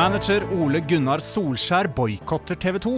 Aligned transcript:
Manager 0.00 0.46
Ole 0.56 0.80
Gunnar 0.88 1.20
Solskjær 1.20 1.90
boikotter 1.92 2.56
TV 2.56 2.78
2. 2.80 2.92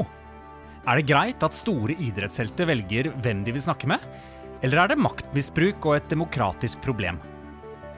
Er 0.86 1.00
det 1.00 1.08
greit 1.08 1.42
at 1.42 1.56
store 1.56 1.96
idrettshelter 1.98 2.68
velger 2.68 3.08
hvem 3.24 3.40
de 3.42 3.54
vil 3.56 3.64
snakke 3.64 3.90
med? 3.90 3.98
Eller 4.62 4.84
er 4.84 4.92
det 4.92 5.00
maktmisbruk 5.02 5.82
og 5.88 5.96
et 5.96 6.06
demokratisk 6.12 6.78
problem? 6.84 7.18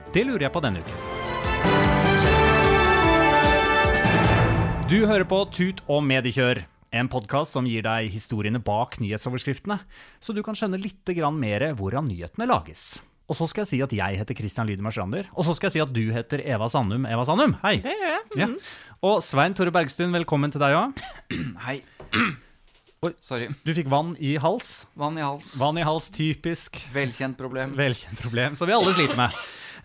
Det 0.09 0.25
lurer 0.25 0.47
jeg 0.47 0.53
på 0.55 0.63
denne 0.65 0.81
uken. 0.81 0.97
Du 4.89 4.97
hører 5.05 5.29
på 5.29 5.43
Tut 5.53 5.85
og 5.85 6.01
mediekjør, 6.09 6.65
en 6.89 7.11
podkast 7.11 7.53
som 7.53 7.69
gir 7.69 7.85
deg 7.85 8.09
historiene 8.09 8.57
bak 8.57 8.97
nyhetsoverskriftene, 9.03 9.83
så 10.17 10.33
du 10.33 10.41
kan 10.41 10.57
skjønne 10.57 10.81
litt 10.81 11.05
mer 11.37 11.73
hvordan 11.77 12.09
nyhetene 12.09 12.49
lages. 12.49 13.03
Og 13.25 13.37
så 13.37 13.47
skal 13.49 13.63
jeg 13.63 13.71
si 13.71 13.81
at 13.81 13.93
jeg 13.95 14.19
heter 14.19 14.37
Christian 14.37 14.67
Lydemar 14.69 14.93
Strander. 14.93 15.29
Og 15.33 15.47
så 15.47 15.55
skal 15.57 15.71
jeg 15.71 15.77
si 15.77 15.81
at 15.81 15.93
du 15.93 16.03
heter 16.13 16.43
Eva 16.45 16.67
Sandum. 16.69 17.07
Eva 17.09 17.25
Sandum, 17.25 17.55
hei! 17.63 17.79
Det 17.81 17.95
gjør 17.97 18.11
jeg. 18.11 18.25
Ja. 18.37 18.49
Og 19.05 19.21
Svein 19.25 19.55
Tore 19.57 19.73
Bergstuen, 19.73 20.13
velkommen 20.13 20.53
til 20.53 20.61
deg 20.61 20.77
òg. 20.77 21.01
Hei. 21.65 21.79
Oi. 23.05 23.11
Sorry. 23.21 23.49
Du 23.65 23.73
fikk 23.77 23.89
vann 23.91 24.13
i 24.21 24.35
hals. 24.41 24.85
Vann 24.97 25.17
i 25.17 25.25
hals. 25.25 25.55
Vann 25.61 25.77
i 25.77 25.85
hals, 25.85 26.07
typisk. 26.13 26.79
Velkjent 26.93 27.37
problem. 27.37 27.73
Velkjent 27.77 28.21
problem, 28.21 28.55
som 28.57 28.69
vi 28.69 28.77
alle 28.77 28.93
sliter 28.95 29.17
med. 29.19 29.35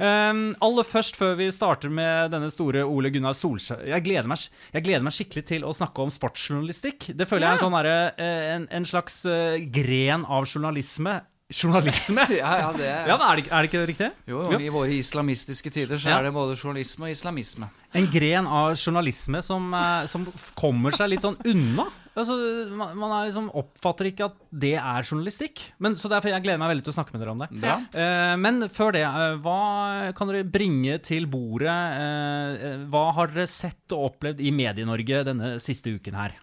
Um, 0.00 0.44
aller 0.68 0.86
først, 0.88 1.18
før 1.20 1.34
vi 1.40 1.50
starter 1.52 1.92
med 1.92 2.32
denne 2.32 2.48
store 2.52 2.86
Ole 2.88 3.10
Gunnar 3.12 3.36
Solskjær 3.36 3.82
jeg 3.90 4.04
gleder, 4.06 4.28
meg, 4.30 4.46
jeg 4.72 4.86
gleder 4.86 5.04
meg 5.04 5.16
skikkelig 5.16 5.44
til 5.50 5.66
å 5.68 5.74
snakke 5.76 6.06
om 6.06 6.12
sportsjournalistikk. 6.14 7.10
Det 7.16 7.28
føler 7.28 7.48
jeg 7.48 7.58
er 7.58 7.58
en, 7.58 7.66
sånn 7.66 7.90
eh, 7.90 8.46
en, 8.54 8.68
en 8.80 8.88
slags 8.88 9.20
eh, 9.28 9.58
gren 9.72 10.24
av 10.24 10.48
journalisme. 10.48 11.18
Journalisme? 11.50 12.26
Ja, 12.40 12.52
ja, 12.60 12.72
det 12.76 12.86
er 12.86 13.08
Ja, 13.10 13.16
men 13.18 13.26
er 13.26 13.40
det, 13.40 13.46
er 13.50 13.64
det 13.64 13.70
ikke 13.70 13.86
riktig? 13.88 14.10
Jo, 14.30 14.44
jo, 14.52 14.60
i 14.62 14.70
våre 14.72 14.94
islamistiske 14.96 15.72
tider 15.74 16.00
så 16.00 16.14
er 16.14 16.28
det 16.28 16.34
både 16.34 16.54
journalisme 16.54 17.08
og 17.08 17.14
islamisme. 17.14 17.70
En 17.96 18.06
gren 18.12 18.46
av 18.46 18.76
journalisme 18.76 19.42
som, 19.42 19.72
eh, 19.74 20.04
som 20.10 20.28
kommer 20.58 20.94
seg 20.94 21.10
litt 21.10 21.26
sånn 21.26 21.40
unna. 21.50 21.88
Altså, 22.18 22.34
man, 22.74 22.96
man 22.98 23.14
liksom 23.28 23.48
oppfatter 23.56 24.10
ikke 24.10 24.26
at 24.30 24.38
det 24.62 24.74
er 24.78 25.06
journalistikk. 25.06 25.62
Men, 25.82 25.96
så 25.98 26.10
derfor 26.10 26.32
jeg 26.32 26.44
gleder 26.44 26.60
meg 26.60 26.72
veldig 26.74 26.86
til 26.86 26.94
å 26.94 26.96
snakke 26.98 27.14
med 27.14 27.22
dere 27.22 27.34
om 27.34 27.44
det. 27.44 27.48
Ja. 27.62 27.76
Uh, 27.94 28.34
men 28.40 28.66
før 28.72 28.94
det, 28.96 29.04
uh, 29.06 29.38
hva 29.44 29.60
kan 30.18 30.30
dere 30.30 30.46
bringe 30.46 30.98
til 31.06 31.28
bordet? 31.30 31.70
Uh, 31.70 32.86
hva 32.90 33.06
har 33.16 33.32
dere 33.32 33.46
sett 33.50 33.94
og 33.96 34.10
opplevd 34.10 34.42
i 34.42 34.52
Medie-Norge 34.54 35.24
denne 35.30 35.54
siste 35.62 35.94
uken 35.94 36.18
her? 36.18 36.36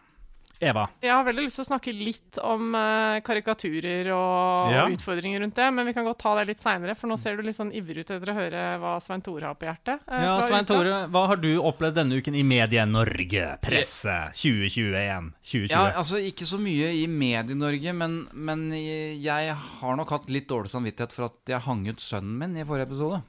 Eva? 0.62 0.88
Jeg 1.04 1.12
har 1.14 1.24
veldig 1.28 1.44
lyst 1.46 1.60
til 1.60 1.66
å 1.66 1.68
snakke 1.70 1.94
litt 1.94 2.40
om 2.42 2.74
uh, 2.74 3.20
karikaturer 3.26 4.10
og, 4.16 4.64
Ja. 4.74 4.86
og 4.88 4.96
utfordringer 4.96 5.44
rundt 5.44 5.56
det, 5.60 5.68
men 5.74 5.86
vi 5.86 5.94
kan 5.94 6.06
godt 6.08 6.20
ta 6.24 6.34
det 6.40 6.48
litt 6.50 6.62
seinere, 6.64 6.96
for 6.98 7.08
nå 7.12 7.18
ser 7.22 7.38
du 7.38 7.44
litt 7.46 7.58
sånn 7.60 7.72
ivrig 7.78 8.04
ut 8.06 8.12
etter 8.16 8.32
å 8.34 8.38
høre 8.38 8.64
hva 8.82 8.96
Svein 9.04 9.22
Tore 9.26 9.46
har 9.52 9.56
på 9.60 9.70
hjertet. 9.70 10.02
Uh, 10.10 10.18
Ja, 10.28 10.36
Svein 10.42 10.66
uka. 10.66 10.74
Tore, 10.74 10.98
hva 11.14 11.26
har 11.32 11.42
du 11.44 11.50
opplevd 11.62 12.00
denne 12.02 12.18
uken 12.20 12.36
i 12.36 12.44
Medie-Norge? 12.48 13.46
Presse 13.62 14.18
2021? 14.34 15.32
2020? 15.46 15.72
Ja, 15.76 15.86
altså 16.02 16.20
Ikke 16.26 16.46
så 16.50 16.58
mye 16.62 16.90
i 16.98 17.06
Medie-Norge, 17.08 17.94
men, 17.94 18.20
men 18.34 18.68
jeg 18.74 19.54
har 19.56 19.96
nok 20.00 20.10
hatt 20.18 20.30
litt 20.34 20.50
dårlig 20.50 20.74
samvittighet 20.74 21.14
for 21.14 21.30
at 21.30 21.54
jeg 21.54 21.64
hang 21.68 21.86
ut 21.88 22.02
sønnen 22.04 22.38
min 22.42 22.58
i 22.58 22.66
forrige 22.68 22.90
episode. 22.90 23.22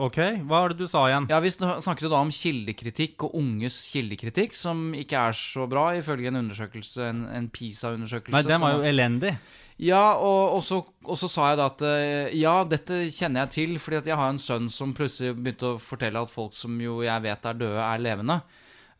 Ok, 0.00 0.18
hva 0.46 0.62
var 0.62 0.72
det 0.72 0.82
du 0.82 0.88
sa 0.90 1.04
igjen? 1.08 1.26
Ja, 1.30 1.40
Vi 1.42 1.50
snakket 1.54 2.06
jo 2.06 2.12
da 2.12 2.20
om 2.22 2.30
kildekritikk 2.34 3.26
og 3.28 3.36
unges 3.38 3.82
kildekritikk, 3.92 4.56
som 4.56 4.90
ikke 4.98 5.26
er 5.30 5.36
så 5.36 5.66
bra, 5.70 5.90
ifølge 5.98 6.30
en 6.32 6.40
undersøkelse, 6.42 7.08
en, 7.08 7.26
en 7.32 7.50
PISA-undersøkelse. 7.52 8.34
Nei, 8.36 8.46
den 8.48 8.62
var 8.62 8.76
jo 8.76 8.86
elendig. 8.88 9.36
Ja, 9.82 10.14
og, 10.20 10.58
og, 10.58 10.62
så, 10.66 10.80
og 11.08 11.18
så 11.18 11.28
sa 11.30 11.50
jeg 11.50 11.58
da 11.58 11.68
at 11.72 11.84
eh, 11.88 12.34
ja, 12.38 12.54
dette 12.68 13.04
kjenner 13.10 13.46
jeg 13.46 13.54
til, 13.56 13.76
fordi 13.82 14.02
at 14.02 14.10
jeg 14.12 14.18
har 14.20 14.32
en 14.32 14.42
sønn 14.42 14.68
som 14.70 14.92
plutselig 14.94 15.34
begynte 15.38 15.72
å 15.72 15.80
fortelle 15.82 16.22
at 16.22 16.32
folk 16.32 16.54
som 16.54 16.76
jo 16.82 17.00
jeg 17.02 17.24
vet 17.24 17.48
er 17.48 17.58
døde, 17.58 17.86
er 17.86 18.04
levende. 18.04 18.42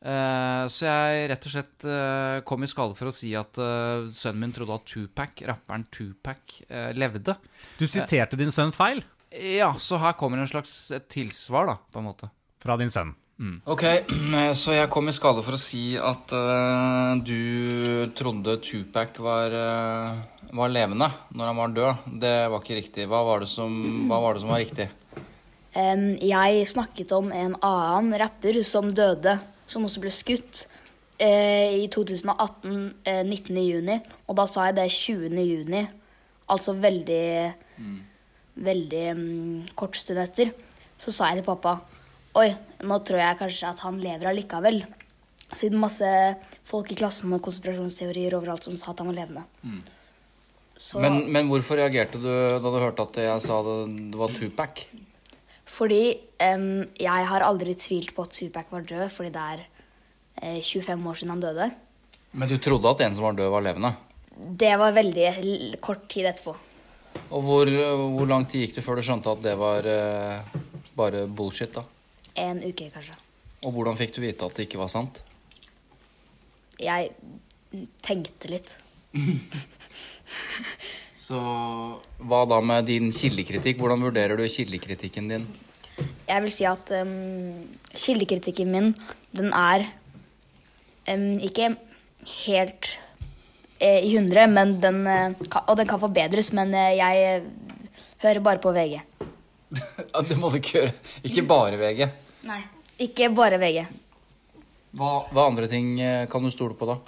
Uh, 0.03 0.67
så 0.67 0.89
jeg 0.89 1.27
rett 1.31 1.45
og 1.47 1.53
slett 1.53 1.85
uh, 1.87 2.41
kom 2.43 2.65
i 2.67 2.69
skade 2.71 2.97
for 2.99 3.07
å 3.07 3.15
si 3.15 3.29
at 3.39 3.55
uh, 3.63 4.09
sønnen 4.11 4.49
min 4.49 4.55
trodde 4.57 4.75
at 4.75 4.89
Tupac, 4.91 5.45
rapperen 5.47 5.87
Tupac, 5.95 6.57
levde. 6.99 7.37
Du 7.79 7.87
siterte 7.87 8.41
din 8.41 8.51
sønn 8.51 8.75
feil 8.75 9.05
Ja, 9.33 9.73
så 9.79 9.97
her 10.03 10.13
kommer 10.19 10.43
en 10.43 10.51
slags 10.51 10.93
tilsvar, 11.09 11.67
da, 11.71 11.79
på 11.93 12.03
en 12.03 12.09
måte. 12.11 12.31
fra 12.63 12.77
din 12.79 12.91
sønn. 12.91 13.15
Ok, 13.67 13.83
så 14.61 14.77
jeg 14.77 14.91
kom 14.93 15.09
i 15.11 15.15
skade 15.15 15.43
for 15.43 15.57
å 15.57 15.61
si 15.61 15.97
at 15.99 16.35
uh, 16.37 17.19
du 17.19 18.07
trodde 18.15 18.59
Tupac 18.63 19.19
var, 19.25 19.51
uh, 19.51 20.51
var 20.55 20.71
levende 20.71 21.09
når 21.35 21.51
han 21.51 21.59
var 21.59 21.75
død. 21.79 22.11
Det 22.23 22.35
var 22.53 22.63
ikke 22.63 22.79
riktig. 22.79 23.07
Hva 23.11 23.23
var 23.27 23.43
det 23.43 23.51
som, 23.51 23.73
hva 24.11 24.21
var, 24.23 24.37
det 24.37 24.45
som 24.45 24.53
var 24.53 24.63
riktig? 24.63 24.91
Um, 25.73 26.19
jeg 26.21 26.67
snakket 26.69 27.15
om 27.17 27.31
en 27.33 27.55
annen 27.65 28.13
rapper 28.21 28.59
som 28.69 28.91
døde, 28.93 29.39
som 29.65 29.87
også 29.87 30.03
ble 30.03 30.11
skutt 30.13 30.67
uh, 31.17 31.71
i 31.73 31.87
2018, 31.89 32.75
uh, 33.09 33.23
19. 33.25 33.57
juni. 33.57 33.97
Og 34.29 34.37
da 34.37 34.45
sa 34.53 34.67
jeg 34.69 34.77
det 34.77 34.85
20. 34.93 35.39
juni, 35.41 35.81
altså 36.53 36.75
veldig, 36.77 37.23
veldig 38.59 39.05
um, 39.17 39.63
kort 39.79 39.97
stund 39.97 40.21
etter. 40.23 40.53
Så 41.01 41.15
sa 41.15 41.31
jeg 41.31 41.43
til 41.43 41.49
pappa 41.49 41.79
Oi, 42.39 42.49
nå 42.89 42.97
tror 43.05 43.21
jeg 43.21 43.37
kanskje 43.43 43.69
at 43.69 43.83
han 43.85 43.99
lever 44.01 44.31
allikevel. 44.31 44.79
Siden 45.53 45.83
masse 45.83 46.09
folk 46.65 46.89
i 46.95 46.97
klassen 46.97 47.35
og 47.37 47.43
konspirasjonsteorier 47.45 48.33
overalt 48.39 48.65
som 48.65 48.77
sa 48.81 48.95
at 48.95 49.03
han 49.03 49.11
var 49.11 49.19
levende. 49.19 49.43
Så, 50.73 50.97
Men, 51.03 51.27
men 51.29 51.51
hvorfor 51.51 51.77
reagerte 51.77 52.17
du 52.17 52.31
da 52.33 52.63
du 52.65 52.79
hørte 52.81 53.05
at 53.05 53.21
jeg 53.21 53.45
sa 53.45 53.59
det, 53.67 53.77
det 54.15 54.21
var 54.23 54.33
Tupac? 54.33 54.81
Fordi 55.69 56.01
um, 56.57 56.83
jeg 56.97 57.29
har 57.29 57.45
aldri 57.45 57.77
tvilt 57.77 58.17
på 58.17 58.25
at 58.25 58.33
Tupac 58.39 58.73
var 58.73 58.89
død, 58.89 59.05
fordi 59.13 59.35
det 59.37 59.45
er 59.55 59.63
eh, 60.41 60.59
25 60.65 61.07
år 61.13 61.21
siden 61.21 61.35
han 61.37 61.45
døde. 61.45 61.69
Men 62.33 62.49
du 62.49 62.57
trodde 62.57 62.97
at 62.97 63.05
en 63.05 63.15
som 63.17 63.29
var 63.29 63.37
død, 63.37 63.53
var 63.53 63.69
levende? 63.69 63.93
Det 64.33 64.73
var 64.81 64.97
veldig 64.97 65.29
kort 65.85 66.09
tid 66.09 66.33
etterpå. 66.33 66.57
Og 67.33 67.43
hvor, 67.47 67.69
hvor 68.17 68.29
lang 68.29 68.45
tid 68.49 68.67
gikk 68.67 68.77
det 68.77 68.85
før 68.85 69.01
du 69.01 69.07
skjønte 69.07 69.33
at 69.33 69.45
det 69.45 69.55
var 69.61 69.89
eh, 69.89 70.57
bare 70.97 71.27
bullshit, 71.27 71.73
da? 71.75 71.85
En 72.43 72.61
uke, 72.65 72.89
kanskje. 72.93 73.17
Og 73.63 73.73
hvordan 73.77 73.99
fikk 73.99 74.17
du 74.17 74.23
vite 74.25 74.47
at 74.47 74.57
det 74.59 74.67
ikke 74.67 74.81
var 74.81 74.91
sant? 74.93 75.21
Jeg 76.83 77.13
tenkte 78.03 78.51
litt. 78.51 78.75
Så 81.23 81.39
hva 82.29 82.43
da 82.51 82.59
med 82.65 82.89
din 82.91 83.13
kildekritikk? 83.15 83.79
Hvordan 83.81 84.03
vurderer 84.05 84.37
du 84.37 84.45
kildekritikken 84.51 85.31
din? 85.31 85.47
Jeg 86.27 86.43
vil 86.45 86.53
si 86.55 86.67
at 86.67 86.91
um, 86.99 87.63
kildekritikken 87.95 88.73
min, 88.73 88.91
den 89.37 89.53
er 89.55 89.87
um, 91.13 91.29
ikke 91.39 91.75
helt 92.47 92.95
i 94.07 94.13
hundre, 94.17 94.47
men 94.51 94.77
den, 94.83 95.01
eh, 95.07 95.49
og 95.67 95.77
den 95.81 95.89
kan 95.91 96.01
forbedres, 96.03 96.53
men 96.57 96.75
eh, 96.75 96.95
jeg 96.99 97.25
eh, 97.29 97.49
hører 98.25 98.45
bare 98.45 98.63
på 98.63 98.75
VG. 98.77 99.01
Ja, 100.13 100.21
det 100.29 100.37
må 100.37 100.51
du 100.53 100.59
ikke 100.59 100.75
gjøre. 100.79 100.93
Ikke 101.25 101.45
bare 101.49 101.79
VG. 101.81 102.03
Nei, 102.45 102.59
ikke 103.01 103.31
bare 103.33 103.57
VG. 103.63 103.87
Hva, 104.99 105.13
hva 105.33 105.47
andre 105.49 105.69
ting 105.71 105.95
eh, 106.05 106.27
kan 106.29 106.45
du 106.45 106.51
stole 106.53 106.77
på, 106.77 106.89
da? 106.91 106.99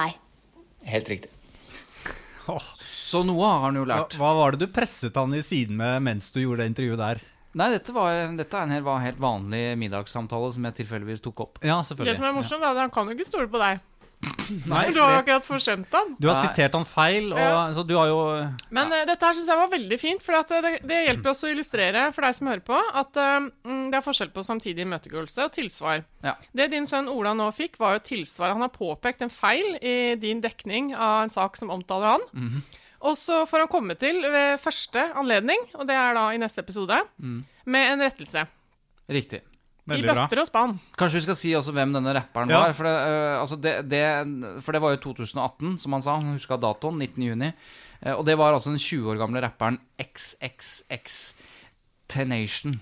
Deg. 0.00 0.16
Helt 0.88 1.10
riktig. 1.12 1.28
Så 2.80 3.20
noe 3.26 3.44
har 3.46 3.66
han 3.66 3.76
jo 3.76 3.84
lært. 3.86 4.16
hva 4.18 4.30
var 4.38 4.54
det 4.54 4.64
du 4.64 4.72
presset 4.72 5.16
han 5.18 5.34
i 5.36 5.42
siden 5.44 5.76
med 5.78 6.00
mens 6.06 6.30
du 6.32 6.40
gjorde 6.40 6.62
det 6.64 6.70
intervjuet 6.72 7.00
der? 7.02 7.20
Nei, 7.58 7.66
dette, 7.74 7.90
var, 7.90 8.14
dette 8.38 8.54
er 8.56 8.68
en 8.68 8.72
helt, 8.76 8.86
var 8.86 9.00
en 9.00 9.06
helt 9.08 9.20
vanlig 9.20 9.62
middagssamtale 9.80 10.52
som 10.54 10.68
jeg 10.68 10.76
tilfeldigvis 10.84 11.24
tok 11.24 11.42
opp. 11.42 11.58
Ja, 11.66 11.80
Det 11.82 12.14
som 12.14 12.26
er 12.28 12.36
morsomt, 12.36 12.62
er 12.62 12.70
at 12.70 12.84
han 12.84 12.92
kan 12.94 13.10
jo 13.10 13.16
ikke 13.16 13.26
stole 13.26 13.50
på 13.50 13.58
deg. 13.58 13.82
Nei, 14.68 14.90
Du 14.92 14.98
har 15.00 15.22
akkurat 15.22 15.46
forsømt 15.46 15.92
han. 15.94 16.14
Du 16.20 16.26
har 16.28 16.36
Nei. 16.36 16.48
sitert 16.50 16.74
han 16.76 16.84
feil, 16.84 17.30
og 17.32 17.38
Ja. 17.38 17.72
så 17.72 17.86
du 17.86 17.94
har 17.96 18.06
jo 18.10 18.18
Men 18.70 18.92
eh, 18.92 19.04
dette 19.06 19.24
her 19.24 19.32
syns 19.32 19.46
jeg 19.48 19.56
var 19.56 19.70
veldig 19.72 19.98
fint, 20.00 20.22
for 20.22 20.32
det, 20.60 20.82
det 20.86 20.98
hjelper 21.06 21.30
oss 21.30 21.42
å 21.44 21.48
illustrere 21.52 22.12
for 22.12 22.22
deg 22.26 22.34
som 22.34 22.46
hører 22.50 22.64
på, 22.66 22.80
at 22.94 23.16
eh, 23.16 23.48
mm, 23.64 23.90
det 23.90 23.96
er 24.00 24.04
forskjell 24.04 24.32
på 24.34 24.44
samtidig 24.44 24.84
imøtegåelse 24.84 25.44
og 25.46 25.52
tilsvar. 25.52 26.04
Ja. 26.22 26.34
Det 26.52 26.70
din 26.70 26.84
sønn 26.86 27.08
Ola 27.08 27.32
nå 27.32 27.48
fikk, 27.56 27.78
var 27.78 27.94
jo 27.96 28.04
tilsvar. 28.10 28.52
Han 28.52 28.60
har 28.66 28.68
påpekt 28.74 29.22
en 29.22 29.30
feil 29.32 29.78
i 29.80 30.14
din 30.20 30.40
dekning 30.42 30.92
av 30.94 31.22
en 31.24 31.30
sak 31.32 31.56
som 31.56 31.70
omtaler 31.70 32.16
han. 32.18 32.20
Mhm. 32.34 32.62
Og 33.02 33.16
så 33.16 33.46
får 33.48 33.58
han 33.64 33.68
komme 33.72 33.94
til 33.96 34.20
ved 34.20 34.60
første 34.60 35.14
anledning, 35.16 35.56
og 35.74 35.86
det 35.88 35.96
er 35.96 36.12
da 36.12 36.26
i 36.34 36.36
neste 36.36 36.58
episode, 36.60 37.00
Mm. 37.18 37.44
med 37.64 37.92
en 37.94 38.00
rettelse. 38.04 38.46
Riktig. 39.08 39.40
I 39.98 40.02
bøtter 40.06 40.40
og 40.42 40.46
spann. 40.46 40.74
Kanskje 40.98 41.18
vi 41.18 41.24
skal 41.26 41.36
si 41.40 41.52
også 41.58 41.72
hvem 41.74 41.92
denne 41.96 42.14
rapperen 42.14 42.50
Ja. 42.50 42.60
var. 42.62 42.72
For 42.76 42.84
det, 42.84 42.94
uh, 42.94 43.40
altså 43.40 43.56
det, 43.60 43.74
det, 43.90 44.02
for 44.62 44.72
det 44.72 44.80
var 44.82 44.90
jo 44.94 45.02
2018, 45.12 45.78
som 45.82 45.92
han 45.92 46.02
sa. 46.02 46.16
Han 46.20 46.34
huska 46.36 46.56
datoen. 46.60 46.98
19. 46.98 47.22
juni. 47.22 47.52
Eh, 48.02 48.14
og 48.14 48.24
det 48.26 48.38
var 48.38 48.52
altså 48.54 48.70
den 48.70 48.78
20 48.80 49.10
år 49.12 49.18
gamle 49.20 49.42
rapperen 49.44 49.78
XXX 50.00 51.34
Tenation, 52.10 52.80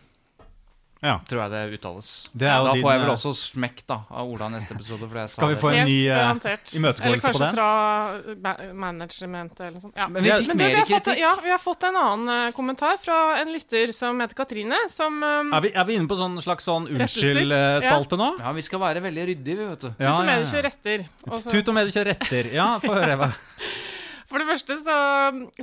Ja. 1.00 1.20
tror 1.28 1.42
jeg 1.44 1.50
det 1.52 1.78
uttales. 1.78 2.08
Det 2.32 2.48
er 2.48 2.56
jo 2.58 2.66
da 2.66 2.72
din, 2.74 2.82
får 2.82 2.92
jeg 2.92 3.00
vel 3.02 3.08
eh, 3.08 3.14
også 3.14 3.32
smekk 3.38 3.82
da 3.86 3.98
av 4.10 4.32
Ola 4.32 4.48
neste 4.50 4.74
episode. 4.74 5.06
For 5.06 5.20
jeg 5.20 5.30
sa 5.30 5.38
Skal 5.38 5.52
vi 5.52 5.54
det. 5.54 5.60
få 5.62 5.70
en 5.70 5.86
ny 5.86 5.98
ny 5.98 6.78
imøtegåelse 6.78 6.78
på 6.78 6.98
det? 6.98 7.04
Eller 7.06 7.20
kanskje 7.22 7.50
fra 7.54 8.72
management 8.84 9.60
eller 9.60 9.76
noe 9.76 9.84
sånt. 9.84 9.94
Ja. 9.98 10.08
Men 10.10 10.26
vi 10.26 10.32
fikk 10.32 10.54
mer 10.54 10.74
vi 10.74 10.80
har 10.80 10.90
fått, 10.90 11.10
ja, 11.20 11.32
vi 11.44 11.52
har 11.54 11.62
fått 11.62 11.86
en 11.88 11.98
annen 12.02 12.48
uh, 12.48 12.52
kommentar 12.56 12.98
fra 13.02 13.18
en 13.38 13.52
lytter 13.54 13.92
som 13.96 14.18
heter 14.22 14.38
Katrine, 14.38 14.80
som 14.90 15.20
um, 15.22 15.52
Er 15.54 15.66
vi, 15.68 15.74
er 15.74 15.88
vi 15.88 15.98
inne 16.00 16.10
på 16.10 16.18
sånn 16.18 16.34
slags 16.42 16.66
sånn 16.66 16.88
unnskyld-spalte 16.90 18.18
nå? 18.18 18.32
Ja, 18.42 18.54
vi 18.56 18.66
skal 18.66 18.82
være 18.82 19.04
veldig 19.04 19.28
ryddige, 19.32 19.60
vi, 19.60 19.68
vet 19.74 19.86
du. 19.86 19.92
Ja, 20.02 20.16
Tut 20.16 20.24
og 20.24 20.26
medie 20.32 20.50
kjører 20.50 20.68
retter. 20.72 21.06
Tut 21.46 21.70
og 21.70 21.78
medie 21.78 21.94
kjører 21.94 22.12
retter. 22.16 22.50
Ja, 22.58 22.72
få 22.82 22.98
høre, 22.98 23.14
Eva. 23.18 23.30
For 24.28 24.40
det 24.42 24.48
første 24.50 24.76
så, 24.84 24.94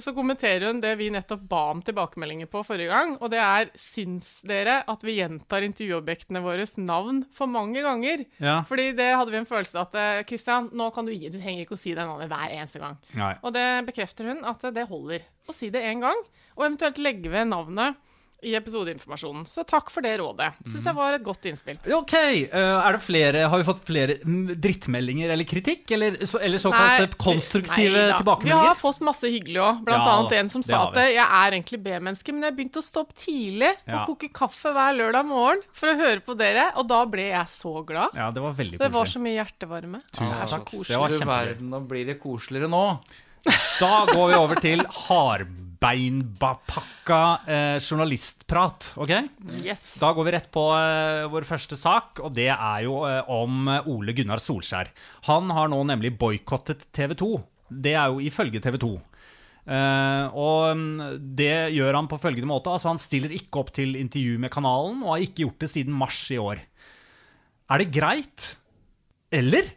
så 0.01 0.13
kommenterer 0.17 0.71
hun 0.71 0.79
det 0.81 0.95
vi 0.97 1.12
nettopp 1.13 1.44
ba 1.50 1.67
om 1.75 1.83
tilbakemeldinger 1.85 2.50
på 2.50 2.63
forrige 2.65 2.89
gang, 2.89 3.13
og 3.19 3.29
det 3.33 3.41
er 3.41 3.69
Syns 3.77 4.39
dere 4.47 4.79
at 4.89 5.06
vi 5.06 5.19
gjentar 5.19 5.65
intervjuobjektene 5.67 6.41
våres 6.41 6.73
navn 6.81 7.21
for 7.35 7.51
mange 7.51 7.83
ganger? 7.85 8.25
Ja. 8.41 8.63
Fordi 8.65 8.89
det 8.97 9.12
hadde 9.13 9.35
vi 9.35 9.41
en 9.44 9.50
følelse 9.50 9.83
av 9.83 9.94
at 9.94 10.25
Kristian, 10.29 10.71
nå 10.73 10.89
kan 10.95 11.06
du 11.06 11.13
gi 11.13 11.29
Du 11.29 11.38
trenger 11.38 11.65
ikke 11.65 11.77
å 11.77 11.83
si 11.83 11.94
det 11.94 12.07
navnet 12.07 12.31
hver 12.31 12.56
eneste 12.57 12.81
gang. 12.81 12.97
Nei. 13.13 13.35
Og 13.45 13.53
det 13.53 13.67
bekrefter 13.91 14.31
hun 14.31 14.41
at 14.50 14.65
det 14.73 14.89
holder 14.89 15.29
å 15.45 15.53
si 15.53 15.69
det 15.73 15.85
én 15.85 16.01
gang, 16.01 16.25
og 16.56 16.65
eventuelt 16.65 16.97
legge 17.01 17.29
ved 17.29 17.51
navnet 17.51 18.01
i 18.43 18.53
episodeinformasjonen. 18.57 19.45
Så 19.49 19.63
takk 19.65 19.89
for 19.89 20.05
det 20.05 20.17
rådet. 20.19 20.51
Syns 20.67 20.85
jeg 20.85 20.95
var 20.97 21.15
et 21.17 21.23
godt 21.25 21.45
innspill. 21.49 21.77
Ok, 21.95 22.13
eh, 22.13 22.49
er 22.53 22.97
det 22.97 23.01
flere 23.01 23.45
Har 23.49 23.57
vi 23.61 23.65
fått 23.65 23.81
flere 23.87 24.17
drittmeldinger 24.21 25.31
eller 25.33 25.47
kritikk? 25.49 25.89
Eller, 25.95 26.19
så, 26.25 26.39
eller 26.43 26.61
såkalte 26.61 27.07
Nei, 27.07 27.17
konstruktive 27.17 28.03
nei 28.09 28.17
tilbakemeldinger? 28.19 28.61
Vi 28.61 28.69
har 28.69 28.77
fått 28.79 29.01
masse 29.05 29.31
hyggelig 29.31 29.61
òg. 29.63 29.81
Blant 29.87 30.05
Ja, 30.05 30.13
annet 30.19 30.37
en 30.39 30.49
som 30.53 30.63
sa 30.65 30.83
at 30.89 30.99
jeg 31.01 31.17
er 31.25 31.57
egentlig 31.57 31.81
B-menneske, 31.87 32.35
men 32.35 32.49
jeg 32.49 32.57
begynte 32.59 32.83
å 32.83 32.85
stå 32.85 33.05
opp 33.05 33.15
tidlig 33.17 33.71
Ja. 33.87 34.03
og 34.03 34.13
koke 34.13 34.29
kaffe 34.33 34.73
hver 34.75 34.93
lørdag 34.99 35.25
morgen 35.25 35.61
for 35.73 35.89
å 35.93 35.97
høre 35.97 36.21
på 36.21 36.37
dere, 36.37 36.71
og 36.75 36.87
da 36.87 37.03
ble 37.05 37.29
jeg 37.31 37.45
så 37.49 37.85
glad. 37.85 38.13
Ja, 38.13 38.29
det 38.31 38.41
var 38.45 38.53
veldig 38.53 38.77
koselig. 38.77 38.85
Det 38.85 38.93
var 38.99 39.05
så 39.15 39.19
mye 39.25 39.37
hjertevarme. 39.39 40.01
Tusen 40.11 40.49
takk. 40.55 40.71
Det 40.71 40.97
var 41.01 41.09
kjempegøy. 41.09 41.61
Nå 41.73 41.81
blir 41.89 42.05
det 42.05 42.19
koseligere 42.21 42.69
nå. 42.69 42.85
Da 43.79 44.05
går 44.09 44.27
vi 44.31 44.35
over 44.41 44.61
til 44.61 44.81
hardbeinpakka 45.75 47.39
eh, 47.48 47.80
journalistprat, 47.80 48.94
OK? 48.98 49.12
Yes. 49.63 49.95
Da 50.00 50.12
går 50.13 50.25
vi 50.25 50.31
rett 50.31 50.51
på 50.51 50.63
eh, 50.75 51.25
vår 51.31 51.44
første 51.48 51.77
sak, 51.77 52.19
og 52.24 52.33
det 52.33 52.50
er 52.51 52.86
jo 52.86 53.04
eh, 53.07 53.24
om 53.27 53.68
Ole 53.86 54.13
Gunnar 54.16 54.39
Solskjær. 54.39 54.92
Han 55.27 55.51
har 55.51 55.69
nå 55.69 55.83
nemlig 55.83 56.16
boikottet 56.18 56.88
TV 56.95 57.16
2. 57.16 57.31
Det 57.69 57.95
er 57.95 58.10
jo 58.13 58.24
ifølge 58.24 58.62
TV 58.62 58.77
2. 58.81 58.94
Uh, 59.66 60.30
og 60.38 60.77
mm, 60.77 60.98
det 61.33 61.72
gjør 61.74 61.95
han 61.98 62.06
på 62.06 62.19
følgende 62.21 62.51
måte. 62.51 62.69
Altså 62.69 62.92
Han 62.92 63.00
stiller 63.01 63.31
ikke 63.33 63.63
opp 63.63 63.71
til 63.74 63.95
intervju 63.98 64.38
med 64.38 64.54
kanalen, 64.54 65.00
og 65.01 65.16
har 65.16 65.24
ikke 65.25 65.42
gjort 65.42 65.66
det 65.66 65.71
siden 65.74 65.95
mars 65.98 66.19
i 66.30 66.38
år. 66.38 66.62
Er 67.74 67.81
det 67.81 67.89
greit? 67.95 68.51
Eller 69.33 69.71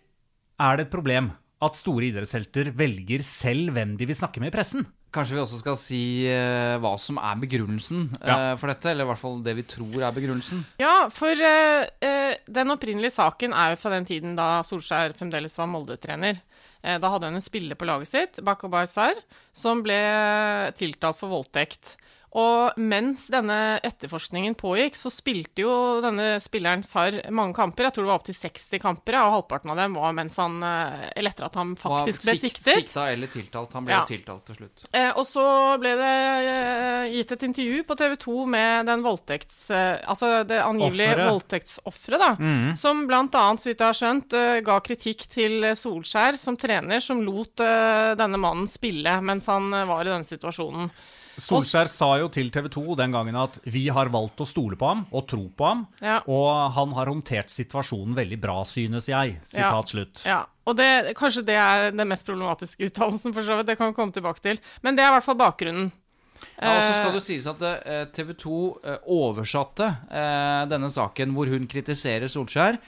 er 0.61 0.77
det 0.77 0.85
et 0.85 0.93
problem 0.93 1.31
at 1.65 1.79
store 1.79 2.11
idrettshelter 2.11 2.69
velger 2.77 3.25
selv 3.25 3.73
hvem 3.73 3.97
de 3.97 4.11
vil 4.11 4.19
snakke 4.19 4.45
med 4.45 4.53
i 4.53 4.57
pressen? 4.59 4.85
Kanskje 5.15 5.39
vi 5.39 5.41
også 5.41 5.59
skal 5.63 5.77
si 5.81 6.01
uh, 6.29 6.77
hva 6.83 6.91
som 7.01 7.17
er 7.23 7.39
begrunnelsen 7.41 8.09
eh, 8.21 8.29
Ja. 8.29 8.57
for 8.61 8.69
dette? 8.69 8.91
Eller 8.91 9.07
i 9.07 9.09
hvert 9.09 9.21
fall 9.23 9.39
det 9.47 9.55
vi 9.57 9.65
tror 9.65 10.03
er 10.05 10.13
begrunnelsen. 10.13 10.65
Ja, 10.83 11.09
for 11.15 11.33
uh, 11.33 11.87
eh, 12.05 12.35
den 12.45 12.75
opprinnelige 12.75 13.17
saken 13.17 13.57
er 13.57 13.73
jo 13.73 13.81
fra 13.81 13.95
den 13.97 14.09
tiden 14.09 14.37
da 14.37 14.59
Solskjær 14.69 15.17
fremdeles 15.17 15.57
var 15.57 15.71
Molde-trener. 15.73 16.43
Eh, 16.83 16.99
da 17.01 17.11
hadde 17.11 17.31
hun 17.31 17.39
en 17.41 17.45
spiller 17.45 17.79
på 17.79 17.89
laget 17.89 18.11
sitt, 18.13 18.43
Bakobar 18.45 18.87
Sar, 18.91 19.19
som 19.57 19.81
ble 19.83 19.97
tiltalt 20.79 21.19
for 21.19 21.33
voldtekt. 21.33 21.97
Og 22.37 22.77
mens 22.77 23.25
denne 23.33 23.79
etterforskningen 23.81 24.53
pågikk, 24.61 24.99
så 25.01 25.09
spilte 25.09 25.63
jo 25.65 25.71
denne 26.05 26.35
spilleren 26.45 26.83
Sar 26.85 27.15
mange 27.33 27.55
kamper. 27.57 27.87
Jeg 27.89 27.95
tror 27.97 28.05
det 28.05 28.11
var 28.13 28.19
opptil 28.21 28.37
60 28.37 28.83
kamper, 28.83 29.17
og 29.17 29.33
halvparten 29.39 29.73
av 29.73 29.79
dem 29.81 29.95
var 29.97 30.13
mens 30.13 30.37
han 30.37 30.59
eh, 30.63 31.07
Eller 31.17 31.33
etter 31.33 31.47
at 31.49 31.57
han 31.57 31.73
faktisk 31.81 32.27
ble 32.27 32.35
siktet. 32.37 32.69
Sikta 32.83 33.07
eller 33.15 33.33
tiltalt. 33.33 33.73
Han 33.73 33.87
ble 33.89 33.95
Ja. 33.97 34.03
jo 34.05 34.11
tiltalt 34.13 34.45
til 34.51 34.59
slutt. 34.61 34.85
Eh, 34.93 35.09
og 35.17 35.25
så 35.25 35.47
ble 35.81 35.95
det 35.97 36.13
eh, 36.53 37.09
gitt 37.17 37.33
et 37.39 37.47
intervju 37.49 37.83
på 37.89 37.97
TV 38.03 38.17
2 38.27 38.37
med 38.47 38.87
den 38.93 39.03
voldtekts... 39.09 39.71
Eh, 39.73 39.97
altså 40.05 40.45
det 40.49 40.61
angivelige 40.63 41.15
Offeret. 41.17 41.33
voldtektsofferet, 41.33 42.21
da. 42.21 42.75
Som 42.77 43.07
blant 43.09 43.35
annet, 43.41 43.65
så 43.65 43.71
vidt 43.73 43.81
jeg 43.81 43.89
har 43.89 43.99
skjønt, 44.03 44.37
eh, 44.37 44.61
ga 44.69 44.79
kritikk 44.85 45.25
til 45.33 45.65
Solskjær 45.75 46.37
som 46.39 46.57
trener, 46.61 47.01
som 47.01 47.25
lot 47.25 47.65
eh, 47.65 48.13
denne 48.21 48.37
mannen 48.41 48.69
spille 48.69 49.17
mens 49.25 49.49
han 49.49 49.73
eh, 49.73 49.87
var 49.89 50.05
i 50.05 50.13
denne 50.13 50.29
situasjonen. 50.29 50.91
Solskjær 51.39 51.89
sa 51.91 52.09
jo 52.19 52.29
til 52.35 52.51
TV 52.55 52.67
2 52.75 52.97
den 52.99 53.13
gangen 53.15 53.37
at 53.39 53.59
vi 53.71 53.87
har 53.95 54.11
valgt 54.13 54.41
å 54.43 54.47
stole 54.49 54.77
på 54.79 54.89
ham 54.91 55.05
og 55.15 55.27
tro 55.31 55.45
på 55.55 55.69
ham, 55.69 55.87
Ja. 56.03 56.19
og 56.27 56.73
han 56.75 56.93
har 56.99 57.07
håndtert 57.13 57.49
situasjonen 57.55 58.17
veldig 58.19 58.41
bra, 58.43 58.59
synes 58.67 59.07
jeg. 59.09 59.39
Sitat 59.47 59.89
slutt. 59.95 60.25
Ja, 60.27 60.43
og 60.67 60.77
det, 60.77 61.15
kanskje 61.17 61.45
det 61.47 61.57
er 61.57 61.91
den 61.95 62.09
mest 62.11 62.27
problematiske 62.27 62.91
uttalelsen, 62.91 63.33
for 63.33 63.43
så 63.47 63.57
vidt. 63.61 63.67
Det 63.71 63.79
kan 63.79 63.93
vi 63.93 63.97
komme 64.01 64.13
tilbake 64.13 64.43
til. 64.45 64.59
Men 64.83 64.97
det 64.99 65.05
er 65.07 65.13
i 65.13 65.17
hvert 65.19 65.25
fall 65.31 65.39
bakgrunnen. 65.41 65.93
Ja, 66.61 66.71
og 66.77 66.83
så 66.87 66.91
Eh, 66.93 66.99
skal 67.01 67.13
det 67.17 67.23
sies 67.27 67.47
at 67.51 67.63
eh, 67.63 68.05
TV 68.15 68.33
2 68.39 68.59
eh, 68.85 68.99
oversatte 69.11 69.89
eh, 70.11 70.67
denne 70.71 70.87
saken 70.91 71.33
hvor 71.35 71.51
hun 71.51 71.67
kritiserer 71.71 72.31
Solskjær, 72.31 72.79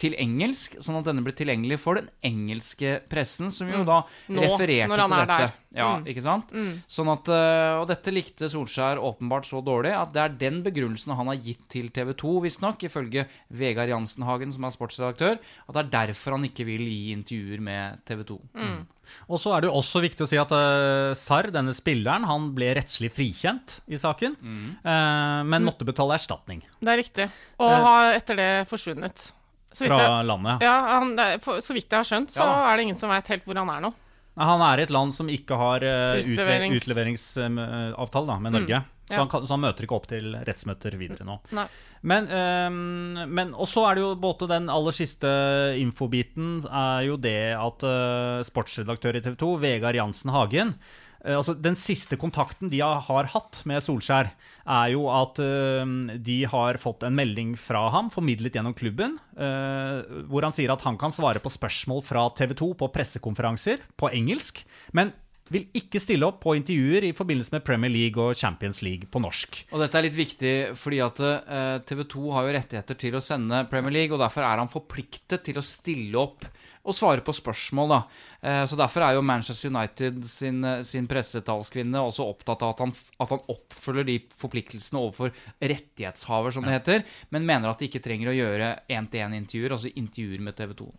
til 0.00 0.14
engelsk, 0.16 0.78
sånn 0.80 0.96
at 0.98 1.04
denne 1.10 1.20
ble 1.26 1.34
tilgjengelig 1.36 1.76
for 1.82 1.98
den 2.00 2.06
engelske 2.24 2.94
pressen, 3.10 3.50
som 3.52 3.68
jo 3.68 3.82
da 3.84 4.00
Mm. 4.30 4.36
Nå, 4.36 4.42
refererte 4.46 4.96
til 4.96 5.10
dette. 5.12 5.26
der. 5.36 5.52
Ja, 5.76 5.88
Mm. 5.98 6.04
ikke 6.08 6.22
sant? 6.24 6.48
Sånn 6.88 7.10
at, 7.12 7.28
eh, 7.28 7.78
og 7.78 7.86
dette 7.88 8.10
likte 8.10 8.48
Solskjær 8.50 8.98
åpenbart 8.98 9.44
så 9.46 9.60
dårlig 9.62 9.92
at 9.94 10.12
det 10.12 10.22
er 10.24 10.28
den 10.40 10.62
begrunnelsen 10.64 11.14
han 11.14 11.26
har 11.30 11.36
gitt 11.36 11.68
til 11.68 11.90
TV 11.90 12.12
2, 12.14 12.40
visstnok, 12.42 12.78
ifølge 12.82 13.26
Vegard 13.52 13.88
Jansenhagen, 13.92 14.50
som 14.52 14.64
er 14.64 14.70
sportsredaktør, 14.74 15.38
at 15.68 15.74
det 15.74 15.84
er 15.84 15.90
derfor 16.08 16.32
han 16.32 16.44
ikke 16.48 16.64
vil 16.66 16.80
gi 16.88 17.12
intervjuer 17.14 17.60
med 17.60 18.00
TV 18.04 18.24
2. 18.24 18.40
Mm. 18.56 18.86
Og 19.28 19.38
så 19.42 19.56
er 19.56 19.60
det 19.62 19.70
jo 19.70 19.76
også 19.76 20.00
viktig 20.02 20.22
å 20.22 20.28
si 20.30 20.36
at 20.38 20.50
uh, 20.54 21.14
Sarr, 21.18 21.50
denne 21.50 21.74
spilleren, 21.74 22.24
han 22.24 22.52
ble 22.54 22.74
rettslig 22.78 23.10
frikjent 23.10 23.80
i 23.90 23.96
saken, 23.98 24.36
uh, 24.84 25.42
men 25.44 25.64
måtte 25.66 25.84
betale 25.86 26.14
erstatning 26.14 26.62
Det 26.80 26.88
er 26.88 26.98
riktig. 27.02 27.30
Og 27.58 27.70
har 27.70 28.14
etter 28.14 28.36
det 28.38 28.50
forsvunnet. 28.70 29.32
Så 29.72 29.84
vidt 29.86 29.92
fra 29.94 30.02
jeg, 30.02 30.26
landet. 30.26 30.62
ja, 30.66 30.76
han, 30.98 31.12
for, 31.44 31.60
så 31.62 31.74
vidt 31.76 31.86
jeg 31.90 31.98
har 32.00 32.08
skjønt, 32.08 32.32
så 32.34 32.42
Ja. 32.42 32.72
er 32.72 32.76
det 32.76 32.82
ingen 32.88 32.96
som 32.98 33.10
veit 33.12 33.28
helt 33.30 33.44
hvor 33.46 33.54
han 33.60 33.70
er 33.70 33.84
nå. 33.86 33.92
Han 34.40 34.62
er 34.64 34.80
i 34.80 34.82
et 34.86 34.90
land 34.94 35.12
som 35.12 35.28
ikke 35.28 35.56
har 35.58 35.84
uh, 35.84 36.16
Utleverings- 36.22 36.80
utleveringsavtale 36.80 38.26
da, 38.26 38.38
med 38.40 38.52
Norge, 38.56 38.80
så, 39.06 39.12
ja. 39.12 39.18
han 39.18 39.28
kan, 39.28 39.46
så 39.46 39.54
han 39.56 39.62
møter 39.64 39.84
ikke 39.86 39.96
opp 39.98 40.06
til 40.10 40.34
rettsmøter 40.46 40.96
videre 40.98 41.26
nå. 41.26 41.38
Nei. 41.56 41.66
Men, 42.02 42.30
um, 42.32 43.18
men 43.28 43.50
Og 43.52 43.68
så 43.68 43.82
er 43.90 43.98
det 43.98 44.04
jo 44.06 44.14
både 44.16 44.46
den 44.48 44.70
aller 44.72 44.94
siste 44.96 45.28
infobiten 45.76 46.62
er 46.64 47.02
jo 47.10 47.18
det 47.20 47.52
at 47.58 47.84
uh, 47.84 48.40
sportsredaktør 48.46 49.18
i 49.18 49.20
TV 49.26 49.36
2, 49.36 49.50
Vegard 49.60 49.98
Jansen 49.98 50.32
Hagen 50.32 50.72
eh, 50.78 51.09
altså 51.24 51.54
Den 51.58 51.76
siste 51.78 52.16
kontakten 52.20 52.70
de 52.72 52.80
har, 52.80 53.02
har 53.06 53.30
hatt 53.34 53.60
med 53.68 53.82
Solskjær, 53.84 54.30
er 54.70 54.92
jo 54.94 55.06
at 55.12 55.40
uh, 55.42 55.84
de 56.16 56.38
har 56.48 56.80
fått 56.80 57.04
en 57.06 57.16
melding 57.16 57.56
fra 57.60 57.88
ham, 57.94 58.10
formidlet 58.12 58.56
gjennom 58.56 58.76
klubben, 58.76 59.18
uh, 59.36 60.24
hvor 60.30 60.46
han 60.46 60.54
sier 60.54 60.72
at 60.72 60.84
han 60.86 60.98
kan 61.00 61.14
svare 61.14 61.42
på 61.42 61.52
spørsmål 61.52 62.04
fra 62.06 62.28
TV 62.38 62.54
2 62.58 62.70
på 62.80 62.92
pressekonferanser 62.94 63.84
på 64.00 64.12
engelsk. 64.16 64.62
Men 64.96 65.12
vil 65.50 65.66
ikke 65.76 66.00
stille 66.02 66.26
opp 66.26 66.38
på 66.44 66.54
intervjuer 66.58 67.08
i 67.08 67.14
forbindelse 67.16 67.54
med 67.56 67.64
Premier 67.66 67.90
League 67.92 68.22
og 68.22 68.38
Champions 68.38 68.80
League 68.86 69.10
på 69.10 69.22
norsk. 69.22 69.64
Og 69.74 69.82
dette 69.82 69.98
er 69.98 70.06
litt 70.06 70.18
viktig 70.18 70.54
fordi 70.78 71.00
at 71.02 71.20
uh, 71.26 71.80
TV 71.86 72.04
2 72.14 72.34
har 72.36 72.46
jo 72.46 72.56
rettigheter 72.56 73.00
til 73.00 73.18
å 73.18 73.24
sende 73.24 73.64
Premier 73.70 73.96
League, 73.98 74.14
og 74.14 74.22
derfor 74.22 74.46
er 74.46 74.62
han 74.62 74.70
forpliktet 74.70 75.44
til 75.46 75.58
å 75.58 75.66
stille 75.66 76.22
opp 76.22 76.46
og 76.80 76.96
svare 76.96 77.20
på 77.24 77.34
spørsmål, 77.36 77.92
da. 77.92 78.00
Eh, 78.40 78.62
så 78.70 78.78
derfor 78.78 79.04
er 79.04 79.16
jo 79.16 79.24
Manchester 79.26 79.68
United 79.68 80.24
sin, 80.24 80.64
eh, 80.64 80.82
sin 80.82 81.06
pressetalskvinne 81.10 82.00
også 82.00 82.24
opptatt 82.24 82.62
av 82.64 82.72
at 82.72 82.80
han, 82.80 82.94
at 83.20 83.34
han 83.34 83.44
oppfølger 83.52 84.08
de 84.08 84.16
forpliktelsene 84.40 85.00
overfor 85.00 85.34
rettighetshaver, 85.60 86.50
som 86.56 86.64
det 86.64 86.78
heter, 86.78 87.04
men 87.30 87.46
mener 87.46 87.68
at 87.68 87.78
de 87.78 87.90
ikke 87.90 88.02
trenger 88.04 88.32
å 88.32 88.36
gjøre 88.36 88.72
én-til-én-intervjuer, 88.88 89.76
altså 89.76 89.92
intervjuer 89.92 90.40
med 90.40 90.56
TV 90.56 90.74
2. 90.80 90.90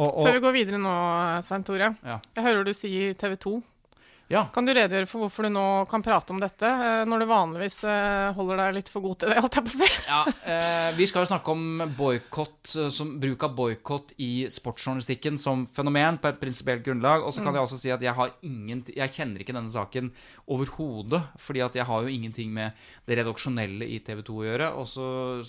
Og, 0.00 0.06
og, 0.06 0.26
Før 0.26 0.36
vi 0.36 0.44
går 0.44 0.56
videre 0.56 0.80
nå, 0.80 0.94
Svein 1.44 1.64
Tore. 1.64 1.94
Ja. 2.04 2.20
Jeg 2.36 2.44
hører 2.44 2.64
du 2.64 2.72
sier 2.76 3.16
TV 3.20 3.36
2. 3.40 3.56
Ja. 4.30 4.44
Kan 4.54 4.62
du 4.66 4.70
redegjøre 4.70 5.08
for 5.10 5.24
hvorfor 5.24 5.46
du 5.46 5.50
nå 5.50 5.64
kan 5.90 6.04
prate 6.06 6.30
om 6.30 6.38
dette, 6.38 6.62
eh, 6.68 7.02
når 7.08 7.24
du 7.24 7.26
vanligvis 7.26 7.80
eh, 7.82 8.28
holder 8.36 8.60
deg 8.62 8.76
litt 8.76 8.90
for 8.92 9.02
god 9.02 9.18
til 9.18 9.32
det, 9.32 9.40
holdt 9.42 9.56
jeg 9.58 9.66
på 9.66 9.72
å 9.72 9.78
si? 9.80 9.88
Ja, 10.06 10.20
eh, 10.46 10.90
Vi 10.94 11.08
skal 11.10 11.24
jo 11.24 11.30
snakke 11.32 11.50
om 11.50 11.82
boykott, 11.98 12.74
eh, 12.78 12.92
som 12.94 13.16
bruk 13.18 13.42
av 13.48 13.56
boikott 13.58 14.14
i 14.22 14.46
sportsjournalistikken 14.46 15.38
som 15.40 15.64
fenomen 15.74 16.20
på 16.22 16.30
et 16.30 16.38
prinsipielt 16.38 16.84
grunnlag. 16.86 17.24
Og 17.26 17.34
så 17.34 17.42
kan 17.42 17.58
jeg 17.58 17.64
også 17.66 17.80
si 17.80 17.90
at 17.90 18.04
jeg 18.06 18.14
har 18.14 18.30
ingen, 18.46 18.84
jeg 18.86 19.14
kjenner 19.16 19.42
ikke 19.42 19.56
denne 19.56 19.74
saken 19.74 20.12
overhodet. 20.50 21.22
fordi 21.38 21.60
at 21.66 21.74
jeg 21.74 21.86
har 21.86 22.02
jo 22.02 22.08
ingenting 22.10 22.52
med 22.54 22.78
det 23.06 23.18
redaksjonelle 23.18 23.86
i 23.86 23.98
TV 24.04 24.22
2 24.26 24.38
å 24.38 24.46
gjøre. 24.46 24.70
Og 24.78 24.86
så 24.86 25.06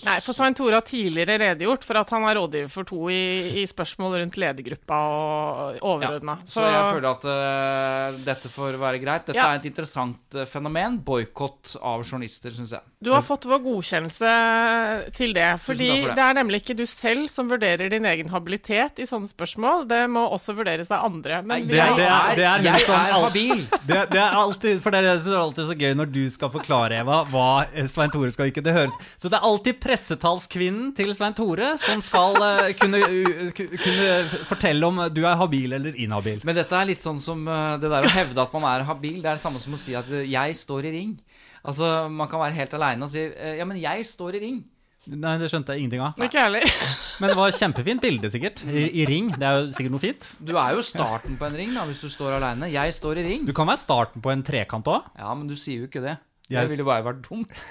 Nei, 0.08 0.18
for 0.24 0.34
Svein 0.34 0.56
Tore 0.58 0.78
har 0.80 0.86
tidligere 0.86 1.38
redegjort 1.38 1.86
for 1.86 2.00
at 2.00 2.10
han 2.10 2.26
er 2.26 2.38
rådgiver 2.38 2.70
for 2.72 2.88
to 2.88 3.00
i, 3.12 3.62
i 3.62 3.66
spørsmål 3.70 4.18
rundt 4.22 4.38
ledergruppa 4.40 4.98
og 5.06 5.78
overordna. 5.92 6.38
Så 6.48 6.64
jeg 6.66 6.96
føler 6.96 7.08
at 7.12 7.26
uh, 7.30 8.20
dette 8.26 8.50
får 8.52 8.71
være 8.80 9.00
greit. 9.02 9.26
Dette 9.26 9.36
Ja. 9.38 9.52
er 9.52 9.58
et 9.60 9.64
interessant 9.66 10.34
eh, 10.34 10.44
fenomen. 10.46 10.98
Boikott 11.04 11.76
av 11.82 12.02
journalister, 12.04 12.50
syns 12.50 12.70
jeg. 12.72 12.80
Du 13.02 13.10
har 13.12 13.20
fått 13.22 13.44
vår 13.44 13.58
godkjennelse 13.64 15.12
til 15.16 15.32
det. 15.34 15.48
Fordi 15.60 15.88
for 16.02 16.08
det. 16.08 16.16
det 16.16 16.24
er 16.28 16.34
nemlig 16.38 16.62
ikke 16.62 16.76
du 16.78 16.86
selv 16.86 17.28
som 17.28 17.48
vurderer 17.50 17.90
din 17.90 18.04
egen 18.06 18.28
habilitet 18.30 18.98
i 19.02 19.06
sånne 19.08 19.28
spørsmål. 19.30 19.86
Det 19.88 20.02
må 20.10 20.24
også 20.30 20.54
vurderes 20.56 20.90
av 20.90 21.04
andre. 21.10 21.42
Men 21.42 21.66
det- 21.66 21.78
er- 21.78 21.96
det 21.96 22.06
er- 22.06 22.36
det 22.36 22.44
er 22.46 22.62
jeg 22.62 22.80
som 22.86 22.94
er 22.94 23.12
habil. 23.26 23.66
det, 23.86 24.10
det 24.10 24.20
er 24.20 24.32
alltid, 24.32 24.82
for 24.82 24.90
det 24.90 25.04
er 25.04 25.12
er 25.32 25.36
alltid 25.38 25.66
så 25.66 25.74
gøy 25.78 25.94
når 25.96 26.12
du 26.12 26.30
skal 26.30 26.50
forklare, 26.50 27.00
Eva, 27.00 27.24
hva 27.24 27.66
eh, 27.74 27.86
Svein 27.86 28.10
Tore 28.10 28.30
skal 28.32 28.50
ikke 28.50 28.62
det 28.62 28.72
høres. 28.74 28.94
Så 29.20 29.28
det 29.28 29.34
er 29.34 29.42
alltid 29.48 29.80
pressetalskvinnen 29.80 30.94
til 30.96 31.12
Svein 31.14 31.34
Tore 31.34 31.76
som 31.78 32.00
skal 32.04 32.36
uh, 32.40 32.72
kunne, 32.78 33.00
uh, 33.02 33.50
kunne 33.52 34.44
fortelle 34.48 34.84
om 34.86 35.00
du 35.12 35.24
er 35.26 35.36
habil 35.40 35.72
eller 35.72 35.96
inhabil. 35.96 36.40
Men 36.44 36.54
dette 36.58 36.72
er 36.78 36.88
litt 36.88 37.02
sånn 37.02 37.20
som 37.20 37.46
uh, 37.48 37.76
det 37.82 37.90
der 37.90 38.06
å 38.08 38.12
hevde 38.14 38.42
at 38.42 38.52
man 38.54 38.61
er 38.68 38.84
habil. 38.88 39.20
Det 39.22 39.30
er 39.30 39.38
det 39.38 39.44
samme 39.44 39.62
som 39.62 39.74
å 39.76 39.80
si 39.80 39.94
at 39.98 40.08
eh, 40.10 40.26
jeg 40.30 40.58
står 40.58 40.88
i 40.90 40.94
ring. 40.94 41.16
Altså, 41.62 42.08
Man 42.10 42.28
kan 42.30 42.42
være 42.42 42.56
helt 42.58 42.74
aleine 42.78 43.06
og 43.06 43.12
si 43.12 43.22
eh, 43.22 43.58
ja, 43.60 43.66
men 43.68 43.80
jeg 43.80 44.06
står 44.08 44.38
i 44.38 44.44
ring. 44.46 44.62
Nei, 45.10 45.32
det 45.40 45.48
skjønte 45.50 45.74
jeg 45.74 45.82
ingenting 45.82 46.02
av. 46.06 46.18
Ikke 46.22 46.38
heller. 46.44 46.62
Men 47.20 47.32
det 47.32 47.34
var 47.34 47.50
et 47.50 47.56
kjempefint 47.58 48.02
bilde, 48.04 48.28
sikkert. 48.30 48.60
I, 48.70 48.84
I 49.02 49.06
ring. 49.10 49.32
Det 49.34 49.46
er 49.48 49.56
jo 49.58 49.72
sikkert 49.74 49.94
noe 49.96 50.02
fint. 50.04 50.28
Du 50.38 50.52
er 50.54 50.76
jo 50.76 50.84
starten 50.86 51.34
på 51.40 51.48
en 51.48 51.56
ring 51.58 51.72
da, 51.74 51.82
hvis 51.88 52.04
du 52.06 52.10
står 52.12 52.36
aleine. 52.36 52.68
Jeg 52.70 52.94
står 52.94 53.18
i 53.18 53.24
ring. 53.26 53.48
Du 53.48 53.50
kan 53.56 53.66
være 53.66 53.82
starten 53.82 54.22
på 54.22 54.30
en 54.30 54.44
trekant 54.46 54.86
òg. 54.92 55.08
Ja, 55.18 55.32
men 55.34 55.50
du 55.50 55.56
sier 55.58 55.82
jo 55.82 55.88
ikke 55.90 56.04
det. 56.04 56.14
Jeg- 56.52 56.68
Det 56.68 56.70
ville 56.76 56.84
bare 56.86 57.04
vært 57.06 57.22
dumt. 57.28 57.66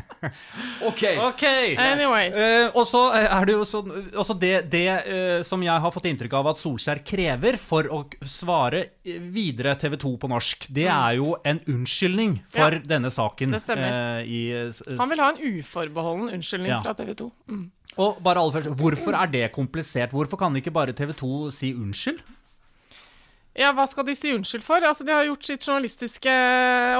ok. 0.90 1.02
okay. 1.30 1.74
Anyways. 1.76 2.36
Uh, 2.36 2.76
og 2.76 2.86
så 2.88 3.02
er 3.16 3.46
det 3.48 3.54
jo 3.56 3.64
sånn 3.68 3.90
altså 4.10 4.36
det, 4.40 4.52
det 4.72 4.84
uh, 5.06 5.42
som 5.46 5.62
jeg 5.64 5.84
har 5.84 5.94
fått 5.94 6.08
inntrykk 6.10 6.36
av 6.40 6.50
at 6.52 6.60
Solskjær 6.60 7.02
krever 7.06 7.58
for 7.60 7.88
å 7.90 8.02
svare 8.26 8.82
eh, 9.04 9.18
videre 9.32 9.76
TV 9.80 9.96
2 10.00 10.14
på 10.22 10.30
norsk, 10.32 10.68
det 10.74 10.88
er 10.90 11.18
jo 11.20 11.34
en 11.46 11.60
unnskyldning 11.70 12.38
for 12.52 12.76
Ja, 12.78 12.82
denne 12.96 13.10
saken. 13.14 13.54
det 13.56 13.62
stemmer. 13.64 14.20
Uh, 14.20 14.22
i, 14.26 14.40
Han 14.98 15.10
vil 15.12 15.22
ha 15.24 15.30
en 15.34 15.42
uforbeholden 15.60 16.34
unnskyldning 16.38 16.72
Ja. 16.74 16.82
fra 16.84 16.94
TV 16.98 17.14
2. 17.22 17.30
Mm. 17.50 17.68
Og 18.00 18.20
bare 18.22 18.38
aller 18.38 18.54
først, 18.54 18.70
hvorfor 18.78 19.16
er 19.18 19.26
det 19.32 19.46
komplisert? 19.52 20.12
Hvorfor 20.14 20.38
kan 20.38 20.54
ikke 20.56 20.70
bare 20.74 20.92
TV 20.96 21.10
2 21.18 21.50
si 21.54 21.72
unnskyld? 21.74 22.20
Ja, 23.58 23.72
hva 23.74 23.84
skal 23.90 24.06
de 24.06 24.14
si 24.14 24.30
unnskyld 24.30 24.62
for? 24.62 24.84
Altså, 24.86 25.04
De 25.06 25.14
har 25.14 25.26
gjort 25.26 25.46
sitt 25.48 25.64
journalistiske 25.66 26.34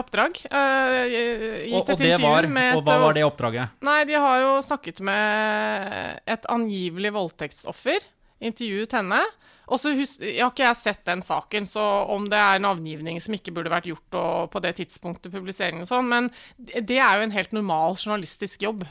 oppdrag. 0.01 0.41
Uh, 0.51 0.97
gitt 1.07 1.77
Og, 1.77 1.85
og, 1.85 1.93
et 1.93 1.93
intervju 1.95 2.25
var, 2.27 2.49
med 2.51 2.79
og 2.79 2.87
hva 2.89 2.97
var 3.05 3.15
det 3.17 3.27
oppdraget? 3.27 3.77
Nei, 3.87 4.01
de 4.09 4.19
har 4.19 4.41
jo 4.43 4.57
snakket 4.67 4.99
med 5.07 6.25
et 6.27 6.51
angivelig 6.51 7.15
voldtektsoffer. 7.15 8.09
Intervjuet 8.51 8.99
henne. 8.99 9.23
Og 9.71 9.79
så 9.79 9.93
har 9.95 10.49
ikke 10.51 10.65
jeg 10.65 10.79
sett 10.81 11.05
den 11.07 11.21
saken, 11.23 11.67
så 11.69 11.83
om 12.11 12.25
det 12.31 12.39
er 12.43 12.63
navngivning 12.63 13.21
som 13.23 13.37
ikke 13.37 13.53
burde 13.55 13.71
vært 13.71 13.87
gjort 13.87 14.17
og 14.19 14.49
på 14.51 14.63
det 14.65 14.73
tidspunktet 14.81 15.31
publiseringen 15.31 15.87
og 15.87 15.91
sånn, 15.93 16.09
men 16.11 16.31
det 16.59 16.83
det 16.91 16.99
er 16.99 17.21
jo 17.21 17.29
en 17.29 17.37
helt 17.37 17.55
normal 17.55 17.95
journalistisk 17.95 18.67
jobb. 18.67 18.83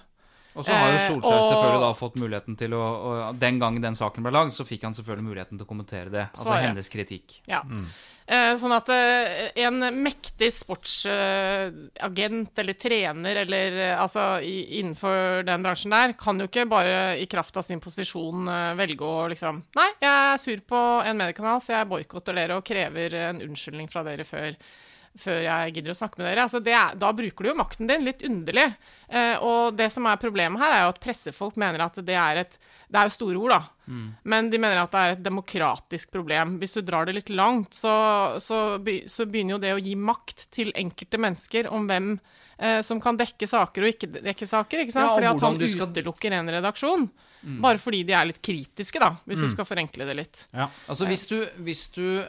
Og 0.59 0.65
så 0.67 0.75
har 0.75 0.91
jo 0.91 0.97
Eh, 0.99 1.07
Solskjær 1.07 1.39
og- 1.39 1.49
selvfølgelig 1.49 1.81
da 1.85 1.93
fått 1.95 2.15
muligheten 2.19 2.57
til 2.59 2.71
å 2.75 2.83
og 2.99 3.39
Den 3.39 3.59
gang 3.59 3.79
den 3.81 3.95
saken 3.95 4.23
ble 4.25 4.31
lagd, 4.35 4.51
så 4.51 4.65
fikk 4.67 4.83
han 4.83 4.93
selvfølgelig 4.93 5.23
muligheten 5.31 5.57
til 5.57 5.65
å 5.65 5.69
kommentere 5.69 6.11
det. 6.11 6.25
Altså 6.35 6.45
Svare. 6.51 6.67
hennes 6.67 6.89
kritikk. 6.91 7.39
Ja. 7.47 7.61
Mm. 7.63 7.87
sånn 8.29 8.71
at 8.75 8.89
eh, 8.93 9.49
en 9.65 9.79
mektig 10.03 10.51
sportsagent 10.53 12.59
eller 12.61 12.73
trener 12.77 13.35
eller 13.41 13.77
eh, 13.89 13.95
altså 13.99 14.37
innenfor 14.45 15.41
den 15.47 15.63
bransjen 15.65 15.91
der, 15.95 16.13
kan 16.13 16.37
jo 16.39 16.45
ikke 16.45 16.67
bare 16.69 17.17
i 17.19 17.25
kraft 17.25 17.57
av 17.57 17.63
sin 17.65 17.79
posisjon 17.81 18.45
eh, 18.47 18.75
velge 18.79 19.01
å 19.05 19.25
liksom 19.31 19.63
Nei, 19.75 19.89
jeg 20.01 20.33
er 20.33 20.37
sur 20.37 20.57
på 20.61 20.83
en 21.05 21.17
mediekanal, 21.17 21.59
så 21.63 21.73
jeg 21.79 21.89
boikotter 21.89 22.33
dere 22.37 22.57
og 22.59 22.65
krever 22.67 23.13
en 23.29 23.41
unnskyldning 23.47 23.89
fra 23.89 24.03
dere 24.05 24.23
før 24.27 24.53
før 25.19 25.41
jeg 25.43 25.73
gidder 25.75 25.93
å 25.93 25.97
snakke 25.99 26.19
med 26.21 26.27
dere. 26.29 26.45
Altså 26.47 26.59
det 26.63 26.73
er, 26.73 26.95
da 26.99 27.11
bruker 27.15 27.43
du 27.45 27.49
jo 27.51 27.57
makten 27.59 27.87
din 27.89 28.05
litt 28.07 28.23
underlig. 28.25 28.65
Eh, 29.09 29.37
og 29.45 29.75
det 29.77 29.87
som 29.93 30.05
er 30.09 30.19
problemet 30.21 30.61
her, 30.61 30.73
er 30.75 30.83
jo 30.85 30.91
at 30.95 31.01
pressefolk 31.03 31.57
mener 31.61 31.83
at 31.85 31.99
det 32.05 32.15
er 32.17 32.43
et 32.45 32.57
Det 32.89 32.97
er 32.97 33.05
jo 33.05 33.13
store 33.13 33.37
ord, 33.37 33.51
da. 33.53 33.61
Men 34.25 34.47
de 34.49 34.57
mener 34.57 34.79
at 34.81 34.89
det 34.91 34.99
er 35.05 35.11
et 35.13 35.23
demokratisk 35.25 36.09
problem. 36.11 36.55
Hvis 36.57 36.73
du 36.73 36.81
drar 36.81 37.05
det 37.05 37.13
litt 37.19 37.29
langt, 37.29 37.75
så, 37.77 37.91
så, 38.41 38.79
så 39.05 39.25
begynner 39.29 39.53
jo 39.57 39.59
det 39.61 39.73
å 39.75 39.81
gi 39.85 39.93
makt 39.93 40.47
til 40.55 40.71
enkelte 40.73 41.19
mennesker 41.21 41.69
om 41.69 41.85
hvem 41.85 42.15
eh, 42.57 42.81
som 42.81 42.97
kan 43.01 43.17
dekke 43.19 43.45
saker 43.45 43.85
og 43.85 43.93
ikke 43.93 44.09
dekke 44.25 44.47
saker. 44.49 44.81
ikke 44.87 44.95
sant? 44.95 45.05
Ja, 45.05 45.13
fordi 45.13 45.29
at 45.29 45.45
han 45.45 45.59
skal- 45.69 45.93
utelukker 45.93 46.31
en 46.39 46.49
redaksjon. 46.57 47.09
Bare 47.61 47.77
fordi 47.79 48.01
de 48.03 48.11
er 48.17 48.25
litt 48.27 48.41
kritiske, 48.43 48.99
da, 48.99 49.13
hvis 49.29 49.39
du 49.45 49.47
skal 49.53 49.63
forenkle 49.69 50.03
det 50.09 50.15
litt. 50.17 50.41
Ja. 50.51 50.65
Altså 50.89 51.05
hvis 51.07 51.27
du, 51.29 51.37
hvis 51.63 51.85
du 51.95 52.25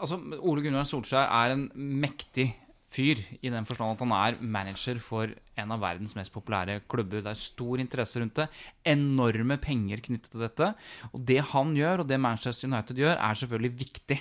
Altså 0.00 0.18
Ole 0.40 0.64
Gunnar 0.64 0.86
Solskjær 0.88 1.28
er 1.28 1.54
en 1.54 1.68
mektig 1.74 2.50
fyr 2.94 3.18
i 3.42 3.50
den 3.50 3.66
forstand 3.66 3.96
at 3.96 4.02
han 4.04 4.14
er 4.14 4.36
manager 4.40 5.00
for 5.02 5.30
en 5.58 5.72
av 5.74 5.82
verdens 5.82 6.14
mest 6.18 6.32
populære 6.34 6.82
klubber. 6.90 7.22
Det 7.24 7.32
er 7.32 7.40
stor 7.40 7.82
interesse 7.82 8.20
rundt 8.22 8.38
det. 8.38 8.46
Enorme 8.86 9.58
penger 9.62 10.02
knyttet 10.04 10.30
til 10.34 10.44
dette. 10.44 10.70
Og 11.12 11.24
det 11.26 11.40
han 11.50 11.74
gjør, 11.76 12.04
og 12.04 12.10
det 12.10 12.20
Manchester 12.22 12.70
United 12.70 13.02
gjør, 13.02 13.18
er 13.18 13.40
selvfølgelig 13.40 13.74
viktig. 13.82 14.20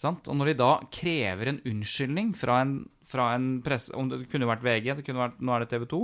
Og 0.00 0.32
når 0.32 0.50
de 0.50 0.60
da 0.62 0.70
krever 0.92 1.50
en 1.50 1.60
unnskyldning 1.68 2.32
fra 2.38 2.62
en, 2.64 2.78
fra 3.04 3.34
en 3.36 3.58
presse 3.64 3.92
om 3.92 4.08
Det 4.08 4.22
kunne 4.32 4.48
vært 4.48 4.64
VG, 4.64 4.94
kunne 5.04 5.26
vært, 5.26 5.42
nå 5.44 5.52
er 5.54 5.64
det 5.64 5.70
TV 5.74 5.84
2. 5.90 6.00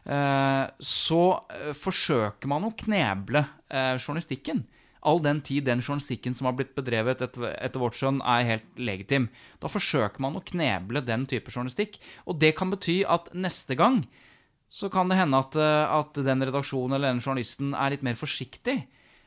Eh, 0.00 0.64
så 0.80 1.22
eh, 1.54 1.72
forsøker 1.76 2.50
man 2.50 2.66
å 2.66 2.74
kneble 2.82 3.44
eh, 3.68 3.94
journalistikken. 4.00 4.64
All 5.02 5.22
den 5.24 5.40
tid 5.44 5.64
den 5.68 5.80
journalistikken 5.80 6.34
som 6.36 6.50
har 6.50 6.56
blitt 6.58 6.74
bedrevet 6.76 7.22
etter, 7.24 7.54
etter 7.56 7.80
vårt 7.80 7.96
skjønn, 7.96 8.20
er 8.20 8.48
helt 8.48 8.80
legitim. 8.80 9.30
Da 9.62 9.70
forsøker 9.72 10.20
man 10.20 10.36
å 10.36 10.44
kneble 10.44 11.02
den 11.06 11.26
type 11.30 11.52
journalistikk. 11.52 11.96
Og 12.28 12.40
det 12.42 12.54
kan 12.58 12.72
bety 12.72 13.00
at 13.08 13.32
neste 13.32 13.78
gang 13.78 14.04
så 14.70 14.88
kan 14.92 15.10
det 15.10 15.18
hende 15.18 15.40
at, 15.40 15.56
eh, 15.58 15.98
at 15.98 16.14
den 16.14 16.46
redaksjonen 16.46 16.94
eller 16.96 17.10
den 17.10 17.22
journalisten 17.24 17.74
er 17.74 17.90
litt 17.90 18.04
mer 18.06 18.14
forsiktig 18.14 18.76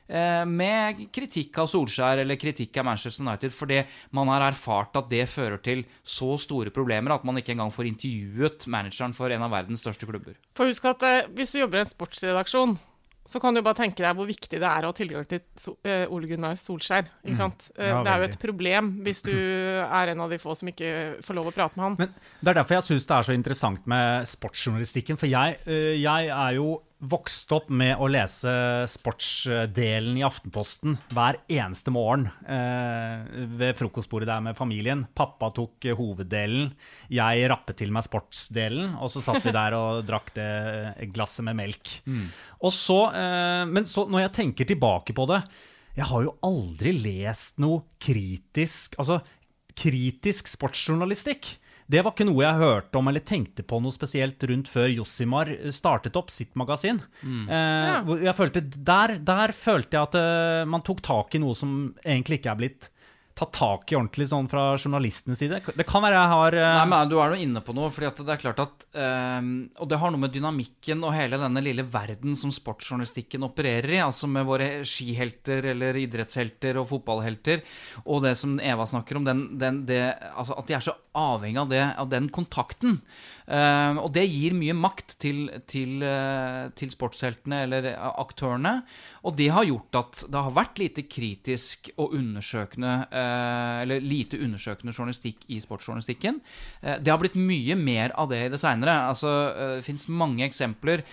eh, 0.07 0.45
med 0.47 1.01
kritikk 1.13 1.59
av 1.59 1.67
Solskjær 1.67 2.21
eller 2.23 2.39
kritikk 2.39 2.79
av 2.79 2.87
Manchester 2.87 3.25
United, 3.25 3.51
fordi 3.51 3.81
man 4.15 4.31
har 4.31 4.47
erfart 4.47 4.95
at 4.99 5.11
det 5.11 5.27
fører 5.31 5.59
til 5.63 5.83
så 5.99 6.37
store 6.39 6.71
problemer 6.71 7.15
at 7.15 7.27
man 7.27 7.41
ikke 7.41 7.57
engang 7.57 7.73
får 7.75 7.91
intervjuet 7.91 8.67
manageren 8.71 9.15
for 9.17 9.35
en 9.35 9.43
av 9.43 9.51
verdens 9.51 9.83
største 9.83 10.07
klubber. 10.07 10.39
For 10.55 10.71
husk 10.71 10.87
at 10.93 11.03
eh, 11.09 11.29
hvis 11.35 11.55
du 11.55 11.59
jobber 11.59 11.81
i 11.81 11.83
en 11.83 11.91
sportsredaksjon, 11.91 12.77
så 13.25 13.39
kan 13.39 13.55
du 13.55 13.61
bare 13.63 13.77
tenke 13.77 14.03
deg 14.03 14.17
hvor 14.17 14.27
viktig 14.27 14.59
det 14.59 14.67
er 14.67 14.83
å 14.83 14.91
ha 14.91 14.95
tilgang 14.95 15.27
til 15.29 15.39
eh, 15.87 16.11
Ole 16.11 16.27
Gunnar 16.27 16.57
Solskjær. 16.59 17.07
Ikke 17.23 17.39
sant? 17.39 17.69
Mm. 17.71 17.83
Ja, 17.87 18.01
det 18.03 18.11
er 18.11 18.23
jo 18.23 18.27
et 18.27 18.39
problem 18.41 18.89
hvis 19.05 19.23
du 19.23 19.33
er 19.33 20.11
en 20.11 20.23
av 20.25 20.33
de 20.33 20.39
få 20.41 20.55
som 20.59 20.71
ikke 20.71 21.21
får 21.23 21.39
lov 21.39 21.51
å 21.51 21.55
prate 21.55 21.79
med 21.79 21.85
han. 21.87 21.99
Men 22.01 22.17
det 22.43 22.51
er 22.51 22.59
derfor 22.59 22.79
jeg 22.79 22.87
syns 22.89 23.07
det 23.07 23.15
er 23.15 23.29
så 23.29 23.37
interessant 23.37 23.87
med 23.93 24.27
sportsjournalistikken. 24.27 25.19
For 25.21 25.31
jeg, 25.31 25.61
øh, 25.63 25.93
jeg 26.01 26.33
er 26.35 26.57
jo 26.59 26.67
vokst 27.03 27.51
opp 27.55 27.69
med 27.73 27.99
å 27.99 28.07
lese 28.11 28.51
sportsdelen 28.89 30.17
i 30.19 30.23
Aftenposten 30.25 30.95
hver 31.11 31.39
eneste 31.51 31.91
morgen 31.93 32.29
eh, 32.47 33.25
ved 33.59 33.75
frokostbordet 33.79 34.29
der 34.29 34.43
med 34.45 34.57
familien. 34.57 35.05
Pappa 35.15 35.49
tok 35.55 35.89
eh, 35.89 35.97
hoveddelen, 35.97 36.71
jeg 37.13 37.49
rappet 37.51 37.79
til 37.81 37.91
meg 37.93 38.07
sportsdelen, 38.07 38.95
og 38.95 39.11
så 39.11 39.23
satt 39.25 39.43
vi 39.43 39.55
der 39.59 39.75
og 39.77 40.03
drakk 40.07 40.31
det 40.37 40.49
glasset 41.15 41.45
med 41.47 41.59
melk. 41.59 41.93
Og 42.63 42.73
så, 42.75 42.99
eh, 43.19 43.63
men 43.69 43.89
så, 43.89 44.07
når 44.07 44.27
jeg 44.27 44.35
tenker 44.39 44.69
tilbake 44.69 45.15
på 45.15 45.27
det 45.29 45.43
Jeg 45.93 46.07
har 46.09 46.23
jo 46.25 46.37
aldri 46.41 46.93
lest 46.95 47.59
noe 47.61 47.83
kritisk 48.01 48.95
Altså, 49.01 49.19
kritisk 49.77 50.47
sportsjournalistikk. 50.49 51.47
Det 51.87 52.03
var 52.03 52.13
ikke 52.13 52.27
noe 52.29 52.43
jeg 52.45 52.61
hørte 52.61 52.99
om 52.99 53.09
eller 53.11 53.25
tenkte 53.27 53.65
på 53.67 53.79
noe 53.83 53.93
spesielt 53.95 54.43
rundt 54.49 54.71
før 54.71 54.87
Jossimar 54.91 55.51
startet 55.75 56.17
opp 56.19 56.31
sitt 56.33 56.53
magasin. 56.59 57.01
Eh, 57.23 57.51
ja. 57.51 57.99
jeg 58.29 58.37
følte, 58.37 58.63
der, 58.63 59.17
der 59.23 59.55
følte 59.57 59.97
jeg 59.97 60.09
at 60.09 60.17
uh, 60.19 60.69
man 60.69 60.85
tok 60.85 61.03
tak 61.05 61.35
i 61.35 61.43
noe 61.43 61.57
som 61.57 61.93
egentlig 62.05 62.41
ikke 62.41 62.53
er 62.53 62.61
blitt 62.61 62.89
tatt 63.33 63.53
tak 63.57 63.91
i 63.91 63.97
ordentlig 63.97 64.27
sånn 64.29 64.47
fra 64.49 64.75
journalistenes 64.77 65.39
side. 65.41 65.59
Det 65.73 65.85
kan 65.89 66.03
være 66.05 66.19
jeg 66.19 66.31
har 66.33 66.57
uh... 66.59 66.65
Nei, 66.77 66.85
men 66.91 67.09
Du 67.09 67.15
er 67.17 67.33
jo 67.33 67.45
inne 67.45 67.63
på 67.65 67.73
noe. 67.73 67.89
fordi 67.93 68.11
det 68.21 68.33
er 68.35 68.41
klart 68.43 68.61
at 68.61 68.85
ehm, 68.93 69.51
Og 69.81 69.89
det 69.89 69.99
har 70.01 70.13
noe 70.13 70.21
med 70.21 70.35
dynamikken 70.35 71.01
og 71.01 71.15
hele 71.15 71.39
denne 71.41 71.63
lille 71.65 71.85
verden 71.89 72.37
som 72.39 72.53
sportsjournalistikken 72.53 73.45
opererer 73.47 73.95
i. 73.95 74.01
Altså 74.05 74.29
med 74.29 74.45
våre 74.45 74.69
skihelter 74.85 75.71
eller 75.73 75.97
idrettshelter 76.03 76.77
og 76.81 76.89
fotballhelter. 76.91 77.63
Og 78.05 78.21
det 78.27 78.35
som 78.39 78.59
Eva 78.61 78.85
snakker 78.89 79.17
om, 79.17 79.25
den, 79.25 79.45
den, 79.61 79.81
det, 79.89 80.03
altså 80.33 80.59
at 80.59 80.69
de 80.69 80.77
er 80.77 80.85
så 80.85 80.97
avhengig 81.17 81.61
av, 81.61 81.73
det, 81.73 81.83
av 82.05 82.13
den 82.13 82.29
kontakten. 82.33 82.99
Ehm, 83.49 83.97
og 84.03 84.13
det 84.13 84.27
gir 84.29 84.53
mye 84.57 84.77
makt 84.77 85.17
til, 85.21 85.47
til, 85.69 86.05
uh, 86.05 86.69
til 86.77 86.93
sportsheltene 86.93 87.63
eller 87.65 87.89
aktørene. 88.13 88.77
Og 89.25 89.35
det 89.39 89.49
har 89.55 89.67
gjort 89.67 89.99
at 89.99 90.23
det 90.29 90.45
har 90.45 90.55
vært 90.55 90.79
lite 90.81 91.05
kritisk 91.09 91.89
og 91.95 92.15
undersøkende 92.17 92.93
eh, 93.07 93.22
Eller 93.83 94.03
lite 94.03 94.39
undersøkende 94.43 94.93
journalistikk 94.93 95.43
i 95.47 95.59
sportsjournalistikken. 95.63 96.39
Eh, 96.81 96.99
Det 97.03 97.11
har 97.11 97.19
blitt 97.21 97.35
mye 97.39 97.75
mer 97.79 98.13
av 98.19 98.29
det 98.29 98.41
i 98.45 98.49
det 98.53 98.59
seinere. 98.61 98.95
Altså, 99.09 99.31
eh, 99.53 99.75
det 99.77 99.85
fins 99.85 100.07
mange 100.09 100.45
eksempler. 100.45 101.03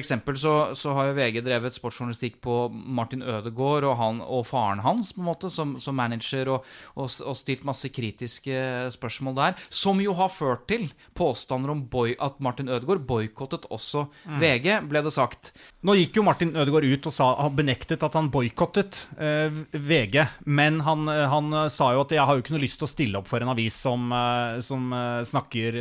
Eksempel 0.00 0.36
så, 0.40 0.54
så 0.78 0.94
har 0.96 1.10
jo 1.10 1.16
VG 1.18 1.42
drevet 1.44 1.76
sportsjournalistikk 1.76 2.40
på 2.40 2.70
Martin 2.72 3.22
Ødegaard 3.22 3.84
og, 3.84 3.96
han, 4.00 4.20
og 4.24 4.46
faren 4.48 4.80
hans 4.84 5.12
på 5.12 5.20
en 5.20 5.28
måte, 5.28 5.50
som, 5.52 5.74
som 5.82 5.96
manager, 5.98 6.48
og, 6.48 6.64
og, 6.96 7.10
og 7.26 7.36
stilt 7.36 7.66
masse 7.68 7.90
kritiske 7.92 8.90
spørsmål 8.94 9.36
der. 9.36 9.58
Som 9.68 10.00
jo 10.00 10.14
har 10.16 10.32
ført 10.32 10.66
til 10.70 10.88
påstander 11.18 11.74
om 11.74 11.84
boy, 11.90 12.14
at 12.20 12.40
Martin 12.40 12.68
Ødegaard 12.68 13.04
boikottet 13.08 13.66
også 13.70 14.06
VG, 14.40 14.80
ble 14.88 15.02
det 15.04 15.12
sagt. 15.12 15.52
Nå 15.80 15.94
gikk 15.96 16.18
jo 16.18 16.22
Martin 16.26 16.50
Ødegaard 16.60 16.84
ut 16.92 17.06
og 17.08 17.12
sa, 17.16 17.26
benektet 17.56 18.02
at 18.04 18.12
han 18.18 18.26
boikottet 18.28 18.98
eh, 19.16 19.48
VG. 19.72 20.18
Men 20.44 20.82
han, 20.84 21.06
eh, 21.08 21.22
han 21.32 21.48
eh, 21.56 21.68
sa 21.72 21.94
jo 21.94 22.02
at 22.02 22.10
'jeg 22.12 22.20
har 22.28 22.36
jo 22.36 22.42
ikke 22.42 22.52
noe 22.52 22.60
lyst 22.60 22.76
til 22.82 22.84
å 22.84 22.90
stille 22.90 23.16
opp 23.22 23.30
for 23.30 23.40
en 23.40 23.48
avis 23.48 23.78
som, 23.80 24.12
eh, 24.12 24.60
som 24.60 24.92
snakker 25.24 25.78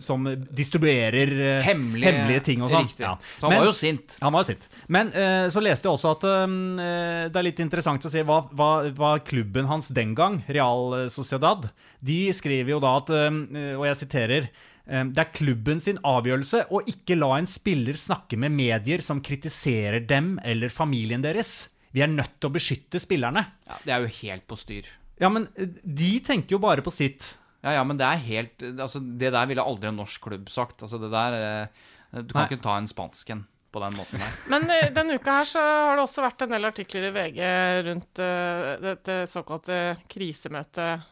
Som 0.00 0.24
distribuerer 0.48 1.58
eh, 1.58 1.62
Hemmelige, 1.66 2.40
ting 2.42 2.62
og 2.64 2.70
sånn. 2.72 2.88
Ja. 2.98 3.18
Så 3.36 3.44
han 3.44 3.50
Men- 3.50 3.58
var 3.60 3.66
jo 3.66 3.76
sint. 3.76 4.16
Han 4.22 4.32
var 4.32 4.40
jo 4.46 4.48
sint. 4.54 4.68
Men 4.88 5.12
eh, 5.12 5.48
så 5.52 5.60
leste 5.60 5.88
jeg 5.88 5.92
også 5.92 6.16
at 6.16 6.24
eh, 6.24 7.28
det 7.28 7.36
er 7.36 7.48
litt 7.50 7.60
interessant 7.60 8.02
å 8.08 8.10
se 8.10 8.22
hva, 8.24 8.40
hva, 8.48 8.72
hva 8.96 9.12
klubben 9.20 9.66
hans 9.68 9.88
den 9.92 10.14
gang, 10.14 10.42
Real 10.48 11.10
Sociedad, 11.10 11.68
de 12.02 12.32
skriver 12.32 12.70
jo 12.70 12.80
da 12.80 12.96
at, 12.96 13.10
eh, 13.10 13.76
og 13.76 13.84
jeg 13.92 13.96
siterer 14.08 14.48
det 14.82 15.20
er 15.22 15.28
klubben 15.30 15.78
sin 15.80 16.00
avgjørelse 16.02 16.64
å 16.74 16.80
ikke 16.90 17.14
la 17.14 17.36
en 17.38 17.46
spiller 17.46 17.94
snakke 17.94 18.34
med 18.40 18.50
medier 18.56 19.04
som 19.04 19.20
kritiserer 19.22 20.02
dem 20.10 20.34
eller 20.42 20.74
familien 20.74 21.22
deres. 21.22 21.70
Vi 21.92 22.02
er 22.02 22.10
nødt 22.10 22.38
til 22.40 22.50
å 22.50 22.54
beskytte 22.56 23.00
spillerne. 23.02 23.44
Ja, 23.68 23.78
det 23.84 23.94
er 23.94 24.04
jo 24.04 24.12
helt 24.22 24.46
på 24.48 24.58
styr. 24.58 24.88
Ja, 25.20 25.30
men 25.32 25.46
eh, 25.54 25.70
de 25.84 26.12
tenker 26.24 26.56
jo 26.56 26.62
bare 26.62 26.84
på 26.84 26.92
sitt. 26.94 27.28
Ja, 27.62 27.76
ja, 27.76 27.86
men 27.86 27.98
det 28.00 28.08
er 28.08 28.22
helt 28.24 28.64
Altså, 28.72 28.98
det 28.98 29.30
der 29.30 29.46
ville 29.46 29.62
aldri 29.62 29.92
en 29.92 30.00
norsk 30.00 30.24
klubb 30.24 30.50
sagt. 30.50 30.82
Altså, 30.82 30.98
det 30.98 31.12
der 31.12 31.36
eh, 31.38 31.82
Du 32.22 32.34
kan 32.34 32.42
Nei. 32.42 32.50
ikke 32.50 32.64
ta 32.64 32.76
en 32.80 32.90
spansk 32.90 33.34
en 33.36 33.46
på 33.72 33.80
den 33.80 33.94
måten 33.96 34.20
der. 34.20 34.32
Men 34.52 34.66
eh, 34.72 34.90
denne 34.92 35.16
uka 35.16 35.38
her 35.40 35.48
så 35.48 35.62
har 35.62 35.96
det 35.96 36.04
også 36.04 36.24
vært 36.24 36.44
en 36.44 36.56
del 36.56 36.68
artikler 36.68 37.08
i 37.08 37.12
VG 37.14 37.38
rundt 37.86 38.20
uh, 38.20 38.72
dette 38.82 39.22
såkalte 39.30 39.78
krisemøtet 40.12 41.06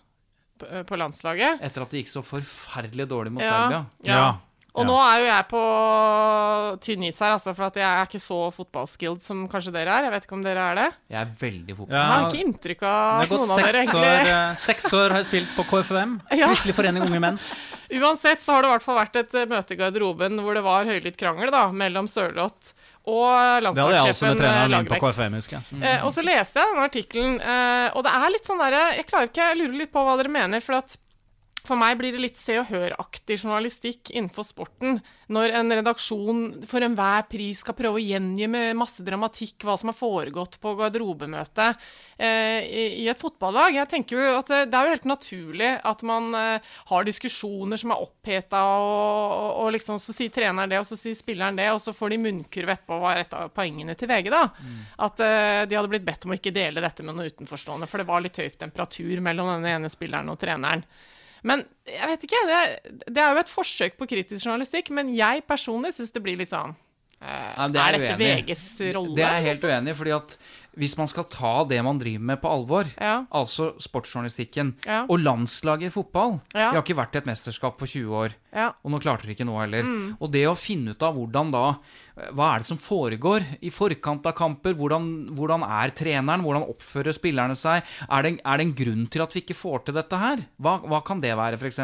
på, 0.60 0.68
eh, 0.70 0.84
på 0.88 0.98
landslaget. 1.00 1.60
Etter 1.66 1.82
at 1.86 1.90
det 1.90 2.04
gikk 2.04 2.12
så 2.12 2.22
forferdelig 2.26 3.08
dårlig 3.10 3.32
mot 3.34 3.42
Ja. 3.44 3.50
Serbia. 3.50 3.82
Ja. 4.06 4.28
Og 4.70 4.84
Ja. 4.84 4.86
nå 4.86 4.96
er 5.02 5.18
jo 5.18 5.26
jeg 5.26 5.48
på 5.50 5.60
tynn 6.80 7.02
is 7.08 7.18
her, 7.18 7.32
altså, 7.34 7.54
for 7.56 7.64
at 7.66 7.74
jeg 7.80 7.82
er 7.90 8.06
ikke 8.06 8.20
så 8.22 8.38
fotballskilled 8.54 9.20
som 9.24 9.48
kanskje 9.50 9.72
dere 9.74 9.90
er. 9.98 10.04
Jeg 10.06 10.12
vet 10.14 10.26
ikke 10.28 10.36
om 10.38 10.44
dere 10.44 10.62
er 10.70 10.74
det. 10.78 10.86
Jeg 11.10 11.20
er 11.24 11.32
veldig 11.40 11.76
fotball. 11.76 11.96
Ja. 11.96 12.04
Jeg 12.04 12.12
har 12.12 12.30
ikke 12.30 12.44
inntrykk 12.46 12.82
av 12.86 13.32
noen 13.32 13.50
av 13.50 13.58
dere 13.64 13.72
seks 13.82 13.94
år, 13.94 14.30
eh, 14.30 14.54
seks 14.54 14.84
år 14.94 15.08
har 15.10 15.18
jeg 15.24 15.26
spilt 15.32 15.50
på 15.56 15.64
KFUM. 15.72 16.20
Ja. 16.40 16.46
Kristelig 16.52 16.74
forening 16.78 17.02
unge 17.02 17.20
menn. 17.20 17.40
Uansett 18.00 18.38
så 18.44 18.54
har 18.54 18.62
det 18.62 18.70
i 18.70 18.74
hvert 18.76 18.86
fall 18.86 19.00
vært 19.00 19.16
et 19.24 19.34
eh, 19.34 19.46
møte 19.50 19.74
i 19.74 19.80
garderoben 19.80 20.38
hvor 20.44 20.54
det 20.54 20.62
var 20.62 20.84
høylytt 20.86 21.16
krangel 21.18 21.50
da, 21.50 21.66
mellom 21.74 22.06
Sørloth 22.06 22.70
og 23.10 23.66
landslagssjefen 23.66 24.40
eh, 24.46 24.64
Lagerbäck. 24.70 25.06
Jeg. 25.50 25.62
Eh, 25.82 26.06
og 26.06 26.12
så 26.14 26.24
leste 26.24 26.62
jeg 26.62 26.72
denne 26.72 26.86
artikkelen, 26.88 27.36
eh, 27.42 27.86
og 27.94 28.06
det 28.06 28.14
er 28.16 28.34
litt 28.34 28.48
sånn 28.48 28.60
derre 28.62 28.82
Jeg 28.96 29.06
klarer 29.10 29.30
ikke, 29.30 29.48
jeg 29.52 29.60
lurer 29.60 29.78
litt 29.82 29.92
på 29.94 30.04
hva 30.06 30.16
dere 30.20 30.32
mener, 30.32 30.64
for 30.64 30.78
at 30.80 30.96
for 31.60 31.76
meg 31.76 31.98
blir 32.00 32.14
det 32.14 32.22
litt 32.22 32.38
Se 32.40 32.54
og 32.60 32.70
Hør-aktig 32.70 33.36
journalistikk 33.42 34.10
innenfor 34.14 34.46
sporten. 34.48 35.00
Når 35.30 35.52
en 35.58 35.74
redaksjon 35.78 36.40
for 36.66 36.82
enhver 36.82 37.26
pris 37.30 37.60
skal 37.62 37.76
prøve 37.78 38.00
å 38.00 38.02
gjengi 38.02 38.48
med 38.50 38.78
masse 38.78 39.04
dramatikk 39.06 39.66
hva 39.66 39.76
som 39.78 39.92
har 39.92 39.98
foregått 39.98 40.56
på 40.62 40.72
garderobemøtet 40.78 41.84
eh, 42.16 42.64
i, 42.64 43.04
et 43.10 43.20
fotballag. 43.20 43.76
Jeg 43.76 43.90
tenker 43.92 44.16
jo 44.18 44.38
at 44.38 44.50
det, 44.50 44.62
det 44.72 44.78
er 44.78 44.88
jo 44.88 44.94
helt 44.96 45.10
naturlig 45.10 45.68
at 45.92 46.02
man 46.08 46.32
eh, 46.38 46.72
har 46.90 47.06
diskusjoner 47.06 47.82
som 47.82 47.94
er 47.94 48.02
oppheta, 48.06 48.64
og, 48.64 49.36
og, 49.36 49.52
og 49.66 49.70
liksom 49.76 50.00
så 50.02 50.16
sier 50.16 50.32
treneren 50.34 50.72
det, 50.72 50.80
og 50.80 50.88
så 50.88 50.98
sier 50.98 51.18
spilleren 51.18 51.60
det, 51.60 51.68
og 51.74 51.82
så 51.84 51.94
får 51.94 52.14
de 52.14 52.22
munnkurv 52.24 52.74
etterpå, 52.74 52.98
var 53.04 53.20
et 53.20 53.36
av 53.36 53.52
poengene 53.54 53.94
til 54.00 54.10
VG, 54.10 54.32
da. 54.32 54.46
At 55.06 55.22
eh, 55.22 55.60
de 55.68 55.78
hadde 55.78 55.92
blitt 55.92 56.08
bedt 56.08 56.26
om 56.26 56.34
å 56.34 56.40
ikke 56.40 56.56
dele 56.56 56.82
dette 56.82 57.06
med 57.06 57.14
noen 57.14 57.30
utenforstående, 57.30 57.90
for 57.90 58.02
det 58.02 58.10
var 58.10 58.24
litt 58.24 58.40
høy 58.40 58.48
temperatur 58.58 59.22
mellom 59.22 59.54
denne 59.54 59.76
ene 59.78 59.92
spilleren 59.92 60.32
og 60.32 60.40
treneren. 60.40 60.88
Men 61.42 61.64
jeg 61.86 62.06
vet 62.12 62.24
ikke, 62.28 62.40
det, 62.46 63.02
det 63.08 63.18
er 63.22 63.34
jo 63.34 63.40
et 63.40 63.48
forsøk 63.48 63.96
på 63.98 64.06
kritisk 64.10 64.44
journalistikk, 64.46 64.90
men 64.90 65.12
jeg 65.16 65.42
personlig 65.48 65.94
syns 65.96 66.12
det 66.12 66.22
blir 66.22 66.36
litt 66.36 66.50
sånn 66.52 66.74
eh, 67.20 67.52
Nei, 67.56 67.68
det 67.72 67.80
er 67.80 67.86
Er 67.86 67.98
dette 67.98 68.16
uenig. 68.16 68.44
VGs 68.46 68.64
rolle? 68.96 69.14
Det 69.16 69.24
er 69.24 69.38
jeg 69.40 69.48
helt 69.50 69.64
uenig 69.70 69.94
i, 69.94 69.98
fordi 69.98 70.14
at 70.16 70.36
hvis 70.80 70.94
man 70.96 71.08
skal 71.10 71.24
ta 71.26 71.64
det 71.66 71.80
man 71.82 71.98
driver 71.98 72.22
med 72.28 72.38
på 72.40 72.48
alvor, 72.48 72.86
Ja. 73.00 73.24
altså 73.34 73.72
sportsjournalistikken, 73.82 74.74
Ja. 74.86 75.00
og 75.10 75.18
landslaget 75.18 75.88
i 75.90 75.90
fotball 75.90 76.40
Ja. 76.54 76.70
De 76.70 76.76
har 76.78 76.82
ikke 76.84 76.96
vært 76.96 77.14
i 77.16 77.18
et 77.18 77.26
mesterskap 77.26 77.76
på 77.76 77.86
20 77.90 78.14
år, 78.14 78.34
Ja. 78.54 78.68
og 78.84 78.90
nå 78.92 79.00
klarte 79.02 79.26
de 79.26 79.34
ikke 79.34 79.44
nå 79.48 79.58
heller. 79.60 79.82
Mm. 79.82 80.16
Og 80.20 80.30
det 80.30 80.44
å 80.46 80.54
finne 80.56 80.90
ut 80.94 81.02
av 81.02 81.14
hvordan 81.16 81.50
da 81.50 81.64
Hva 82.36 82.48
er 82.54 82.62
det 82.62 82.68
som 82.68 82.78
foregår 82.80 83.44
i 83.64 83.70
forkant 83.72 84.26
av 84.28 84.34
kamper? 84.38 84.74
Hvordan, 84.78 85.04
hvordan 85.36 85.64
er 85.66 85.92
treneren? 85.96 86.42
Hvordan 86.44 86.66
oppfører 86.70 87.14
spillerne 87.16 87.56
seg? 87.58 87.86
Er 88.08 88.26
det, 88.26 88.32
er 88.44 88.60
det 88.60 88.66
en 88.66 88.74
grunn 88.80 89.06
til 89.12 89.24
at 89.24 89.34
vi 89.36 89.42
ikke 89.44 89.56
får 89.58 89.84
til 89.86 89.96
dette 89.98 90.20
her? 90.20 90.42
Hva, 90.60 90.76
hva 90.84 91.00
kan 91.06 91.22
det 91.22 91.32
være, 91.38 91.58
f.eks.? 91.60 91.80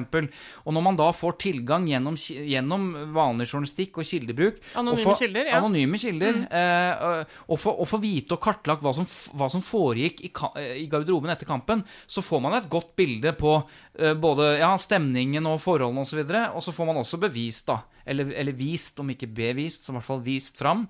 Og 0.64 0.74
når 0.76 0.84
man 0.86 0.98
da 0.98 1.08
får 1.16 1.38
tilgang 1.46 1.86
gjennom, 1.90 2.18
gjennom 2.18 2.86
vanlig 3.16 3.48
journalistikk 3.50 4.00
og 4.02 4.08
kildebruk 4.08 4.58
Anonyme 4.74 4.96
og 4.96 5.04
får- 5.10 5.20
kilder, 5.24 5.50
ja. 5.50 5.56
Mm. 5.56 5.64
Anonyme 5.64 6.02
kilder. 6.02 6.42
Eh, 6.50 7.34
og 7.48 7.64
og 7.76 7.88
få 7.90 7.98
vite 8.02 8.36
og 8.36 8.42
kartlagt 8.42 8.82
hva 8.84 8.92
som, 8.96 9.06
hva 9.36 9.48
som 9.52 9.62
foregikk 9.64 10.22
i, 10.26 10.30
eh, 10.60 10.72
i 10.82 10.86
garderoben 10.90 11.30
etter 11.32 11.48
kampen, 11.48 11.82
så 12.06 12.22
får 12.24 12.42
man 12.44 12.56
et 12.58 12.68
godt 12.72 12.94
bilde 12.98 13.32
på 13.38 13.56
eh, 13.98 14.14
både 14.14 14.56
ja, 14.60 14.72
stemningen 14.80 15.46
og 15.50 15.60
forholdene 15.62 16.02
osv. 16.02 16.06
Og, 16.06 16.10
så 16.10 16.20
videre, 16.22 16.42
og 16.56 16.62
så 16.64 16.72
får 16.72 16.86
man 16.88 17.00
også 17.02 17.18
bevist, 17.20 17.66
da, 17.68 17.80
eller, 18.06 18.32
eller 18.38 18.56
vist, 18.56 18.98
om 19.02 19.10
ikke 19.12 19.28
bevist, 19.28 19.84
så 19.84 19.92
i 19.92 19.96
hvert 19.98 20.08
fall 20.08 20.22
vist 20.24 20.58
fram, 20.60 20.84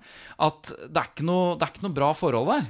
at 0.47 0.73
det 0.87 1.01
er 1.01 1.11
ikke 1.11 1.27
noe, 1.27 1.55
det 1.57 1.67
er 1.67 1.73
ikke 1.73 1.87
noe 1.87 1.97
bra 1.97 2.11
forhold 2.17 2.51
der. 2.53 2.67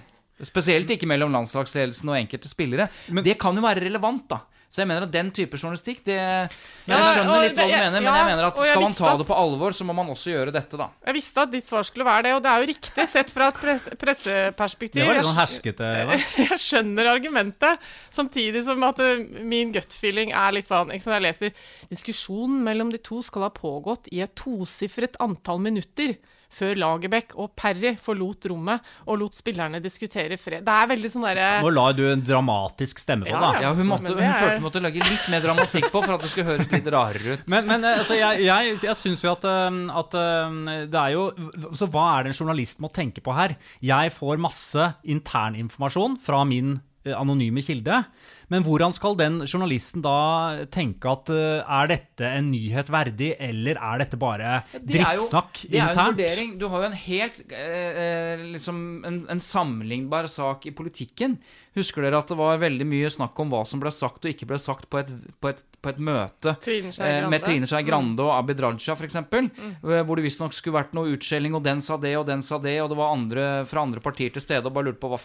Spesielt 0.47 0.91
ikke 0.93 1.09
mellom 1.09 1.33
landslagsledelsen 1.33 2.11
og 2.13 2.19
enkelte 2.19 2.49
spillere. 2.51 2.89
det 3.25 3.39
kan 3.41 3.57
jo 3.57 3.63
være 3.65 3.83
relevant, 3.87 4.27
da. 4.29 4.43
Så 4.67 4.81
jeg 4.81 4.89
mener 4.89 5.05
at 5.05 5.11
den 5.13 5.29
type 5.31 5.55
journalistikk 5.55 6.01
det, 6.03 6.17
Jeg 6.17 7.05
skjønner 7.13 7.45
litt 7.45 7.55
hva 7.55 7.67
du 7.69 7.71
mener, 7.71 8.01
men 8.03 8.17
jeg 8.19 8.25
mener 8.27 8.47
at 8.49 8.57
skal 8.59 8.83
man 8.83 8.95
ta 8.97 9.13
det 9.21 9.27
på 9.29 9.37
alvor, 9.39 9.75
så 9.77 9.87
må 9.87 9.95
man 9.95 10.11
også 10.11 10.33
gjøre 10.33 10.53
dette, 10.55 10.79
da. 10.79 10.89
Jeg 11.07 11.15
visste 11.15 11.45
at 11.45 11.53
ditt 11.53 11.65
svar 11.65 11.87
skulle 11.87 12.07
være 12.07 12.25
det, 12.27 12.33
og 12.35 12.43
det 12.43 12.51
er 12.51 12.63
jo 12.63 12.69
riktig 12.73 13.07
sett 13.07 13.31
fra 13.31 13.47
et 13.53 13.61
press 13.61 13.87
presseperspektiv. 14.01 14.99
Det 14.99 15.07
var 15.07 15.19
litt 15.21 15.29
sånn 15.29 15.39
herskete. 15.39 15.91
Eva. 16.03 16.19
jeg 16.49 16.59
skjønner 16.65 17.11
argumentet, 17.13 17.87
samtidig 18.19 18.65
som 18.67 18.83
at 18.89 18.99
eh, 19.03 19.23
min 19.47 19.71
gut 19.75 19.95
feeling 19.95 20.35
er 20.35 20.59
litt 20.59 20.67
sånn 20.67 20.91
ikke 20.91 21.07
sant, 21.07 21.15
Jeg 21.15 21.27
leser 21.29 21.67
diskusjonen 21.93 22.59
mellom 22.67 22.91
de 22.91 22.99
to 22.99 23.23
skal 23.25 23.47
ha 23.47 23.53
pågått 23.55 24.11
i 24.11 24.19
et 24.25 24.35
tosifret 24.35 25.15
antall 25.23 25.63
minutter 25.63 26.17
før 26.49 26.75
Lagerbäck 26.79 27.33
og 27.35 27.51
Parry 27.59 27.95
forlot 28.01 28.45
rommet 28.49 28.79
og 29.05 29.19
lot 29.19 29.35
spillerne 29.35 29.81
diskutere 29.83 30.37
fred. 30.39 30.63
Det 30.65 30.73
er 30.73 30.87
veldig 30.93 31.11
sånn 31.11 31.25
derre 31.27 31.47
Nå 31.63 31.71
la 31.75 31.87
du 31.93 32.03
en 32.11 32.21
dramatisk 32.23 32.99
stemme 33.03 33.25
på, 33.27 33.33
Ja, 33.33 33.39
da. 33.41 33.61
ja. 33.65 33.73
Hun, 33.77 33.87
måtte, 33.91 34.13
hun 34.15 34.23
er- 34.23 34.33
følte 34.39 34.55
hun 34.61 34.67
måtte 34.69 34.81
legge 34.83 35.03
litt 35.03 35.27
mer 35.33 35.41
dramatikk 35.43 35.89
på 35.91 36.01
for 36.05 36.15
at 36.15 36.21
det 36.23 36.29
skulle 36.31 36.47
høres 36.53 36.71
litt 36.71 36.87
rarere 36.93 37.35
ut. 37.37 37.45
Men, 37.51 37.67
men 37.67 37.83
eh, 37.83 37.99
altså, 37.99 38.15
jeg, 38.17 38.45
jeg, 38.47 38.77
jeg 38.87 38.95
syns 38.95 39.23
jo 39.25 39.31
at, 39.35 39.43
um, 39.45 39.81
at 39.91 40.17
um, 40.17 40.61
det 40.87 41.01
er 41.03 41.15
jo 41.17 41.27
Så 41.75 41.87
hva 41.91 42.05
er 42.17 42.23
det 42.27 42.33
en 42.33 42.39
journalist 42.41 42.79
må 42.83 42.89
tenke 42.93 43.21
på 43.25 43.35
her? 43.35 43.57
Jeg 43.83 44.13
får 44.15 44.39
masse 44.41 44.91
interninformasjon 45.03 46.17
fra 46.23 46.43
min 46.47 46.77
anonyme 47.15 47.61
kilde, 47.63 48.03
Men 48.47 48.63
hvordan 48.63 48.93
skal 48.95 49.17
den 49.19 49.41
journalisten 49.43 50.01
da 50.03 50.65
tenke 50.71 51.09
at 51.11 51.31
eh, 51.33 51.59
er 51.61 51.89
dette 51.91 52.29
en 52.29 52.49
nyhet 52.53 52.91
verdig, 52.91 53.33
eller 53.43 53.75
er 53.75 54.03
dette 54.03 54.19
bare 54.19 54.61
drittsnakk 54.73 55.65
Det 55.67 55.81
er 55.81 55.91
jo 55.91 55.99
en 55.99 56.13
vurdering. 56.13 56.53
Du 56.59 56.67
har 56.71 56.83
jo 56.85 56.89
en 56.89 56.99
helt 57.01 57.41
eh, 57.51 58.01
eh, 58.03 58.45
liksom 58.53 58.81
en, 59.07 59.21
en 59.31 59.43
sammenlignbar 59.43 60.29
sak 60.31 60.69
i 60.69 60.75
politikken. 60.75 61.37
Husker 61.77 62.07
dere 62.07 62.23
at 62.23 62.31
det 62.31 62.39
var 62.39 62.63
veldig 62.63 62.87
mye 62.87 63.11
snakk 63.13 63.37
om 63.43 63.51
hva 63.51 63.65
som 63.67 63.83
ble 63.83 63.91
sagt 63.93 64.25
og 64.25 64.31
ikke 64.31 64.47
ble 64.49 64.59
sagt 64.61 64.87
på 64.89 65.03
et, 65.03 65.11
på 65.43 65.51
et, 65.51 65.61
på 65.83 65.91
et 65.91 65.99
møte 66.01 66.55
eh, 66.67 67.27
med 67.29 67.43
Trine 67.45 67.67
Skei 67.69 67.83
Grande 67.85 68.23
og 68.25 68.33
Abid 68.33 68.61
Raja, 68.63 68.95
f.eks., 68.95 69.17
mm. 69.21 69.83
hvor 70.07 70.17
det 70.17 70.25
visstnok 70.25 70.55
skulle 70.55 70.79
vært 70.79 70.95
noe 70.97 71.13
utskjelling, 71.13 71.55
og 71.57 71.63
den 71.65 71.83
sa 71.85 71.99
det, 72.01 72.15
og 72.19 72.25
den 72.29 72.43
sa 72.45 72.59
det, 72.61 72.75
og 72.81 72.89
det 72.91 72.97
var 72.99 73.13
andre 73.13 73.45
fra 73.69 73.83
andre 73.85 74.01
partier 74.03 74.33
til 74.33 74.43
stede 74.43 74.65
og 74.67 74.75
bare 74.75 74.89
lurte 74.89 75.01
på 75.03 75.11
hva, 75.11 75.19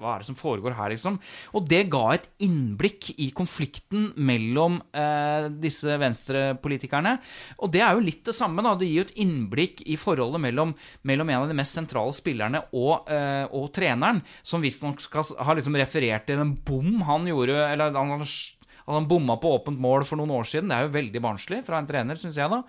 hva, 0.00 0.12
er 0.12 0.22
det 0.22 0.28
som 0.28 0.38
foregår 0.38 0.76
her, 0.76 0.92
liksom. 0.92 1.18
Og 1.56 1.66
det 1.70 1.82
ga 1.92 2.04
et 2.14 2.28
innblikk 2.44 3.10
i 3.16 3.30
konflikten 3.36 4.10
mellom 4.16 4.78
eh, 4.96 5.48
disse 5.62 5.96
venstrepolitikerne. 6.00 7.16
Og 7.64 7.72
det 7.72 7.82
er 7.84 7.96
jo 7.96 8.04
litt 8.04 8.24
det 8.28 8.36
samme, 8.36 8.64
da. 8.64 8.74
Det 8.76 8.90
gir 8.90 9.02
jo 9.02 9.06
et 9.08 9.16
innblikk 9.24 9.82
i 9.86 9.98
forholdet 10.00 10.42
mellom, 10.42 10.74
mellom 11.08 11.32
en 11.32 11.42
av 11.44 11.50
de 11.50 11.58
mest 11.58 11.78
sentrale 11.78 12.14
spillerne 12.16 12.66
og, 12.76 13.08
eh, 13.12 13.44
og 13.48 13.70
treneren, 13.76 14.20
som 14.46 14.64
visstnok 14.64 15.00
har 15.16 15.46
ha 15.46 15.56
liksom 15.56 15.76
referert 15.78 16.26
til 16.28 16.42
en 16.42 16.54
bom 16.66 17.02
han 17.06 17.26
gjorde, 17.28 17.56
eller 17.70 17.96
han 17.96 18.14
hadde 18.16 18.28
at 18.86 18.94
han 18.94 19.08
bomma 19.10 19.34
på 19.42 19.50
åpent 19.56 19.80
mål 19.82 20.04
for 20.06 20.20
noen 20.20 20.30
år 20.36 20.46
siden. 20.46 20.70
Det 20.70 20.76
er 20.76 20.86
jo 20.86 20.94
veldig 20.94 21.22
barnslig 21.24 21.58
fra 21.66 21.80
en 21.80 21.88
trener, 21.88 22.18
syns 22.20 22.38
jeg, 22.38 22.50
da. 22.52 22.60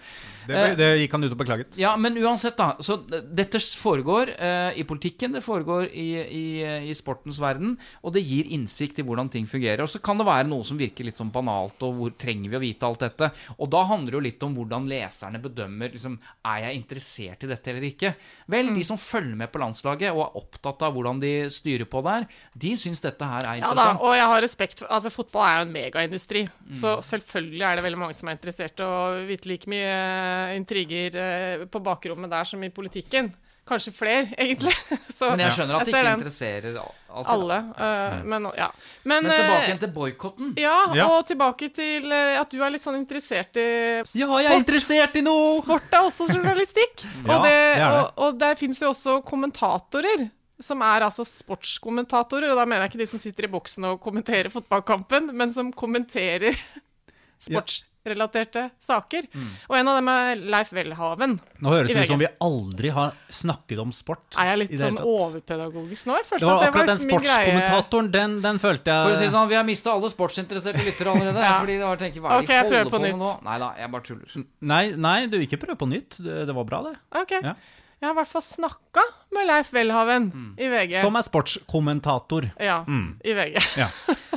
Det, 0.49 0.61
det 0.79 0.87
gikk 1.03 1.13
han 1.13 1.27
ut 1.27 1.35
og 1.35 1.41
beklaget. 1.43 1.77
Ja, 1.77 1.91
men 1.99 2.17
uansett, 2.17 2.57
da. 2.57 2.73
Så 2.81 2.97
dette 3.05 3.61
foregår 3.77 4.31
uh, 4.33 4.71
i 4.73 4.85
politikken, 4.87 5.35
det 5.37 5.43
foregår 5.45 5.91
i, 5.91 6.07
i, 6.25 6.45
i 6.89 6.95
sportens 6.97 7.37
verden, 7.43 7.75
og 8.01 8.15
det 8.15 8.25
gir 8.25 8.49
innsikt 8.57 8.97
i 8.97 9.05
hvordan 9.05 9.29
ting 9.33 9.45
fungerer. 9.49 9.83
Og 9.85 9.91
så 9.93 10.01
kan 10.01 10.17
det 10.17 10.25
være 10.25 10.49
noe 10.49 10.65
som 10.65 10.79
virker 10.79 11.05
litt 11.05 11.19
sånn 11.19 11.33
banalt, 11.33 11.77
og 11.85 11.99
hvor 11.99 12.17
trenger 12.17 12.49
vi 12.49 12.59
å 12.59 12.63
vite 12.65 12.89
alt 12.89 13.05
dette? 13.05 13.29
Og 13.59 13.69
da 13.73 13.83
handler 13.91 14.15
det 14.15 14.17
jo 14.17 14.25
litt 14.29 14.47
om 14.47 14.57
hvordan 14.57 14.89
leserne 14.89 15.41
bedømmer 15.43 15.93
liksom, 15.93 16.17
er 16.49 16.65
jeg 16.65 16.81
interessert 16.81 17.45
i 17.45 17.51
dette 17.53 17.73
eller 17.73 17.87
ikke. 17.91 18.13
Vel, 18.49 18.73
de 18.73 18.87
som 18.87 18.97
følger 18.97 19.37
med 19.37 19.53
på 19.53 19.61
landslaget 19.61 20.09
og 20.15 20.23
er 20.25 20.41
opptatt 20.41 20.81
av 20.87 20.97
hvordan 20.97 21.21
de 21.21 21.33
styrer 21.53 21.85
på 21.89 22.01
der, 22.09 22.25
de 22.57 22.73
syns 22.79 23.03
dette 23.05 23.21
her 23.21 23.45
er 23.45 23.61
interessant. 23.61 23.93
Ja 23.93 24.01
da, 24.01 24.07
og 24.07 24.17
jeg 24.17 24.29
har 24.33 24.45
respekt 24.47 24.81
for 24.81 24.87
Altså, 24.97 25.11
fotball 25.13 25.43
er 25.45 25.57
jo 25.59 25.65
en 25.67 25.73
megaindustri, 26.07 26.47
Mm. 26.67 26.75
så 26.75 26.97
selvfølgelig 27.03 27.61
er 27.61 27.75
det 27.75 27.83
veldig 27.83 27.99
mange 27.99 28.13
som 28.15 28.27
er 28.29 28.37
interessert 28.37 28.79
og 28.79 29.27
vite 29.27 29.45
like 29.47 29.67
mye 29.67 29.83
eh, 29.91 30.55
intriger 30.57 31.15
eh, 31.15 31.65
på 31.67 31.79
bakrommet 31.83 32.29
der 32.31 32.43
som 32.45 32.63
i 32.63 32.69
politikken. 32.69 33.33
Kanskje 33.67 33.91
flere, 33.91 34.29
egentlig. 34.39 34.71
Så 35.11 35.27
Men 35.35 35.39
jeg 35.43 35.51
skjønner 35.57 35.75
at 35.75 35.85
det 35.85 35.91
ikke 35.91 36.03
den. 36.05 36.19
interesserer 36.21 36.77
alt 36.79 37.27
Alle. 37.27 37.57
Uh, 37.75 38.23
men 38.23 38.45
ja. 38.55 38.67
Men, 39.03 39.23
Men 39.25 39.33
tilbake 39.33 39.65
igjen 39.67 39.79
til 39.81 39.91
boikotten. 39.91 40.53
ja, 40.57 40.93
Ja. 40.95 41.07
og 41.11 41.25
tilbake 41.27 41.67
til 41.75 42.11
at 42.13 42.47
du 42.49 42.61
er 42.63 42.69
litt 42.71 42.81
sånn 42.83 42.95
interessert 42.95 43.57
i 43.59 43.67
Ja, 44.15 44.27
jeg 44.39 44.51
er 44.53 44.57
interessert 44.61 45.17
i 45.17 45.21
noe! 45.25 45.57
Sport 45.65 45.91
er 45.91 45.99
også 46.07 46.29
journalistikk. 46.31 47.03
Ja, 47.27 47.35
og, 47.35 47.43
det, 47.43 47.51
det 47.51 47.83
er 47.83 47.91
det. 47.91 47.99
og, 47.99 48.13
og 48.23 48.39
der 48.39 48.55
fins 48.55 48.79
jo 48.79 48.93
også 48.93 49.17
kommentatorer. 49.27 50.29
Som 50.59 50.81
er 50.81 51.03
altså 51.05 51.21
sportskommentatorer, 51.27 52.49
og 52.49 52.57
da 52.57 52.65
mener 52.65 52.87
jeg 52.87 52.95
ikke 52.95 53.03
de 53.03 53.09
som 53.11 53.21
sitter 53.21 53.45
i 53.45 53.51
boksen 53.53 53.85
og 53.91 53.99
kommenterer 54.01 54.49
fotballkampen, 54.49 55.29
men 55.37 55.51
som 55.53 55.69
kommenterer 55.75 56.57
sportsrelaterte 57.45 58.63
saker. 58.81 59.27
Mm. 59.37 59.49
Og 59.69 59.75
en 59.77 59.89
av 59.91 59.97
dem 59.99 60.07
er 60.09 60.41
Leif 60.55 60.71
Welhaven. 60.73 61.35
Nå 61.61 61.73
høres 61.75 61.91
det 61.93 62.05
ut 62.07 62.11
som 62.13 62.21
vi 62.23 62.29
aldri 62.47 62.89
har 62.95 63.13
snakket 63.29 63.81
om 63.83 63.91
sport. 63.93 64.25
Er 64.39 64.49
jeg 64.53 64.61
litt 64.63 64.73
sånn 64.81 64.97
tatt. 64.97 65.05
overpedagogisk 65.11 66.09
nå? 66.09 66.17
Jeg 66.21 66.27
følte 66.31 66.41
Det 66.41 66.49
var 66.49 66.57
at 66.57 66.63
det 66.63 66.69
akkurat 66.71 66.81
var 66.81 66.89
den 66.89 66.97
liksom 66.97 67.11
min 67.13 67.21
greie. 67.21 67.35
sportskommentatoren, 67.37 68.09
den, 68.17 68.35
den 68.47 68.61
følte 68.63 68.95
jeg 68.95 69.05
For 69.11 69.17
å 69.17 69.21
si 69.21 69.29
sånn, 69.37 69.51
Vi 69.53 69.59
har 69.59 69.67
mista 69.69 69.93
alle 69.93 70.11
sportsinteresserte 70.15 70.87
lyttere 70.89 71.13
allerede. 71.13 71.45
Ja. 71.47 71.53
Fordi 71.61 71.77
de 71.77 71.85
har 71.85 72.01
tenkt, 72.01 72.17
hva 72.23 72.33
er 72.33 72.41
Ok, 72.41 72.49
det 72.49 72.57
jeg 72.57 72.65
de 72.71 72.75
holder 72.79 72.91
på 72.91 72.97
på 72.97 73.03
med 73.05 73.21
nå? 73.21 73.31
Nei 73.45 73.59
da, 73.61 73.69
jeg 73.77 73.93
bare 73.93 74.09
tuller. 74.09 74.43
Nei, 74.73 74.83
nei, 75.05 75.17
du, 75.29 75.37
ikke 75.45 75.61
prøv 75.61 75.77
på 75.85 75.91
nytt. 75.93 76.17
Det, 76.25 76.41
det 76.49 76.57
var 76.57 76.65
bra, 76.73 76.81
det. 76.89 76.97
Ok. 77.21 77.37
Ja. 77.43 77.53
Jeg 78.01 78.05
har 78.09 78.13
i 78.13 78.19
hvert 78.23 78.29
fall 78.33 78.45
snakka 78.45 79.03
med 79.35 79.47
Leif 79.49 79.71
Welhaven 79.75 80.29
i 80.57 80.67
VG. 80.71 80.99
Som 81.01 81.15
er 81.19 81.25
sportskommentator. 81.27 82.51
Ja, 82.59 82.83
Mm. 82.87 83.19
i 83.23 83.33
VG. 83.33 83.57
Ja. 83.77 83.87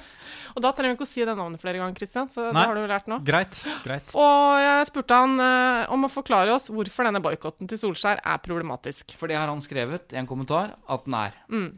og 0.55 0.63
da 0.65 0.73
trenger 0.73 0.95
vi 0.95 0.99
ikke 0.99 1.07
å 1.09 1.11
si 1.13 1.25
det 1.25 1.37
navnet 1.39 1.63
flere 1.63 1.79
ganger, 1.79 1.95
Christian, 1.97 2.29
så 2.29 2.49
Nei. 2.51 2.61
det 2.61 2.67
har 2.69 2.75
du 2.75 2.81
jo 2.83 2.89
lært 2.91 3.07
nå. 3.13 3.21
Greit. 3.25 3.61
greit. 3.85 4.15
Og 4.19 4.59
jeg 4.65 4.89
spurte 4.91 5.21
han 5.23 5.37
eh, 5.41 5.93
om 5.95 6.05
å 6.09 6.11
forklare 6.13 6.53
oss 6.57 6.69
hvorfor 6.75 7.07
denne 7.09 7.23
boikotten 7.25 7.71
til 7.71 7.79
Solskjær 7.81 8.21
er 8.25 8.43
problematisk. 8.45 9.15
For 9.17 9.31
det 9.31 9.39
har 9.39 9.49
han 9.53 9.63
skrevet 9.65 10.13
i 10.13 10.21
en 10.21 10.27
kommentar 10.31 10.75
at 10.89 11.07
den 11.07 11.15
er. 11.15 11.39
Han, 11.51 11.71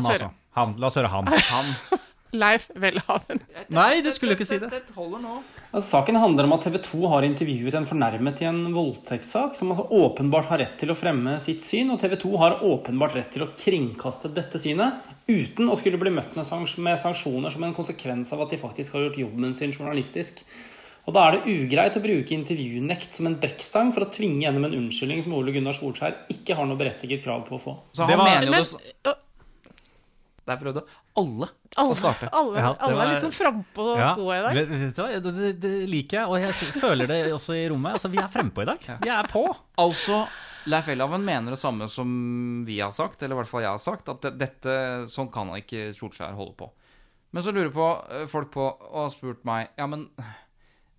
altså. 0.00 0.16
høre. 0.16 0.30
Han. 0.56 0.76
La 0.80 0.88
oss 0.90 0.96
høre 0.98 1.10
han. 1.12 1.28
Han 1.28 1.72
Leif 2.34 2.64
Welhaven. 2.74 3.38
Nei, 3.70 4.00
du 4.02 4.08
skulle 4.10 4.34
ikke 4.34 4.46
si 4.48 4.56
det. 4.58 4.66
Det 4.72 4.94
holder 4.96 5.20
nå. 5.22 5.36
Altså, 5.74 5.88
saken 5.96 6.14
handler 6.22 6.46
om 6.46 6.52
at 6.54 6.62
TV 6.68 6.76
2 6.86 7.08
har 7.10 7.24
intervjuet 7.26 7.74
en 7.74 7.86
fornærmet 7.88 8.38
i 8.44 8.46
en 8.46 8.60
voldtektssak, 8.76 9.56
som 9.58 9.72
altså 9.74 9.88
åpenbart 9.90 10.46
har 10.52 10.60
rett 10.62 10.76
til 10.78 10.92
å 10.92 10.94
fremme 10.94 11.32
sitt 11.42 11.64
syn, 11.66 11.90
og 11.90 11.98
TV 11.98 12.14
2 12.22 12.30
har 12.38 12.60
åpenbart 12.62 13.16
rett 13.18 13.32
til 13.34 13.42
å 13.42 13.48
kringkaste 13.58 14.30
dette 14.36 14.60
synet, 14.62 15.00
uten 15.26 15.72
å 15.72 15.74
skulle 15.80 15.98
bli 15.98 16.12
møtt 16.14 16.36
med 16.38 16.46
sanksjoner 16.46 17.50
som 17.50 17.66
en 17.66 17.74
konsekvens 17.74 18.30
av 18.36 18.44
at 18.44 18.54
de 18.54 18.60
faktisk 18.62 18.94
har 18.94 19.08
gjort 19.08 19.18
jobben 19.24 19.56
sin 19.58 19.74
journalistisk. 19.74 20.44
Og 21.08 21.12
Da 21.12 21.26
er 21.26 21.32
det 21.40 21.50
ugreit 21.52 21.96
å 21.98 22.04
bruke 22.06 22.32
intervjunekt 22.38 23.18
som 23.18 23.26
en 23.28 23.34
brekkstang 23.42 23.90
for 23.92 24.06
å 24.06 24.12
tvinge 24.14 24.46
gjennom 24.46 24.64
en 24.70 24.76
unnskyldning 24.78 25.24
som 25.26 25.34
Ole 25.36 25.52
Gunnar 25.52 25.74
Solskjær 25.76 26.22
ikke 26.32 26.54
har 26.56 26.70
noe 26.70 26.78
berettiget 26.80 27.24
krav 27.26 27.42
på 27.48 27.58
å 27.58 27.60
få. 27.60 27.74
Så 27.92 28.06
Det 28.06 28.14
han 28.14 28.18
var- 28.22 28.30
mener 28.30 28.46
jo 28.46 28.62
det 28.62 29.10
øh, 29.10 29.14
Der 30.46 30.56
prøvde 30.56 30.82
alle 31.16 31.46
å 31.46 31.82
alle, 31.84 31.94
starte. 31.98 32.28
alle, 32.32 32.58
Ja, 32.58 32.70
alle 32.78 32.94
var- 32.96 33.06
er 33.06 33.14
liksom 33.14 33.32
frampå 33.34 33.84
Ja, 33.98 34.12
skoa 34.14 34.38
i 34.38 34.42
dag. 34.42 34.54
det, 34.54 34.64
vet 34.68 34.96
du 34.96 35.02
hva, 35.02 35.20
det, 35.22 35.34
det, 35.36 35.52
det 35.62 35.72
liker 35.88 36.18
jeg, 36.20 36.26
og 36.28 36.40
jeg 36.40 36.72
føler 36.82 37.06
det 37.06 37.18
også 37.32 37.54
i 37.54 37.68
rommet. 37.70 37.92
Altså, 37.98 38.10
Vi 38.10 38.18
er 38.18 38.28
frempå 38.32 38.62
i 38.62 38.68
dag. 38.70 38.78
Vi 39.02 39.08
er 39.10 39.28
på. 39.30 39.44
Altså, 39.78 40.26
Leif 40.66 40.88
Elhaven 40.88 41.24
mener 41.24 41.50
det 41.54 41.58
samme 41.60 41.88
som 41.92 42.64
vi 42.64 42.78
har 42.80 42.90
sagt, 42.90 43.22
eller 43.22 43.36
i 43.36 43.38
hvert 43.42 43.50
fall 43.50 43.60
jeg 43.62 43.70
har 43.70 43.78
sagt, 43.82 44.08
at 44.08 44.20
dette, 44.38 44.74
sånn 45.12 45.30
kan 45.30 45.48
han 45.52 45.60
ikke 45.60 45.90
Solskjær 45.94 46.34
holde 46.34 46.54
på. 46.56 46.70
Men 47.34 47.42
så 47.42 47.52
lurer 47.52 47.70
på, 47.74 47.88
eh, 48.10 48.26
folk 48.30 48.50
på 48.54 48.62
og 48.64 48.94
har 49.04 49.10
spurt 49.10 49.44
meg 49.44 49.68
Ja, 49.76 49.86
men 49.86 50.08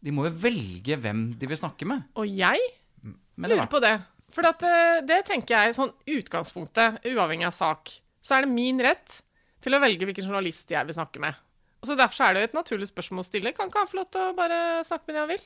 de 0.03 0.11
må 0.11 0.25
jo 0.27 0.31
velge 0.37 0.97
hvem 1.01 1.37
de 1.39 1.47
vil 1.47 1.57
snakke 1.57 1.85
med. 1.87 2.03
Og 2.15 2.27
jeg 2.27 2.59
Men 3.03 3.49
det 3.49 3.57
lurer 3.57 3.67
på 3.71 3.81
det. 3.81 3.95
For 4.35 4.45
at, 4.45 4.61
eh, 4.63 5.01
det 5.07 5.25
tenker 5.25 5.55
jeg 5.55 5.75
sånn 5.75 5.91
utgangspunktet, 6.07 6.99
uavhengig 7.05 7.47
av 7.47 7.53
sak, 7.55 7.89
så 8.21 8.37
er 8.37 8.41
det 8.45 8.51
min 8.51 8.79
rett 8.83 9.21
til 9.65 9.75
å 9.75 9.81
velge 9.81 10.07
hvilken 10.07 10.29
journalist 10.29 10.71
jeg 10.71 10.87
vil 10.87 10.97
snakke 10.97 11.21
med. 11.23 11.43
Og 11.81 11.89
så 11.89 11.97
Derfor 11.97 12.25
er 12.25 12.33
det 12.33 12.41
jo 12.41 12.49
et 12.49 12.57
naturlig 12.57 12.87
spørsmål 12.89 13.21
å 13.21 13.27
stille. 13.27 13.53
Kan 13.53 13.69
ikke 13.69 13.83
han 13.83 13.89
få 13.91 13.99
lov 13.99 14.09
til 14.13 14.23
å 14.23 14.33
bare 14.37 14.59
snakke 14.87 15.09
med 15.09 15.15
den 15.15 15.23
han 15.23 15.33
vil? 15.35 15.45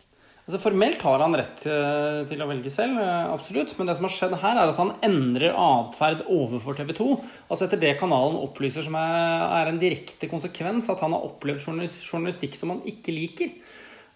Altså 0.49 0.61
Formelt 0.63 1.03
har 1.05 1.21
han 1.21 1.35
rett 1.37 1.59
eh, 1.69 2.21
til 2.25 2.39
å 2.41 2.47
velge 2.49 2.71
selv, 2.73 2.97
eh, 3.03 3.25
absolutt. 3.35 3.75
Men 3.77 3.89
det 3.89 3.97
som 3.99 4.07
har 4.07 4.13
skjedd 4.15 4.37
her, 4.41 4.57
er 4.57 4.71
at 4.71 4.79
han 4.81 4.95
endrer 5.05 5.53
atferd 5.53 6.23
overfor 6.25 6.79
TV 6.79 6.93
2. 6.97 7.09
Altså 7.51 7.67
etter 7.67 7.81
det 7.83 7.91
kanalen 7.99 8.39
opplyser 8.39 8.87
som 8.87 8.97
er 8.97 9.69
en 9.69 9.81
direkte 9.81 10.31
konsekvens 10.31 10.89
at 10.89 11.03
han 11.05 11.13
har 11.13 11.27
opplevd 11.27 11.61
journalistikk 11.67 12.57
som 12.57 12.73
han 12.73 12.81
ikke 12.89 13.13
liker. 13.13 13.53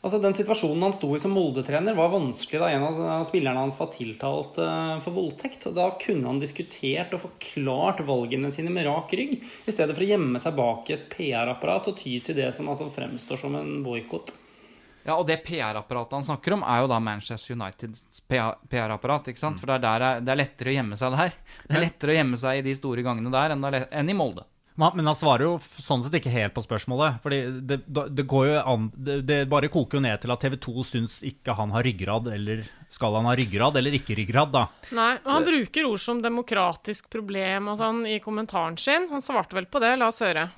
Altså 0.03 0.19
Den 0.19 0.33
situasjonen 0.35 0.83
han 0.83 0.93
sto 0.97 1.13
i 1.15 1.19
som 1.23 1.31
Molde-trener, 1.31 1.95
var 1.95 2.11
vanskelig 2.11 2.59
da 2.59 2.69
en 2.73 2.83
av 2.83 3.27
spillerne 3.29 3.61
hans 3.63 3.77
var 3.79 3.87
tiltalt 3.93 4.57
eh, 4.59 4.97
for 5.05 5.15
voldtekt. 5.15 5.69
Da 5.71 5.85
kunne 6.01 6.27
han 6.27 6.41
diskutert 6.43 7.15
og 7.15 7.23
forklart 7.23 8.01
valgene 8.03 8.51
sine 8.51 8.73
med 8.73 8.83
rak 8.89 9.15
rygg, 9.15 9.37
i 9.39 9.71
stedet 9.71 9.95
for 9.95 10.03
å 10.03 10.09
gjemme 10.09 10.43
seg 10.43 10.59
bak 10.59 10.91
et 10.91 11.07
PR-apparat 11.13 11.87
og 11.93 11.99
ty 12.01 12.17
til 12.19 12.35
det 12.35 12.51
som 12.51 12.67
altså 12.73 12.89
fremstår 12.91 13.39
som 13.45 13.55
en 13.55 13.77
boikott. 13.85 14.35
Ja, 15.03 15.15
og 15.15 15.25
det 15.27 15.41
PR-apparatet 15.47 16.19
han 16.19 16.27
snakker 16.27 16.57
om, 16.57 16.67
er 16.67 16.83
jo 16.83 16.91
da 16.91 16.99
Manchester 17.03 17.55
Uniteds 17.55 18.23
PR-apparat. 18.27 19.31
ikke 19.31 19.39
sant? 19.39 19.59
For 19.59 19.71
det 19.71 19.79
er, 19.79 19.85
der 19.87 20.07
er, 20.09 20.23
det 20.23 20.35
er 20.35 20.43
lettere 20.43 20.71
å 20.71 20.77
gjemme 20.81 20.99
seg 20.99 21.15
der. 21.15 21.35
Det 21.63 21.77
er 21.79 21.87
lettere 21.87 22.11
å 22.11 22.17
gjemme 22.19 22.39
seg 22.43 22.59
i 22.59 22.67
de 22.67 22.75
store 22.75 23.03
gangene 23.07 23.31
der 23.31 23.55
er 23.55 23.87
enn 23.87 24.11
i 24.11 24.15
Molde. 24.19 24.47
Men 24.75 25.05
han 25.05 25.17
svarer 25.17 25.45
jo 25.45 25.57
sånn 25.61 26.01
sett 26.05 26.15
ikke 26.17 26.33
helt 26.33 26.55
på 26.55 26.63
spørsmålet. 26.65 27.19
Fordi 27.23 27.39
det, 27.61 27.81
det 27.85 28.25
går 28.29 28.47
jo 28.49 28.55
an 28.73 28.87
det, 28.93 29.19
det 29.29 29.39
bare 29.51 29.69
koker 29.73 29.99
jo 29.99 30.05
ned 30.05 30.23
til 30.23 30.33
at 30.33 30.41
TV 30.41 30.57
2 30.65 30.87
syns 30.89 31.19
ikke 31.27 31.55
han 31.59 31.75
har 31.75 31.85
ryggrad, 31.85 32.31
eller 32.33 32.65
skal 32.93 33.19
han 33.19 33.29
ha 33.29 33.35
ryggrad 33.37 33.77
eller 33.77 33.99
ikke 33.99 34.17
ryggrad, 34.17 34.53
da. 34.53 34.65
Nei, 34.95 35.13
men 35.21 35.31
Han 35.35 35.45
bruker 35.45 35.89
ord 35.89 36.01
som 36.01 36.23
demokratisk 36.23 37.09
problem 37.13 37.69
og 37.73 37.79
sånn 37.81 38.03
i 38.09 38.19
kommentaren 38.23 38.77
sin. 38.81 39.09
Han 39.13 39.25
svarte 39.25 39.57
vel 39.57 39.69
på 39.69 39.81
det. 39.83 39.95
La 40.01 40.09
oss 40.09 40.21
høre. 40.25 40.49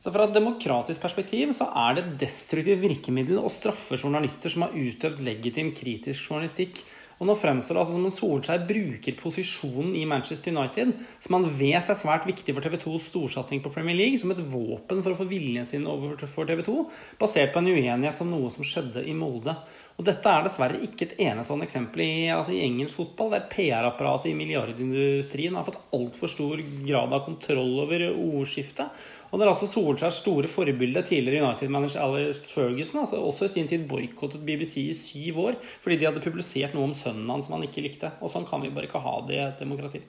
Så 0.00 0.12
Fra 0.12 0.24
et 0.24 0.32
demokratisk 0.32 1.00
perspektiv 1.02 1.52
så 1.58 1.66
er 1.76 1.96
det 1.96 2.04
et 2.04 2.14
destruktivt 2.22 2.80
virkemiddel 2.80 3.40
å 3.40 3.50
straffe 3.52 3.98
journalister 4.00 4.52
som 4.52 4.64
har 4.64 4.72
utøvd 4.76 5.20
legitim 5.26 5.74
kritisk 5.76 6.30
journalistikk. 6.30 6.80
Og 7.20 7.28
Nå 7.28 7.34
fremstår 7.36 7.76
det 7.76 7.80
altså 7.82 7.92
som 7.92 8.04
om 8.08 8.14
Solskjær 8.16 8.62
bruker 8.64 9.16
posisjonen 9.18 9.90
i 10.00 10.06
Manchester 10.08 10.54
United, 10.54 10.94
som 11.20 11.36
han 11.36 11.50
vet 11.58 11.90
er 11.92 11.98
svært 12.00 12.24
viktig 12.24 12.54
for 12.56 12.64
TV 12.64 12.78
2s 12.80 13.10
storsatsing 13.10 13.60
på 13.60 13.72
Premier 13.74 13.98
League, 13.98 14.16
som 14.22 14.32
et 14.32 14.40
våpen 14.40 15.02
for 15.04 15.12
å 15.12 15.18
få 15.18 15.26
viljen 15.28 15.68
sin 15.68 15.84
over 15.84 16.16
for 16.24 16.48
TV 16.48 16.64
2, 16.64 16.78
basert 17.20 17.52
på 17.52 17.60
en 17.60 17.68
uenighet 17.68 18.24
om 18.24 18.32
noe 18.32 18.48
som 18.54 18.64
skjedde 18.64 19.04
i 19.04 19.12
Molde. 19.12 19.52
Og 20.00 20.06
Dette 20.08 20.32
er 20.32 20.46
dessverre 20.46 20.80
ikke 20.80 21.10
et 21.10 21.18
enestående 21.26 21.66
eksempel 21.68 22.00
i, 22.06 22.12
altså 22.32 22.56
i 22.56 22.62
engelsk 22.64 22.96
fotball, 23.02 23.34
der 23.34 23.50
PR-apparatet 23.52 24.30
i 24.30 24.36
milliardindustrien 24.38 25.58
har 25.60 25.66
fått 25.68 25.82
altfor 25.92 26.32
stor 26.32 26.62
grad 26.88 27.12
av 27.12 27.26
kontroll 27.26 27.82
over 27.84 28.06
ordskiftet. 28.14 28.96
Og 29.30 29.38
det 29.38 29.46
er 29.46 29.50
altså 29.52 29.68
Solskjærs 29.70 30.16
store 30.24 30.48
forbilde, 30.50 31.02
tidligere 31.06 31.44
United-manager 31.46 32.00
Alex 32.02 32.40
Ferguson, 32.50 33.00
altså 33.04 33.16
også 33.22 33.44
i 33.46 33.52
sin 33.52 33.68
tid 33.70 33.84
boikottet 33.88 34.42
BBC 34.46 34.76
i 34.90 34.94
syv 34.98 35.38
år 35.38 35.54
fordi 35.84 35.96
de 36.00 36.08
hadde 36.08 36.20
publisert 36.24 36.74
noe 36.74 36.88
om 36.88 36.94
sønnen 36.98 37.30
hans 37.30 37.46
som 37.46 37.54
han 37.54 37.62
ikke 37.68 37.84
likte. 37.86 38.10
Og 38.20 38.32
sånn 38.32 38.48
kan 38.50 38.60
vi 38.64 38.70
bare 38.74 38.88
ikke 38.90 39.02
ha 39.04 39.14
det 39.28 39.36
i 39.38 39.44
et 39.46 39.62
demokrati. 39.62 40.02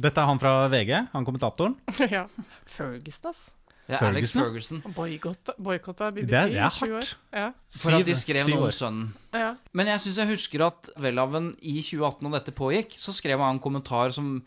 Dette 0.00 0.18
er 0.22 0.26
han 0.30 0.38
fra 0.42 0.54
VG, 0.70 0.94
han 1.12 1.26
kommentatoren. 1.26 1.76
ja. 2.16 2.24
Ferguson, 2.66 3.30
ass. 3.30 3.44
Ja, 3.86 3.98
Ferguson, 4.00 4.14
Alex. 4.16 4.32
Ferguson. 4.32 4.80
Boikotta, 4.96 5.52
boikotta 5.60 6.06
BBC 6.14 6.30
Det 6.30 6.38
er- 6.38 6.48
det 6.48 6.56
er 6.56 6.66
i 6.66 6.70
sju 6.78 6.94
år. 6.96 7.08
Ja. 7.36 7.50
For 7.68 7.92
at 7.98 8.06
de 8.06 8.14
skrev 8.16 8.48
noe 8.48 8.70
om 8.70 8.72
sønnen. 8.72 9.10
ja. 9.34 9.50
Men 9.76 9.86
jeg 9.92 10.00
syns 10.00 10.16
jeg 10.22 10.30
husker 10.30 10.64
at 10.66 10.88
Welhaven 10.96 11.50
i 11.60 11.74
2018, 11.82 12.30
da 12.30 12.38
dette 12.38 12.54
pågikk, 12.56 12.94
så 12.96 13.12
skrev 13.12 13.38
han 13.44 13.56
en 13.56 13.60
kommentar 13.60 14.10
som 14.16 14.38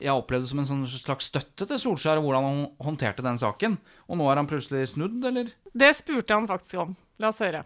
jeg 0.00 0.12
opplevde 0.12 0.50
som 0.50 0.60
en 0.60 0.68
sånn 0.68 0.82
slags 0.90 1.30
støtte 1.30 1.68
til 1.68 1.80
Solskjær, 1.80 2.20
og 2.20 2.28
hvordan 2.28 2.48
han 2.48 2.66
håndterte 2.88 3.24
den 3.24 3.40
saken. 3.40 3.78
Og 4.10 4.20
nå 4.20 4.28
er 4.28 4.42
han 4.42 4.50
plutselig 4.50 4.92
snudd, 4.92 5.22
eller? 5.24 5.54
Det 5.72 5.94
spurte 5.96 6.36
han 6.36 6.50
faktisk 6.50 6.84
om. 6.84 6.92
La 7.22 7.32
oss 7.32 7.40
høre. 7.44 7.64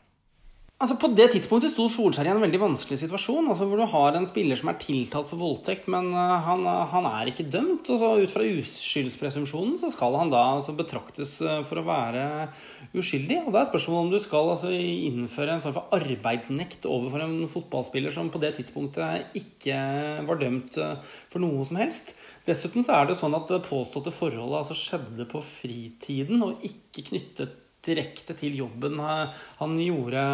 Altså 0.80 0.94
På 0.96 1.10
det 1.12 1.26
tidspunktet 1.34 1.74
sto 1.74 1.90
Solskjær 1.92 2.24
i 2.24 2.30
en 2.32 2.40
veldig 2.40 2.58
vanskelig 2.62 2.96
situasjon. 3.02 3.50
altså 3.52 3.66
Hvor 3.68 3.82
du 3.82 3.84
har 3.92 4.14
en 4.16 4.24
spiller 4.24 4.56
som 4.56 4.70
er 4.70 4.78
tiltalt 4.80 5.28
for 5.28 5.36
voldtekt, 5.36 5.90
men 5.92 6.08
uh, 6.14 6.38
han, 6.46 6.64
uh, 6.64 6.86
han 6.88 7.04
er 7.04 7.28
ikke 7.28 7.44
dømt. 7.52 7.90
og 7.92 8.00
så 8.00 8.08
Ut 8.22 8.32
fra 8.32 8.46
uskyldspresumpsjonen 8.48 9.76
så 9.82 9.90
skal 9.92 10.16
han 10.16 10.32
da 10.32 10.40
altså 10.54 10.72
betraktes 10.78 11.36
uh, 11.44 11.60
for 11.68 11.82
å 11.82 11.84
være 11.84 12.24
uskyldig. 12.96 13.42
og 13.44 13.52
Da 13.52 13.60
er 13.60 13.68
spørsmålet 13.68 14.06
om 14.06 14.14
du 14.14 14.24
skal 14.24 14.54
altså 14.54 14.72
innføre 14.72 15.58
en 15.58 15.60
form 15.66 15.76
for 15.76 16.00
arbeidsnekt 16.00 16.88
overfor 16.88 17.26
en 17.26 17.36
fotballspiller 17.52 18.16
som 18.16 18.32
på 18.32 18.40
det 18.40 18.54
tidspunktet 18.56 19.36
ikke 19.36 19.76
var 20.24 20.40
dømt 20.40 20.80
uh, 20.80 20.96
for 21.28 21.44
noe 21.44 21.68
som 21.68 21.76
helst. 21.82 22.14
Dessuten 22.50 22.86
så 22.86 22.98
er 22.98 23.10
det 23.10 23.18
sånn 23.20 23.36
at 23.38 23.50
det 23.50 23.62
påståtte 23.68 24.12
forholdet 24.14 24.62
altså 24.64 24.76
skjedde 24.78 25.26
på 25.30 25.42
fritiden 25.60 26.42
og 26.46 26.64
ikke 26.66 27.06
knyttet 27.12 27.58
direkte 27.86 28.34
til 28.36 28.58
jobben 28.58 28.98
eh, 29.00 29.38
han 29.60 29.76
gjorde 29.80 30.24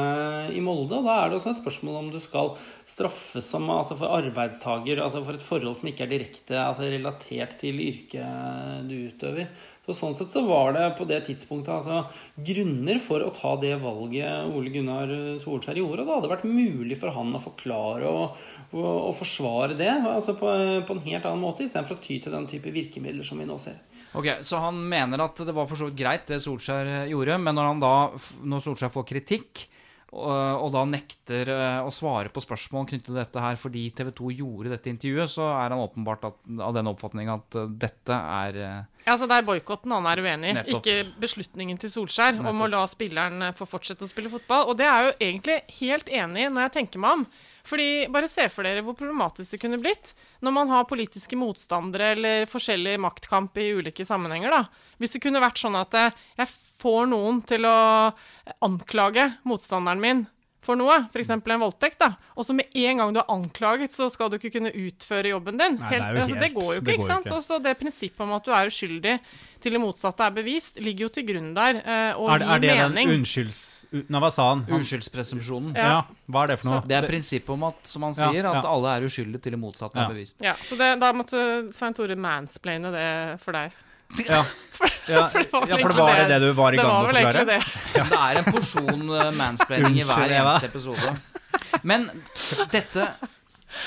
i 0.57 0.63
Molde. 0.65 0.99
Da 1.05 1.21
er 1.21 1.31
det 1.31 1.39
også 1.39 1.53
et 1.53 1.61
spørsmål 1.61 2.01
om 2.01 2.11
du 2.15 2.19
skal 2.23 2.55
straffes 2.91 3.47
som, 3.53 3.69
altså 3.71 3.99
for 4.01 4.17
arbeidstaker, 4.17 5.03
altså 5.03 5.23
for 5.27 5.39
et 5.39 5.47
forhold 5.47 5.79
som 5.79 5.91
ikke 5.91 6.07
er 6.07 6.13
direkte 6.15 6.59
altså 6.59 6.89
relatert 6.91 7.59
til 7.63 7.81
yrket 7.85 8.87
du 8.89 8.97
utøver. 9.11 9.51
Så 9.87 9.95
Sånn 9.95 10.17
sett 10.19 10.33
så 10.35 10.43
var 10.43 10.73
det 10.75 10.87
på 10.99 11.05
det 11.07 11.21
tidspunktet 11.29 11.71
altså 11.71 12.01
grunner 12.43 12.99
for 13.03 13.23
å 13.23 13.31
ta 13.35 13.53
det 13.63 13.77
valget 13.79 14.51
Ole 14.51 14.73
Gunnar 14.75 15.13
Solskjær 15.45 15.79
gjorde. 15.79 16.03
og 16.03 16.09
Det 16.09 16.17
hadde 16.17 16.33
vært 16.33 16.49
mulig 16.51 16.99
for 16.99 17.15
han 17.15 17.31
å 17.39 17.43
forklare 17.45 18.11
og, 18.11 18.41
og, 18.73 18.89
og 18.91 19.13
forsvare 19.21 19.79
det 19.79 19.93
altså 19.95 20.35
på, 20.39 20.51
på 20.89 20.97
en 20.97 21.05
helt 21.07 21.29
annen 21.29 21.45
måte, 21.45 21.69
istedenfor 21.69 22.01
å 22.01 22.03
ty 22.03 22.19
til 22.19 22.35
den 22.35 22.51
type 22.51 22.75
virkemidler 22.75 23.27
som 23.27 23.39
vi 23.39 23.47
nå 23.47 23.61
ser. 23.63 23.79
Ok, 24.17 24.33
Så 24.41 24.59
han 24.59 24.79
mener 24.89 25.23
at 25.23 25.39
det 25.47 25.55
var 25.55 25.69
for 25.71 25.79
så 25.79 25.91
vidt 25.91 26.01
greit, 26.01 26.27
det 26.27 26.43
Solskjær 26.43 27.07
gjorde, 27.13 27.39
men 27.39 27.55
når, 27.55 27.71
han 27.71 27.83
da, 27.83 27.95
når 28.43 28.67
Solskjær 28.67 28.95
får 28.95 29.07
kritikk, 29.13 29.67
og, 30.15 30.61
og 30.63 30.69
da 30.71 30.85
nekter 30.87 31.49
eh, 31.51 31.79
å 31.83 31.91
svare 31.91 32.31
på 32.31 32.43
spørsmål 32.45 32.87
knyttet 32.87 33.09
til 33.09 33.19
dette 33.19 33.43
her 33.43 33.59
fordi 33.59 33.89
TV 33.91 34.13
2 34.15 34.35
gjorde 34.39 34.71
dette 34.71 34.93
intervjuet, 34.93 35.33
så 35.33 35.49
er 35.51 35.75
han 35.75 35.83
åpenbart 35.83 36.29
at, 36.29 36.37
av 36.63 36.77
den 36.77 36.91
oppfatning 36.93 37.31
at 37.33 37.59
eh, 37.59 37.73
dette 37.83 38.15
er 38.15 38.61
eh, 38.61 38.79
Ja, 39.03 39.17
altså 39.17 39.27
Det 39.27 39.41
er 39.41 39.49
boikotten 39.49 39.97
han 39.97 40.07
er 40.07 40.23
uenig 40.23 40.55
i, 40.63 40.77
ikke 40.79 40.97
beslutningen 41.23 41.83
til 41.83 41.91
Solskjær 41.91 42.39
om 42.39 42.63
å 42.63 42.71
la 42.71 42.85
spilleren 42.91 43.51
få 43.59 43.67
fortsette 43.71 44.07
å 44.07 44.11
spille 44.11 44.31
fotball. 44.31 44.71
Og 44.71 44.79
det 44.79 44.87
er 44.87 44.97
jeg 44.97 45.11
jo 45.11 45.19
egentlig 45.29 45.59
helt 45.81 46.11
enig 46.23 46.47
i 46.47 46.49
når 46.55 46.69
jeg 46.69 46.75
tenker 46.81 47.03
meg 47.03 47.21
om. 47.21 47.29
Fordi 47.67 48.07
Bare 48.15 48.29
se 48.31 48.47
for 48.53 48.63
dere 48.67 48.85
hvor 48.87 48.95
problematisk 48.95 49.57
det 49.57 49.61
kunne 49.65 49.81
blitt 49.83 50.13
når 50.45 50.53
man 50.55 50.69
har 50.71 50.85
politiske 50.87 51.35
motstandere 51.39 52.13
eller 52.15 52.47
forskjellig 52.47 52.95
maktkamp 53.03 53.57
i 53.59 53.73
ulike 53.81 54.05
sammenhenger. 54.07 54.51
da. 54.55 54.63
Hvis 55.01 55.17
det 55.17 55.23
kunne 55.25 55.43
vært 55.43 55.59
sånn 55.59 55.75
at 55.81 55.95
eh, 55.99 56.11
jeg 56.39 56.53
får 56.83 57.07
noen 57.11 57.43
til 57.49 57.67
å 57.67 58.13
anklage 58.65 59.29
motstanderen 59.49 60.01
min 60.01 60.25
for 60.67 60.75
noe, 60.75 60.97
f.eks. 61.15 61.29
en 61.31 61.61
voldtekt, 61.63 62.01
da, 62.03 62.09
og 62.35 62.43
så 62.43 62.55
med 62.59 62.73
en 62.75 62.99
gang 62.99 63.13
du 63.15 63.21
er 63.21 63.29
anklaget, 63.31 63.93
så 63.95 64.09
skal 64.11 64.33
du 64.33 64.35
ikke 64.41 64.51
kunne 64.57 64.73
utføre 64.75 65.31
jobben 65.31 65.61
din. 65.61 65.77
Nei, 65.79 65.91
det 65.93 66.01
er 66.03 66.17
jo 66.17 66.23
altså, 66.25 66.39
det 66.43 66.49
går 66.57 66.71
jo 66.73 66.79
ikke, 66.81 66.87
det 66.89 66.97
ikke 66.97 67.07
sant? 67.07 67.29
ikke. 67.29 67.37
Og 67.39 67.45
så 67.47 67.59
det 67.63 67.75
prinsippet 67.79 68.25
om 68.27 68.33
at 68.35 68.49
du 68.49 68.51
er 68.51 68.73
uskyldig 68.73 69.13
til 69.63 69.77
det 69.77 69.83
motsatte 69.85 70.27
er 70.27 70.35
bevist, 70.41 70.81
ligger 70.83 71.07
jo 71.07 71.13
til 71.15 71.29
grunn 71.29 71.53
der, 71.55 71.79
eh, 71.85 72.19
og 72.19 72.33
Er, 72.35 72.43
det- 72.43 72.49
er 72.51 72.65
det 72.67 72.75
mening. 72.83 73.13
den 73.13 73.21
unnskylds... 73.21 73.61
u- 73.93 74.05
Nei, 74.09 74.21
hva 74.21 74.31
sa 74.33 74.49
han? 74.55 74.65
uskyldspresumpsjonen. 74.69 75.75
ja. 75.77 76.03
Hva 76.31 76.43
er 76.43 76.47
det 76.47 76.59
for 76.61 76.71
noe? 76.71 76.83
Det 76.87 76.97
er 76.97 77.07
prinsippet 77.07 77.51
om 77.55 77.65
at, 77.69 77.75
som 77.87 78.03
han 78.03 78.15
Ja, 78.17 78.31
sier, 78.33 78.47
at 78.51 78.65
alle 78.65 78.97
er 78.97 79.07
uskyldige 79.07 79.43
til 79.43 79.53
det 79.53 79.61
motsatte 79.61 79.97
Ja. 79.97 80.05
er 80.07 80.15
bevist. 80.15 80.37
Ja, 80.43 80.55
så 80.55 80.77
det, 80.77 80.99
da 81.01 81.13
måtte 81.13 81.73
Svein 81.73 81.95
Tore 81.95 82.17
mansplaine 82.17 82.91
det 82.93 83.41
for 83.41 83.53
deg. 83.53 83.73
Ja. 84.29 84.45
Ja, 85.09 85.29
For 85.29 85.39
det 85.39 85.53
var 85.53 85.67
ja, 85.69 85.77
for 85.79 85.89
det 85.89 85.97
var 85.99 86.17
det- 86.17 86.29
det 86.29 86.41
du 86.43 86.53
var 86.53 86.73
i 86.73 86.77
gang 86.77 86.87
var 86.87 87.13
med 87.13 87.25
å 87.25 87.31
forklare? 87.31 87.47
det. 87.47 87.63
Det 87.95 88.19
er 88.19 88.37
en 88.41 88.45
porsjon 88.45 89.11
eh, 89.21 89.31
mansplaining 89.39 89.99
i 89.99 90.03
hver 90.03 90.31
eneste 90.35 90.67
episode. 90.67 91.17
Men 91.83 92.11
dette, 92.73 93.07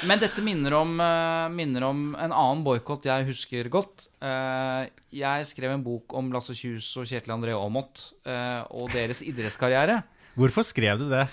men 0.07 0.19
dette 0.21 0.41
minner, 0.45 0.73
om, 0.77 0.93
eh, 1.01 1.47
minner 1.53 1.83
om 1.87 2.01
en 2.15 2.31
annen 2.31 2.63
boikott 2.65 3.05
jeg 3.09 3.27
husker 3.29 3.69
godt. 3.73 4.07
Eh, 4.21 4.87
Jeg 5.11 5.45
skrev 5.49 5.71
en 5.73 5.83
bok 5.83 6.13
om 6.13 6.31
Lasse 6.31 6.53
Kjus 6.53 6.85
og 7.01 7.07
Kjetil 7.09 7.33
André 7.33 7.55
Aamodt 7.57 8.13
eh, 8.25 8.61
og 8.69 8.91
deres 8.93 9.23
idrettskarriere. 9.25 10.03
Hvorfor 10.37 10.63
skrev 10.67 10.99
du 11.01 11.07
det? 11.09 11.27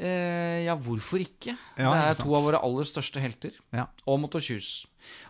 Ja, 0.00 0.72
hvorfor 0.80 1.20
ikke? 1.20 1.52
Ja, 1.76 1.90
det 1.92 2.04
er 2.06 2.22
to 2.22 2.32
av 2.34 2.46
våre 2.46 2.60
aller 2.64 2.86
største 2.88 3.20
helter. 3.20 3.52
Ja. 3.76 3.84
Aamodt 4.08 4.38
og 4.38 4.40
Kjus. 4.46 4.86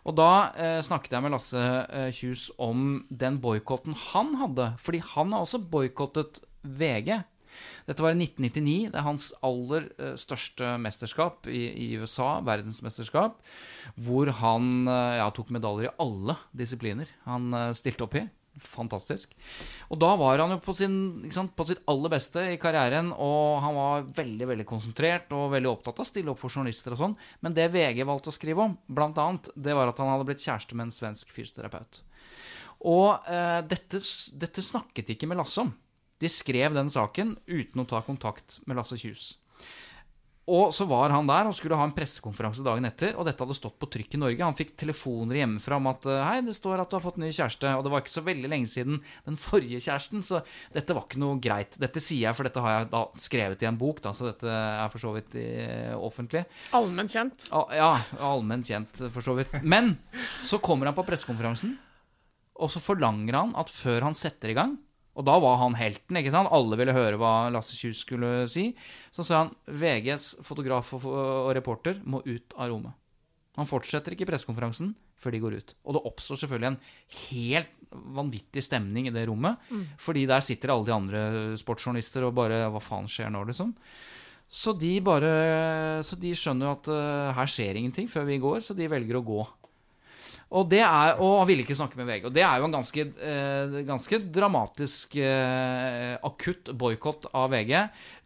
Og 0.07 0.15
da 0.15 0.29
eh, 0.55 0.79
snakket 0.87 1.17
jeg 1.17 1.25
med 1.25 1.35
Lasse 1.35 1.59
eh, 1.91 2.13
Kjus 2.15 2.45
om 2.63 3.01
den 3.11 3.41
boikotten 3.43 3.97
han 4.13 4.37
hadde. 4.39 4.69
Fordi 4.79 5.01
han 5.17 5.35
har 5.35 5.43
også 5.43 5.59
boikottet 5.67 6.45
VG. 6.63 7.25
Dette 7.89 8.05
var 8.05 8.15
i 8.15 8.21
1999. 8.21 8.91
Det 8.93 9.01
er 9.01 9.07
hans 9.07 9.31
aller 9.45 9.89
eh, 9.99 10.15
største 10.21 10.77
mesterskap 10.83 11.49
i, 11.51 11.65
i 11.87 11.89
USA, 12.03 12.37
verdensmesterskap, 12.47 13.41
hvor 14.01 14.31
han 14.43 14.87
eh, 14.87 15.19
ja, 15.21 15.33
tok 15.35 15.53
medaljer 15.55 15.91
i 15.91 15.97
alle 16.03 16.39
disipliner 16.57 17.11
han 17.27 17.51
eh, 17.57 17.73
stilte 17.79 18.07
opp 18.07 18.21
i. 18.21 18.27
Fantastisk. 18.61 19.33
Og 19.89 19.97
da 20.01 20.11
var 20.21 20.43
han 20.43 20.53
jo 20.53 20.59
på, 20.61 20.75
sin, 20.77 20.95
sant, 21.33 21.55
på 21.57 21.65
sitt 21.69 21.81
aller 21.89 22.13
beste 22.13 22.43
i 22.53 22.59
karrieren, 22.61 23.09
og 23.17 23.63
han 23.65 23.77
var 23.79 24.09
veldig 24.19 24.49
veldig 24.51 24.67
konsentrert 24.69 25.33
og 25.37 25.55
veldig 25.55 25.71
opptatt 25.71 26.03
av 26.03 26.05
å 26.05 26.09
stille 26.11 26.33
opp 26.35 26.41
for 26.43 26.53
journalister 26.53 26.93
og 26.93 27.01
sånn. 27.01 27.17
Men 27.41 27.57
det 27.57 27.71
VG 27.73 28.05
valgte 28.09 28.29
å 28.29 28.37
skrive 28.37 28.67
om, 28.67 28.77
blant 28.93 29.21
annet, 29.23 29.49
det 29.57 29.77
var 29.79 29.89
at 29.89 30.03
han 30.03 30.13
hadde 30.13 30.29
blitt 30.29 30.45
kjæreste 30.45 30.77
med 30.77 30.91
en 30.91 30.95
svensk 30.95 31.33
fysioterapeut. 31.33 32.03
Og 32.93 33.31
eh, 33.31 33.61
dette, 33.71 34.03
dette 34.43 34.67
snakket 34.67 35.15
ikke 35.15 35.31
med 35.31 35.41
Lasse 35.41 35.65
om. 35.65 35.73
De 36.23 36.31
skrev 36.31 36.75
den 36.77 36.91
saken 36.93 37.37
uten 37.51 37.83
å 37.83 37.89
ta 37.89 38.03
kontakt 38.07 38.61
med 38.67 38.79
Lasse 38.79 38.99
Kjus. 39.01 39.33
Og 40.51 40.73
så 40.75 40.83
var 40.91 41.13
han 41.15 41.29
der 41.29 41.47
og 41.47 41.55
skulle 41.55 41.77
ha 41.79 41.85
en 41.87 41.95
pressekonferanse 41.95 42.65
dagen 42.67 42.87
etter, 42.89 43.13
og 43.15 43.29
dette 43.29 43.45
hadde 43.45 43.55
stått 43.55 43.77
på 43.79 43.87
trykk 43.95 44.17
i 44.17 44.21
Norge. 44.25 44.43
Han 44.43 44.57
fikk 44.59 44.73
telefoner 44.81 45.39
hjemmefra 45.39 45.79
om 45.79 45.87
at 45.93 46.09
eh, 46.11 46.23
hei, 46.27 46.41
det 46.43 46.57
står 46.57 46.83
at 46.83 46.91
du 46.91 46.97
har 46.97 47.05
fått 47.05 47.21
ny 47.23 47.29
kjæreste, 47.31 47.71
og 47.79 47.87
det 47.87 47.93
var 47.95 48.03
ikke 48.03 48.15
så 48.17 48.25
veldig 48.27 48.51
lenge 48.51 48.71
siden 48.73 48.99
den 49.29 49.39
forrige 49.39 49.79
kjæresten, 49.87 50.25
så 50.27 50.43
dette 50.75 50.99
var 50.99 51.07
ikke 51.07 51.23
noe 51.23 51.39
greit. 51.43 51.79
Dette 51.79 52.03
sier 52.03 52.27
jeg, 52.27 52.39
for 52.39 52.49
dette 52.49 52.65
har 52.65 52.75
jeg 52.75 52.91
da 52.91 53.05
skrevet 53.23 53.63
i 53.63 53.71
en 53.71 53.79
bok, 53.79 54.03
da, 54.03 54.15
så 54.19 54.33
dette 54.33 54.51
er 54.51 54.91
for 54.91 55.07
så 55.07 55.15
vidt 55.15 55.39
eh, 55.39 55.95
offentlig. 55.95 56.43
Allment 56.75 57.15
kjent. 57.15 57.47
Ja, 57.79 57.95
allment 58.19 58.67
kjent, 58.67 59.07
for 59.15 59.23
så 59.23 59.39
vidt. 59.39 59.55
Men 59.63 59.95
så 60.43 60.59
kommer 60.59 60.91
han 60.91 60.99
på 60.99 61.07
pressekonferansen, 61.07 61.79
og 62.59 62.71
så 62.71 62.83
forlanger 62.83 63.45
han 63.45 63.55
at 63.63 63.71
før 63.71 64.11
han 64.11 64.19
setter 64.19 64.51
i 64.51 64.59
gang 64.59 64.75
Og 65.13 65.27
da 65.29 65.35
var 65.43 65.59
han 65.61 65.77
helten, 65.77 66.17
ikke 66.17 66.33
sant? 66.33 66.51
Alle 66.55 66.79
ville 66.81 66.95
høre 66.97 67.19
hva 67.21 67.51
Lasse 67.53 67.77
Kjus 67.77 68.01
skulle 68.07 68.47
si. 68.51 68.71
Så 69.13 69.27
sa 69.27 69.43
han 69.43 69.53
VGs 69.69 70.39
fotograf 70.47 70.95
og, 70.97 71.51
reporter 71.57 72.01
må 72.05 72.23
ut 72.25 72.57
av 72.57 72.73
rommet. 72.73 72.97
Han 73.59 73.69
fortsetter 73.69 74.15
ikke 74.15 74.31
pressekonferansen 74.31 74.95
før 75.21 75.35
de 75.35 75.43
går 75.43 75.59
ut. 75.61 75.75
Og 75.85 75.97
det 75.97 76.05
oppstår 76.09 76.41
selvfølgelig 76.41 76.71
en 76.71 76.81
helt 77.29 77.79
vanvittig 77.93 78.65
stemning 78.65 79.11
i 79.11 79.13
det 79.15 79.27
rommet. 79.29 79.61
Fordi 80.01 80.25
der 80.31 80.41
sitter 80.45 80.73
alle 80.73 80.89
de 80.89 80.97
andre 80.97 81.23
sportsjournalister 81.61 82.25
og 82.25 82.35
bare 82.41 82.65
Hva 82.73 82.81
faen 82.81 83.11
skjer 83.11 83.29
nå, 83.31 83.45
liksom? 83.51 83.75
Så 84.53 84.73
de 84.77 84.95
bare 85.05 86.03
Så 86.05 86.17
de 86.21 86.33
skjønner 86.37 86.69
jo 86.69 86.73
at 86.77 86.89
uh, 86.93 87.33
her 87.37 87.49
skjer 87.49 87.79
ingenting 87.81 88.09
før 88.09 88.25
vi 88.29 88.41
går, 88.41 88.65
så 88.65 88.77
de 88.77 88.89
velger 88.89 89.21
å 89.21 89.25
gå. 89.25 89.45
Og 90.53 90.75
er, 90.77 91.15
og 91.17 91.39
han 91.41 91.49
ville 91.49 91.65
ikke 91.65 91.77
snakke 91.79 91.97
med 91.97 92.09
VG. 92.11 92.27
Og 92.29 92.35
det 92.37 92.43
er 92.45 92.61
jo 92.61 92.67
en 92.69 92.75
ganske, 92.75 93.05
eh, 93.25 93.77
ganske 93.89 94.19
dramatisk 94.35 95.17
eh, 95.17 96.19
akutt 96.29 96.69
boikott 96.77 97.31
av 97.33 97.55
VG, 97.55 97.73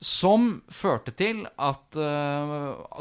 som 0.03 0.49
førte 0.67 1.15
til 1.15 1.45
at 1.47 2.01
eh, 2.03 2.57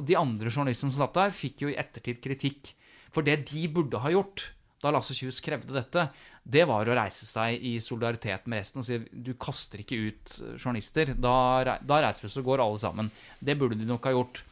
de 0.05 0.19
andre 0.19 0.51
journalistene 0.53 0.93
som 0.93 1.01
satt 1.07 1.17
der, 1.17 1.33
fikk 1.33 1.65
jo 1.65 1.73
i 1.73 1.79
ettertid 1.81 2.21
kritikk. 2.21 2.75
For 3.15 3.25
det 3.25 3.47
de 3.49 3.65
burde 3.71 4.03
ha 4.03 4.13
gjort 4.13 4.51
da 4.83 4.91
Lasse 4.93 5.15
Kjus 5.17 5.41
krevde 5.41 5.73
dette, 5.73 6.09
det 6.45 6.67
var 6.69 6.85
å 6.85 6.95
reise 6.97 7.25
seg 7.25 7.63
i 7.65 7.79
solidaritet 7.81 8.45
med 8.45 8.61
resten 8.61 8.83
og 8.83 8.85
si 8.85 8.99
du 9.09 9.31
kaster 9.41 9.81
ikke 9.81 9.97
ut 10.11 10.33
journalister. 10.59 11.15
Da, 11.17 11.77
da 11.81 12.01
reiser 12.03 12.27
vi 12.27 12.29
oss 12.29 12.38
og 12.38 12.51
går 12.51 12.61
alle 12.61 12.81
sammen. 12.83 13.09
Det 13.41 13.57
burde 13.57 13.79
de 13.79 13.88
nok 13.89 14.05
ha 14.05 14.13
gjort. 14.13 14.43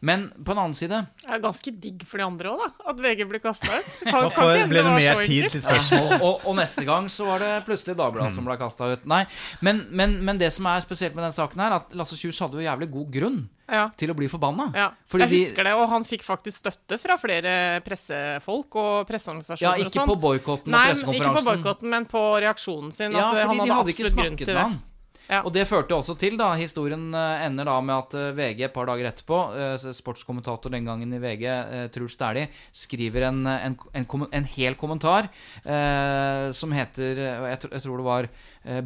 Men 0.00 0.28
på 0.44 0.52
en 0.54 0.58
annen 0.62 0.74
side 0.78 1.00
Det 1.24 1.30
er 1.34 1.40
ganske 1.42 1.72
digg 1.80 2.04
for 2.06 2.18
de 2.20 2.24
andre 2.26 2.52
òg, 2.52 2.60
da. 2.62 2.68
At 2.92 3.00
VG 3.02 3.24
ble 3.28 3.40
kasta 3.42 3.66
ut. 3.78 3.90
Kan, 4.08 4.68
ble 4.68 4.82
det 4.82 4.94
mer 4.94 5.22
tid 5.24 5.50
til 5.50 5.62
spørsmål. 5.64 6.12
og, 6.26 6.44
og, 6.46 6.56
neste 6.58 6.84
gang 6.88 7.08
så 7.12 7.26
var 7.26 7.42
det 7.44 7.52
plutselig 7.66 7.96
Dagbladet 7.98 8.32
som 8.36 8.46
ble 8.48 8.56
kasta 8.60 8.92
ut. 8.94 9.06
Nei, 9.08 9.24
men, 9.64 9.84
men, 9.90 10.18
men 10.24 10.38
det 10.40 10.52
som 10.54 10.66
er 10.70 10.84
spesielt 10.84 11.16
med 11.18 11.24
den 11.28 11.34
saken 11.36 11.60
her, 11.64 11.78
at 11.80 11.94
Lasse 11.98 12.18
Kjus 12.20 12.38
hadde 12.44 12.60
jo 12.60 12.66
jævlig 12.66 12.90
god 12.94 13.08
grunn 13.18 13.40
Ja. 13.68 13.90
til 14.00 14.08
å 14.08 14.14
bli 14.16 14.28
forbanna. 14.32 14.70
Ja, 14.74 14.90
Fordi 15.10 15.26
jeg 15.26 15.30
de- 15.34 15.40
husker 15.44 15.64
det, 15.68 15.74
og 15.76 15.88
han 15.90 16.04
fikk 16.08 16.22
faktisk 16.24 16.62
støtte 16.62 16.96
fra 17.02 17.18
flere 17.20 17.82
pressefolk 17.84 18.76
og 18.80 18.92
Ja, 19.02 19.04
presseorganisasjoner. 19.10 19.82
ikke 19.82 19.90
og 19.90 19.92
sånn. 19.98 20.08
på 20.08 20.20
boikotten 20.22 20.72
og 20.72 20.76
Nei, 20.78 20.86
men 20.94 21.18
ikke 21.18 21.34
på 21.36 21.44
boikotten, 21.50 21.90
men 21.92 22.06
på 22.08 22.22
reaksjonen 22.40 22.92
sin. 22.92 23.12
Ja, 23.12 23.28
at 23.28 23.42
fordi 23.42 23.58
han 23.58 23.66
de 23.68 23.74
hadde 23.76 23.92
ikke 23.92 24.12
snakket 24.14 24.44
til 24.46 24.54
med 24.54 24.56
det. 24.56 24.62
han. 24.62 24.78
Ja. 25.28 25.42
Og 25.44 25.52
det 25.52 25.66
førte 25.68 25.92
også 25.92 26.16
til, 26.16 26.38
da, 26.40 26.54
historien 26.56 27.10
eh, 27.12 27.44
ender 27.44 27.68
da 27.68 27.76
med 27.84 27.94
at 27.98 28.16
eh, 28.16 28.30
VG 28.36 28.62
et 28.64 28.72
par 28.74 28.88
dager 28.88 29.10
etterpå, 29.10 29.40
eh, 29.60 29.90
sportskommentator 29.98 30.72
den 30.72 30.88
gangen 30.88 31.12
i 31.12 31.20
VG, 31.20 31.44
Truls 31.92 32.16
Dæhlie, 32.20 32.48
skriver 32.72 33.28
en, 33.28 33.42
en, 33.52 33.76
en, 34.00 34.08
en 34.40 34.48
hel 34.54 34.78
kommentar 34.80 35.28
eh, 35.28 36.48
som 36.56 36.72
heter, 36.72 37.22
jeg, 37.26 37.60
jeg 37.68 37.84
tror 37.84 38.00
det 38.00 38.08
var 38.08 38.32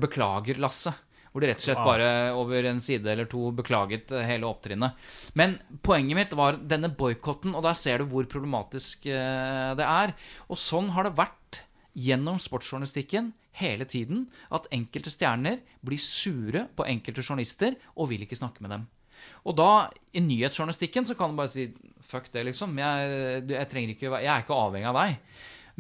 'Beklager, 0.03 0.59
Lasse'. 0.63 0.95
Hvor 1.33 1.41
det 1.41 1.49
rett 1.49 1.63
og 1.63 1.65
slett 1.65 1.87
bare 1.87 2.09
over 2.37 2.67
en 2.69 2.81
side 2.85 3.09
eller 3.09 3.25
to 3.25 3.47
beklaget 3.57 4.11
hele 4.29 4.45
opptrinnet. 4.45 4.99
Men 5.33 5.55
poenget 5.81 6.19
mitt 6.19 6.35
var 6.37 6.59
denne 6.61 6.91
boikotten, 6.93 7.55
og 7.57 7.65
der 7.65 7.79
ser 7.79 8.03
du 8.03 8.11
hvor 8.11 8.29
problematisk 8.29 9.09
det 9.09 9.87
er. 9.87 10.13
Og 10.53 10.61
sånn 10.61 10.91
har 10.93 11.09
det 11.09 11.15
vært 11.17 11.63
gjennom 11.93 12.39
sportsjournalistikken 12.41 13.33
hele 13.61 13.85
tiden 13.89 14.27
at 14.55 14.69
enkelte 14.73 15.13
stjerner 15.13 15.61
blir 15.85 16.01
sure 16.01 16.67
på 16.77 16.87
enkelte 16.89 17.25
journalister 17.25 17.77
og 17.97 18.11
vil 18.13 18.25
ikke 18.25 18.39
snakke 18.39 18.65
med 18.65 18.73
dem. 18.77 18.87
Og 19.47 19.57
da, 19.59 19.71
i 20.15 20.23
nyhetsjournalistikken, 20.23 21.07
så 21.07 21.17
kan 21.19 21.33
du 21.33 21.39
bare 21.39 21.53
si 21.53 21.69
fuck 22.03 22.29
det, 22.35 22.47
liksom. 22.49 22.75
Jeg, 22.79 23.43
jeg, 23.51 23.89
ikke, 23.95 24.09
jeg 24.11 24.31
er 24.31 24.45
ikke 24.45 24.57
avhengig 24.57 24.89
av 24.91 24.99
deg. 24.99 25.19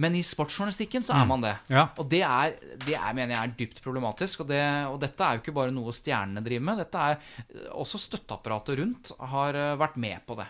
Men 0.02 0.14
i 0.16 0.22
sportsjournalistikken 0.24 1.04
så 1.04 1.14
er 1.18 1.26
man 1.28 1.42
det. 1.44 1.52
Ja. 1.70 1.84
Og 2.00 2.06
det 2.10 2.22
er, 2.24 2.54
det 2.86 2.94
er, 2.96 3.10
mener 3.16 3.34
jeg 3.34 3.42
er 3.44 3.56
dypt 3.58 3.82
problematisk. 3.84 4.44
Og, 4.44 4.48
det, 4.48 4.62
og 4.88 4.96
dette 5.02 5.26
er 5.26 5.36
jo 5.36 5.42
ikke 5.42 5.56
bare 5.58 5.74
noe 5.74 5.92
stjernene 5.94 6.42
driver 6.44 6.64
med. 6.68 6.80
Dette 6.80 7.02
er 7.02 7.66
også 7.76 8.00
støtteapparatet 8.00 8.80
rundt 8.80 9.12
har 9.34 9.58
eh, 9.58 9.74
vært 9.80 9.98
med 10.00 10.24
på 10.28 10.38
det. 10.40 10.48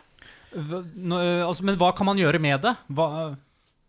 Nå, 0.53 1.18
altså, 1.48 1.64
men 1.66 1.81
hva 1.81 1.90
kan 1.96 2.07
man 2.07 2.20
gjøre 2.20 2.40
med 2.42 2.62
det? 2.62 2.77
Hva, 2.92 3.09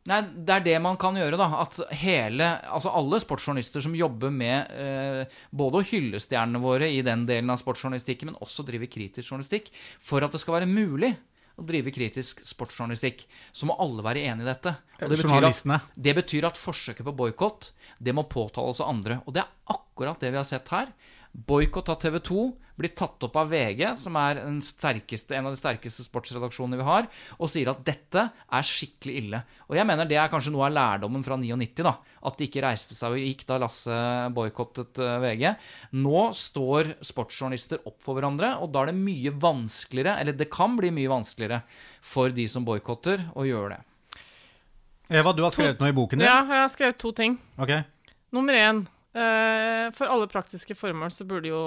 Nei, 0.10 0.20
det 0.36 0.56
er 0.58 0.64
det 0.66 0.80
man 0.84 0.98
kan 1.00 1.16
gjøre, 1.16 1.38
da. 1.40 1.48
At 1.64 1.78
hele, 2.02 2.48
altså 2.68 2.92
alle 2.92 3.22
sportsjournalister 3.24 3.84
som 3.86 3.94
jobber 3.96 4.34
med 4.36 4.74
eh, 4.76 5.36
både 5.56 5.80
å 5.80 5.86
hylle 5.88 6.20
stjernene 6.20 6.60
våre 6.64 6.90
i 6.92 7.00
den 7.06 7.24
delen 7.30 7.54
av 7.54 7.62
sportsjournalistikken, 7.62 8.32
men 8.32 8.42
også 8.44 8.66
drive 8.68 8.90
kritisk 8.92 9.32
journalistikk, 9.32 9.72
for 10.04 10.26
at 10.26 10.36
det 10.36 10.42
skal 10.44 10.60
være 10.60 10.68
mulig 10.72 11.14
å 11.56 11.64
drive 11.70 11.94
kritisk 11.94 12.42
sportsjournalistikk, 12.44 13.24
så 13.56 13.70
må 13.70 13.78
alle 13.80 14.04
være 14.04 14.26
enig 14.28 14.44
i 14.44 14.50
dette. 14.50 14.76
Og 15.00 15.14
det 15.14 15.22
betyr 15.22 15.48
at, 15.48 15.90
det 15.96 16.16
betyr 16.18 16.50
at 16.50 16.60
forsøket 16.60 17.08
på 17.08 17.16
boikott, 17.24 17.72
det 18.04 18.16
må 18.18 18.26
påtales 18.28 18.82
av 18.84 18.92
andre. 18.92 19.22
Og 19.24 19.38
det 19.38 19.46
er 19.46 19.76
akkurat 19.76 20.20
det 20.20 20.34
vi 20.34 20.42
har 20.42 20.50
sett 20.50 20.72
her. 20.74 20.92
Boikott 21.32 21.94
av 21.94 22.02
TV 22.02 22.20
2 22.26 22.48
blir 22.80 22.94
tatt 22.98 23.22
opp 23.28 23.36
av 23.38 23.52
VG, 23.52 23.84
som 24.00 24.16
er 24.18 24.40
den 24.40 24.58
sterkeste, 24.66 25.36
en 25.38 25.50
av 25.50 25.54
de 25.54 25.60
sterkeste 25.60 26.06
sportsredaksjonene 26.08 26.80
vi 26.80 26.88
har, 26.88 27.08
og 27.38 27.52
sier 27.52 27.70
at 27.70 27.84
dette 27.86 28.24
er 28.34 28.66
skikkelig 28.68 29.16
ille. 29.22 29.42
Og 29.70 29.78
jeg 29.78 29.88
mener 29.90 30.10
det 30.10 30.18
er 30.18 30.32
kanskje 30.32 30.54
noe 30.56 30.66
av 30.68 30.76
lærdommen 30.76 31.26
fra 31.26 31.38
99, 31.40 31.86
da. 31.86 31.96
At 32.24 32.40
de 32.40 32.48
ikke 32.48 32.64
reiste 32.66 32.98
seg 32.98 33.14
og 33.14 33.22
gikk 33.22 33.46
da 33.50 33.60
Lasse 33.62 34.00
boikottet 34.34 35.02
eh, 35.04 35.16
VG. 35.24 35.48
Nå 36.02 36.26
står 36.40 36.96
sportsjournalister 37.06 37.84
opp 37.90 38.00
for 38.04 38.18
hverandre, 38.18 38.56
og 38.64 38.72
da 38.74 38.84
er 38.84 38.94
det 38.94 39.00
mye 39.02 39.34
vanskeligere, 39.44 40.18
eller 40.22 40.38
det 40.40 40.50
kan 40.54 40.78
bli 40.80 40.94
mye 40.96 41.12
vanskeligere, 41.12 41.62
for 42.04 42.34
de 42.34 42.48
som 42.52 42.66
boikotter, 42.68 43.28
å 43.38 43.46
gjøre 43.48 43.76
det. 43.76 43.82
Eva, 45.14 45.34
du 45.36 45.44
har 45.44 45.52
skrevet 45.54 45.82
noe 45.82 45.92
i 45.92 45.96
boken 45.96 46.22
din. 46.22 46.26
Ja, 46.26 46.42
jeg 46.48 46.64
har 46.64 46.72
skrevet 46.72 46.98
to 47.02 47.12
ting. 47.16 47.38
Okay. 47.60 47.84
Nummer 48.34 48.58
én. 48.58 48.86
eh, 49.14 49.92
for 49.94 50.10
alle 50.10 50.26
praktiske 50.32 50.74
formål 50.74 51.12
så 51.14 51.28
burde 51.30 51.52
jo 51.52 51.62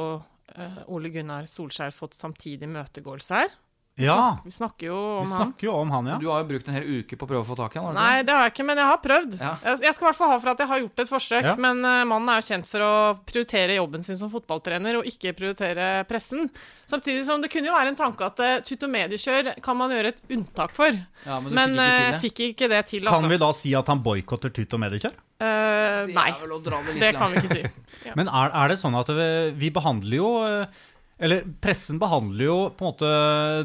Ole 0.89 1.11
Gunnar 1.15 1.49
Solskjær 1.51 1.95
fått 1.95 2.17
samtidig 2.17 2.69
møtegåelse 2.71 3.43
her. 3.43 3.55
Ja, 3.97 4.39
Vi 4.45 4.51
snakker 4.53 4.87
jo 4.91 4.97
vi 4.97 5.25
om 5.25 5.31
han. 5.33 5.53
jo 5.65 5.73
om 5.73 5.91
han, 5.91 6.07
ja. 6.11 6.17
Du 6.21 6.27
har 6.29 6.43
jo 6.43 6.49
brukt 6.51 6.67
en 6.69 6.75
hel 6.77 6.85
uke 7.01 7.17
på 7.17 7.25
å 7.25 7.29
prøve 7.31 7.41
å 7.41 7.49
få 7.49 7.57
tak 7.57 7.77
i 7.79 7.81
han. 7.81 7.95
Nei, 7.97 8.23
det 8.29 8.35
har 8.35 8.43
jeg 8.45 8.53
ikke, 8.53 8.67
men 8.69 8.77
jeg 8.83 8.89
har 8.91 8.99
prøvd. 9.01 9.37
Ja. 9.41 9.53
Jeg 9.65 9.95
skal 9.97 10.05
i 10.05 10.09
hvert 10.11 10.19
fall 10.19 10.33
ha 10.35 10.39
for 10.43 10.53
at 10.53 10.61
jeg 10.61 10.69
har 10.69 10.83
gjort 10.83 11.01
et 11.01 11.13
forsøk. 11.13 11.47
Ja. 11.49 11.55
Men 11.57 11.81
eh, 11.81 12.03
mannen 12.05 12.29
er 12.29 12.43
jo 12.43 12.49
kjent 12.51 12.69
for 12.69 12.85
å 12.85 12.93
prioritere 13.25 13.79
jobben 13.79 14.05
sin 14.05 14.19
som 14.21 14.29
fotballtrener, 14.33 14.99
og 15.01 15.09
ikke 15.09 15.33
prioritere 15.39 15.87
pressen. 16.11 16.51
Samtidig 16.87 17.25
som 17.25 17.41
det 17.41 17.49
kunne 17.55 17.71
jo 17.71 17.75
være 17.75 17.95
en 17.95 17.99
tanke 17.99 18.27
at 18.29 18.43
uh, 18.45 18.53
tut- 18.63 18.85
og 18.85 18.93
mediekjør 18.93 19.49
kan 19.65 19.79
man 19.81 19.91
gjøre 19.97 20.13
et 20.13 20.21
unntak 20.37 20.77
for. 20.77 20.93
Ja, 21.25 21.41
men 21.41 21.49
du 21.49 21.57
Men 21.57 21.73
fikk 21.73 21.81
ikke 21.81 21.97
eh, 21.97 22.11
det. 22.13 22.21
fikk 22.27 22.43
ikke 22.51 22.69
det 22.75 22.83
til, 22.93 23.07
Kan 23.09 23.17
altså. 23.25 23.31
vi 23.33 23.39
da 23.43 23.49
si 23.57 23.73
at 23.81 23.89
han 23.91 24.03
boikotter 24.05 24.53
tut- 24.55 24.77
og 24.77 24.83
mediekjør? 24.85 25.17
Eh, 25.41 26.13
nei, 26.17 26.29
det 26.37 27.01
det 27.01 27.15
kan 27.17 27.33
vi 27.33 27.41
ikke 27.43 27.57
si. 27.57 27.65
Men 28.17 28.29
er, 28.29 28.53
er 28.53 28.69
det 28.73 28.79
sånn 28.81 28.95
at 28.97 29.09
vi, 29.13 29.27
vi 29.57 29.73
behandler 29.75 30.17
jo 30.21 30.29
eh, 30.47 30.85
Eller 31.19 31.47
pressen 31.65 31.99
behandler 31.99 32.45
jo 32.45 32.57
på 32.77 32.85
en 32.85 32.91
måte 32.91 33.11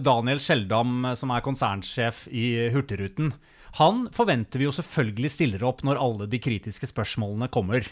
Daniel 0.05 0.39
Skjeldam, 0.39 1.01
eh, 1.05 1.17
som 1.19 1.33
er 1.35 1.43
konsernsjef 1.45 2.27
i 2.31 2.69
Hurtigruten. 2.71 3.33
Han 3.79 4.03
forventer 4.11 4.59
vi 4.59 4.65
jo 4.67 4.73
selvfølgelig 4.75 5.29
stiller 5.31 5.63
opp 5.63 5.79
når 5.87 5.99
alle 6.01 6.27
de 6.31 6.39
kritiske 6.43 6.89
spørsmålene 6.89 7.47
kommer. 7.53 7.87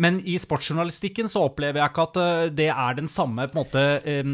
Men 0.00 0.22
i 0.24 0.38
sportsjournalistikken 0.40 1.28
så 1.28 1.42
opplever 1.50 1.82
jeg 1.82 1.92
ikke 1.92 2.06
at 2.06 2.18
eh, 2.22 2.44
det 2.56 2.68
er 2.72 2.96
den 2.96 3.10
samme 3.12 3.44
på 3.50 3.58
en 3.58 3.60
måte 3.60 3.82
eh, 4.08 4.24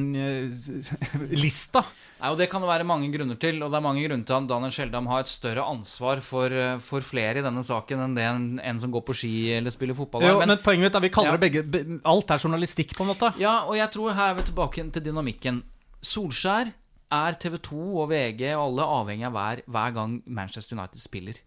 lista. 1.44 1.82
Nei, 2.20 2.30
og 2.30 2.38
Det 2.38 2.46
kan 2.52 2.62
det 2.62 2.70
være 2.70 2.86
mange 2.86 3.10
grunner 3.12 3.38
til. 3.40 3.58
Og 3.64 3.72
det 3.72 3.78
er 3.80 3.84
mange 3.84 4.04
grunner 4.04 4.28
til 4.28 4.36
at 4.36 4.46
Daniel 4.52 4.74
Skjeldam 4.76 5.10
har 5.10 5.24
et 5.24 5.32
større 5.32 5.66
ansvar 5.66 6.22
for, 6.22 6.54
eh, 6.54 6.78
for 6.84 7.04
flere 7.04 7.42
i 7.42 7.46
denne 7.46 7.64
saken 7.66 8.06
enn 8.06 8.14
det 8.14 8.28
en, 8.28 8.46
en 8.62 8.80
som 8.80 8.94
går 8.94 9.04
på 9.08 9.18
ski 9.18 9.34
eller 9.58 9.74
spiller 9.74 9.98
fotball. 9.98 10.28
Jo, 10.28 10.38
men, 10.38 10.54
men, 10.54 10.62
poenget 10.62 10.88
mitt 10.88 11.00
er 11.00 11.06
vi 11.08 11.12
kaller 11.16 11.34
Ja. 11.34 11.40
det 11.40 11.44
begge 11.48 11.98
Alt 12.06 12.30
er 12.30 12.46
journalistikk, 12.46 12.94
på 12.94 13.02
en 13.02 13.12
måte. 13.16 13.34
Ja, 13.42 13.64
og 13.66 13.74
jeg 13.80 13.90
tror 13.90 14.14
her 14.14 14.30
er 14.30 14.38
vi 14.38 14.46
tilbake 14.46 14.86
til 14.94 15.08
dynamikken. 15.10 15.64
Solskjær 16.04 16.70
er 17.14 17.38
TV 17.40 17.58
2 17.68 17.82
og 18.02 18.08
VG 18.12 18.46
og 18.52 18.68
alle 18.68 18.86
avhengig 18.98 19.28
av 19.28 19.36
hver, 19.36 19.62
hver 19.70 19.96
gang 19.96 20.16
Manchester 20.26 20.78
United 20.78 21.02
spiller. 21.02 21.40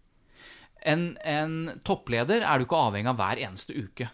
En, 0.86 1.10
en 1.26 1.80
toppleder 1.86 2.44
er 2.46 2.58
du 2.58 2.66
ikke 2.66 2.80
avhengig 2.88 3.12
av 3.12 3.18
hver 3.18 3.42
eneste 3.48 3.74
uke. 3.76 4.08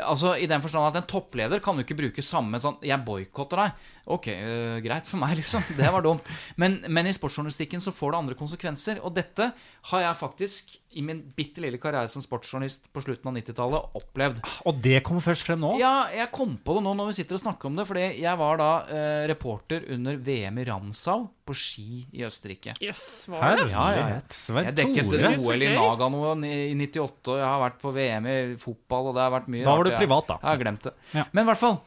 Altså 0.00 0.36
I 0.40 0.48
den 0.48 0.62
forstand 0.64 0.88
at 0.88 1.02
en 1.02 1.08
toppleder 1.10 1.60
kan 1.60 1.76
jo 1.76 1.84
ikke 1.84 1.98
bruke 1.98 2.24
samme 2.24 2.60
sånn 2.62 2.78
'Jeg 2.80 3.04
boikotter 3.04 3.60
deg'. 3.60 3.88
Ok, 4.10 4.28
uh, 4.34 4.78
greit 4.82 5.06
for 5.06 5.22
meg, 5.22 5.36
liksom. 5.38 5.62
Det 5.78 5.90
var 5.94 6.02
dumt. 6.04 6.26
Men, 6.58 6.80
men 6.90 7.06
i 7.06 7.14
sportsjournalistikken 7.14 7.82
så 7.82 7.94
får 7.94 8.14
det 8.14 8.20
andre 8.22 8.38
konsekvenser. 8.38 9.02
Og 9.06 9.14
dette 9.14 9.52
har 9.92 10.04
jeg 10.06 10.18
faktisk 10.18 10.72
i 10.92 11.04
min 11.06 11.22
bitte 11.36 11.62
lille 11.64 11.78
karriere 11.80 12.10
som 12.10 12.24
sportsjournalist 12.24 12.90
på 12.92 13.00
slutten 13.04 13.30
av 13.30 13.36
90-tallet 13.38 13.96
opplevd. 14.00 14.42
Og 14.68 14.80
det 14.84 14.98
kommer 15.06 15.24
først 15.24 15.46
frem 15.46 15.62
nå. 15.62 15.76
Ja, 15.80 16.08
jeg 16.12 16.28
kom 16.34 16.58
på 16.60 16.76
det 16.76 16.84
nå 16.84 16.92
når 16.98 17.12
vi 17.12 17.16
sitter 17.20 17.38
og 17.38 17.44
snakker 17.44 17.70
om 17.70 17.78
det. 17.78 17.86
Fordi 17.88 18.04
jeg 18.20 18.40
var 18.42 18.60
da 18.60 18.70
uh, 18.90 19.22
reporter 19.30 19.86
under 19.94 20.18
VM 20.18 20.60
i 20.60 20.66
Ramsau 20.68 21.28
på 21.46 21.56
ski 21.58 22.04
i 22.14 22.26
Østerrike. 22.26 22.76
Jøss, 22.82 23.26
var 23.30 23.58
det? 23.58 23.68
Ja, 23.72 23.86
ja, 23.96 24.06
ja. 24.16 24.62
Jeg 24.62 24.76
dekket 24.78 25.10
Tore. 25.10 25.34
OL 25.42 25.66
i. 25.66 25.72
Nagano 25.74 26.34
i 26.46 26.74
98, 26.78 27.32
og 27.32 27.40
jeg 27.40 27.48
har 27.48 27.60
vært 27.64 27.82
på 27.82 27.92
VM 27.94 28.28
i 28.30 28.38
fotball, 28.60 29.10
og 29.10 29.16
det 29.18 29.24
har 29.24 29.34
vært 29.34 29.52
mye 29.52 29.66
Da 29.66 29.76
var 29.78 29.88
du 29.88 29.94
privat, 29.96 30.30
da. 30.30 30.38
Jeg 30.42 30.50
har 30.50 30.62
glemt 30.62 30.88
det. 30.88 30.94
Ja. 31.14 31.26
Men 31.30 31.46
i 31.46 31.50
hvert 31.50 31.62
fall. 31.62 31.78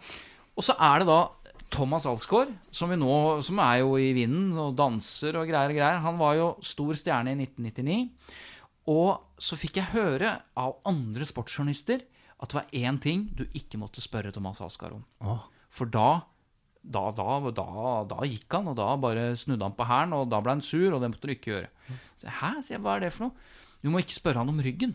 Og 0.56 0.66
så 0.66 0.76
er 0.80 1.04
det 1.04 1.10
da 1.12 1.20
Thomas 1.74 2.06
Alsgaard, 2.08 2.52
som, 2.72 2.92
vi 2.92 2.98
nå, 3.00 3.42
som 3.44 3.60
er 3.64 3.82
jo 3.82 3.96
i 4.00 4.12
vinden 4.16 4.54
og 4.62 4.76
danser 4.78 5.36
og 5.40 5.48
greier 5.50 5.74
og 5.74 5.80
greier. 5.80 6.04
Han 6.06 6.20
var 6.22 6.38
jo 6.38 6.52
stor 6.64 6.96
stjerne 6.98 7.34
i 7.34 7.40
1999. 7.48 7.98
Og 8.94 9.42
så 9.42 9.58
fikk 9.60 9.82
jeg 9.82 9.94
høre 9.96 10.36
av 10.62 10.78
andre 10.88 11.26
sportsjournalister 11.28 12.06
at 12.36 12.52
det 12.52 12.58
var 12.60 12.76
én 12.76 13.00
ting 13.02 13.26
du 13.34 13.46
ikke 13.58 13.80
måtte 13.82 14.04
spørre 14.04 14.32
Thomas 14.36 14.62
Alsgaard 14.64 15.00
om. 15.00 15.06
Åh. 15.26 15.44
For 15.74 15.90
da 15.92 16.22
da, 16.86 17.10
da, 17.18 17.40
da, 17.50 17.66
da 18.06 18.26
gikk 18.30 18.54
han, 18.54 18.70
og 18.70 18.76
da 18.78 18.92
bare 19.02 19.32
snudde 19.40 19.66
han 19.66 19.74
på 19.78 19.88
hælen, 19.90 20.14
og 20.14 20.30
da 20.30 20.38
ble 20.44 20.54
han 20.54 20.62
sur, 20.62 20.94
og 20.94 21.02
det 21.02 21.10
måtte 21.12 21.26
du 21.26 21.34
ikke 21.34 21.50
gjøre. 21.50 21.72
Så, 22.22 22.30
Hæ? 22.30 22.52
sier 22.62 22.78
jeg, 22.78 22.84
hva 22.86 22.98
er 22.98 23.08
det 23.08 23.14
for 23.16 23.28
noe? 23.28 23.48
Du 23.82 23.90
må 23.94 24.02
ikke 24.04 24.18
spørre 24.18 24.44
han 24.44 24.52
om 24.54 24.62
ryggen. 24.62 24.94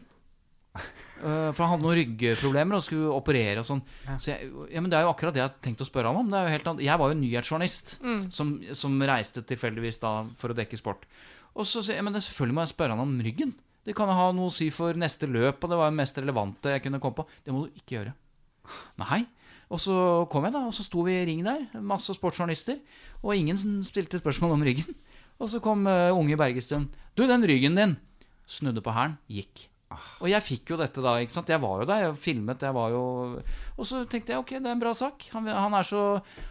Eh, 1.20 1.50
for 1.52 1.64
han 1.64 1.74
hadde 1.74 1.84
noen 1.84 1.98
ryggproblemer 1.98 2.78
og 2.78 2.84
skulle 2.86 3.14
operere 3.14 3.62
og 3.62 3.68
sånn. 3.68 3.82
Så 4.16 4.32
jeg, 4.32 4.50
ja, 4.72 4.82
men 4.82 4.92
det 4.92 4.98
er 4.98 5.06
jo 5.06 5.12
akkurat 5.12 5.36
det 5.36 5.42
jeg 5.42 5.48
har 5.48 5.58
tenkt 5.64 5.84
å 5.84 5.88
spørre 5.88 6.12
han 6.12 6.20
om. 6.22 6.30
Det 6.32 6.38
er 6.38 6.46
jo 6.46 6.54
helt. 6.56 6.84
Jeg 6.86 7.02
var 7.02 7.12
jo 7.12 7.18
nyhetsjournalist 7.20 7.96
som, 8.34 8.54
som 8.76 9.02
reiste 9.10 9.44
tilfeldigvis 9.46 10.00
da 10.02 10.14
for 10.40 10.52
å 10.54 10.56
dekke 10.56 10.80
sport. 10.80 11.04
Og 11.58 11.66
så 11.66 11.82
sier 11.82 11.98
jeg, 11.98 12.06
men 12.06 12.16
selvfølgelig 12.16 12.56
må 12.56 12.64
jeg 12.64 12.72
spørre 12.74 12.96
han 12.96 13.04
om 13.04 13.18
ryggen. 13.24 13.52
Det 13.86 13.94
kan 13.96 14.10
jo 14.10 14.16
ha 14.16 14.30
noe 14.36 14.50
å 14.50 14.54
si 14.54 14.68
for 14.74 14.96
neste 14.98 15.28
løp, 15.28 15.62
og 15.64 15.72
det 15.72 15.78
var 15.80 15.90
det 15.90 15.98
mest 15.98 16.18
relevante 16.20 16.72
jeg 16.74 16.84
kunne 16.84 17.00
komme 17.02 17.22
på. 17.22 17.26
Det 17.44 17.54
må 17.54 17.64
du 17.64 17.78
ikke 17.80 17.96
gjøre. 17.96 18.12
Nei. 19.02 19.24
Og 19.70 19.80
så 19.80 19.94
kom 20.30 20.46
jeg, 20.46 20.54
da, 20.54 20.64
og 20.66 20.74
så 20.74 20.84
sto 20.84 21.04
vi 21.06 21.14
i 21.14 21.24
ring 21.28 21.44
der, 21.46 21.62
masse 21.86 22.14
sportsjournalister, 22.16 22.80
og 23.22 23.36
ingen 23.38 23.82
stilte 23.86 24.18
spørsmål 24.18 24.56
om 24.56 24.64
ryggen. 24.66 24.96
Og 25.40 25.48
så 25.48 25.60
kom 25.64 25.86
uh, 25.88 26.10
unge 26.12 26.36
Bergestuen. 26.36 26.88
Du, 27.16 27.24
den 27.24 27.46
ryggen 27.46 27.78
din! 27.78 27.96
Snudde 28.50 28.82
på 28.84 28.92
hælen, 28.92 29.14
gikk. 29.30 29.68
Og 29.90 30.28
jeg 30.30 30.44
fikk 30.46 30.70
jo 30.70 30.78
dette 30.78 31.02
da, 31.02 31.16
ikke 31.18 31.34
sant. 31.34 31.48
Jeg 31.50 31.62
var 31.62 31.80
jo 31.82 31.86
der, 31.88 32.04
jeg 32.04 32.18
filmet, 32.22 32.62
jeg 32.62 32.74
var 32.76 32.92
jo 32.94 33.02
Og 33.74 33.88
så 33.88 34.04
tenkte 34.10 34.34
jeg 34.34 34.42
ok, 34.42 34.52
det 34.60 34.68
er 34.68 34.76
en 34.76 34.82
bra 34.82 34.92
sak. 34.94 35.26
Han, 35.34 35.48
han, 35.50 35.74
er, 35.74 35.86
så, 35.86 36.02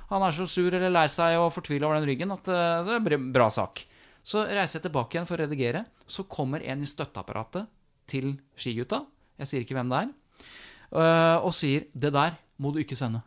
han 0.10 0.26
er, 0.26 0.36
så, 0.36 0.48
sur 0.50 0.68
eller 0.68 0.92
lei 0.92 1.06
seg 1.12 1.38
og 1.40 1.54
fortvila 1.56 1.88
over 1.88 2.02
den 2.02 2.10
ryggen 2.12 2.36
at 2.36 2.52
uh, 2.52 2.84
det 2.84 2.98
er 2.98 3.16
en 3.16 3.32
bra 3.36 3.48
sak. 3.54 3.86
Så 4.28 4.44
reiser 4.44 4.80
jeg 4.80 4.90
tilbake 4.90 5.16
igjen 5.16 5.30
for 5.30 5.40
å 5.40 5.46
redigere. 5.46 5.86
Så 6.04 6.28
kommer 6.28 6.66
en 6.68 6.84
i 6.84 6.90
støtteapparatet 6.90 7.72
til 8.10 8.34
skigutta, 8.60 9.04
jeg 9.40 9.48
sier 9.48 9.64
ikke 9.64 9.78
hvem 9.78 9.92
det 9.92 10.04
er, 10.04 10.14
uh, 10.98 11.38
og 11.46 11.54
sier 11.56 11.86
'Det 11.94 12.12
der 12.12 12.40
må 12.58 12.74
du 12.74 12.82
ikke 12.82 12.98
sende'. 12.98 13.22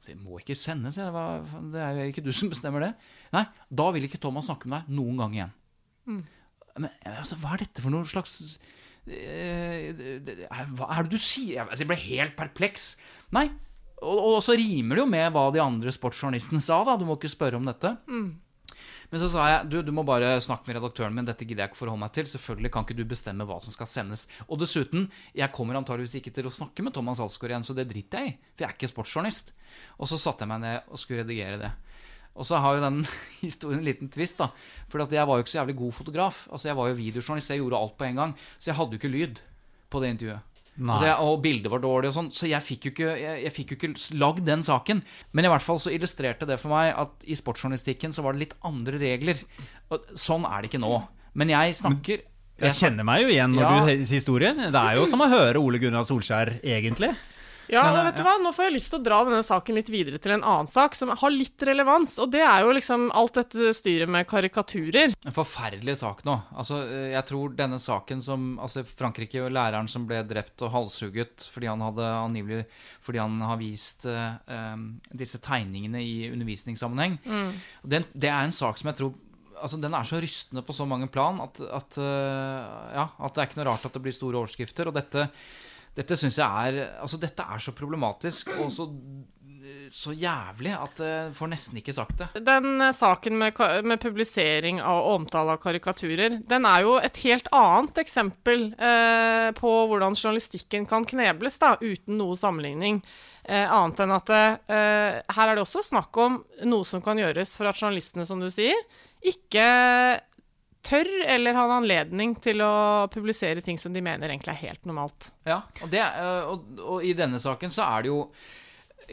Så 0.00 0.12
jeg 0.12 0.20
må 0.20 0.38
ikke 0.38 0.54
sende, 0.54 0.92
sier 0.94 1.10
jeg. 1.10 1.62
Det 1.72 1.80
er 1.80 1.96
jo 1.98 2.10
ikke 2.12 2.24
du 2.24 2.32
som 2.32 2.48
bestemmer 2.48 2.80
det. 2.86 2.94
Nei, 3.34 3.44
da 3.68 3.90
vil 3.90 4.06
ikke 4.06 4.20
Thomas 4.20 4.46
snakke 4.46 4.68
med 4.68 4.86
deg 4.86 4.94
noen 4.96 5.18
gang 5.18 5.34
igjen. 5.34 5.52
Mm. 6.06 6.22
Men 6.78 6.90
altså, 7.18 7.36
hva 7.36 7.56
er 7.56 7.66
dette 7.66 7.82
for 7.82 7.92
noe 7.92 8.06
slags 8.08 8.38
Eh, 8.40 8.79
hva 10.78 10.86
er 10.94 11.06
det 11.06 11.10
du 11.12 11.18
sier? 11.20 11.66
Jeg 11.74 11.88
ble 11.88 11.98
helt 11.98 12.36
perpleks. 12.38 12.94
Nei. 13.34 13.48
Og, 14.00 14.16
og 14.16 14.38
så 14.44 14.56
rimer 14.56 14.96
det 14.96 15.02
jo 15.04 15.10
med 15.12 15.34
hva 15.34 15.48
de 15.52 15.60
andre 15.62 15.92
sportsjournalistene 15.92 16.62
sa, 16.64 16.80
da. 16.86 16.96
Du 16.96 17.04
må 17.08 17.18
ikke 17.18 17.32
spørre 17.32 17.60
om 17.60 17.68
dette. 17.68 17.92
Mm. 18.08 18.30
Men 19.10 19.18
så 19.18 19.26
sa 19.32 19.46
jeg 19.50 19.70
du, 19.72 19.80
du 19.82 19.90
må 19.94 20.04
bare 20.06 20.36
snakke 20.42 20.70
med 20.70 20.78
redaktøren 20.78 21.14
min. 21.14 21.26
Dette 21.26 21.44
gidder 21.44 21.64
jeg 21.64 21.72
ikke 21.72 21.80
forholde 21.82 22.04
meg 22.04 22.14
til. 22.14 22.28
Selvfølgelig 22.30 22.72
kan 22.74 22.86
ikke 22.86 22.98
du 23.00 23.04
bestemme 23.10 23.46
hva 23.48 23.58
som 23.64 23.74
skal 23.74 23.90
sendes. 23.90 24.26
Og 24.46 24.60
dessuten, 24.62 25.08
jeg 25.36 25.52
kommer 25.54 25.78
antageligvis 25.78 26.20
ikke 26.20 26.32
til 26.36 26.48
å 26.48 26.54
snakke 26.54 26.86
med 26.86 26.94
Thomas 26.96 27.22
Alsgaard 27.22 27.56
igjen, 27.56 27.66
så 27.66 27.76
det 27.76 27.88
driter 27.90 28.22
jeg 28.22 28.32
i. 28.32 28.36
For 28.54 28.64
jeg 28.64 28.70
er 28.70 28.76
ikke 28.78 28.92
sportsjournalist. 28.92 29.52
Og 29.98 30.10
så 30.10 30.20
satte 30.22 30.46
jeg 30.46 30.52
meg 30.52 30.62
ned 30.62 30.92
og 30.94 31.02
skulle 31.02 31.24
redigere 31.24 31.58
det. 31.60 31.72
Og 32.40 32.48
så 32.48 32.60
har 32.64 32.76
jo 32.76 32.84
den 32.86 33.02
historien 33.46 33.82
en 33.82 33.88
liten 33.88 34.12
twist, 34.12 34.40
da. 34.40 34.50
For 34.90 35.04
jeg 35.04 35.28
var 35.28 35.38
jo 35.38 35.44
ikke 35.44 35.52
så 35.52 35.60
jævlig 35.60 35.78
god 35.78 35.96
fotograf. 36.00 36.44
Altså 36.50 36.70
Jeg 36.70 36.78
var 36.78 36.90
jo 36.90 37.00
videojournalist, 37.00 37.52
jeg 37.52 37.62
gjorde 37.62 37.82
alt 37.84 37.98
på 37.98 38.06
en 38.08 38.22
gang. 38.22 38.38
Så 38.58 38.72
jeg 38.72 38.78
hadde 38.80 38.96
jo 38.96 39.02
ikke 39.02 39.16
lyd 39.16 39.42
på 39.90 40.00
det 40.02 40.14
intervjuet. 40.16 40.46
Altså 40.80 41.04
jeg, 41.04 41.16
og 41.28 41.42
bildet 41.44 41.68
var 41.68 41.82
dårlig 41.82 42.08
og 42.08 42.14
sånn. 42.16 42.30
Så 42.32 42.48
jeg 42.48 42.64
fikk, 42.64 42.86
jo 42.86 42.92
ikke, 42.94 43.12
jeg, 43.20 43.40
jeg 43.44 43.52
fikk 43.52 43.72
jo 43.72 43.78
ikke 43.78 44.16
lagd 44.22 44.46
den 44.46 44.64
saken. 44.64 45.02
Men 45.36 45.46
i 45.46 45.52
hvert 45.52 45.64
fall 45.64 45.80
så 45.82 45.92
illustrerte 45.92 46.48
det 46.48 46.56
for 46.62 46.72
meg 46.72 46.94
at 46.96 47.28
i 47.28 47.36
sportsjournalistikken 47.36 48.14
så 48.16 48.24
var 48.24 48.34
det 48.34 48.46
litt 48.46 48.56
andre 48.66 49.00
regler. 49.02 49.42
Og 49.92 50.08
sånn 50.18 50.46
er 50.48 50.62
det 50.62 50.72
ikke 50.72 50.82
nå. 50.82 50.94
Men 51.36 51.52
jeg 51.52 51.76
snakker 51.82 52.26
jeg 52.60 52.76
kjenner 52.76 53.06
meg 53.08 53.22
jo 53.22 53.28
igjen 53.32 53.54
når 53.56 53.62
ja. 53.64 53.76
du 53.88 54.10
historien. 54.10 54.58
Det 54.68 54.80
er 54.80 54.98
jo 54.98 55.06
som 55.08 55.22
å 55.24 55.28
høre 55.32 55.60
Ole 55.62 55.78
Gunnar 55.80 56.04
Solskjær, 56.04 56.58
egentlig. 56.60 57.08
Ja, 57.70 57.84
men, 57.94 58.04
vet 58.08 58.18
du 58.18 58.24
hva? 58.26 58.34
Nå 58.42 58.50
får 58.54 58.66
jeg 58.66 58.74
lyst 58.74 58.90
til 58.92 58.98
å 58.98 59.04
dra 59.04 59.20
denne 59.26 59.42
saken 59.46 59.76
litt 59.78 59.90
videre 59.92 60.18
til 60.22 60.34
en 60.34 60.42
annen 60.42 60.70
sak 60.70 60.96
som 60.98 61.12
har 61.14 61.32
litt 61.32 61.62
relevans, 61.66 62.16
og 62.22 62.32
det 62.34 62.42
er 62.42 62.64
jo 62.66 62.74
liksom 62.74 63.08
alt 63.16 63.38
dette 63.38 63.70
styret 63.76 64.10
med 64.10 64.26
karikaturer. 64.30 65.14
En 65.26 65.36
forferdelig 65.36 66.00
sak 66.02 66.24
nå. 66.26 66.36
Altså, 66.58 66.82
jeg 67.12 67.22
tror 67.30 67.54
denne 67.58 67.80
saken 67.82 68.22
som 68.24 68.48
Altså, 68.60 68.82
Frankrike 68.84 69.40
og 69.44 69.52
læreren 69.54 69.88
som 69.88 70.04
ble 70.08 70.20
drept 70.26 70.62
og 70.64 70.72
halshugget 70.74 71.46
fordi 71.52 71.68
han 71.70 71.82
hadde 71.84 72.06
angivelig 72.06 72.64
Fordi 73.04 73.20
han 73.20 73.38
har 73.44 73.58
vist 73.60 74.06
uh, 74.10 74.76
disse 75.16 75.40
tegningene 75.42 76.02
i 76.02 76.28
undervisningssammenheng. 76.30 77.18
Mm. 77.24 77.50
Det, 77.82 78.02
det 78.12 78.30
er 78.30 78.44
en 78.44 78.54
sak 78.54 78.80
som 78.80 78.90
jeg 78.90 79.00
tror 79.00 79.14
altså, 79.60 79.80
den 79.80 79.94
er 79.96 80.06
så 80.08 80.20
rystende 80.22 80.64
på 80.66 80.76
så 80.76 80.86
mange 80.88 81.08
plan 81.12 81.40
at, 81.44 81.60
at, 81.60 81.98
uh, 82.00 82.94
ja, 82.96 83.08
at 83.18 83.34
det 83.34 83.42
er 83.42 83.50
ikke 83.50 83.60
noe 83.60 83.68
rart 83.70 83.86
at 83.86 83.96
det 83.96 84.04
blir 84.04 84.16
store 84.16 84.40
overskrifter. 84.42 84.90
Og 84.90 84.96
dette 84.96 85.28
dette 85.96 86.16
syns 86.18 86.38
jeg 86.38 86.46
er 86.46 86.96
Altså, 87.02 87.18
dette 87.20 87.44
er 87.44 87.62
så 87.62 87.74
problematisk 87.76 88.52
og 88.56 88.70
så, 88.74 88.86
så 89.94 90.14
jævlig 90.14 90.72
at 90.76 91.02
jeg 91.02 91.32
får 91.36 91.50
nesten 91.50 91.80
ikke 91.80 91.94
sagt 91.96 92.20
det. 92.20 92.28
Den 92.46 92.82
uh, 92.82 92.92
saken 92.94 93.38
med, 93.40 93.58
med, 93.84 94.00
publisering 94.02 94.80
av 94.82 95.08
omtale 95.14 95.56
av 95.56 95.62
karikaturer, 95.62 96.38
den 96.46 96.68
er 96.68 96.86
jo 96.86 96.94
et 97.00 97.20
helt 97.24 97.50
annet 97.56 97.98
eksempel 98.04 98.70
eh, 98.78 99.50
på 99.58 99.74
hvordan 99.90 100.16
journalistikken 100.18 100.86
kan 100.90 101.06
knebles, 101.08 101.58
da, 101.62 101.74
uten 101.82 102.20
noe 102.20 102.38
sammenligning. 102.38 103.02
Eh, 103.44 103.66
annet 103.66 104.02
enn 104.04 104.14
at 104.14 104.30
her 104.30 105.46
er 105.46 105.56
det 105.56 105.64
også 105.64 105.82
snakk 105.82 106.16
om 106.22 106.42
noe 106.70 106.86
som 106.86 107.02
kan 107.02 107.18
gjøres 107.18 107.56
for 107.58 107.70
at 107.70 107.80
journalistene, 107.80 108.28
som 108.28 108.42
du 108.42 108.50
sier, 108.52 108.78
ikke 109.20 109.64
tør 110.86 111.08
eller 111.28 111.56
har 111.56 111.74
anledning 111.74 112.34
til 112.42 112.62
å 112.64 112.72
publisere 113.12 113.62
ting 113.64 113.78
som 113.80 113.94
de 113.94 114.02
mener 114.04 114.30
egentlig 114.30 114.54
er 114.54 114.64
helt 114.70 114.88
normalt. 114.88 115.30
Ja, 115.48 115.62
og, 115.82 115.90
det, 115.92 116.02
eh, 116.02 116.48
og, 116.48 116.80
og 116.80 117.06
i 117.06 117.14
denne 117.16 117.40
saken 117.42 117.72
så 117.74 117.86
er 117.86 118.06
det 118.06 118.12
jo 118.12 118.20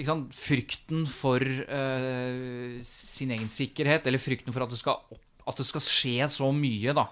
sant, 0.06 0.34
frykten 0.38 1.08
for 1.10 1.42
uh, 1.42 2.78
sin 2.86 3.32
egen 3.34 3.50
sikkerhet, 3.50 4.06
eller 4.06 4.22
frykten 4.22 4.54
for 4.54 4.66
at 4.66 4.74
det 4.74 4.78
skal, 4.78 5.02
at 5.48 5.60
det 5.62 5.68
skal 5.68 5.84
skje 5.84 6.30
så 6.32 6.52
mye, 6.56 6.96
da. 6.98 7.08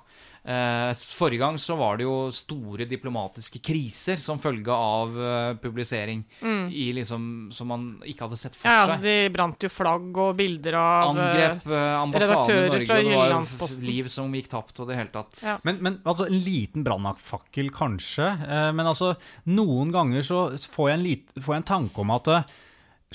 Eh, 0.46 0.92
forrige 0.94 1.42
gang 1.42 1.56
så 1.58 1.74
var 1.76 1.98
det 1.98 2.06
jo 2.06 2.30
store 2.30 2.86
diplomatiske 2.86 3.58
kriser 3.66 4.20
som 4.22 4.38
følge 4.38 4.70
av 4.70 5.16
uh, 5.18 5.56
publisering 5.58 6.20
mm. 6.38 6.68
i 6.70 6.84
liksom, 6.94 7.24
som 7.50 7.72
man 7.74 7.88
ikke 8.06 8.28
hadde 8.28 8.38
sett 8.38 8.54
for 8.54 8.70
ja, 8.70 8.84
altså, 8.84 9.00
seg. 9.00 9.08
Ja, 9.10 9.24
De 9.26 9.34
brant 9.34 9.66
jo 9.66 9.72
flagg 9.74 10.20
og 10.22 10.36
bilder 10.38 10.78
av 10.78 11.10
Angrep 11.16 11.66
uh, 11.66 11.80
ambassaden 12.04 12.46
i 12.46 12.70
Norge, 12.76 13.00
og 13.00 13.10
det 13.10 13.58
var 13.64 13.74
liv 13.90 14.12
som 14.14 14.38
gikk 14.38 14.52
tapt 14.54 14.84
og 14.84 14.92
det 14.92 15.00
hele 15.00 15.14
tatt. 15.16 15.42
Ja. 15.42 15.58
Men, 15.66 15.82
men, 15.82 15.98
altså, 16.06 16.30
en 16.30 16.38
liten 16.46 16.86
brannfakkel 16.86 17.74
kanskje. 17.74 18.30
Men 18.78 18.86
altså, 18.86 19.16
noen 19.50 19.90
ganger 19.96 20.30
så 20.30 20.46
får 20.76 20.92
jeg 20.92 21.00
en, 21.00 21.08
lit, 21.10 21.26
får 21.42 21.58
jeg 21.58 21.64
en 21.64 21.70
tanke 21.74 22.06
om 22.06 22.14
at 22.14 22.32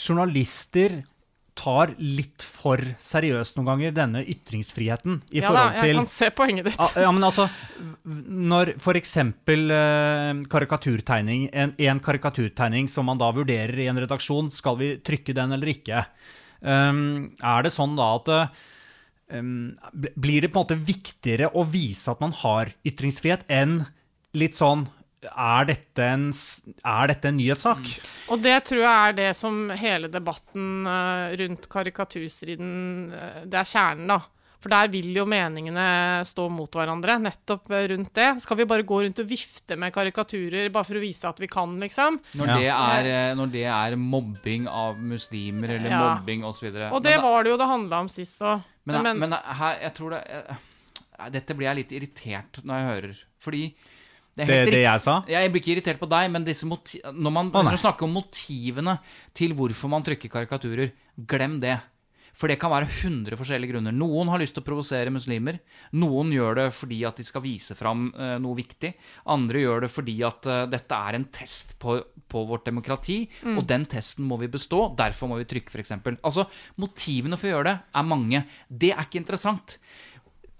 journalister 0.00 0.98
tar 1.58 1.92
litt 1.98 2.44
for 2.44 2.80
seriøst 3.02 3.56
noen 3.58 3.68
ganger 3.72 3.94
denne 3.96 4.22
ytringsfriheten. 4.32 5.20
I 5.34 5.42
ja 5.42 5.52
da, 5.54 5.64
jeg 5.76 5.90
til, 5.90 6.00
kan 6.00 6.08
se 6.10 6.30
poenget 6.36 6.68
ditt. 6.70 6.80
Ja, 7.00 7.10
men 7.14 7.26
altså, 7.26 7.46
Når 8.04 8.74
f.eks. 8.78 9.14
Uh, 9.20 10.42
karikaturtegning, 10.52 11.48
en, 11.52 11.74
en, 11.76 12.02
karikaturtegning 12.04 12.90
som 12.92 13.08
man 13.10 13.20
da 13.20 13.30
vurderer 13.36 13.84
i 13.84 13.88
en 13.92 14.00
redaksjon, 14.00 14.52
skal 14.54 14.78
vi 14.80 14.92
trykke 15.04 15.36
den 15.36 15.56
eller 15.56 15.72
ikke? 15.74 16.04
Um, 16.60 17.32
er 17.40 17.64
det 17.64 17.72
sånn 17.72 17.96
da 17.96 18.10
at 18.18 18.28
um, 19.32 19.70
Blir 19.96 20.44
det 20.44 20.50
på 20.52 20.60
en 20.60 20.64
måte 20.66 20.76
viktigere 20.76 21.48
å 21.56 21.64
vise 21.64 22.12
at 22.12 22.20
man 22.22 22.36
har 22.42 22.74
ytringsfrihet, 22.86 23.46
enn 23.48 23.82
litt 24.36 24.58
sånn 24.58 24.86
er 25.28 25.68
dette, 25.68 26.04
en, 26.06 26.28
er 26.32 27.10
dette 27.12 27.28
en 27.28 27.36
nyhetssak? 27.36 27.80
Mm. 27.84 28.10
Og 28.32 28.42
det 28.44 28.56
tror 28.70 28.82
jeg 28.82 28.90
er 28.90 29.16
det 29.18 29.30
som 29.36 29.62
hele 29.76 30.08
debatten 30.12 30.86
uh, 30.88 31.32
rundt 31.40 31.68
karikaturstriden 31.72 32.70
uh, 33.12 33.40
Det 33.44 33.60
er 33.60 33.68
kjernen, 33.68 34.14
da. 34.14 34.20
For 34.60 34.72
der 34.72 34.90
vil 34.92 35.14
jo 35.16 35.24
meningene 35.28 36.20
stå 36.28 36.44
mot 36.52 36.74
hverandre, 36.76 37.14
nettopp 37.24 37.70
eh, 37.72 37.86
rundt 37.94 38.10
det. 38.18 38.26
Skal 38.44 38.58
vi 38.58 38.66
bare 38.68 38.84
gå 38.84 38.98
rundt 39.06 39.22
og 39.22 39.28
vifte 39.30 39.78
med 39.80 39.92
karikaturer 39.94 40.68
bare 40.72 40.84
for 40.84 41.00
å 41.00 41.00
vise 41.00 41.30
at 41.30 41.40
vi 41.40 41.48
kan, 41.48 41.78
liksom? 41.80 42.18
Når, 42.36 42.52
det, 42.58 42.66
er, 42.68 43.08
når 43.38 43.54
det 43.54 43.64
er 43.72 43.96
mobbing 43.96 44.66
av 44.68 45.00
muslimer, 45.00 45.78
eller 45.78 45.94
ja. 45.96 46.02
mobbing 46.02 46.44
osv. 46.44 46.68
Og 46.90 47.00
det 47.00 47.16
men, 47.16 47.24
var 47.24 47.48
det 47.48 47.54
jo 47.54 47.60
det 47.62 47.70
handla 47.72 48.02
om 48.04 48.12
sist 48.12 48.44
òg. 48.44 48.68
Men, 48.84 49.00
men, 49.06 49.24
men, 49.24 49.38
her, 49.60 49.80
jeg 49.86 49.96
tror 49.96 50.16
det 50.16 50.22
Dette 51.32 51.52
blir 51.52 51.68
jeg 51.68 51.78
litt 51.82 51.90
irritert 51.96 52.60
når 52.64 52.76
jeg 52.76 52.90
hører. 52.90 53.24
Fordi 53.40 53.64
det, 54.38 54.46
det, 54.46 54.58
det, 54.70 54.82
jeg 54.84 55.02
sa? 55.02 55.20
Jeg 55.28 55.50
blir 55.50 55.62
ikke 55.62 55.72
irritert 55.74 56.00
på 56.00 56.08
deg, 56.10 56.28
men 56.32 56.46
når 56.46 57.32
man 57.34 57.50
oh, 57.50 57.70
snakker 57.82 58.06
om 58.06 58.14
motivene 58.14 58.96
til 59.36 59.56
hvorfor 59.58 59.90
man 59.90 60.06
trykker 60.06 60.30
karikaturer, 60.32 60.92
glem 61.28 61.58
det. 61.62 61.76
For 62.40 62.48
det 62.48 62.56
kan 62.60 62.72
være 62.72 62.88
100 62.88 63.36
forskjellige 63.36 63.74
grunner. 63.74 63.92
Noen 63.92 64.30
har 64.32 64.40
lyst 64.40 64.54
til 64.56 64.62
å 64.62 64.68
provosere 64.68 65.12
muslimer. 65.12 65.58
Noen 66.00 66.30
gjør 66.32 66.56
det 66.62 66.66
fordi 66.72 67.02
at 67.04 67.18
de 67.20 67.26
skal 67.26 67.44
vise 67.44 67.76
fram 67.76 68.06
uh, 68.14 68.38
noe 68.40 68.56
viktig. 68.56 68.94
Andre 69.34 69.64
gjør 69.64 69.84
det 69.84 69.90
fordi 69.92 70.14
at 70.24 70.48
uh, 70.48 70.62
dette 70.70 71.00
er 71.10 71.18
en 71.18 71.26
test 71.34 71.74
på, 71.82 71.98
på 72.30 72.44
vårt 72.48 72.64
demokrati, 72.70 73.24
mm. 73.42 73.58
og 73.58 73.66
den 73.68 73.84
testen 73.90 74.28
må 74.30 74.38
vi 74.40 74.48
bestå. 74.52 74.86
Derfor 74.96 75.32
må 75.32 75.40
vi 75.42 75.48
trykke, 75.50 75.74
f.eks. 75.74 75.98
Altså, 76.16 76.46
motivene 76.80 77.36
for 77.36 77.50
å 77.50 77.56
gjøre 77.58 77.68
det 77.74 77.76
er 78.00 78.08
mange. 78.14 78.44
Det 78.70 78.94
er 78.94 79.04
ikke 79.04 79.20
interessant 79.20 79.76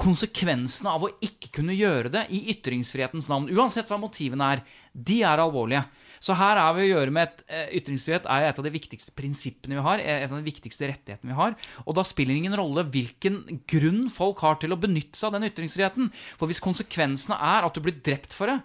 konsekvensene 0.01 0.92
av 0.96 1.05
å 1.05 1.12
ikke 1.22 1.51
kunne 1.61 1.76
gjøre 1.76 2.12
det 2.12 2.26
i 2.32 2.46
ytringsfrihetens 2.55 3.28
navn, 3.30 3.51
uansett 3.53 3.90
hva 3.90 4.01
motivene 4.01 4.55
er, 4.57 4.62
de 4.92 5.20
er 5.26 5.42
alvorlige. 5.42 5.84
Så 6.20 6.34
her 6.36 6.59
er 6.61 6.74
vi 6.76 6.84
å 6.84 6.90
gjøre 6.90 7.12
med 7.16 7.28
et, 7.28 7.44
eh, 7.48 7.68
Ytringsfrihet 7.78 8.26
er 8.28 8.48
et 8.48 8.59
av 8.59 8.64
de 8.64 8.72
viktigste 8.72 9.14
prinsippene 9.16 9.78
vi 9.78 9.84
har. 9.86 9.98
Et 10.01 10.30
av 10.30 10.36
de 10.36 10.44
viktigste 10.44 10.88
rettighetene 10.90 11.32
vi 11.32 11.36
har. 11.38 11.55
Og 11.86 11.94
da 11.96 12.03
spiller 12.05 12.34
det 12.34 12.42
ingen 12.44 12.59
rolle 12.61 12.84
hvilken 12.84 13.62
grunn 13.66 14.09
folk 14.12 14.38
har 14.44 14.57
til 14.61 14.74
å 14.74 14.80
benytte 14.80 15.16
seg 15.16 15.32
av 15.32 15.40
den 15.40 15.48
ytringsfriheten. 15.48 16.12
For 16.36 16.46
hvis 16.46 16.61
konsekvensene 16.61 17.40
er 17.40 17.64
at 17.64 17.72
du 17.72 17.80
blir 17.80 17.96
drept 18.05 18.36
for 18.36 18.53
det, 18.53 18.61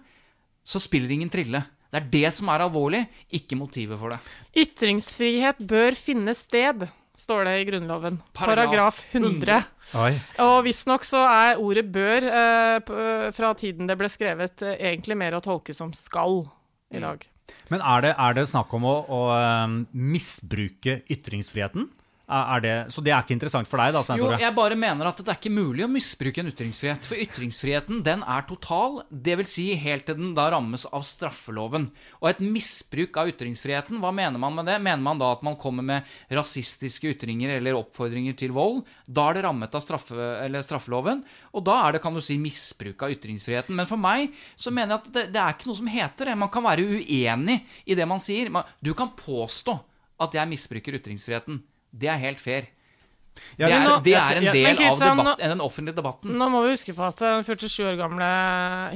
så 0.62 0.82
spiller 0.82 1.08
det 1.08 1.16
ingen 1.16 1.32
trille. 1.32 1.64
Det 1.90 2.02
er 2.02 2.10
det 2.10 2.34
som 2.34 2.48
er 2.52 2.60
alvorlig, 2.60 3.06
ikke 3.32 3.56
motivet 3.56 3.98
for 3.98 4.12
det. 4.12 4.18
Ytringsfrihet 4.52 5.56
bør 5.64 5.96
finne 5.96 6.34
sted 6.36 6.84
står 7.16 7.46
det 7.48 7.54
i 7.60 7.64
Grunnloven. 7.70 8.18
Paragraf 8.36 9.00
100. 9.12 9.62
Oi. 9.96 10.12
Og 10.44 10.58
visstnok 10.66 11.06
så 11.06 11.22
er 11.24 11.62
ordet 11.62 11.86
'bør' 11.92 12.28
eh, 12.28 13.30
fra 13.36 13.54
tiden 13.54 13.88
det 13.88 13.96
ble 13.98 14.10
skrevet, 14.12 14.62
eh, 14.62 14.76
egentlig 14.92 15.16
mer 15.16 15.38
å 15.38 15.42
tolke 15.44 15.74
som 15.74 15.92
'skal' 15.92 16.44
i 16.94 17.00
dag. 17.00 17.26
Men 17.70 17.80
er 17.80 18.00
det, 18.02 18.14
er 18.18 18.34
det 18.34 18.48
snakk 18.50 18.72
om 18.74 18.84
å, 18.86 18.96
å 19.06 19.20
um, 19.66 19.86
misbruke 19.92 21.00
ytringsfriheten? 21.10 21.88
Det, 22.26 22.72
så 22.90 23.02
det 23.06 23.12
er 23.14 23.22
ikke 23.22 23.36
interessant 23.36 23.68
for 23.70 23.78
deg, 23.78 23.92
da? 23.94 24.00
Svein 24.02 24.18
Jo, 24.18 24.32
jeg 24.34 24.50
bare 24.56 24.74
mener 24.74 25.06
at 25.06 25.20
det 25.20 25.30
er 25.30 25.36
ikke 25.38 25.52
mulig 25.54 25.84
å 25.84 25.90
misbruke 25.90 26.42
en 26.42 26.50
ytringsfrihet. 26.50 27.06
For 27.06 27.20
ytringsfriheten, 27.22 28.00
den 28.02 28.24
er 28.26 28.42
total, 28.48 28.98
det 29.10 29.36
vil 29.38 29.46
si 29.46 29.68
helt 29.78 30.08
til 30.08 30.18
den 30.18 30.32
da 30.34 30.48
rammes 30.50 30.88
av 30.90 31.04
straffeloven. 31.06 31.86
Og 32.18 32.26
et 32.32 32.42
misbruk 32.42 33.20
av 33.22 33.30
ytringsfriheten, 33.30 34.00
hva 34.02 34.10
mener 34.10 34.42
man 34.42 34.58
med 34.58 34.66
det? 34.66 34.80
Mener 34.82 35.04
man 35.04 35.22
da 35.22 35.28
at 35.36 35.44
man 35.46 35.58
kommer 35.60 35.86
med 35.86 36.16
rasistiske 36.34 37.12
ytringer 37.14 37.54
eller 37.60 37.78
oppfordringer 37.78 38.34
til 38.42 38.56
vold? 38.56 38.82
Da 39.06 39.28
er 39.30 39.38
det 39.38 39.46
rammet 39.46 39.78
av 39.78 39.86
straffe, 39.86 40.18
eller 40.42 40.66
straffeloven, 40.66 41.22
og 41.54 41.66
da 41.70 41.78
er 41.84 41.94
det, 41.94 42.02
kan 42.02 42.18
du 42.18 42.24
si, 42.24 42.40
misbruk 42.42 43.06
av 43.06 43.14
ytringsfriheten. 43.14 43.78
Men 43.78 43.86
for 43.86 44.02
meg 44.02 44.34
så 44.58 44.74
mener 44.74 44.96
jeg 44.96 45.04
at 45.04 45.08
det, 45.14 45.26
det 45.36 45.44
er 45.44 45.54
ikke 45.54 45.70
noe 45.70 45.78
som 45.78 45.94
heter 45.94 46.32
det. 46.32 46.36
Man 46.42 46.50
kan 46.50 46.66
være 46.66 46.90
uenig 46.90 47.60
i 47.86 47.94
det 47.94 48.10
man 48.10 48.18
sier. 48.18 48.50
Du 48.82 48.96
kan 48.98 49.14
påstå 49.14 49.78
at 50.26 50.34
jeg 50.34 50.50
misbruker 50.50 50.98
ytringsfriheten. 50.98 51.62
Det 51.92 52.08
er 52.12 52.18
helt 52.22 52.40
fair. 52.42 52.66
Ja, 53.60 53.68
det, 53.68 53.74
er, 53.76 53.82
nå- 53.84 53.96
det 54.04 54.14
er 54.16 54.38
en 54.38 54.44
del 54.48 54.62
Men 54.64 54.78
av 54.80 55.00
debatt, 55.00 55.24
nå, 55.26 55.32
den 55.52 55.60
offentlige 55.60 55.96
debatten. 55.98 56.36
Nå 56.40 56.46
må 56.48 56.62
vi 56.64 56.70
huske 56.72 56.94
på 56.96 57.04
at 57.04 57.18
den 57.20 57.44
47 57.44 57.84
år 57.90 57.98
gamle 58.00 58.28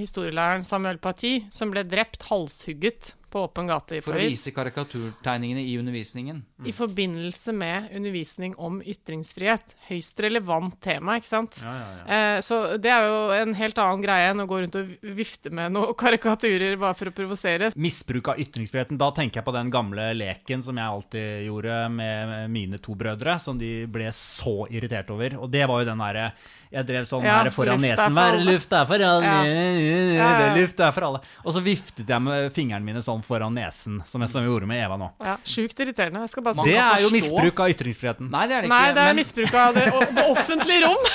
historielæreren 0.01 0.65
Samuel 0.65 0.97
Paty, 1.03 1.35
som 1.53 1.71
ble 1.75 1.83
drept, 1.85 2.25
halshugget 2.31 3.13
på 3.31 3.45
åpen 3.47 3.69
gate 3.71 3.99
i 3.99 4.03
For 4.05 4.17
å 4.17 4.21
vise 4.21 4.53
karikaturtegningene 4.55 5.63
i 5.63 5.77
undervisningen. 5.81 6.43
i 6.67 6.73
forbindelse 6.77 7.53
med 7.57 7.89
undervisning 7.97 8.55
om 8.59 8.81
ytringsfrihet. 8.83 9.75
Høyst 9.89 10.21
relevant 10.21 10.77
tema, 10.83 11.17
ikke 11.21 11.31
sant? 11.31 11.61
Eh, 11.65 12.41
så 12.45 12.77
det 12.77 12.91
er 12.93 13.07
jo 13.09 13.21
en 13.39 13.55
helt 13.57 13.79
annen 13.81 14.05
greie 14.05 14.31
enn 14.33 14.45
å 14.45 14.49
gå 14.51 14.61
rundt 14.61 14.77
og 14.81 14.93
vifte 15.17 15.51
med 15.55 15.73
noen 15.73 15.95
karikaturer 16.03 16.77
bare 16.81 16.99
for 16.99 17.11
å 17.11 17.15
provosere. 17.17 17.73
Misbruk 17.77 18.33
av 18.35 18.41
ytringsfriheten. 18.43 18.99
Da 19.01 19.11
tenker 19.17 19.41
jeg 19.41 19.49
på 19.49 19.57
den 19.57 19.71
gamle 19.73 20.11
leken 20.17 20.63
som 20.67 20.77
jeg 20.77 20.87
alltid 20.87 21.47
gjorde 21.49 21.83
med 21.95 22.37
mine 22.53 22.79
to 22.83 22.95
brødre, 22.99 23.39
som 23.41 23.59
de 23.61 23.87
ble 23.91 24.11
så 24.17 24.67
irritert 24.71 25.11
over. 25.15 25.39
Og 25.41 25.51
det 25.53 25.65
var 25.71 25.83
jo 25.83 25.91
den 25.93 26.03
derre 26.05 26.31
Jeg 26.71 26.87
drev 26.87 27.07
sånn 27.09 27.25
Ja, 27.27 27.41
her 27.41 27.51
foran 27.51 27.81
nesen. 27.83 28.15
Hver 28.15 28.37
luft 28.47 28.75
er 28.79 28.85
for 28.87 29.03
alle. 29.03 29.27
Ja. 29.27 30.27
Det. 30.39 30.51
Luft 30.55 30.83
er 30.87 30.93
for 30.95 31.07
alle. 31.09 31.21
Og 31.43 31.55
så 31.57 31.63
viftet 31.65 32.07
jeg 32.07 32.23
med 32.23 32.53
fingrene 32.55 32.87
mine 32.87 33.03
sånn 33.03 33.25
foran 33.27 33.57
nesen, 33.59 33.99
som 34.07 34.23
jeg, 34.23 34.31
som 34.31 34.45
jeg 34.45 34.53
gjorde 34.53 34.69
med 34.71 34.79
Eva 34.85 34.99
nå. 35.01 35.09
Ja, 35.19 35.35
Sjukt 35.43 35.83
irriterende. 35.83 36.23
Jeg 36.23 36.33
skal 36.35 36.47
bare 36.47 36.61
si 36.61 36.71
Det 36.71 36.77
er 36.85 37.03
jo 37.03 37.11
misbruk 37.17 37.65
av 37.65 37.75
ytringsfriheten. 37.75 38.31
Nei, 38.31 38.45
det 38.47 38.55
er 38.55 38.63
det 38.63 38.71
ikke. 38.71 38.77
Nei, 38.77 38.93
det 38.95 39.03
er 39.03 39.11
men, 39.11 39.19
misbruk 39.19 39.59
av 39.65 39.81
det, 39.81 39.89
det 40.21 40.29
offentlige 40.31 40.87
rom. 40.87 41.11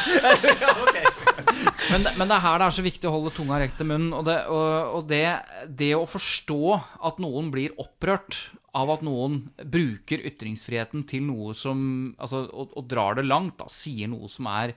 men, 1.93 2.10
men 2.20 2.26
det 2.28 2.36
er 2.36 2.45
her 2.49 2.60
det 2.60 2.68
er 2.68 2.78
så 2.82 2.88
viktig 2.89 3.10
å 3.10 3.16
holde 3.16 3.34
tunga 3.39 3.62
rett 3.64 3.80
til 3.80 3.89
munnen. 3.93 4.12
Og, 4.20 4.28
det, 4.28 4.38
og, 4.51 4.99
og 4.99 5.10
det, 5.14 5.24
det 5.72 5.93
å 5.95 6.03
forstå 6.10 6.62
at 7.08 7.24
noen 7.24 7.47
blir 7.56 7.80
opprørt 7.80 8.41
av 8.76 8.91
at 8.91 9.03
noen 9.08 9.39
bruker 9.72 10.24
ytringsfriheten 10.28 11.06
til 11.08 11.24
noe 11.30 11.56
som 11.56 11.80
Altså, 12.20 12.43
og, 12.51 12.76
og 12.76 12.88
drar 12.91 13.16
det 13.16 13.28
langt, 13.28 13.56
da, 13.62 13.70
sier 13.72 14.12
noe 14.12 14.28
som 14.32 14.49
er 14.51 14.76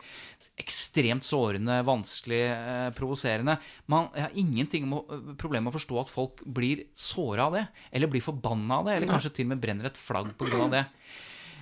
ekstremt 0.59 1.27
sårende, 1.27 1.79
vanskelig, 1.87 2.43
eh, 2.51 2.91
provoserende. 2.97 3.59
Man 3.87 4.09
Jeg 4.15 4.23
har 4.23 4.35
ingenting 4.35 4.89
med, 4.89 5.37
problem 5.39 5.65
med 5.65 5.73
å 5.73 5.79
forstå 5.79 6.01
at 6.01 6.11
folk 6.13 6.43
blir 6.45 6.87
såra 6.95 7.47
av 7.47 7.53
det, 7.53 7.67
eller 7.93 8.11
blir 8.11 8.25
forbanna 8.25 8.79
av 8.79 8.85
det, 8.87 8.97
eller 8.97 9.13
kanskje 9.13 9.35
til 9.35 9.47
og 9.47 9.55
med 9.55 9.61
brenner 9.63 9.87
et 9.87 9.97
flagg 9.97 10.35
av 10.39 10.71
det. 10.71 10.85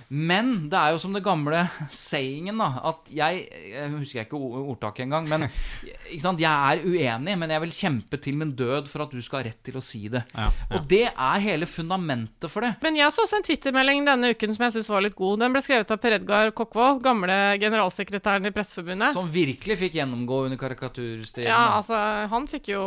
Men 0.09 0.69
det 0.71 0.77
er 0.79 0.93
jo 0.95 0.99
som 1.03 1.11
det 1.15 1.23
gamle 1.25 1.65
sayingen, 1.91 2.57
da, 2.61 2.67
at 2.91 3.09
jeg 3.11 3.41
Jeg 3.73 3.89
husker 3.91 4.21
ikke 4.23 4.37
o- 4.39 4.61
ordtaket 4.71 5.03
engang, 5.03 5.27
men 5.27 5.47
ikke 6.13 6.21
sant, 6.23 6.39
jeg 6.39 6.47
er 6.77 6.83
uenig, 6.87 7.37
men 7.41 7.49
jeg 7.51 7.63
vil 7.65 7.73
kjempe 7.75 8.19
til 8.23 8.37
min 8.39 8.53
død 8.55 8.87
for 8.87 9.03
at 9.03 9.11
du 9.11 9.19
skal 9.21 9.41
ha 9.41 9.47
rett 9.49 9.59
til 9.67 9.75
å 9.79 9.83
si 9.83 10.05
det. 10.13 10.23
Ja, 10.33 10.47
ja. 10.47 10.77
Og 10.77 10.87
det 10.87 11.01
er 11.11 11.43
hele 11.43 11.67
fundamentet 11.67 12.47
for 12.53 12.63
det. 12.63 12.73
Men 12.85 12.95
jeg 12.99 13.11
så 13.11 13.25
også 13.25 13.39
en 13.41 13.47
twittermelding 13.49 14.05
denne 14.07 14.31
uken 14.31 14.55
som 14.55 14.63
jeg 14.67 14.77
syns 14.77 14.89
var 14.93 15.03
litt 15.03 15.17
god. 15.17 15.41
Den 15.43 15.55
ble 15.55 15.61
skrevet 15.65 15.91
av 15.91 15.99
Per 16.03 16.15
Edgar 16.19 16.53
Kokkvold, 16.55 17.01
gamle 17.03 17.37
generalsekretæren 17.59 18.47
i 18.47 18.53
Presseforbundet. 18.55 19.11
Som 19.17 19.27
virkelig 19.33 19.77
fikk 19.83 19.97
gjennomgå 19.99 20.43
under 20.47 20.59
karikaturstriden. 20.61 21.49
Ja, 21.51 21.75
altså, 21.81 21.99
han 22.31 22.47
fikk 22.47 22.71
jo 22.73 22.83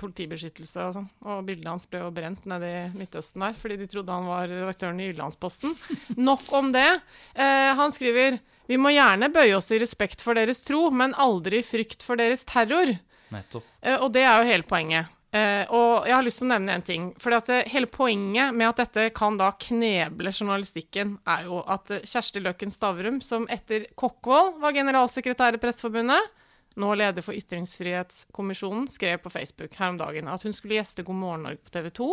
politibeskyttelse 0.00 0.86
og 0.88 0.94
sånn, 0.98 1.08
og 1.26 1.42
bildet 1.48 1.68
hans 1.70 1.86
ble 1.90 2.02
jo 2.04 2.12
brent 2.14 2.46
nede 2.50 2.70
i 2.70 2.80
Midtøsten 2.94 3.42
der, 3.44 3.56
fordi 3.58 3.78
de 3.82 3.88
trodde 3.90 4.14
han 4.14 4.28
var 4.28 4.46
redaktøren 4.50 5.00
i 5.02 5.08
Jyllandsposten. 5.10 5.74
Nok 6.28 6.43
om 6.52 6.72
det. 6.74 6.88
Eh, 7.34 7.70
han 7.78 7.94
skriver 7.94 8.40
vi 8.66 8.78
må 8.80 8.94
gjerne 8.94 9.28
bøye 9.32 9.56
oss 9.58 9.68
i 9.74 9.80
respekt 9.80 10.22
for 10.24 10.36
deres 10.38 10.62
tro, 10.64 10.86
men 10.90 11.12
aldri 11.20 11.60
i 11.60 11.66
frykt 11.66 12.04
for 12.04 12.16
deres 12.20 12.46
terror. 12.48 12.94
Nettopp. 13.34 13.66
Eh, 13.82 13.98
og 13.98 14.12
det 14.14 14.24
er 14.24 14.40
jo 14.40 14.48
hele 14.48 14.68
poenget. 14.68 15.12
Eh, 15.34 15.66
og 15.74 16.06
jeg 16.06 16.14
har 16.14 16.24
lyst 16.24 16.40
til 16.40 16.46
å 16.46 16.52
nevne 16.52 16.76
en 16.78 16.86
ting. 16.86 17.10
For 17.20 17.34
hele 17.72 17.90
poenget 17.90 18.54
med 18.54 18.70
at 18.70 18.84
dette 18.84 19.08
kan 19.16 19.36
da 19.40 19.50
kneble 19.58 20.30
journalistikken, 20.32 21.18
er 21.26 21.48
jo 21.48 21.60
at 21.66 21.90
eh, 21.90 22.06
Kjersti 22.06 22.40
Løkken 22.44 22.72
Stavrum, 22.72 23.20
som 23.24 23.48
etter 23.52 23.88
Kokkvold 23.98 24.60
var 24.62 24.76
generalsekretær 24.76 25.58
i 25.58 25.62
Presseforbundet, 25.62 26.32
nå 26.80 26.94
leder 26.98 27.22
for 27.22 27.36
Ytringsfrihetskommisjonen, 27.38 28.88
skrev 28.90 29.20
på 29.22 29.30
Facebook 29.30 29.76
her 29.78 29.92
om 29.92 29.98
dagen 30.00 30.30
at 30.30 30.42
hun 30.42 30.54
skulle 30.56 30.80
gjeste 30.80 31.04
God 31.06 31.20
morgen 31.20 31.44
Norge 31.46 31.62
på 31.62 31.74
TV 31.74 31.90
2. 31.94 32.08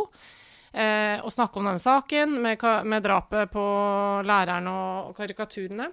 Eh, 0.72 1.19
og 1.19 1.34
snakke 1.36 1.59
om 1.59 1.67
denne 1.67 1.84
saken 1.84 2.38
med, 2.43 2.63
med 2.88 3.03
drapet 3.03 3.51
på 3.51 3.63
læreren 4.24 4.69
og 4.72 5.15
karikaturene. 5.17 5.89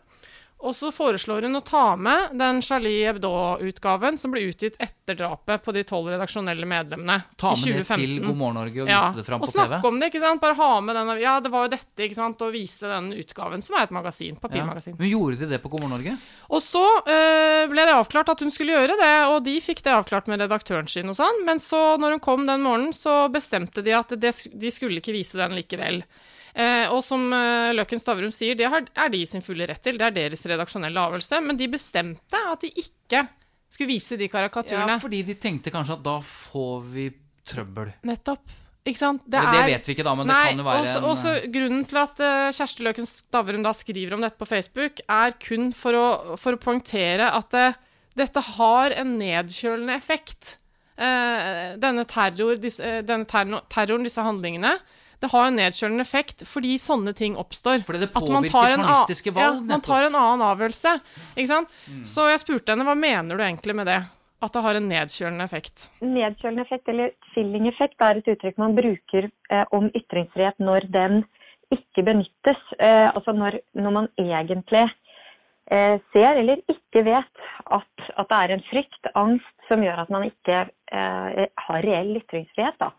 Og 0.59 0.75
så 0.75 0.89
foreslår 0.91 1.45
hun 1.47 1.55
å 1.55 1.61
ta 1.63 1.93
med 1.95 2.33
den 2.35 2.57
Charlie 2.67 3.05
Hebdo-utgaven 3.07 4.17
som 4.19 4.33
ble 4.35 4.41
utgitt 4.49 4.75
etter 4.83 5.15
drapet 5.15 5.63
på 5.63 5.71
de 5.77 5.85
tolv 5.87 6.09
redaksjonelle 6.11 6.67
medlemmene 6.67 7.21
Ta 7.39 7.53
i 7.55 7.61
med 7.63 7.79
det 7.79 7.85
til 7.93 8.17
God 8.25 8.35
morgen 8.41 8.59
Norge 8.59 8.83
og 8.83 8.91
Ja, 8.91 9.05
vise 9.07 9.21
det 9.21 9.27
fram 9.29 9.45
og 9.47 9.53
snakke 9.53 9.79
TV. 9.79 9.87
om 9.93 10.01
det, 10.03 10.09
ikke 10.11 10.23
sant? 10.25 10.43
Bare 10.43 10.59
ha 10.59 10.71
med 10.83 10.99
den 10.99 11.13
Ja, 11.23 11.37
det 11.41 11.53
var 11.55 11.69
jo 11.69 11.73
dette, 11.77 12.03
ikke 12.03 12.19
sant? 12.19 12.43
Og 12.43 12.51
vise 12.57 12.91
den 12.91 13.13
utgaven, 13.15 13.63
som 13.63 13.79
er 13.79 13.87
et 13.87 13.95
magasin. 13.95 14.35
Ja. 14.35 14.43
Papirmagasin. 14.49 14.97
Men 14.99 15.13
gjorde 15.13 15.39
de 15.45 15.47
det 15.55 15.63
på 15.63 15.71
God 15.71 15.85
morgen 15.85 15.95
Norge? 15.95 16.17
Og 16.51 16.63
så 16.65 16.85
øh, 17.07 17.65
ble 17.71 17.87
det 17.87 17.95
avklart 17.95 18.35
at 18.35 18.43
hun 18.43 18.51
skulle 18.51 18.75
gjøre 18.75 18.99
det, 18.99 19.15
og 19.31 19.45
de 19.47 19.61
fikk 19.63 19.85
det 19.87 19.95
avklart 19.95 20.27
med 20.27 20.43
redaktøren 20.43 20.91
sin 20.91 21.09
og 21.09 21.15
sånn, 21.19 21.45
men 21.47 21.63
så, 21.63 21.95
når 22.03 22.17
hun 22.19 22.25
kom 22.25 22.47
den 22.51 22.67
morgenen, 22.67 22.97
så 22.97 23.29
bestemte 23.31 23.85
de 23.87 23.95
at 23.95 24.11
det, 24.19 24.35
de 24.59 24.75
skulle 24.75 24.99
ikke 24.99 25.15
vise 25.15 25.39
den 25.39 25.55
likevel. 25.55 26.03
Eh, 26.59 26.91
og 26.91 27.05
som 27.07 27.23
øh, 27.31 27.71
Løkken 27.79 28.01
Stavrum 28.03 28.33
sier, 28.35 28.57
det 28.59 28.67
har, 28.71 28.87
er 28.99 29.11
de 29.13 29.23
i 29.23 29.29
sin 29.31 29.45
fulle 29.45 29.69
rett 29.71 29.83
til, 29.85 29.99
det 30.01 30.09
er 30.09 30.17
deres 30.17 30.43
redaksjonelle 30.51 31.05
avgjørelse, 31.07 31.39
men 31.45 31.59
de 31.61 31.69
bestemte 31.71 32.41
at 32.51 32.65
de 32.65 32.73
ikke 32.83 33.23
skulle 33.71 33.93
vise 33.93 34.19
de 34.19 34.27
karikaturene. 34.33 34.97
Ja, 34.97 35.03
fordi 35.03 35.23
de 35.29 35.37
tenkte 35.39 35.71
kanskje 35.71 35.99
at 35.99 36.07
da 36.07 36.17
får 36.25 36.81
vi 36.95 37.11
trøbbel. 37.49 37.93
Nettopp. 38.09 38.57
Ikke 38.89 39.01
sant? 39.01 39.25
Det, 39.27 39.41
det 39.53 39.65
vet 39.69 39.89
vi 39.89 39.95
ikke 39.95 40.07
da, 40.07 40.15
men 40.17 40.31
det 40.31 40.37
kan 40.49 40.61
jo 40.63 40.65
være 40.67 40.85
også, 40.85 40.95
en 40.97 41.05
eh, 41.05 41.11
også 41.13 41.53
Grunnen 41.55 41.83
til 41.89 41.99
at 42.01 42.23
uh, 42.25 42.53
Kjersti 42.57 42.87
Løken 42.87 43.09
Stavrum 43.11 43.67
da 43.67 43.73
skriver 43.77 44.17
om 44.17 44.25
dette 44.25 44.41
på 44.41 44.49
Facebook, 44.49 45.03
er 45.05 45.35
kun 45.43 45.71
for 45.77 45.99
å, 45.99 46.07
for 46.41 46.57
å 46.57 46.63
poengtere 46.63 47.29
at 47.37 47.59
uh, 47.59 47.77
dette 48.19 48.43
har 48.57 48.95
en 48.99 49.13
nedkjølende 49.21 49.97
effekt. 49.99 50.57
Uh, 50.99 51.77
denne, 51.79 52.03
terror, 52.11 52.57
disse, 52.59 52.83
eh, 52.83 53.03
denne 53.07 53.29
terroren, 53.29 54.07
disse 54.07 54.25
handlingene, 54.25 54.73
det 55.21 55.31
har 55.33 55.49
en 55.49 55.57
nedkjølende 55.59 56.05
effekt 56.07 56.45
fordi 56.47 56.77
sånne 56.79 57.14
ting 57.16 57.39
oppstår. 57.41 57.83
Fordi 57.87 58.05
det 58.05 58.12
påvirker 58.14 58.75
journalistiske 58.77 59.33
valg, 59.35 59.62
Ja, 59.62 59.66
man 59.73 59.83
tar 59.85 60.07
en 60.07 60.19
annen 60.19 60.45
avgjørelse. 60.47 60.95
Ikke 61.35 61.51
sant? 61.51 61.75
Så 62.07 62.29
jeg 62.31 62.43
spurte 62.45 62.75
henne 62.75 62.87
hva 62.87 62.95
mener 62.99 63.39
du 63.39 63.43
egentlig 63.43 63.75
med 63.79 63.91
det? 63.91 64.03
At 64.39 64.55
det 64.55 64.62
har 64.62 64.79
en 64.79 64.87
nedkjølende 64.87 65.49
effekt. 65.49 65.89
Nedkjølende 65.99 66.62
effekt, 66.62 66.87
eller 66.93 67.11
chilling-effekt, 67.33 67.99
er 67.99 68.21
et 68.21 68.31
uttrykk 68.31 68.61
man 68.62 68.77
bruker 68.77 69.27
eh, 69.51 69.64
om 69.75 69.89
ytringsfrihet 69.99 70.62
når 70.62 70.87
den 70.95 71.25
ikke 71.75 72.05
benyttes. 72.07 72.61
Eh, 72.79 73.09
altså 73.11 73.35
når, 73.35 73.59
når 73.75 73.97
man 73.97 74.09
egentlig 74.14 74.85
eh, 75.75 75.99
ser 76.14 76.39
eller 76.39 76.62
ikke 76.71 77.03
vet 77.09 77.43
at, 77.66 78.07
at 78.14 78.31
det 78.31 78.39
er 78.39 78.55
en 78.55 78.64
frykt, 78.71 79.11
angst, 79.19 79.55
som 79.69 79.83
gjør 79.83 80.05
at 80.05 80.14
man 80.14 80.29
ikke 80.31 80.62
eh, 80.69 81.45
har 81.66 81.89
reell 81.91 82.14
ytringsfrihet. 82.23 82.79
Da. 82.79 82.93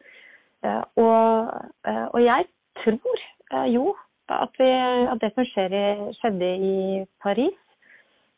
Eh, 0.66 0.84
og, 1.00 1.52
eh, 1.88 2.06
og 2.12 2.20
jeg 2.24 2.48
tror 2.84 3.22
eh, 3.56 3.68
jo 3.74 3.94
at, 4.30 4.54
vi, 4.60 4.70
at 5.14 5.22
det 5.24 5.32
som 5.34 5.46
i, 5.48 5.84
skjedde 6.20 6.50
i 6.70 6.78
Paris, 7.24 7.58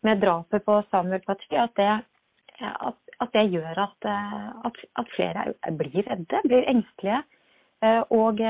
med 0.05 0.21
drapet 0.21 0.63
på 0.65 0.79
Samuel 0.89 1.21
Paty, 1.25 1.53
at 1.61 1.73
det 1.77 1.89
at, 2.61 2.97
at 3.21 3.29
det 3.33 3.43
gjør 3.53 3.77
at, 3.83 4.07
at, 4.65 5.07
flere 5.15 5.45
er- 5.49 5.75
blir 5.77 6.05
redde, 6.07 6.41
blir 6.45 6.65
engstelige. 6.69 7.21
Og, 8.13 8.41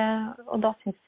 og 0.47 0.57
da 0.63 0.71
syns 0.81 0.99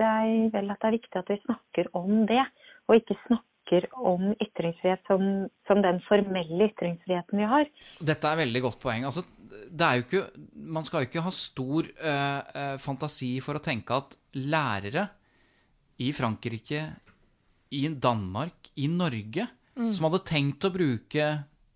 jeg 0.00 0.50
vel 0.52 0.72
at 0.72 0.80
det 0.82 0.88
er 0.88 0.96
viktig 0.98 1.20
at 1.20 1.32
vi 1.32 1.38
snakker 1.46 1.88
om 1.96 2.26
det, 2.28 2.44
og 2.88 2.98
ikke 2.98 3.16
snakker 3.26 3.88
om 3.96 4.34
ytringsfrihet 4.36 5.00
som, 5.08 5.24
som 5.68 5.80
den 5.84 6.00
formelle 6.08 6.68
ytringsfriheten 6.68 7.40
vi 7.40 7.48
har. 7.54 7.68
Dette 8.04 8.28
er 8.28 8.42
veldig 8.44 8.64
godt 8.68 8.80
poeng. 8.84 9.08
Altså, 9.08 9.24
det 9.52 9.86
er 9.86 9.98
jo 9.98 10.04
ikke, 10.06 10.22
man 10.74 10.86
skal 10.86 11.02
jo 11.02 11.10
ikke 11.10 11.24
ha 11.24 11.32
stor 11.34 11.88
eh, 11.88 12.40
eh, 12.62 12.76
fantasi 12.82 13.34
for 13.44 13.58
å 13.58 13.64
tenke 13.64 13.96
at 13.96 14.16
lærere 14.38 15.06
i 16.02 16.10
Frankrike, 16.16 16.84
i 17.72 17.86
Danmark, 17.88 18.72
i 18.80 18.88
Norge, 18.90 19.46
som 19.72 20.04
hadde 20.04 20.26
tenkt 20.28 20.66
å 20.66 20.72
bruke 20.72 21.26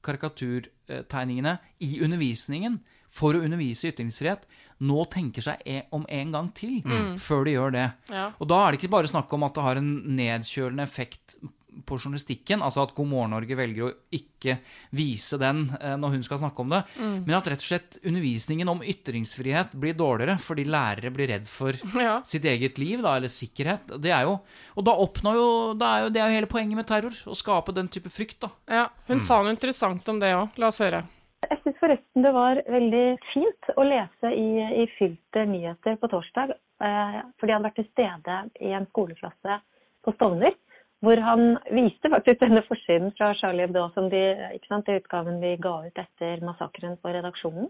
karikaturtegningene 0.05 1.55
i 1.87 1.95
undervisningen 2.05 2.77
for 3.09 3.37
å 3.37 3.43
undervise 3.47 3.87
i 3.87 3.93
ytringsfrihet, 3.95 4.45
nå 4.85 5.07
tenker 5.13 5.45
seg 5.47 5.63
e 5.65 5.79
om 5.97 6.05
en 6.13 6.35
gang 6.35 6.51
til 6.57 6.83
før 7.23 7.47
de 7.47 7.55
gjør 7.55 7.77
det. 7.77 7.87
Ja. 8.13 8.27
Og 8.37 8.51
da 8.51 8.59
er 8.61 8.75
det 8.75 8.83
ikke 8.83 8.93
bare 8.93 9.11
snakk 9.11 9.33
om 9.33 9.47
at 9.47 9.57
det 9.57 9.65
har 9.65 9.81
en 9.81 9.93
nedkjølende 10.19 10.85
effekt 10.85 11.39
på 11.85 11.99
journalistikken, 11.99 12.63
altså 12.65 12.85
at 12.87 12.95
God 12.97 13.09
morgen 13.11 13.35
Norge 13.35 13.57
velger 13.59 13.89
å 13.89 13.93
ikke 14.17 14.57
vise 14.97 15.37
den 15.41 15.65
eh, 15.81 15.97
når 16.01 16.15
hun 16.17 16.23
skal 16.27 16.41
snakke 16.41 16.63
om 16.65 16.71
det, 16.73 16.81
men 17.01 17.35
at 17.37 17.49
rett 17.51 17.61
og 17.61 17.69
slett 17.69 17.99
undervisningen 18.07 18.69
om 18.73 18.81
ytringsfrihet 18.87 19.75
blir 19.81 19.97
dårligere 19.99 20.39
fordi 20.43 20.65
lærere 20.71 21.11
blir 21.15 21.29
redd 21.35 21.49
for 21.51 21.77
Ja. 22.07 22.21
sitt 22.25 22.45
eget 22.49 22.79
liv, 22.79 23.03
da, 23.05 23.17
eller 23.19 23.29
sikkerhet. 23.33 23.93
Det 24.01 24.13
er 24.15 24.25
jo, 24.29 24.39
og 24.77 24.87
da 24.89 24.95
oppnår 25.05 25.37
jo, 25.41 25.49
det 25.77 25.87
er 25.91 26.01
jo 26.07 26.11
Det 26.17 26.23
er 26.23 26.31
jo 26.31 26.39
hele 26.41 26.51
poenget 26.51 26.77
med 26.81 26.89
terror, 26.89 27.21
å 27.27 27.35
skape 27.37 27.75
den 27.77 27.89
type 27.93 28.09
frykt, 28.13 28.41
da. 28.47 28.51
ja. 28.71 28.87
Hun 29.11 29.21
sa 29.23 29.43
noe 29.43 29.53
interessant 29.55 30.09
om 30.09 30.19
det 30.23 30.33
òg. 30.37 30.57
La 30.61 30.69
oss 30.73 30.81
høre. 30.83 31.03
Jeg 31.47 31.59
syns 31.63 31.77
forresten 31.79 32.25
det 32.25 32.33
var 32.35 32.59
veldig 32.67 33.05
fint 33.31 33.69
å 33.77 33.85
lese 33.87 34.31
i, 34.35 34.47
i 34.83 34.87
Fylte 34.97 35.45
nyheter 35.47 35.99
på 36.01 36.09
torsdag. 36.11 36.55
Eh, 36.83 37.19
fordi 37.39 37.53
hadde 37.55 37.69
vært 37.69 37.77
til 37.79 37.87
stede 37.93 38.39
i 38.67 38.73
en 38.75 38.87
skoleklasse 38.91 39.59
på 40.05 40.15
Stovner. 40.17 40.57
Hvor 41.05 41.21
han 41.21 41.59
viste 41.77 42.09
faktisk 42.11 42.41
denne 42.41 42.63
forsiden 42.67 43.13
fra 43.19 43.35
Charlie 43.37 43.67
Hebdo, 43.67 43.85
som 43.95 44.09
de, 44.13 44.23
ikke 44.57 44.71
sant, 44.71 44.87
den 44.89 45.03
utgaven 45.03 45.41
vi 45.43 45.53
ga 45.61 45.75
ut 45.85 46.01
etter 46.01 46.41
massakren 46.45 46.97
på 47.03 47.13
redaksjonen. 47.13 47.69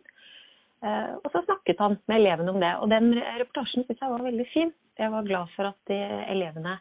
Eh, 0.85 1.15
og 1.19 1.31
så 1.33 1.43
snakket 1.43 1.81
han 1.83 1.97
med 2.07 2.21
elevene 2.21 2.53
om 2.53 2.61
det. 2.63 2.73
Og 2.83 2.91
den 2.93 3.11
reportasjen 3.17 3.87
syns 3.87 4.03
jeg 4.03 4.13
var 4.13 4.27
veldig 4.27 4.47
fin. 4.53 4.71
Jeg 5.01 5.13
var 5.13 5.27
glad 5.27 5.51
for 5.57 5.73
at 5.73 5.91
de 5.91 5.99
elevene 6.31 6.79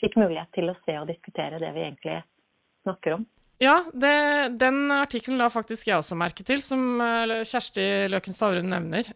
fikk 0.00 0.18
mulighet 0.20 0.52
til 0.54 0.68
å 0.70 0.76
se 0.84 0.98
og 1.00 1.08
diskutere 1.08 1.62
det 1.62 1.72
vi 1.72 1.86
egentlig 1.86 2.20
snakker 2.84 3.16
om. 3.16 3.24
Ja, 3.62 3.78
det, 3.96 4.12
den 4.60 4.90
artikkelen 4.92 5.40
la 5.40 5.48
faktisk 5.48 5.88
jeg 5.88 5.96
også 5.96 6.18
merke 6.20 6.44
til, 6.44 6.60
som 6.64 7.00
eh, 7.00 7.40
Kjersti 7.48 7.86
Løken 8.12 8.36
Stavrun 8.36 8.68
nevner. 8.68 9.08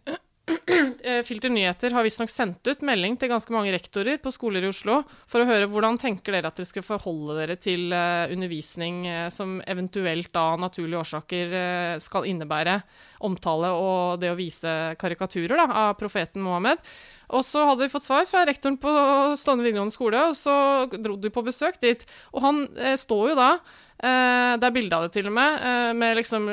Eh, 1.00 1.22
Filter 1.24 1.50
Nyheter 1.50 1.94
har 1.96 2.04
visstnok 2.04 2.30
sendt 2.30 2.66
ut 2.68 2.82
melding 2.86 3.16
til 3.18 3.30
ganske 3.32 3.52
mange 3.54 3.72
rektorer 3.72 4.18
på 4.22 4.32
skoler 4.34 4.64
i 4.64 4.70
Oslo 4.70 5.00
for 5.30 5.42
å 5.42 5.48
høre 5.48 5.68
hvordan 5.70 5.98
tenker 6.00 6.34
dere 6.34 6.50
at 6.50 6.58
dere 6.58 6.68
skal 6.68 6.84
forholde 6.84 7.38
dere 7.38 7.56
til 7.60 7.94
eh, 7.96 8.30
undervisning 8.34 9.06
eh, 9.08 9.28
som 9.32 9.58
eventuelt 9.64 10.36
av 10.36 10.60
naturlige 10.60 11.00
årsaker 11.00 11.56
skal 12.04 12.28
innebære 12.28 12.76
omtale 13.26 13.72
og 13.76 14.20
det 14.20 14.30
å 14.32 14.38
vise 14.38 14.74
karikaturer 15.00 15.56
da, 15.62 15.66
av 15.86 15.98
profeten 16.00 16.44
Mohammed. 16.44 16.80
Og 17.36 17.44
så 17.46 17.64
hadde 17.68 17.86
vi 17.86 17.92
fått 17.92 18.06
svar 18.06 18.26
fra 18.28 18.44
rektoren 18.48 18.78
på 18.80 18.92
Stående 19.38 19.64
videregående 19.66 19.94
skole, 19.94 20.22
og 20.30 20.38
så 20.38 20.54
dro 20.92 21.16
de 21.20 21.30
på 21.32 21.44
besøk 21.46 21.78
dit. 21.82 22.02
Og 22.34 22.42
han 22.42 22.64
står 22.98 23.30
jo 23.30 23.36
da, 23.38 23.50
det 24.00 24.66
er 24.66 24.74
bilde 24.74 24.98
av 24.98 25.06
det 25.06 25.14
til 25.14 25.28
og 25.30 25.36
med, 25.36 25.68
med 26.00 26.18
liksom 26.18 26.48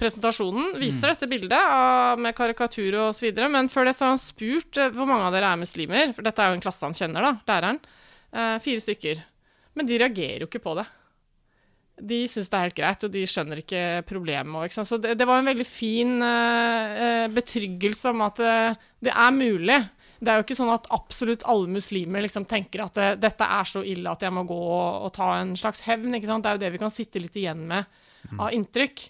presentasjonen. 0.00 0.76
Viser 0.80 1.12
dette 1.12 1.28
bildet 1.30 1.56
av, 1.56 2.20
med 2.20 2.36
karikatur 2.36 2.98
og 3.00 3.14
så 3.16 3.26
videre. 3.26 3.48
Men 3.52 3.70
før 3.72 3.88
det 3.88 3.96
så 3.96 4.06
har 4.06 4.14
han 4.14 4.22
spurt 4.22 4.80
uh, 4.80 4.90
hvor 4.94 5.08
mange 5.08 5.28
av 5.28 5.36
dere 5.36 5.52
er 5.52 5.62
muslimer. 5.62 6.12
For 6.16 6.26
dette 6.26 6.42
er 6.42 6.52
jo 6.52 6.58
en 6.58 6.64
klasse 6.64 6.86
han 6.86 6.96
kjenner, 6.96 7.26
da, 7.26 7.32
læreren. 7.48 7.80
Uh, 8.34 8.56
fire 8.62 8.84
stykker. 8.84 9.24
Men 9.76 9.88
de 9.88 9.98
reagerer 10.02 10.44
jo 10.44 10.50
ikke 10.50 10.64
på 10.64 10.76
det. 10.78 10.86
De 11.96 12.22
syns 12.28 12.50
det 12.52 12.56
er 12.58 12.66
helt 12.66 12.76
greit, 12.76 13.04
og 13.06 13.12
de 13.12 13.24
skjønner 13.28 13.60
ikke 13.62 13.82
problemet. 14.08 14.68
Ikke? 14.68 14.84
Så 14.84 14.98
det, 15.00 15.14
det 15.16 15.26
var 15.28 15.40
en 15.40 15.48
veldig 15.48 15.64
fin 15.64 16.18
eh, 16.20 17.24
betryggelse 17.32 18.12
om 18.12 18.20
at 18.26 18.42
det 19.00 19.14
er 19.14 19.32
mulig. 19.32 19.78
Det 20.20 20.28
er 20.28 20.36
jo 20.36 20.44
ikke 20.44 20.58
sånn 20.58 20.74
at 20.74 20.90
absolutt 20.92 21.46
alle 21.48 21.72
muslimer 21.72 22.24
liksom 22.24 22.44
tenker 22.48 22.84
at 22.84 23.00
dette 23.20 23.48
er 23.48 23.68
så 23.68 23.80
ille 23.80 24.12
at 24.12 24.28
jeg 24.28 24.36
må 24.36 24.44
gå 24.48 24.60
og, 24.60 25.08
og 25.08 25.14
ta 25.16 25.30
en 25.38 25.54
slags 25.56 25.86
hevn. 25.88 26.18
ikke 26.18 26.28
sant? 26.28 26.44
Det 26.44 26.52
er 26.52 26.58
jo 26.58 26.64
det 26.66 26.72
vi 26.76 26.82
kan 26.84 26.92
sitte 26.92 27.22
litt 27.22 27.40
igjen 27.40 27.64
med 27.72 27.88
av 28.36 28.52
inntrykk. 28.52 29.06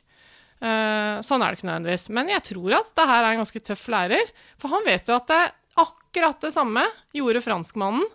Eh, 0.61 1.21
sånn 1.27 1.43
er 1.45 1.53
det 1.53 1.59
ikke 1.61 1.69
nødvendigvis. 1.69 2.09
Men 2.17 2.31
jeg 2.33 2.45
tror 2.53 2.79
at 2.79 2.93
det 2.97 3.09
her 3.11 3.23
er 3.23 3.35
en 3.35 3.43
ganske 3.43 3.63
tøff 3.69 3.89
lærer. 3.93 4.31
For 4.61 4.73
han 4.73 4.87
vet 4.87 5.09
jo 5.09 5.17
at 5.19 5.29
det 5.33 5.43
akkurat 5.77 6.41
det 6.41 6.53
samme 6.55 6.85
gjorde 7.13 7.43
franskmannen, 7.45 8.07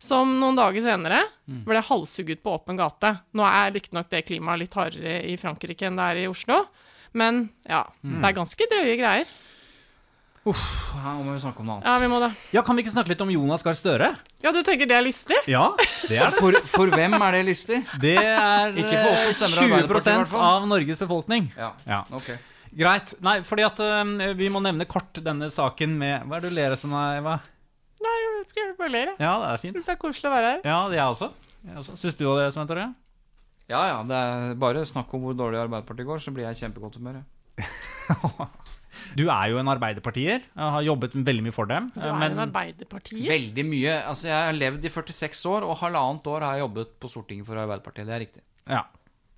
som 0.00 0.30
noen 0.40 0.56
dager 0.56 0.80
senere 0.80 1.18
ble 1.68 1.80
halshugget 1.84 2.40
på 2.40 2.54
åpen 2.56 2.78
gate. 2.78 3.20
Nå 3.36 3.44
er 3.44 3.74
riktignok 3.74 4.08
det 4.08 4.22
klimaet 4.24 4.62
litt 4.62 4.72
hardere 4.74 5.18
i 5.28 5.36
Frankrike 5.36 5.86
enn 5.90 5.96
det 6.00 6.06
er 6.06 6.20
i 6.22 6.28
Oslo. 6.30 6.62
Men 7.12 7.50
ja, 7.68 7.82
det 8.00 8.24
er 8.24 8.36
ganske 8.38 8.68
drøye 8.70 8.96
greier. 8.96 9.26
Her 10.40 11.18
må 11.20 11.34
vi 11.34 11.40
snakke 11.42 11.60
om 11.60 11.66
noe 11.68 11.74
annet. 11.76 11.86
Ja, 11.90 11.98
vi 12.00 12.06
må 12.08 12.18
det. 12.22 12.30
Ja, 12.56 12.62
Kan 12.64 12.76
vi 12.78 12.82
ikke 12.82 12.92
snakke 12.94 13.12
litt 13.12 13.20
om 13.20 13.28
Jonas 13.30 13.62
Gahr 13.66 13.76
Støre? 13.76 14.06
Ja, 14.40 14.52
du 14.56 14.62
tenker 14.64 14.88
det 14.88 14.96
er 14.96 15.04
listig? 15.04 15.36
Ja, 15.52 15.66
det 16.08 16.16
er 16.16 16.30
det. 16.32 16.38
For, 16.40 16.56
for 16.72 16.92
hvem 16.94 17.16
er 17.18 17.36
det 17.36 17.42
lystig? 17.50 17.82
Det 18.00 18.14
er 18.22 18.72
Ikke 18.80 18.96
for 19.02 19.10
oss 19.12 19.26
som 19.26 19.34
stemmer 19.52 19.60
eh, 19.60 19.74
Arbeiderpartiet, 19.82 20.06
i 20.06 20.14
20 20.14 20.22
hvert 20.22 20.32
fall. 20.32 20.46
av 20.48 20.68
Norges 20.70 21.02
befolkning. 21.04 21.50
Ja, 21.60 21.72
Ja. 21.86 22.00
ok. 22.16 22.30
Greit. 22.80 23.12
Nei, 23.26 23.36
fordi 23.44 23.66
at 23.66 23.80
eh, 23.84 24.32
vi 24.38 24.48
må 24.54 24.62
nevne 24.64 24.86
kort 24.88 25.20
denne 25.26 25.48
saken 25.52 25.96
med 26.00 26.24
Hva 26.30 26.38
er 26.38 26.44
det 26.46 26.52
du 26.54 26.56
ler 26.56 26.72
av 26.76 26.80
som 26.80 26.94
er, 26.96 27.18
Eva? 27.20 27.36
Nei, 28.00 28.16
jeg 28.24 28.32
vet 28.38 28.54
ikke, 28.54 28.64
jeg 28.64 28.76
bare 28.80 28.94
ler. 28.96 29.10
jeg. 29.12 29.16
Ja, 29.20 29.32
det 29.44 29.48
er 29.52 29.62
fint. 29.66 29.76
Syns 29.76 29.90
det 29.90 29.96
er 29.98 30.00
koselig 30.06 30.30
å 30.30 30.34
være 30.38 30.54
her. 30.54 30.60
Ja, 30.64 30.80
jeg 30.96 31.04
også. 31.18 31.30
Jeg 31.68 31.76
også. 31.84 31.98
Syns 32.00 32.16
du 32.16 32.24
det, 32.40 32.48
Svein 32.56 32.70
Tore? 32.70 32.88
Ja 33.70 33.84
ja, 33.92 34.00
det 34.08 34.16
er 34.24 34.54
bare 34.58 34.86
snakk 34.88 35.12
om 35.14 35.28
hvor 35.28 35.36
dårlig 35.36 35.60
Arbeiderpartiet 35.66 36.08
går, 36.08 36.22
så 36.24 36.32
blir 36.34 36.48
jeg 36.48 36.56
i 36.56 36.62
kjempegodt 36.64 36.96
humør. 36.96 37.20
jeg. 37.20 37.68
Du 39.16 39.24
er 39.30 39.50
jo 39.52 39.58
en 39.60 39.68
arbeiderpartier. 39.72 40.44
Jeg 40.46 40.70
har 40.76 40.82
jobbet 40.86 41.14
veldig 41.14 41.42
mye 41.48 41.54
for 41.56 41.66
dem. 41.70 41.90
Du 41.94 42.00
er 42.00 42.14
men 42.18 42.32
en 42.36 42.44
arbeiderpartier? 42.46 43.26
Veldig 43.30 43.64
mye. 43.68 43.96
Altså, 44.06 44.28
jeg 44.30 44.38
har 44.50 44.56
levd 44.56 44.84
i 44.84 44.92
46 44.92 45.44
år, 45.50 45.66
og 45.68 45.76
halvannet 45.82 46.26
år 46.32 46.46
har 46.46 46.56
jeg 46.58 46.66
jobbet 46.66 46.94
på 47.00 47.10
Stortinget 47.12 47.46
for 47.48 47.60
Arbeiderpartiet. 47.62 48.06
Det 48.10 48.14
er 48.16 48.24
riktig. 48.26 48.42
ja, 48.70 48.82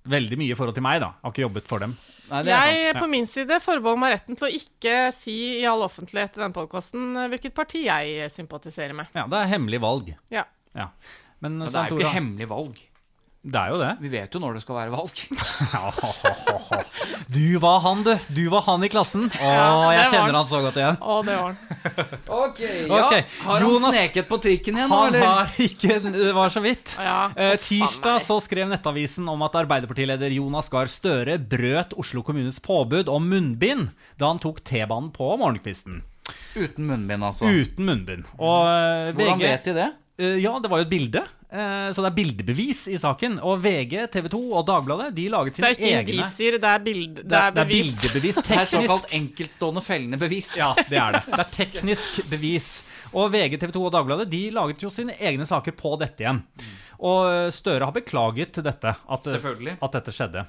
veldig 0.03 0.37
mye 0.37 0.51
i 0.51 0.55
forhold 0.59 0.75
til 0.75 0.83
meg, 0.83 0.99
da. 0.99 1.13
Har 1.23 1.31
ikke 1.31 1.45
jobbet 1.45 1.67
for 1.69 1.79
dem. 1.79 1.93
Nei, 2.29 2.41
det 2.43 2.51
er 2.51 2.71
Jeg 2.73 2.87
sant. 2.93 3.01
på 3.05 3.09
min 3.11 3.25
side 3.29 3.59
forbeholder 3.63 4.01
meg 4.03 4.13
retten 4.17 4.35
til 4.39 4.47
å 4.49 4.53
ikke 4.57 4.95
si 5.15 5.35
i 5.61 5.65
all 5.69 5.83
offentlighet 5.85 6.35
i 6.35 6.41
denne 6.43 6.55
podkasten 6.57 7.13
hvilket 7.31 7.53
parti 7.55 7.85
jeg 7.85 8.27
sympatiserer 8.31 8.93
med. 8.97 9.07
Ja, 9.15 9.23
det 9.31 9.39
er 9.45 9.51
hemmelig 9.55 9.79
valg. 9.83 10.09
Ja. 10.33 10.43
Ja. 10.75 10.89
Men, 11.39 11.57
Men 11.59 11.67
det 11.71 11.75
er 11.75 11.89
jo 11.93 11.99
ikke 12.01 12.11
hemmelig 12.17 12.49
valg. 12.51 12.81
Det 13.43 13.59
er 13.59 13.73
jo 13.73 13.77
det. 13.81 13.89
Vi 13.99 14.07
vet 14.13 14.31
jo 14.31 14.39
når 14.39 14.53
det 14.55 14.61
skal 14.63 14.77
være 14.77 14.93
valg. 14.93 15.17
Du 17.33 17.57
var 17.59 17.79
han, 17.83 18.03
du. 18.05 18.13
Du 18.31 18.43
var 18.51 18.61
han 18.67 18.83
i 18.85 18.89
klassen. 18.91 19.25
Å, 19.35 19.49
Ja, 19.49 19.91
jeg 19.97 20.05
kjenner 20.13 20.35
han. 20.37 20.45
så 20.47 20.59
godt 20.63 20.77
igjen. 20.79 20.97
Å, 21.01 21.15
det 21.25 21.35
var 21.39 21.47
han. 21.49 21.57
Ok, 22.43 22.59
Ok, 22.87 23.13
Har 23.43 23.59
han 23.59 23.65
Jonas- 23.65 23.95
sneket 23.97 24.27
på 24.29 24.37
trikken 24.43 24.77
igjen 24.79 24.89
nå, 24.91 24.99
Han 25.01 25.13
har 25.19 25.51
ikke 25.65 25.97
Det 26.05 26.31
var 26.35 26.49
så 26.53 26.61
vidt. 26.63 26.93
Ja, 27.01 27.17
Eh, 27.35 27.55
tirsdag 27.59 28.21
så 28.23 28.37
skrev 28.43 28.69
Nettavisen 28.71 29.27
om 29.31 29.41
at 29.45 29.55
Arbeiderpartileder 29.59 30.31
Jonas 30.35 30.69
Gahr 30.71 30.87
Støre 30.91 31.35
brøt 31.39 31.93
Oslo 31.99 32.21
kommunes 32.23 32.59
påbud 32.63 33.09
om 33.11 33.27
munnbind 33.29 33.89
da 34.19 34.25
han 34.31 34.39
tok 34.43 34.61
T-banen 34.63 35.11
på 35.15 35.33
morgenkvisten. 35.41 36.01
Uten 36.55 36.85
munnbind, 36.87 37.23
altså. 37.25 37.45
Uten 37.49 37.85
munnbind. 37.89 38.23
Og 38.39 38.67
eh, 38.69 39.11
Hvordan 39.17 39.39
VG 39.41 39.47
vet 39.49 39.63
de 39.67 39.73
det? 39.81 39.89
Eh, 40.21 40.37
Ja, 40.43 40.53
det 40.61 40.69
var 40.71 40.77
jo 40.83 40.87
et 40.87 40.93
bilde. 40.93 41.21
Eh, 41.53 41.89
Så 41.93 42.01
det 42.03 42.09
er 42.09 42.15
bildebevis 42.17 42.81
i 42.91 42.97
saken. 43.01 43.37
Og 43.45 43.61
VG, 43.63 43.93
TV 44.13 44.29
2 44.33 44.41
og 44.59 44.65
Dagbladet 44.67 45.11
de 45.15 45.27
laget 45.31 45.55
sine 45.59 45.69
egne 45.69 45.77
Det 45.77 45.83
er 45.83 45.87
ikke 45.87 45.99
egne 46.01 46.15
indisier, 46.17 46.57
det 46.59 46.71
er, 46.71 46.83
bild, 46.87 47.03
det 47.19 47.25
Det 47.29 47.39
er, 47.39 47.47
er 47.51 47.57
bevis. 47.61 47.91
bildebevis. 48.01 48.39
Det 48.43 48.57
er 48.59 48.69
såkalt 48.73 49.13
enkeltstående 49.19 49.83
fellende 49.85 50.19
bevis. 50.21 50.51
Ja, 50.59 50.71
det 50.89 50.99
er 50.99 51.17
det. 51.19 51.23
Det 51.29 51.41
er 51.45 51.51
teknisk 51.57 52.21
bevis. 52.31 52.69
Og 53.13 53.29
VG, 53.33 53.59
TV 53.61 53.71
2 53.77 53.83
og 53.85 53.93
Dagbladet 53.93 54.29
de 54.31 54.43
laget 54.55 54.81
jo 54.81 54.89
sine 54.93 55.15
egne 55.21 55.45
saker 55.45 55.75
på 55.77 55.95
dette 56.01 56.25
igjen. 56.25 56.41
Og 57.03 57.51
Støre 57.53 57.85
har 57.89 57.93
beklaget 57.95 58.61
dette, 58.63 58.93
at, 58.95 59.27
at 59.27 59.91
dette 59.97 60.13
skjedde. 60.15 60.45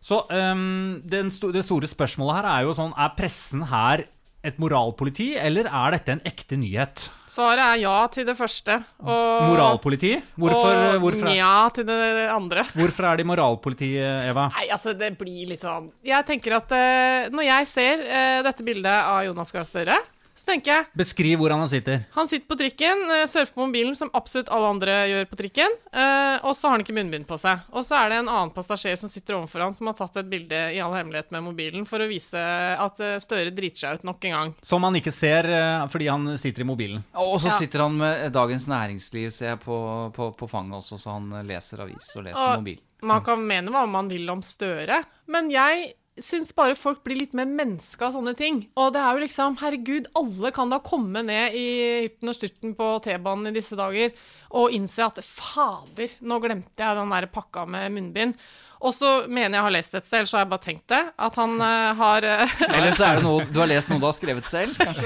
Så 0.00 0.22
um, 0.32 1.02
den 1.04 1.28
sto, 1.34 1.50
det 1.52 1.60
store 1.66 1.86
spørsmålet 1.90 2.38
her 2.38 2.46
er 2.48 2.62
jo 2.64 2.72
sånn 2.72 2.94
Er 2.96 3.10
pressen 3.18 3.66
her 3.68 4.06
et 4.40 4.56
moralpoliti, 4.60 5.34
eller 5.36 5.68
er 5.68 5.96
dette 5.96 6.14
en 6.14 6.22
ekte 6.24 6.56
nyhet? 6.56 7.02
Svaret 7.28 7.60
er 7.60 7.82
ja 7.82 7.96
til 8.12 8.24
det 8.26 8.34
første. 8.38 8.78
Og, 9.04 9.50
Moralpoliti? 9.50 10.14
Hvorfor, 10.40 10.70
og 10.96 11.02
hvorfor, 11.04 11.28
er, 11.28 11.36
ja 11.36 11.56
til 11.76 11.86
det 11.88 11.98
andre. 12.32 12.64
hvorfor 12.80 13.10
er 13.10 13.20
de 13.20 13.26
moralpoliti, 13.28 13.90
Eva? 14.00 14.48
Nei, 14.56 14.70
altså, 14.72 14.94
det 14.96 15.12
blir 15.20 15.50
litt 15.52 15.60
sånn 15.62 15.90
Jeg 16.06 16.26
tenker 16.28 16.56
at 16.56 16.72
eh, 16.76 17.28
når 17.34 17.46
jeg 17.46 17.68
ser 17.68 18.06
eh, 18.06 18.38
dette 18.46 18.64
bildet 18.66 18.96
av 18.96 19.22
Jonas 19.28 19.52
Gahr 19.54 19.68
Støre, 19.68 19.98
så 20.40 20.46
tenker 20.48 20.72
jeg 20.72 20.86
Beskriv 20.96 21.38
hvordan 21.42 21.60
han 21.60 21.68
sitter. 21.68 21.98
Han 22.16 22.28
sitter 22.30 22.48
på 22.48 22.56
trikken, 22.56 23.02
eh, 23.12 23.26
surfer 23.28 23.52
på 23.52 23.66
mobilen 23.68 23.94
som 23.98 24.08
absolutt 24.16 24.48
alle 24.48 24.70
andre 24.72 24.94
gjør 25.10 25.26
på 25.28 25.38
trikken, 25.42 25.74
eh, 25.92 26.36
og 26.48 26.54
så 26.56 26.68
har 26.70 26.76
han 26.78 26.84
ikke 26.86 26.96
munnbind 26.96 27.26
på 27.28 27.36
seg. 27.42 27.60
Og 27.76 27.84
så 27.84 27.98
er 28.00 28.08
det 28.14 28.18
en 28.22 28.30
annen 28.32 28.54
passasjer 28.56 28.96
som 28.96 29.12
sitter 29.12 29.36
overfor 29.36 29.66
han 29.66 29.76
som 29.76 29.90
har 29.90 29.98
tatt 30.00 30.16
et 30.22 30.30
bilde 30.32 30.62
i 30.72 30.80
all 30.80 30.96
hemmelighet 30.96 31.30
med 31.36 31.44
mobilen 31.50 31.84
for 31.86 32.00
å 32.00 32.08
vise 32.08 32.40
at 32.40 33.00
eh, 33.04 33.18
Støre 33.20 33.52
driter 33.52 33.84
seg 33.84 34.00
ut 34.00 34.08
nok 34.08 34.24
en 34.30 34.36
gang. 34.38 34.54
Som 34.64 34.82
han 34.88 34.96
ikke 34.96 35.12
ser 35.12 35.44
fordi 35.92 36.08
han 36.08 36.38
sitter 36.40 36.64
i 36.64 36.68
mobilen. 36.72 37.02
Og 37.20 37.36
så 37.42 37.50
Ja. 37.52 37.58
sitter 37.60 37.84
han 37.84 37.96
med 38.00 38.32
Dagens 38.32 38.66
Næringsliv, 38.70 39.30
ser 39.30 39.50
jeg, 39.54 39.60
på, 39.60 39.76
på, 40.16 40.30
på 40.36 40.48
fanget 40.48 40.78
også, 40.80 40.96
så 40.98 41.18
han 41.18 41.28
leser 41.46 41.82
avis 41.84 42.14
og 42.16 42.24
leser 42.24 42.40
Og- 42.40 42.62
mobil. 42.64 42.80
Man 43.02 43.22
kan 43.24 43.40
mene 43.48 43.70
hva 43.72 43.86
man 43.88 44.08
vil 44.10 44.28
om 44.28 44.42
Støre, 44.44 44.98
men 45.32 45.48
jeg 45.50 45.94
syns 46.18 46.50
bare 46.56 46.74
folk 46.78 47.04
blir 47.06 47.20
litt 47.20 47.34
mer 47.36 47.48
menneske 47.48 48.04
av 48.04 48.12
sånne 48.16 48.34
ting. 48.38 48.64
Og 48.80 48.92
det 48.94 49.02
er 49.02 49.14
jo 49.14 49.22
liksom, 49.24 49.58
herregud, 49.60 50.08
alle 50.18 50.50
kan 50.54 50.72
da 50.72 50.80
komme 50.84 51.22
ned 51.26 51.56
i 51.56 51.66
hytten 52.06 52.32
og 52.32 52.36
styrten 52.36 52.74
på 52.78 52.86
T-banen 53.04 53.50
i 53.50 53.56
disse 53.56 53.78
dager 53.78 54.10
og 54.50 54.74
innse 54.74 55.04
at 55.06 55.20
fader, 55.22 56.10
nå 56.26 56.40
glemte 56.42 56.82
jeg 56.82 56.98
den 56.98 57.14
der 57.14 57.30
pakka 57.30 57.66
med 57.70 57.92
munnbind. 57.94 58.34
Og 58.80 58.94
så 58.96 59.08
mener 59.28 59.58
jeg 59.58 59.64
har 59.66 59.74
lest 59.74 59.94
et 59.94 60.06
sted, 60.06 60.18
ellers 60.22 60.32
har 60.32 60.40
jeg 60.46 60.50
bare 60.54 60.64
tenkt 60.64 60.86
det, 60.88 61.00
at 61.20 61.34
han 61.36 61.52
uh, 61.60 61.92
har 61.98 62.24
uh, 62.24 62.54
Eller 62.78 62.94
så 62.96 63.10
er 63.10 63.18
det 63.18 63.26
noe 63.26 63.44
du 63.44 63.60
har 63.60 63.68
lest 63.68 63.92
noe 63.92 64.00
du 64.00 64.06
har 64.08 64.16
skrevet 64.16 64.48
selv, 64.48 64.72
kanskje? 64.80 65.04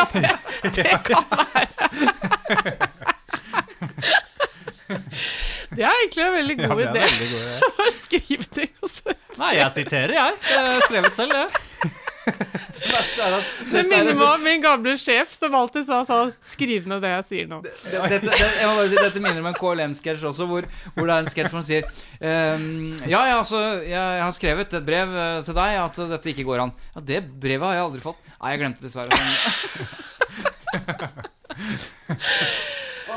Det 0.78 0.94
kan 1.04 1.24
være. 1.34 1.68
Det 5.74 5.82
er 5.84 5.94
egentlig 6.04 6.24
en 6.24 6.36
veldig 6.38 6.56
god 6.62 6.76
det 6.78 6.84
er 6.86 6.90
idé. 6.90 7.02
veldig 7.04 7.28
god 7.32 7.42
idé. 7.44 7.54
Bare 7.78 7.92
skrive 7.98 8.46
ting 8.60 8.72
og 8.80 8.88
så 8.92 9.04
Nei, 9.34 9.52
jeg 9.58 9.70
siterer, 9.74 10.12
jeg. 10.14 10.32
Jeg 10.54 10.82
skrevet 10.88 11.14
selv, 11.18 11.32
det. 11.34 11.46
Det 12.24 12.88
verste 12.88 13.20
er 13.20 13.34
at 13.36 13.44
Det 13.68 13.82
minner 13.84 14.16
meg 14.16 14.24
om 14.24 14.40
min 14.46 14.62
gamle 14.64 14.94
sjef 14.96 15.34
som 15.36 15.52
alltid 15.58 15.84
sa 15.84 15.98
sånn 16.08 16.30
Skriv 16.44 16.86
ned 16.88 17.02
det 17.04 17.10
jeg 17.10 17.24
sier 17.28 17.46
nå. 17.50 17.58
dette, 17.60 18.16
det, 18.24 18.32
jeg 18.38 18.64
må 18.64 18.72
bare 18.78 18.88
si, 18.88 18.96
dette 18.96 19.20
minner 19.20 19.42
om 19.42 19.48
en 19.50 19.58
KLM-sketsj 19.58 20.24
også, 20.30 20.46
hvor, 20.48 20.64
hvor 20.96 21.04
det 21.10 21.14
er 21.18 21.22
en 21.26 21.28
sketsj 21.28 21.50
hvor 21.52 21.60
han 21.60 21.68
sier 21.68 21.84
ehm, 22.24 23.04
Ja, 23.04 23.20
ja, 23.28 23.36
altså, 23.42 23.60
jeg 23.84 24.24
har 24.24 24.32
skrevet 24.36 24.72
et 24.80 24.86
brev 24.88 25.12
eh, 25.12 25.44
til 25.44 25.52
deg 25.60 25.76
at 25.82 26.00
dette 26.14 26.32
ikke 26.32 26.46
går 26.48 26.64
an. 26.64 26.72
Ja, 26.96 27.00
det 27.12 27.20
brevet 27.44 27.68
har 27.68 27.76
jeg 27.76 27.84
aldri 27.90 28.00
fått. 28.06 28.20
Nei, 28.40 28.48
jeg 28.54 28.62
glemte 28.64 28.80
dessverre. 28.88 29.12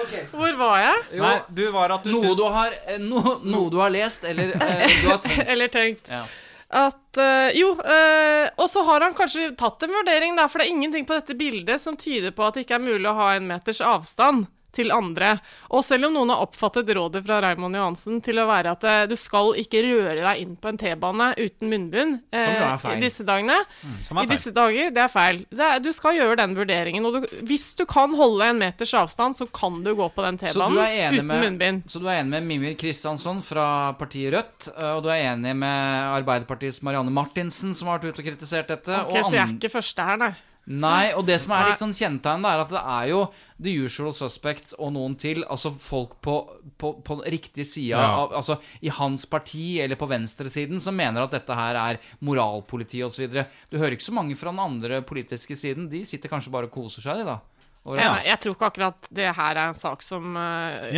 Ok. 0.01 0.17
Hvor 0.31 0.57
var 0.59 0.81
jeg? 0.81 1.05
Jo, 1.19 1.23
Nei, 1.23 1.37
du 1.59 1.63
var 1.75 1.93
at 1.97 2.03
du 2.03 2.11
noe, 2.13 2.25
syns 2.25 2.39
du 2.39 2.43
har, 2.57 2.75
eh, 2.87 2.99
no, 3.01 3.21
noe 3.43 3.71
du 3.73 3.79
har 3.81 3.93
lest, 3.93 4.25
eller 4.27 4.53
eh, 4.57 4.83
du 5.03 5.07
har 5.09 5.23
tenkt. 5.23 5.47
Eller 5.47 5.71
tenkt. 5.73 6.11
Ja. 6.13 6.25
At 6.67 7.19
øh, 7.23 7.49
Jo, 7.55 7.69
øh, 7.79 8.45
og 8.59 8.67
så 8.69 8.83
har 8.83 9.05
han 9.05 9.15
kanskje 9.15 9.53
tatt 9.59 9.85
en 9.87 9.93
vurdering, 9.95 10.35
da, 10.35 10.49
for 10.51 10.59
det 10.59 10.67
er 10.67 10.75
ingenting 10.75 11.07
på 11.07 11.15
dette 11.15 11.37
bildet 11.39 11.81
som 11.81 11.95
tyder 11.99 12.35
på 12.35 12.43
at 12.43 12.57
det 12.57 12.65
ikke 12.65 12.75
er 12.79 12.83
mulig 12.83 13.07
å 13.07 13.15
ha 13.15 13.29
en 13.37 13.47
meters 13.47 13.79
avstand 13.81 14.49
til 14.77 14.93
andre. 14.93 15.33
Og 15.73 15.81
selv 15.85 16.07
om 16.07 16.13
noen 16.15 16.29
har 16.33 16.43
oppfattet 16.45 16.89
rådet 16.95 17.23
fra 17.25 17.39
Raymond 17.43 17.75
Johansen 17.75 18.21
til 18.25 18.37
å 18.39 18.45
være 18.49 18.75
at 18.77 18.85
eh, 18.87 19.03
du 19.09 19.15
skal 19.19 19.51
ikke 19.59 19.81
røre 19.87 20.21
deg 20.21 20.43
inn 20.43 20.53
på 20.61 20.69
en 20.71 20.77
T-bane 20.79 21.31
uten 21.41 21.71
munnbind 21.73 22.19
eh, 22.31 22.93
i 22.93 22.99
disse 23.01 23.25
dagene 23.27 23.57
er 23.57 24.21
I 24.23 24.27
disse 24.29 24.53
dager, 24.55 24.91
det 24.93 25.01
er 25.03 25.11
feil. 25.11 25.41
Det 25.49 25.65
er, 25.67 25.81
du 25.83 25.89
skal 25.95 26.15
gjøre 26.19 26.37
den 26.39 26.55
vurderingen. 26.57 27.05
Og 27.09 27.17
du, 27.17 27.27
hvis 27.49 27.67
du 27.79 27.83
kan 27.89 28.13
holde 28.17 28.47
en 28.53 28.61
meters 28.61 28.93
avstand, 28.97 29.35
så 29.37 29.47
kan 29.53 29.81
du 29.85 29.91
gå 29.97 30.07
på 30.15 30.25
den 30.25 30.37
T-banen 30.41 30.77
uten 30.77 31.27
med- 31.27 31.43
munnbind. 31.47 31.83
Så 31.91 31.99
du 32.03 32.07
er 32.07 32.21
enig 32.21 32.31
med 32.37 32.47
Mimir 32.51 32.77
Kristiansson 32.79 33.41
fra 33.45 33.67
partiet 33.99 34.33
Rødt, 34.35 34.69
eh, 34.75 34.91
og 34.97 35.03
du 35.05 35.09
er 35.13 35.25
enig 35.33 35.55
med 35.57 36.11
Arbeiderpartiets 36.21 36.81
Marianne 36.85 37.13
Martinsen, 37.13 37.73
som 37.77 37.89
har 37.89 37.99
vært 37.99 38.13
ute 38.13 38.23
og 38.23 38.29
kritisert 38.31 38.69
dette. 38.71 38.93
Ok, 39.07 39.15
og 39.17 39.25
Så 39.31 39.35
jeg 39.37 39.43
er 39.45 39.55
ikke 39.57 39.73
første 39.79 40.05
her, 40.11 40.21
nei. 40.21 40.33
Nei, 40.67 41.13
og 41.15 41.23
det 41.23 41.37
som 41.39 41.53
er 41.55 41.69
litt 41.69 41.79
sånn 41.79 41.93
kjennetegn, 41.95 42.43
er 42.43 42.59
at 42.65 42.71
det 42.73 42.81
er 42.83 43.05
jo 43.13 43.21
the 43.59 43.71
usual 43.73 44.13
suspects 44.13 44.75
og 44.77 44.91
noen 44.93 45.15
til, 45.17 45.43
altså 45.49 45.71
folk 45.81 46.17
på, 46.21 46.35
på, 46.77 46.91
på 47.01 47.15
riktig 47.25 47.65
side 47.65 47.89
Ja. 47.97 48.03
av 48.23 48.33
Altså 48.37 48.59
i 48.85 48.89
hans 48.93 49.25
parti 49.25 49.79
eller 49.81 49.95
på 49.97 50.05
venstresiden 50.09 50.79
som 50.79 50.95
mener 50.95 51.23
at 51.25 51.31
dette 51.33 51.55
her 51.57 51.75
er 51.75 51.97
moralpoliti 52.21 53.01
osv. 53.03 53.27
Du 53.71 53.77
hører 53.77 53.97
ikke 53.97 54.09
så 54.11 54.13
mange 54.13 54.35
fra 54.37 54.51
den 54.53 54.59
andre 54.61 55.01
politiske 55.01 55.55
siden. 55.57 55.89
De 55.89 56.03
sitter 56.05 56.29
kanskje 56.29 56.51
bare 56.53 56.69
og 56.69 56.75
koser 56.77 57.01
seg, 57.01 57.23
de, 57.23 57.25
da. 57.33 57.39
Over 57.87 58.01
Jeg, 58.01 58.39
tror 58.43 58.55
ikke 58.55 58.69
akkurat 58.69 59.09
det 59.19 59.27
her 59.37 59.57
er 59.57 59.71
en 59.71 59.77
sak 59.77 60.03
som 60.05 60.35
eh, 60.37 60.97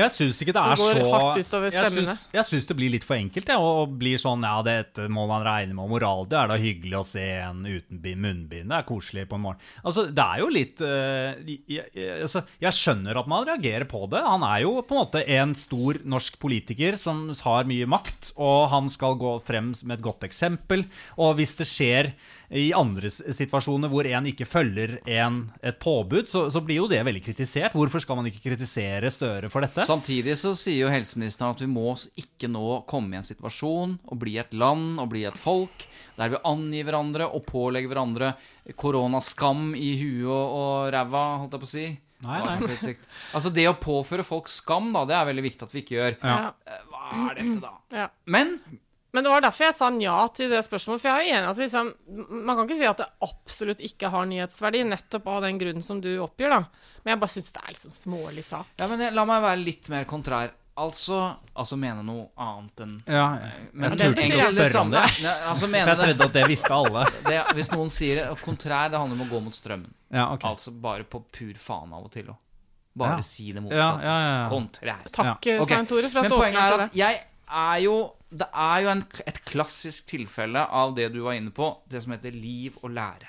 Som 0.75 0.87
går 0.87 1.01
så 1.03 1.11
hardt 1.13 1.43
utover 1.45 1.73
stemmene. 1.73 2.15
Jeg 2.33 2.47
syns 2.49 2.69
det 2.69 2.77
blir 2.79 2.93
litt 2.95 3.05
for 3.07 3.19
enkelt, 3.19 3.51
jeg, 3.51 3.69
og 3.69 3.95
blir 4.01 4.21
sånn 4.21 4.45
Ja, 4.47 4.57
dette 4.65 5.07
må 5.11 5.25
man 5.29 5.45
regne 5.45 5.75
med. 5.77 5.89
Moral, 5.89 6.25
det 6.29 6.39
er 6.39 6.51
da 6.51 6.57
hyggelig 6.59 6.99
å 6.99 7.05
se 7.07 7.25
en 7.39 7.63
uten 7.65 8.01
munnbind. 8.19 8.69
Det 8.69 8.77
er 8.79 8.87
koselig 8.87 9.25
på 9.29 9.37
en 9.37 9.45
morgen. 9.45 9.63
Altså, 9.83 10.07
det 10.09 10.25
er 10.25 10.41
jo 10.43 10.49
litt 10.53 10.83
uh, 10.83 11.37
jeg, 11.45 11.85
jeg, 11.93 12.15
altså, 12.25 12.43
jeg 12.61 12.77
skjønner 12.77 13.19
at 13.21 13.29
man 13.31 13.47
reagerer 13.47 13.87
på 13.89 14.03
det. 14.11 14.23
Han 14.25 14.45
er 14.47 14.63
jo 14.65 14.75
på 14.83 14.95
en 14.95 15.01
måte 15.01 15.23
en 15.39 15.55
stor 15.57 16.01
norsk 16.09 16.39
politiker 16.41 16.99
som 16.99 17.27
har 17.45 17.69
mye 17.69 17.87
makt, 17.89 18.33
og 18.39 18.69
han 18.73 18.89
skal 18.93 19.17
gå 19.19 19.37
frem 19.45 19.73
med 19.83 19.99
et 19.99 20.05
godt 20.05 20.25
eksempel. 20.27 20.85
Og 21.19 21.37
hvis 21.39 21.55
det 21.59 21.69
skjer 21.69 22.13
i 22.49 22.71
andre 22.73 23.09
situasjoner 23.13 23.91
hvor 23.91 24.07
en 24.09 24.25
ikke 24.31 24.47
følger 24.49 24.95
en, 25.05 25.41
et 25.61 25.77
påbud, 25.81 26.25
så, 26.31 26.47
så 26.49 26.61
blir 26.65 26.79
jo 26.81 26.87
det 26.89 27.03
veldig 27.05 27.21
kritisert. 27.27 27.75
Hvorfor 27.77 28.01
skal 28.01 28.17
man 28.17 28.29
ikke 28.29 28.41
kritisere 28.47 29.11
Støre 29.13 29.51
for 29.53 29.61
dette? 29.65 29.85
Samtidig 29.85 30.33
så 30.39 30.55
sier 30.57 30.87
jo 30.87 30.91
helseministeren 30.93 31.53
at 31.53 31.61
vi 31.61 31.69
må 31.69 31.93
ikke 32.17 32.49
nå 32.49 32.81
komme 32.89 33.13
i 33.13 33.19
en 33.21 33.27
situasjon 33.27 33.99
og 34.09 34.21
bli 34.21 34.37
et 34.41 34.53
land 34.57 34.97
og 35.01 35.11
bli 35.13 35.25
et 35.29 35.37
folk 35.37 35.85
der 36.19 36.33
vi 36.33 36.41
angir 36.49 36.83
hverandre 36.89 37.29
og 37.31 37.45
pålegger 37.47 37.93
hverandre 37.93 38.33
koronaskam 38.79 39.71
i 39.77 39.93
huet 40.01 40.27
og, 40.27 40.57
og 40.59 40.93
ræva, 40.93 41.25
holdt 41.43 41.55
jeg 41.55 41.61
på 41.63 41.69
å 41.69 41.73
si. 41.77 41.87
Nei, 42.25 42.39
nei. 42.43 42.93
Altså 43.37 43.51
Det 43.55 43.63
å 43.69 43.77
påføre 43.79 44.25
folk 44.27 44.49
skam, 44.51 44.89
da, 44.95 45.05
det 45.07 45.15
er 45.15 45.29
veldig 45.29 45.45
viktig 45.45 45.67
at 45.69 45.75
vi 45.75 45.83
ikke 45.85 45.95
gjør. 45.95 46.17
Ja. 46.19 46.37
Eh, 46.67 46.81
Hva 46.91 47.05
er 47.29 47.37
dette, 47.39 47.59
da? 47.63 47.71
ja. 47.95 48.07
Men 48.27 48.57
Men 49.11 49.23
det 49.25 49.31
var 49.33 49.41
derfor 49.41 49.65
jeg 49.65 49.73
sa 49.73 49.89
ja 49.97 50.17
til 50.37 50.49
det 50.53 50.59
spørsmålet. 50.67 51.01
For 51.01 51.09
jeg 51.09 51.17
er 51.17 51.25
jo 51.25 51.37
enig 51.39 51.49
at 51.49 51.57
liksom, 51.57 51.87
man 52.45 52.55
kan 52.59 52.67
ikke 52.67 52.77
si 52.77 52.85
at 52.85 52.97
det 53.01 53.07
absolutt 53.25 53.79
ikke 53.81 54.11
har 54.13 54.25
nyhetsverdi, 54.29 54.83
nettopp 54.85 55.27
av 55.33 55.41
den 55.47 55.57
grunnen 55.57 55.81
som 55.85 55.99
du 56.03 56.11
oppgir, 56.21 56.49
da. 56.53 56.59
Men 57.03 57.15
jeg 57.15 57.19
bare 57.23 57.33
syns 57.33 57.51
det 57.55 57.63
er 57.63 57.73
litt 57.73 57.81
sånn 57.81 57.95
smålig 57.97 58.43
sak. 58.45 58.67
Ja, 58.77 58.87
men 58.91 58.99
jeg- 58.99 59.13
la 59.17 59.25
meg 59.25 59.41
være 59.41 59.63
litt 59.63 59.89
mer 59.89 60.05
kontrær. 60.05 60.51
Altså, 60.79 61.35
altså 61.59 61.75
mene 61.75 62.03
noe 62.07 62.29
annet 62.39 62.79
enn 62.85 63.03
Ja, 63.05 63.25
men 63.73 63.89
jeg 63.91 63.97
det 63.97 64.05
turte 64.05 64.15
betyr 64.15 64.35
ikke 64.37 64.45
å 64.45 64.51
spørre 64.53 64.79
om 64.85 64.91
det. 64.93 65.01
Ja, 65.25 65.33
altså 65.51 65.67
jeg 65.73 65.97
trodde 65.97 66.23
at 66.29 66.33
det 66.37 66.43
visste 66.47 66.71
alle. 66.71 67.05
det 67.27 67.39
Hvis 67.57 67.71
noen 67.73 67.89
sier 67.91 68.15
det, 68.15 68.37
kontrær, 68.45 68.89
det 68.93 69.01
handler 69.01 69.19
om 69.19 69.25
å 69.25 69.29
gå 69.33 69.41
mot 69.43 69.53
strømmen. 69.57 69.91
Ja, 70.13 70.29
ok. 70.33 70.45
Altså 70.53 70.71
bare 70.79 71.03
på 71.03 71.19
pur 71.35 71.53
faen 71.59 71.91
av 71.91 72.05
og 72.05 72.11
til 72.13 72.29
Og 72.29 72.37
Bare 72.95 73.17
Ja. 73.17 73.21
si 73.21 73.51
det 73.51 73.61
motsatte. 73.61 74.01
ja, 74.03 74.19
ja, 74.21 74.43
ja. 74.43 74.49
Kontrær. 74.49 75.03
Takk, 75.11 75.43
Svein 75.67 75.85
Tore, 75.85 76.07
for 76.09 76.21
Men 76.21 76.25
at 76.25 76.29
du 76.31 76.35
poenget 76.37 76.55
er 76.55 76.71
åpnet 76.71 76.79
at 76.79 76.91
det. 76.91 76.97
jeg 76.99 77.21
er 77.49 77.83
jo 77.85 77.97
Det 78.29 78.45
er 78.53 78.81
jo 78.85 78.89
en, 78.91 79.03
et 79.25 79.39
klassisk 79.49 80.05
tilfelle 80.11 80.61
av 80.69 80.91
det 80.93 81.07
du 81.15 81.21
var 81.25 81.33
inne 81.33 81.49
på, 81.49 81.71
det 81.89 82.03
som 82.03 82.11
heter 82.13 82.31
liv 82.35 82.75
og 82.83 82.91
lære. 82.93 83.25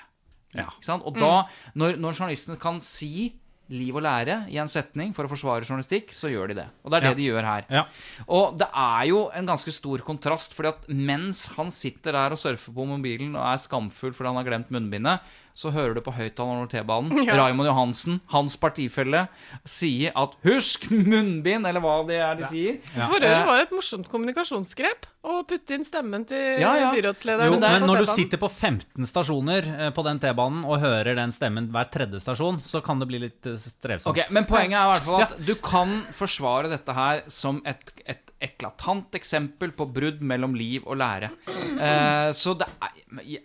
Ja. 0.53 0.67
Ikke 0.67 0.85
sant? 0.85 1.01
Og 1.09 1.15
da, 1.17 1.47
når, 1.73 1.95
når 1.97 2.13
journalisten 2.19 2.59
kan 2.61 2.77
si 2.85 3.31
liv 3.71 3.95
og 3.95 4.03
lære 4.03 4.35
i 4.51 4.57
en 4.59 4.67
setning 4.69 5.13
for 5.15 5.23
å 5.25 5.31
forsvare 5.31 5.63
journalistikk, 5.65 6.11
så 6.13 6.27
gjør 6.29 6.51
de 6.51 6.57
det. 6.59 6.67
Og 6.83 6.91
det 6.91 6.97
er 6.99 7.01
det 7.05 7.09
Ja. 7.13 7.17
de 7.17 7.27
gjør 7.31 7.45
her. 7.47 7.65
Ja. 7.71 7.83
Og 8.27 8.57
det 8.59 8.67
er 8.75 9.05
jo 9.09 9.21
en 9.33 9.47
ganske 9.47 9.71
stor 9.73 10.03
kontrast, 10.05 10.53
fordi 10.53 10.69
at 10.73 10.89
mens 10.91 11.47
han 11.55 11.71
sitter 11.71 12.11
der 12.11 12.35
og 12.35 12.37
surfer 12.37 12.75
på 12.75 12.85
mobilen 12.85 13.33
og 13.39 13.41
er 13.47 13.57
skamfull 13.63 14.11
fordi 14.13 14.27
han 14.27 14.35
har 14.43 14.49
glemt 14.51 14.69
munnbindet, 14.75 15.21
så 15.53 15.71
hører 15.73 15.95
du 15.97 16.01
på 16.05 16.13
høyttaleren 16.15 16.61
over 16.63 16.71
T-banen 16.71 17.23
Ja. 17.27 17.35
Raymond 17.39 17.67
Johansen, 17.69 18.19
hans 18.33 18.55
partifelle, 18.57 19.27
sier 19.67 20.11
at 20.15 20.35
'husk 20.43 20.89
munnbind', 20.91 21.67
eller 21.67 21.83
hva 21.83 21.99
det 22.07 22.19
er 22.23 22.35
de 22.39 22.47
sier. 22.49 22.77
For 22.95 23.19
øvrig 23.19 23.45
var 23.47 23.57
det 23.59 23.67
et 23.67 23.75
morsomt 23.75 24.09
kommunikasjonsgrep 24.11 25.05
å 25.21 25.43
putte 25.45 25.75
inn 25.77 25.85
stemmen 25.85 26.23
til 26.25 26.57
Ja, 26.63 26.71
ja. 26.79 26.89
byrådslederen. 26.95 27.53
Jo, 27.53 27.59
men 27.61 27.85
når 27.85 28.05
du 28.05 28.09
sitter 28.09 28.41
på 28.41 28.49
15 28.49 29.05
stasjoner 29.05 29.67
eh, 29.87 29.91
på 29.93 30.01
den 30.07 30.19
T-banen 30.23 30.63
og 30.65 30.79
hører 30.81 31.13
den 31.19 31.31
stemmen 31.35 31.69
hver 31.73 31.91
tredje 31.93 32.23
stasjon, 32.23 32.57
så 32.65 32.81
kan 32.81 32.97
det 33.03 33.07
bli 33.11 33.19
litt 33.27 33.45
eh, 33.45 33.59
strevsomt. 33.61 34.09
Ok, 34.15 34.31
Men 34.33 34.47
poenget 34.49 34.79
er 34.79 34.87
i 34.87 34.93
hvert 34.95 35.05
fall 35.05 35.25
at 35.27 35.37
du 35.45 35.53
kan 35.61 35.99
forsvare 36.15 36.71
dette 36.73 36.95
her 36.97 37.21
som 37.29 37.61
et, 37.69 37.93
et 38.09 38.30
eklatant 38.41 39.13
eksempel 39.19 39.71
på 39.77 39.85
brudd 39.93 40.21
mellom 40.25 40.55
liv 40.57 40.87
og 40.87 40.97
lære. 41.01 41.29
Eh, 41.51 42.31
så 42.37 42.55
det 42.57 42.67
er, 42.81 42.97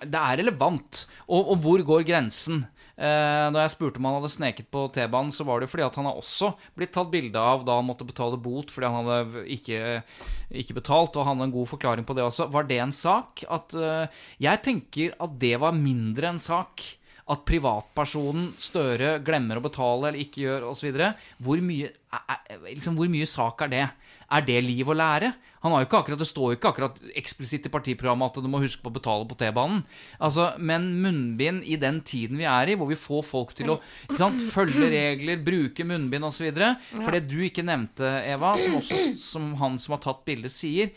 det 0.06 0.22
er 0.22 0.40
relevant. 0.42 1.04
Og, 1.28 1.52
og 1.52 1.60
hvor 1.64 1.84
går 1.92 2.06
grensen? 2.08 2.64
Eh, 2.96 3.46
når 3.52 3.58
jeg 3.60 3.72
spurte 3.74 4.00
om 4.00 4.06
han 4.08 4.14
hadde 4.22 4.32
sneket 4.32 4.70
på 4.72 4.86
T-banen, 4.94 5.28
så 5.34 5.44
var 5.44 5.60
det 5.60 5.68
fordi 5.68 5.84
at 5.84 5.96
han 6.00 6.06
har 6.08 6.16
også 6.16 6.54
blitt 6.78 6.94
tatt 6.96 7.10
bilde 7.12 7.36
av 7.36 7.66
da 7.68 7.74
han 7.76 7.84
måtte 7.90 8.06
betale 8.08 8.38
bot 8.40 8.72
fordi 8.72 8.88
han 8.88 9.04
hadde 9.10 9.42
ikke, 9.52 9.80
ikke 10.64 10.78
betalt, 10.78 11.18
og 11.20 11.26
han 11.28 11.36
hadde 11.36 11.50
en 11.50 11.56
god 11.58 11.68
forklaring 11.74 12.08
på 12.08 12.16
det 12.16 12.24
også. 12.24 12.48
Var 12.54 12.70
det 12.70 12.78
en 12.86 12.94
sak? 12.96 13.44
At, 13.52 13.76
eh, 13.76 14.22
jeg 14.48 14.62
tenker 14.64 15.12
at 15.20 15.36
det 15.42 15.52
var 15.60 15.76
mindre 15.76 16.32
en 16.32 16.40
sak 16.40 16.86
at 17.26 17.40
privatpersonen 17.44 18.52
Støre 18.62 19.16
glemmer 19.26 19.58
å 19.58 19.64
betale 19.64 20.08
eller 20.12 20.22
ikke 20.22 20.44
gjør 20.44 20.68
osv. 20.70 20.92
Hvor, 21.42 21.62
mye- 21.68 21.90
liksom, 22.70 22.96
hvor 22.96 23.10
mye 23.10 23.26
sak 23.28 23.64
er 23.66 23.72
det? 23.72 23.86
Er 24.32 24.46
det 24.46 24.58
liv 24.64 24.88
å 24.90 24.96
lære? 24.96 25.34
Han 25.62 25.72
har 25.74 25.82
jo 25.82 25.88
ikke 25.88 25.98
akkurat, 26.02 26.20
Det 26.20 26.28
står 26.28 26.52
jo 26.52 26.56
ikke 26.58 26.70
akkurat 26.70 26.98
eksplisitt 27.18 27.66
i 27.66 27.72
partiprogrammet 27.72 28.38
at 28.38 28.44
du 28.44 28.50
må 28.50 28.60
huske 28.62 28.82
på 28.84 28.90
å 28.92 28.96
betale 28.96 29.26
på 29.26 29.38
T-banen. 29.38 29.82
Altså, 30.22 30.52
men 30.58 30.88
munnbind 31.02 31.66
i 31.66 31.78
den 31.80 32.00
tiden 32.06 32.38
vi 32.38 32.46
er 32.46 32.70
i, 32.70 32.76
hvor 32.78 32.90
vi 32.90 32.98
får 32.98 33.24
folk 33.26 33.54
til 33.58 33.74
å 33.74 33.80
sant, 34.14 34.42
følge 34.54 34.90
regler, 34.92 35.42
bruke 35.42 35.86
munnbind 35.86 36.28
osv. 36.28 36.50
For 36.94 37.10
det 37.14 37.26
du 37.30 37.38
ikke 37.46 37.66
nevnte, 37.66 38.06
Eva, 38.26 38.54
som 38.62 38.78
også 38.78 39.02
som 39.22 39.52
han 39.62 39.78
som 39.82 39.96
har 39.96 40.04
tatt 40.06 40.24
bildet, 40.28 40.54
sier 40.54 40.94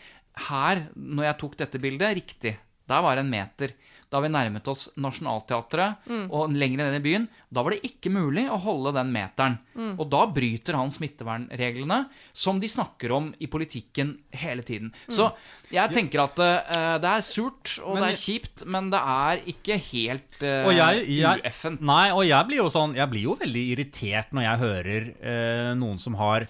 Her, 0.49 0.85
når 0.95 1.25
jeg 1.25 1.37
tok 1.41 1.55
dette 1.59 1.81
bildet, 1.81 2.15
riktig, 2.15 2.53
der 2.87 3.01
var 3.03 3.17
det 3.17 3.25
en 3.25 3.33
meter. 3.33 3.73
Da 4.09 4.21
vi 4.23 4.31
nærmet 4.33 4.65
oss 4.71 4.87
Nationaltheatret 4.97 6.09
og 6.33 6.53
lenger 6.55 6.81
ned 6.81 6.97
i 6.97 7.03
byen, 7.03 7.27
da 7.49 7.61
var 7.65 7.75
det 7.75 7.85
ikke 7.85 8.11
mulig 8.13 8.47
å 8.49 8.57
holde 8.61 8.93
den 8.97 9.11
meteren. 9.13 9.57
Og 10.01 10.07
da 10.09 10.23
bryter 10.33 10.77
han 10.77 10.89
smittevernreglene, 10.93 11.99
som 12.33 12.59
de 12.61 12.69
snakker 12.69 13.13
om 13.13 13.29
i 13.37 13.49
politikken 13.51 14.15
hele 14.33 14.65
tiden. 14.65 14.91
Så 15.07 15.29
jeg 15.69 15.93
tenker 15.93 16.23
at 16.23 16.41
uh, 16.41 16.97
det 17.01 17.11
er 17.11 17.25
surt, 17.25 17.75
og 17.83 17.97
Men 17.97 18.07
det 18.07 18.11
er 18.11 18.21
kjipt, 18.23 18.65
men 18.65 18.89
det 18.93 19.01
er 19.13 19.43
ikke 19.53 19.77
helt 19.91 20.39
uh, 20.41 20.69
jeg, 20.73 21.03
jeg, 21.19 21.43
ueffent. 21.45 21.83
nei, 21.85 22.05
og 22.15 22.23
jeg 22.25 22.49
blir 22.49 22.61
jo 22.63 22.69
sånn 22.73 22.95
Jeg 22.97 23.11
blir 23.11 23.27
jo 23.27 23.35
veldig 23.39 23.65
irritert 23.75 24.33
når 24.33 24.45
jeg 24.45 24.61
hører 24.63 25.09
uh, 25.21 25.71
noen 25.79 26.01
som 26.01 26.17
har 26.19 26.49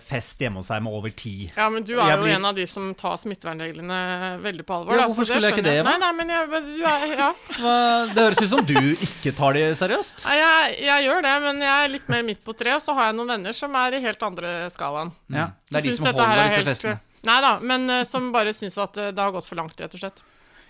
fest 0.00 0.40
hjemme 0.40 0.62
hos 0.62 0.68
seg 0.70 0.80
med 0.82 0.92
over 0.96 1.10
ti. 1.12 1.50
Ja, 1.56 1.66
men 1.68 1.84
du 1.84 1.92
er 1.98 2.06
Jeg 2.08 2.16
jo 2.18 2.22
blir- 2.24 2.34
en 2.38 2.44
av 2.48 2.54
de 2.56 2.64
som 2.66 2.86
tar 2.96 3.16
smittevernreglene 3.20 3.98
veldig 4.42 4.64
på 4.64 4.74
alvor. 4.78 4.94
Ja, 4.96 5.02
da, 5.02 5.06
hvorfor 5.10 5.28
skulle 5.28 5.50
jeg 5.50 5.58
ikke 5.58 5.64
det, 5.66 5.74
da? 5.84 5.90
Nei, 5.90 5.98
nei, 5.98 6.12
men 6.12 6.28
jeg, 6.28 6.48
du 6.48 6.84
er, 6.88 7.04
ja. 7.18 7.32
Det 8.14 8.22
høres 8.22 8.40
ut 8.42 8.48
som 8.54 8.64
du 8.64 8.78
ikke 8.94 9.34
tar 9.36 9.52
de 9.58 9.66
seriøst. 9.76 10.24
Nei, 10.24 10.36
jeg, 10.40 10.78
jeg 10.88 11.04
gjør 11.08 11.22
det, 11.28 11.34
men 11.44 11.60
jeg 11.66 11.74
er 11.84 11.92
litt 11.92 12.08
mer 12.08 12.22
midt 12.30 12.40
på 12.46 12.56
treet, 12.56 12.78
og 12.80 12.82
så 12.86 12.94
har 12.96 13.10
jeg 13.10 13.18
noen 13.20 13.28
venner 13.34 13.52
som 13.56 13.76
er 13.76 13.98
i 13.98 14.00
helt 14.04 14.22
andre 14.22 14.54
skalaen. 14.72 15.12
Ja. 15.28 15.50
Det 15.68 15.82
er 15.82 15.86
de 15.90 15.96
som 15.98 16.06
holder 16.10 16.24
er 16.32 16.42
disse 16.48 16.56
helt- 16.62 16.72
festene. 16.72 16.98
Nei 17.28 17.40
da, 17.42 17.52
men 17.60 17.90
eh, 17.90 18.04
som 18.06 18.28
bare 18.32 18.52
syns 18.54 18.76
at 18.78 18.96
eh, 18.96 19.10
det 19.12 19.18
har 19.18 19.32
gått 19.34 19.44
for 19.48 19.58
langt, 19.58 19.74
rett 19.82 19.94
og 19.96 20.00
slett. 20.00 20.20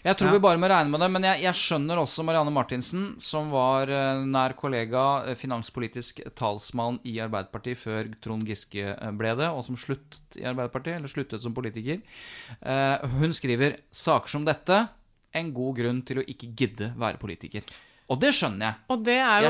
Jeg 0.05 0.17
tror 0.17 0.29
Ja. 0.29 0.33
vi 0.37 0.43
bare 0.45 0.59
må 0.61 0.69
regne 0.71 0.91
med 0.93 1.01
det, 1.03 1.09
men 1.11 1.25
jeg, 1.27 1.43
jeg 1.43 1.59
skjønner 1.59 1.99
også 1.99 2.25
Marianne 2.25 2.53
Martinsen, 2.55 3.09
som 3.19 3.51
var 3.51 3.91
eh, 3.91 4.21
nær 4.25 4.55
kollega, 4.55 5.25
eh, 5.27 5.35
finanspolitisk 5.35 6.23
talsmann 6.39 7.01
i 7.05 7.17
Arbeiderpartiet 7.25 7.81
før 7.81 8.13
Trond 8.23 8.47
Giske 8.47 8.95
eh, 8.95 9.11
ble 9.19 9.35
det, 9.41 9.49
og 9.51 9.65
som 9.67 9.77
sluttet 9.77 10.39
i 10.39 10.47
Arbeiderpartiet, 10.47 11.01
eller 11.01 11.11
sluttet 11.11 11.43
som 11.43 11.57
politiker. 11.57 11.99
Hun 13.19 13.35
skriver 13.35 13.81
saker 13.91 14.31
som 14.31 14.47
dette 14.47 14.89
en 15.37 15.53
god 15.55 15.77
grunn 15.77 16.01
til 16.07 16.23
å 16.23 16.27
ikke 16.31 16.53
gidde 16.57 16.93
være 16.99 17.21
politiker. 17.21 17.67
Og 18.09 18.17
det 18.23 18.31
skjønner 18.33 18.65
jeg. 18.71 18.77
Og 18.89 19.03
det 19.05 19.19
er 19.21 19.43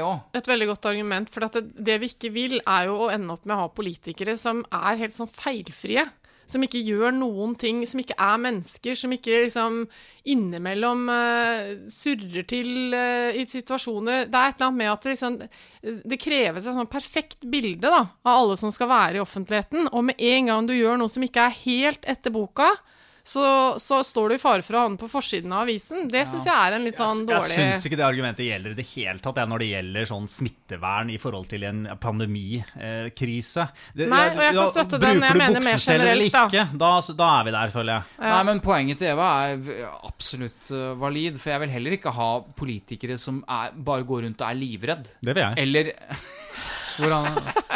jo 0.00 0.14
det 0.32 0.40
et 0.40 0.48
veldig 0.50 0.66
godt 0.72 0.88
argument, 0.90 1.28
for 1.30 1.46
det, 1.46 1.62
det 1.78 1.98
vi 2.02 2.08
ikke 2.10 2.32
vil, 2.34 2.56
er 2.66 2.88
jo 2.88 3.04
å 3.04 3.10
ende 3.14 3.36
opp 3.36 3.44
med 3.46 3.54
å 3.54 3.60
ha 3.60 3.68
politikere 3.70 4.34
som 4.40 4.64
er 4.66 4.98
helt 4.98 5.14
sånn 5.14 5.30
feilfrie. 5.30 6.08
Som 6.50 6.64
ikke 6.66 6.82
gjør 6.82 7.14
noen 7.14 7.54
ting, 7.58 7.84
som 7.86 8.02
ikke 8.02 8.16
er 8.18 8.40
mennesker, 8.42 8.96
som 8.98 9.12
ikke 9.14 9.44
liksom 9.46 9.84
innimellom 10.30 11.06
uh, 11.08 11.70
surrer 11.92 12.44
til 12.50 12.92
uh, 12.92 13.30
i 13.38 13.46
situasjoner. 13.48 14.26
Det 14.28 14.36
er 14.36 14.50
et 14.50 14.58
eller 14.58 14.68
annet 14.68 14.80
med 14.82 14.92
at 14.92 15.06
det, 15.06 15.14
liksom, 15.14 15.38
det 16.10 16.20
kreves 16.20 16.66
et 16.66 16.76
sånn 16.76 16.90
perfekt 16.90 17.46
bilde 17.48 17.86
da, 17.86 18.02
av 18.26 18.32
alle 18.34 18.58
som 18.60 18.74
skal 18.74 18.90
være 18.90 19.20
i 19.20 19.24
offentligheten. 19.24 19.92
Og 19.94 20.10
med 20.10 20.20
en 20.32 20.50
gang 20.52 20.68
du 20.68 20.74
gjør 20.76 21.00
noe 21.00 21.12
som 21.12 21.24
ikke 21.24 21.46
er 21.46 21.60
helt 21.62 22.10
etter 22.10 22.34
boka, 22.34 22.72
så, 23.30 23.78
så 23.78 24.00
står 24.02 24.32
du 24.32 24.34
i 24.34 24.40
fare 24.42 24.64
for 24.66 24.74
å 24.74 24.84
havne 24.84 24.98
på 24.98 25.06
forsiden 25.10 25.52
av 25.54 25.62
avisen. 25.62 26.08
Det 26.10 26.24
syns 26.26 26.48
jeg 26.48 26.54
er 26.56 26.74
en 26.74 26.86
litt 26.86 26.96
sånn 26.98 27.22
dårlig 27.28 27.54
Jeg 27.54 27.76
syns 27.76 27.86
ikke 27.86 27.98
det 28.00 28.06
argumentet 28.06 28.46
gjelder 28.48 28.74
i 28.74 28.78
det 28.80 28.86
hele 28.90 29.22
tatt, 29.22 29.38
jeg, 29.38 29.50
når 29.52 29.62
det 29.62 29.68
gjelder 29.68 30.08
sånn 30.10 30.26
smittevern 30.32 31.12
i 31.14 31.18
forhold 31.22 31.46
til 31.52 31.66
en 31.68 31.84
pandemikrise. 32.02 33.68
Nei, 34.00 34.24
og 34.32 34.42
jeg 34.42 34.56
kan 34.56 34.58
ja, 34.58 34.66
støtte 34.74 35.00
den. 35.04 35.22
Jeg 35.28 35.38
mener 35.38 35.64
mer 35.68 35.78
generelt, 35.84 36.26
da. 36.34 36.44
ikke, 36.50 36.66
da, 36.82 36.90
da 37.22 37.30
er 37.36 37.46
vi 37.46 37.54
der, 37.54 37.74
føler 37.76 37.92
jeg. 37.94 38.18
Nei, 38.26 38.42
men 38.50 38.64
poenget 38.66 39.02
til 39.04 39.12
Eva 39.12 39.30
er 39.46 39.86
absolutt 40.10 40.74
eh, 40.74 40.90
valid, 41.06 41.38
for 41.38 41.54
jeg 41.54 41.64
vil 41.64 41.74
heller 41.76 41.98
ikke 42.00 42.14
ha 42.18 42.30
politikere 42.58 43.20
som 43.20 43.44
er, 43.46 43.78
bare 43.78 44.08
går 44.10 44.26
rundt 44.26 44.42
og 44.42 44.50
er 44.50 44.58
livredd. 44.58 45.10
Det 45.22 45.36
vil 45.36 45.44
jeg. 45.44 45.60
Eller, 45.68 45.92
Hvordan, 47.00 47.26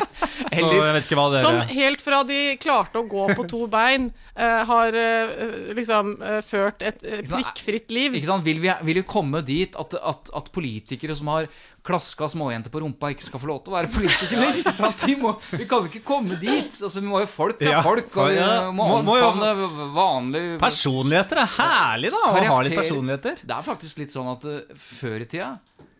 så 0.55 0.71
jeg 0.71 0.95
vet 0.97 1.07
ikke 1.07 1.19
hva 1.19 1.27
dere 1.33 1.43
Som 1.45 1.61
helt 1.75 2.03
fra 2.05 2.23
de 2.29 2.41
klarte 2.63 3.01
å 3.01 3.07
gå 3.11 3.27
på 3.35 3.47
to 3.51 3.65
bein, 3.71 4.09
uh, 4.39 4.63
har 4.69 4.97
uh, 4.97 5.71
liksom 5.77 6.17
uh, 6.23 6.41
ført 6.47 6.85
et 6.87 7.01
uh, 7.05 7.21
prikkfritt 7.27 7.95
liv. 7.95 8.19
Ikke 8.19 8.31
sant? 8.31 8.47
Vil, 8.47 8.61
vi, 8.63 8.71
vil 8.89 9.01
vi 9.01 9.07
komme 9.09 9.43
dit 9.47 9.77
at, 9.81 9.97
at, 9.99 10.31
at 10.37 10.51
politikere 10.55 11.17
som 11.19 11.31
har 11.33 11.49
klaska 11.85 12.29
småjenter 12.33 12.73
på 12.73 12.81
rumpa, 12.81 13.11
ikke 13.13 13.27
skal 13.27 13.43
få 13.43 13.49
lov 13.51 13.59
til 13.65 13.75
å 13.75 13.77
være 13.77 13.91
politikere? 13.93 14.53
Ja. 14.85 14.89
De 15.05 15.15
må, 15.21 15.31
vi 15.53 15.67
kan 15.69 15.85
jo 15.85 15.91
ikke 15.91 16.03
komme 16.07 16.37
dit. 16.41 16.73
Altså, 16.73 17.01
vi 17.01 17.09
må 17.09 17.21
jo 17.23 17.29
folk 17.31 17.61
er 17.63 17.71
Ja, 17.77 17.83
folk, 17.85 18.09
og 18.21 18.31
vi 18.33 18.41
må 18.41 18.73
Må- 18.85 19.03
må 19.07 19.17
omfavne 19.19 19.51
vanlige 19.95 20.57
Personligheter 20.63 21.41
er 21.45 21.53
herlig, 21.57 22.11
da, 22.15 22.23
å 22.31 22.43
ha 22.49 22.59
litt 22.65 22.77
personligheter. 22.79 23.39
Det 23.45 23.55
er 23.55 23.67
faktisk 23.67 24.01
litt 24.03 24.15
sånn 24.15 24.31
at 24.33 24.47
uh, 24.49 24.59
før 24.81 25.25
i 25.25 25.29
tida, 25.31 25.53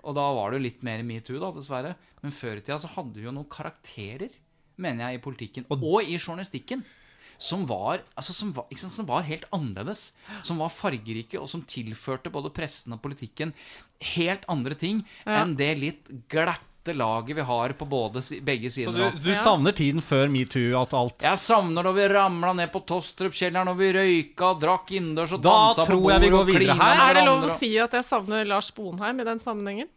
og 0.05 0.17
da 0.17 0.27
var 0.37 0.53
det 0.53 0.61
jo 0.61 0.65
litt 0.67 0.83
mer 0.87 1.05
metoo, 1.07 1.39
da, 1.41 1.53
dessverre, 1.55 1.95
men 2.25 2.33
før 2.33 2.57
i 2.57 2.65
tida 2.65 2.81
så 2.81 2.89
hadde 2.97 3.21
vi 3.21 3.27
jo 3.27 3.33
noen 3.37 3.49
karakterer, 3.53 4.33
mener 4.81 5.11
jeg, 5.11 5.21
i 5.21 5.25
politikken 5.25 5.67
og, 5.69 5.83
i 6.03 6.17
journalistikken. 6.17 6.85
Som 7.37 7.65
var, 7.67 8.01
altså, 8.15 8.33
som, 8.33 8.53
var, 8.55 8.69
ikke 8.71 8.85
sant, 8.85 8.95
som 8.95 9.09
var 9.09 9.27
helt 9.27 9.45
annerledes. 9.53 10.13
Som 10.47 10.61
var 10.63 10.71
fargerike, 10.73 11.37
og 11.37 11.51
som 11.51 11.65
tilførte 11.69 12.31
både 12.33 12.53
pressen 12.55 12.95
og 12.95 13.03
politikken 13.03 13.53
helt 14.15 14.47
andre 14.49 14.79
ting 14.79 15.03
enn 15.27 15.57
det 15.59 15.73
litt 15.81 16.09
glatte 16.31 16.95
laget 16.95 17.37
vi 17.37 17.45
har 17.49 17.75
på 17.77 17.89
både, 17.89 18.21
begge 18.21 18.45
begge 18.47 18.71
Så 18.71 18.85
sider. 18.85 19.17
du, 19.17 19.27
du 19.27 19.35
savner 19.41 19.75
tiden 19.77 20.05
før 20.05 20.29
metoo, 20.33 20.77
at 20.81 20.95
alt 20.97 21.27
Jeg 21.27 21.41
savner 21.43 21.87
når 21.87 21.97
vi 21.97 22.09
ramla 22.13 22.53
ned 22.61 22.73
på 22.73 22.85
Tostrup-kjelleren, 22.89 23.73
og 23.73 23.81
vi 23.81 23.91
røyka, 23.97 24.53
drakk 24.61 24.95
innendørs 24.95 25.35
og 25.37 25.45
Da 25.45 25.59
dansa 25.59 25.85
på 25.85 25.91
tror 25.91 26.09
jeg 26.13 26.25
vi 26.25 26.31
bord 26.31 26.39
går 26.39 26.55
og 26.55 26.63
klina 26.63 26.91
Er 27.09 27.19
det 27.19 27.27
lov 27.29 27.49
å 27.49 27.53
si 27.57 27.73
at 27.81 27.99
jeg 27.99 28.09
savner 28.09 28.49
Lars 28.49 28.71
Bonheim 28.77 29.21
i 29.25 29.29
den 29.29 29.43
sammenhengen? 29.43 29.91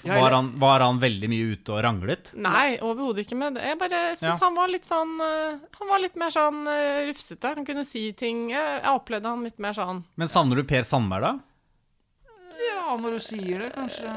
Var, 0.00 0.30
han, 0.32 0.46
var 0.58 0.80
han 0.80 0.96
veldig 1.02 1.28
mye 1.28 1.50
ute 1.52 1.74
og 1.74 1.82
ranglet? 1.84 2.30
Nei, 2.40 2.78
overhodet 2.80 3.26
ikke. 3.26 3.36
Men 3.36 3.58
jeg 3.60 3.76
bare 3.80 3.98
syns 4.16 4.24
Ja. 4.30 4.38
han 4.46 4.56
var 4.56 4.70
litt 4.72 4.88
sånn 4.88 5.18
eh, 5.20 5.58
Han 5.78 5.90
var 5.90 6.00
litt 6.00 6.16
mer 6.16 6.32
sånn 6.32 6.62
eh, 6.72 7.02
rufsete. 7.10 7.52
Han 7.58 7.66
kunne 7.68 7.84
si 7.84 8.06
ting 8.16 8.46
Jeg, 8.54 8.80
opplevde 8.88 9.28
han 9.28 9.44
litt 9.44 9.60
mer 9.60 9.76
sånn 9.76 10.00
Men 10.16 10.32
savner 10.32 10.56
du 10.56 10.64
Per 10.64 10.88
Sandberg, 10.88 11.28
da? 11.28 11.34
Ja, 12.62 12.96
når 12.96 13.18
du 13.18 13.22
sier 13.24 13.66
det, 13.66 13.70
kanskje 13.76 14.10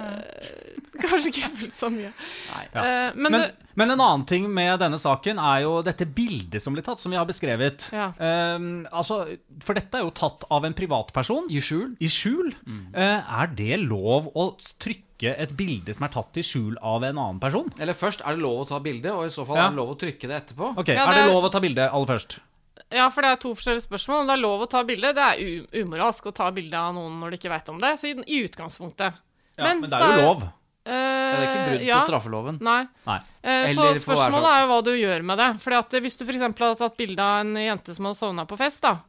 Kanskje 1.01 1.31
ikke 1.33 1.69
så 1.75 1.89
mye. 1.91 2.11
Nei. 2.53 2.63
ja. 2.71 2.83
men, 3.15 3.31
Men, 3.33 3.41
du, 3.41 3.63
men 3.75 3.91
en 3.91 3.99
annen 4.05 4.25
ting 4.29 4.45
med 4.47 4.77
denne 4.79 4.95
saken 5.01 5.41
er 5.43 5.65
jo 5.65 5.73
dette 5.83 6.07
bildet 6.07 6.63
som 6.63 6.71
blir 6.75 6.85
tatt, 6.85 7.01
som 7.03 7.11
vi 7.11 7.17
har 7.19 7.27
beskrevet. 7.27 7.89
Ja. 7.91 8.13
Um, 8.15 8.85
altså, 8.95 9.17
for 9.65 9.75
dette 9.75 9.99
er 9.99 10.05
jo 10.07 10.13
tatt 10.15 10.45
av 10.55 10.63
en 10.63 10.75
privatperson. 10.77 11.49
I 11.51 11.59
skjul? 11.59 11.97
I 11.99 12.07
skjul. 12.07 12.53
Eh, 12.95 13.35
er 13.41 13.51
det 13.59 13.81
lov 13.83 14.31
å 14.39 14.53
trykke 14.79 15.03
et 15.23 15.51
bilde 15.55 15.93
som 15.93 16.03
er 16.03 16.09
tatt 16.09 16.37
i 16.37 16.43
skjul 16.43 16.75
av 16.81 17.03
en 17.03 17.17
annen 17.17 17.39
person? 17.39 17.71
Eller 17.79 17.93
først, 17.93 18.21
er 18.25 18.35
det 18.35 18.41
lov 18.43 18.65
å 18.65 18.67
ta 18.67 18.79
bilde, 18.79 19.11
og 19.13 19.25
i 19.25 19.29
så 19.29 19.45
fall 19.47 19.57
Ja. 19.57 19.67
er 19.67 19.69
det 19.69 19.77
lov 19.77 19.89
å 19.95 19.97
trykke 19.99 20.27
det 20.27 20.35
etterpå? 20.47 20.77
Ok, 20.77 20.87
Ja, 20.89 21.07
Er 21.07 21.13
det 21.13 21.23
det- 21.25 21.33
lov 21.33 21.43
å 21.43 21.51
ta 21.51 21.59
bilde 21.59 21.89
aller 21.91 22.05
først? 22.05 22.39
ja, 22.91 23.09
for 23.09 23.21
det 23.21 23.31
er 23.31 23.35
to 23.37 23.55
forskjellige 23.55 23.87
spørsmål. 23.87 24.27
Det 24.27 24.33
er 24.33 24.41
lov 24.41 24.61
å 24.61 24.69
ta 24.69 24.83
bilde. 24.83 25.13
Det 25.13 25.17
er 25.17 25.83
umoralsk 25.83 26.23
å 26.25 26.33
ta 26.33 26.51
bilde 26.51 26.73
av 26.75 26.93
noen 26.93 27.19
når 27.19 27.31
du 27.31 27.37
ikke 27.37 27.49
veit 27.49 27.69
om 27.69 27.79
det. 27.79 27.97
Så 27.99 28.07
i, 28.07 28.23
i 28.27 28.47
utgangspunktet. 28.47 29.13
Ja, 29.57 29.63
men, 29.63 29.81
det 29.81 29.89
så 29.91 30.01
er 30.03 30.19
jo 30.19 30.21
lov. 30.27 30.43
Uh, 30.87 30.91
Det 30.91 31.39
er 31.39 31.47
ikke 31.47 31.69
brudd 31.71 31.85
ja, 31.87 31.99
på 31.99 32.05
straffeloven. 32.11 32.61
Nei. 32.61 32.87
Nei. 33.07 33.17
Uh, 33.43 33.67
Så 33.73 34.03
spørsmålet 34.03 34.51
er 34.51 34.61
jo 34.61 34.67
hva 34.69 34.83
du 34.83 34.91
gjør 34.91 35.23
med 35.23 35.37
det. 35.39 35.49
Fordi 35.59 35.77
at 35.79 35.89
Hvis 35.89 36.17
du 36.17 36.25
f.eks. 36.25 36.39
hadde 36.41 36.77
tatt 36.77 36.97
bilde 36.97 37.19
av 37.19 37.39
en 37.39 37.55
jente 37.55 37.95
som 37.95 38.05
hadde 38.05 38.17
sovna 38.17 38.45
på 38.45 38.57
fest, 38.57 38.81
da, 38.81 38.99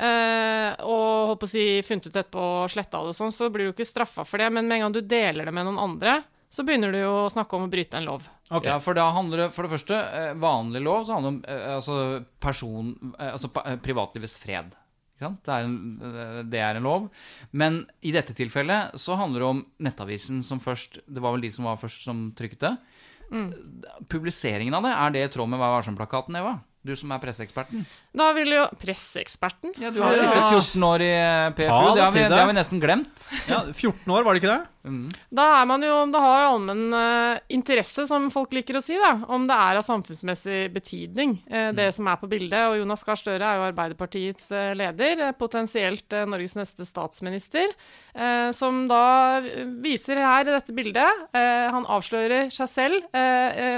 eh, 0.00 0.80
og 0.82 1.30
holdt 1.30 1.42
på 1.42 1.48
å 1.48 1.52
si 1.52 1.64
funnet 1.86 2.08
ut 2.08 2.16
etterpå 2.16 2.44
og 2.64 2.72
sletta 2.72 3.02
det 3.04 3.12
og 3.12 3.16
sånn, 3.18 3.32
så 3.34 3.50
blir 3.52 3.68
du 3.68 3.74
ikke 3.74 3.88
straffa 3.88 4.24
for 4.26 4.42
det. 4.42 4.50
Men 4.54 4.68
med 4.68 4.78
en 4.80 4.86
gang 4.86 4.96
du 4.96 5.02
deler 5.04 5.48
det 5.48 5.54
med 5.54 5.68
noen 5.68 5.80
andre, 5.82 6.20
så 6.50 6.64
begynner 6.66 6.90
du 6.90 6.98
jo 6.98 7.12
å 7.24 7.30
snakke 7.30 7.56
om 7.56 7.68
å 7.68 7.70
bryte 7.70 7.98
en 8.00 8.08
lov. 8.08 8.26
Ok. 8.50 8.66
Ja, 8.66 8.80
for 8.82 8.98
da 8.98 9.06
handler 9.14 9.44
det 9.44 9.50
for 9.54 9.66
det 9.66 9.74
første 9.76 9.98
eh, 10.18 10.32
vanlig 10.40 10.82
lov, 10.82 11.04
så 11.06 11.16
handler 11.16 11.30
det 11.30 11.36
om 11.36 11.42
eh, 11.54 11.74
altså 11.76 11.98
person 12.42 12.94
Altså 13.20 13.52
privatlivets 13.84 14.34
fred. 14.42 14.72
Ikke 15.14 15.28
sant? 15.28 15.42
Det 15.46 15.52
er, 15.54 15.68
en, 15.68 16.48
det 16.50 16.62
er 16.64 16.80
en 16.80 16.88
lov. 16.88 17.06
Men 17.52 17.84
i 18.00 18.10
dette 18.16 18.34
tilfellet 18.34 18.96
så 18.98 19.18
handler 19.20 19.44
det 19.44 19.50
om 19.52 19.60
Nettavisen 19.84 20.40
som 20.42 20.62
først 20.64 21.02
Det 21.06 21.22
var 21.22 21.36
vel 21.36 21.44
de 21.44 21.52
som 21.54 21.68
var 21.68 21.78
først 21.78 22.08
som 22.08 22.30
trykket 22.38 22.64
det. 22.64 22.74
Publiseringen 24.10 24.74
av 24.74 24.88
det, 24.88 24.94
er 24.96 25.14
det 25.14 25.24
i 25.26 25.32
tråd 25.36 25.52
med 25.52 25.60
Vær 25.62 25.76
varsom-plakaten, 25.76 26.38
Eva? 26.40 26.56
Du 26.80 26.94
som 26.96 27.10
er 27.12 27.20
presseeksperten. 27.20 27.82
Da 28.16 28.30
vil 28.32 28.54
jo 28.54 28.62
Presseeksperten 28.80 29.74
Ja, 29.82 29.90
du 29.92 29.98
har 30.00 30.14
sittet 30.16 30.46
14 30.48 30.84
år 30.88 31.02
i 31.04 31.10
PFU. 31.58 31.64
Det 31.68 32.00
har, 32.00 32.14
vi, 32.14 32.22
det 32.24 32.38
har 32.38 32.48
vi 32.48 32.54
nesten 32.56 32.80
glemt. 32.80 33.26
Ja, 33.50 33.58
14 33.68 34.08
år, 34.14 34.24
var 34.24 34.32
det 34.32 34.40
ikke 34.40 34.54
det? 34.54 34.62
Da 34.82 35.44
er 35.60 35.66
man 35.68 35.82
jo 35.84 35.90
om 36.06 36.12
det 36.14 36.20
har 36.24 36.46
allmenn 36.48 36.94
eh, 36.96 37.40
interesse, 37.52 38.06
som 38.08 38.30
folk 38.32 38.54
liker 38.56 38.78
å 38.78 38.80
si, 38.80 38.94
da. 38.96 39.10
Om 39.28 39.44
det 39.50 39.56
er 39.60 39.76
av 39.76 39.84
samfunnsmessig 39.84 40.70
betydning, 40.72 41.34
eh, 41.52 41.68
det 41.76 41.90
som 41.92 42.08
er 42.08 42.16
på 42.16 42.30
bildet. 42.32 42.62
Og 42.70 42.78
Jonas 42.80 43.04
Gahr 43.04 43.18
Støre 43.20 43.44
er 43.44 43.58
jo 43.60 43.66
Arbeiderpartiets 43.68 44.46
eh, 44.56 44.70
leder, 44.80 45.20
eh, 45.26 45.34
potensielt 45.36 46.16
eh, 46.16 46.24
Norges 46.24 46.56
neste 46.56 46.86
statsminister. 46.88 47.74
eh, 48.14 48.48
som 48.56 48.86
da 48.88 49.02
viser 49.84 50.16
her 50.18 50.48
i 50.48 50.54
dette 50.56 50.72
bildet 50.74 51.28
Han 51.32 51.84
avslører 51.86 52.48
seg 52.50 52.68
selv 52.68 53.12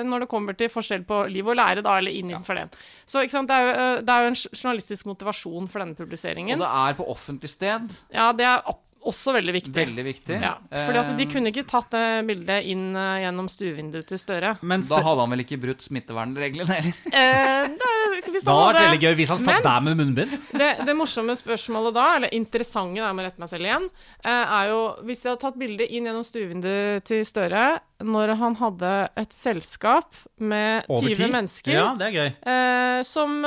når 0.06 0.24
det 0.24 0.28
kommer 0.30 0.56
til 0.56 0.70
forskjell 0.72 1.02
på 1.08 1.18
liv 1.30 1.46
og 1.50 1.56
lære, 1.58 1.82
da, 1.84 1.96
eller 1.98 2.14
innenfor 2.14 2.56
den. 2.56 2.70
Så 3.06 3.24
sant, 3.30 3.50
det 3.50 3.56
er, 3.58 3.66
jo, 3.66 3.90
det 4.06 4.14
er 4.14 4.22
jo 4.24 4.30
en 4.32 4.38
journalistisk 4.54 5.06
motivasjon 5.10 5.68
for 5.68 5.82
denne 5.84 5.98
publiseringen. 5.98 6.56
Og 6.60 6.64
det 6.64 6.72
er 6.86 6.96
på 7.02 7.08
offentlig 7.12 7.50
sted. 7.52 7.92
Ja, 8.14 8.30
det 8.32 8.46
er 8.48 8.62
opp- 8.70 8.88
også 9.04 9.32
veldig 9.34 9.52
viktig. 9.56 9.74
Veldig 9.74 10.04
viktig. 10.06 10.36
Ja, 10.42 10.54
fordi 10.70 10.98
at 11.02 11.10
de 11.16 11.22
Eh, 11.26 11.30
kunne 11.32 11.50
ikke 11.52 11.66
tatt 11.66 11.90
det 11.90 12.26
bildet 12.28 12.64
inn 12.70 12.94
eh, 12.96 13.22
gjennom 13.24 13.48
stuevinduet 13.50 14.06
til 14.06 14.18
Støre. 14.18 14.56
Men 14.62 14.80
Da 14.86 15.00
hadde 15.02 15.20
han 15.24 15.30
vel 15.30 15.42
ikke 15.44 15.58
brutt 15.60 15.82
smittevernreglene 15.82 16.68
heller? 16.68 16.94
Eh, 17.12 17.68
det, 17.68 18.30
hvis 18.32 18.44
da 18.46 18.54
hadde 18.58 18.82
veldig 18.86 19.00
gøy 19.02 19.14
hvis 19.18 19.28
han 19.34 19.38
satt 19.38 19.62
Men- 19.62 19.62
der 19.66 19.80
med 19.80 19.96
munnbind. 20.00 20.30
det, 20.58 20.70
det 20.86 20.94
morsomme 20.96 21.34
spørsmålet 21.38 21.94
da, 21.94 22.06
eller 22.16 22.32
interessante, 22.34 23.00
da, 23.00 23.06
jeg 23.10 23.16
må 23.18 23.22
rette 23.26 23.38
meg 23.42 23.50
selv 23.52 23.66
igjen, 23.68 23.88
eh, 24.24 24.44
er 24.58 24.68
jo 24.72 24.80
hvis 25.06 25.22
de 25.22 25.28
hadde 25.32 25.40
tatt 25.44 25.58
bildet 25.58 25.90
inn 25.90 26.06
gjennom 26.08 26.24
stuevinduet 26.26 27.04
til 27.04 27.24
Støre, 27.26 27.80
når 28.02 28.32
han 28.40 28.56
hadde 28.58 28.92
et 29.16 29.30
selskap 29.30 30.10
med 30.42 30.86
20 30.90 31.28
mennesker 31.30 31.72
Ja, 31.76 31.94
det 31.94 32.08
er 32.08 32.16
gøy. 32.16 32.32
eh, 32.50 33.02
som 33.06 33.42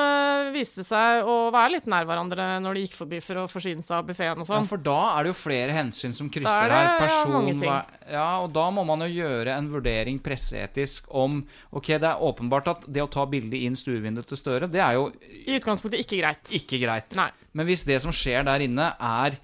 viste 0.55 0.83
seg 0.87 1.25
å 1.27 1.49
være 1.51 1.73
litt 1.75 1.87
nær 1.91 2.05
hverandre 2.07 2.45
når 2.63 2.73
de 2.77 2.85
gikk 2.85 2.95
forbi 3.01 3.19
for 3.23 3.41
å 3.43 3.47
forsyne 3.51 3.83
seg 3.83 3.97
av 3.99 4.07
buffeen 4.07 4.39
og 4.39 4.47
Ja, 4.47 4.55
sånn. 4.55 4.67
for 4.69 4.77
da 4.77 5.17
er 5.19 5.23
det 5.27 5.33
jo 5.33 5.39
flere 5.45 5.71
hensyn 5.77 6.13
som 6.17 6.27
krysser 6.33 6.65
er 6.65 6.71
det, 6.73 6.77
her. 6.77 6.87
ja, 6.89 6.99
Person, 7.05 7.49
ting. 7.61 8.11
ja, 8.17 8.27
og 8.43 8.51
da 8.57 8.65
må 8.73 8.83
man 8.89 9.05
jo 9.05 9.11
gjøre 9.13 9.53
en 9.55 9.69
vurdering 9.71 10.17
presseetisk 10.25 11.07
om 11.15 11.39
Ok, 11.71 11.93
det 11.95 12.09
er 12.09 12.23
åpenbart 12.25 12.71
at 12.73 12.87
det 12.91 13.05
å 13.05 13.09
ta 13.13 13.25
bilde 13.29 13.61
inn 13.65 13.77
stuevinduet 13.79 14.27
til 14.33 14.41
Støre, 14.41 14.67
det 14.71 14.81
er 14.81 14.97
jo 14.97 15.11
I 15.45 15.59
utgangspunktet 15.59 16.01
ikke 16.05 16.19
greit. 16.23 16.49
ikke 16.57 16.81
greit. 16.83 17.13
Nei. 17.21 17.29
Men 17.55 17.69
hvis 17.69 17.85
det 17.87 18.01
som 18.03 18.11
skjer 18.15 18.43
der 18.49 18.65
inne, 18.65 18.91
er 18.99 19.37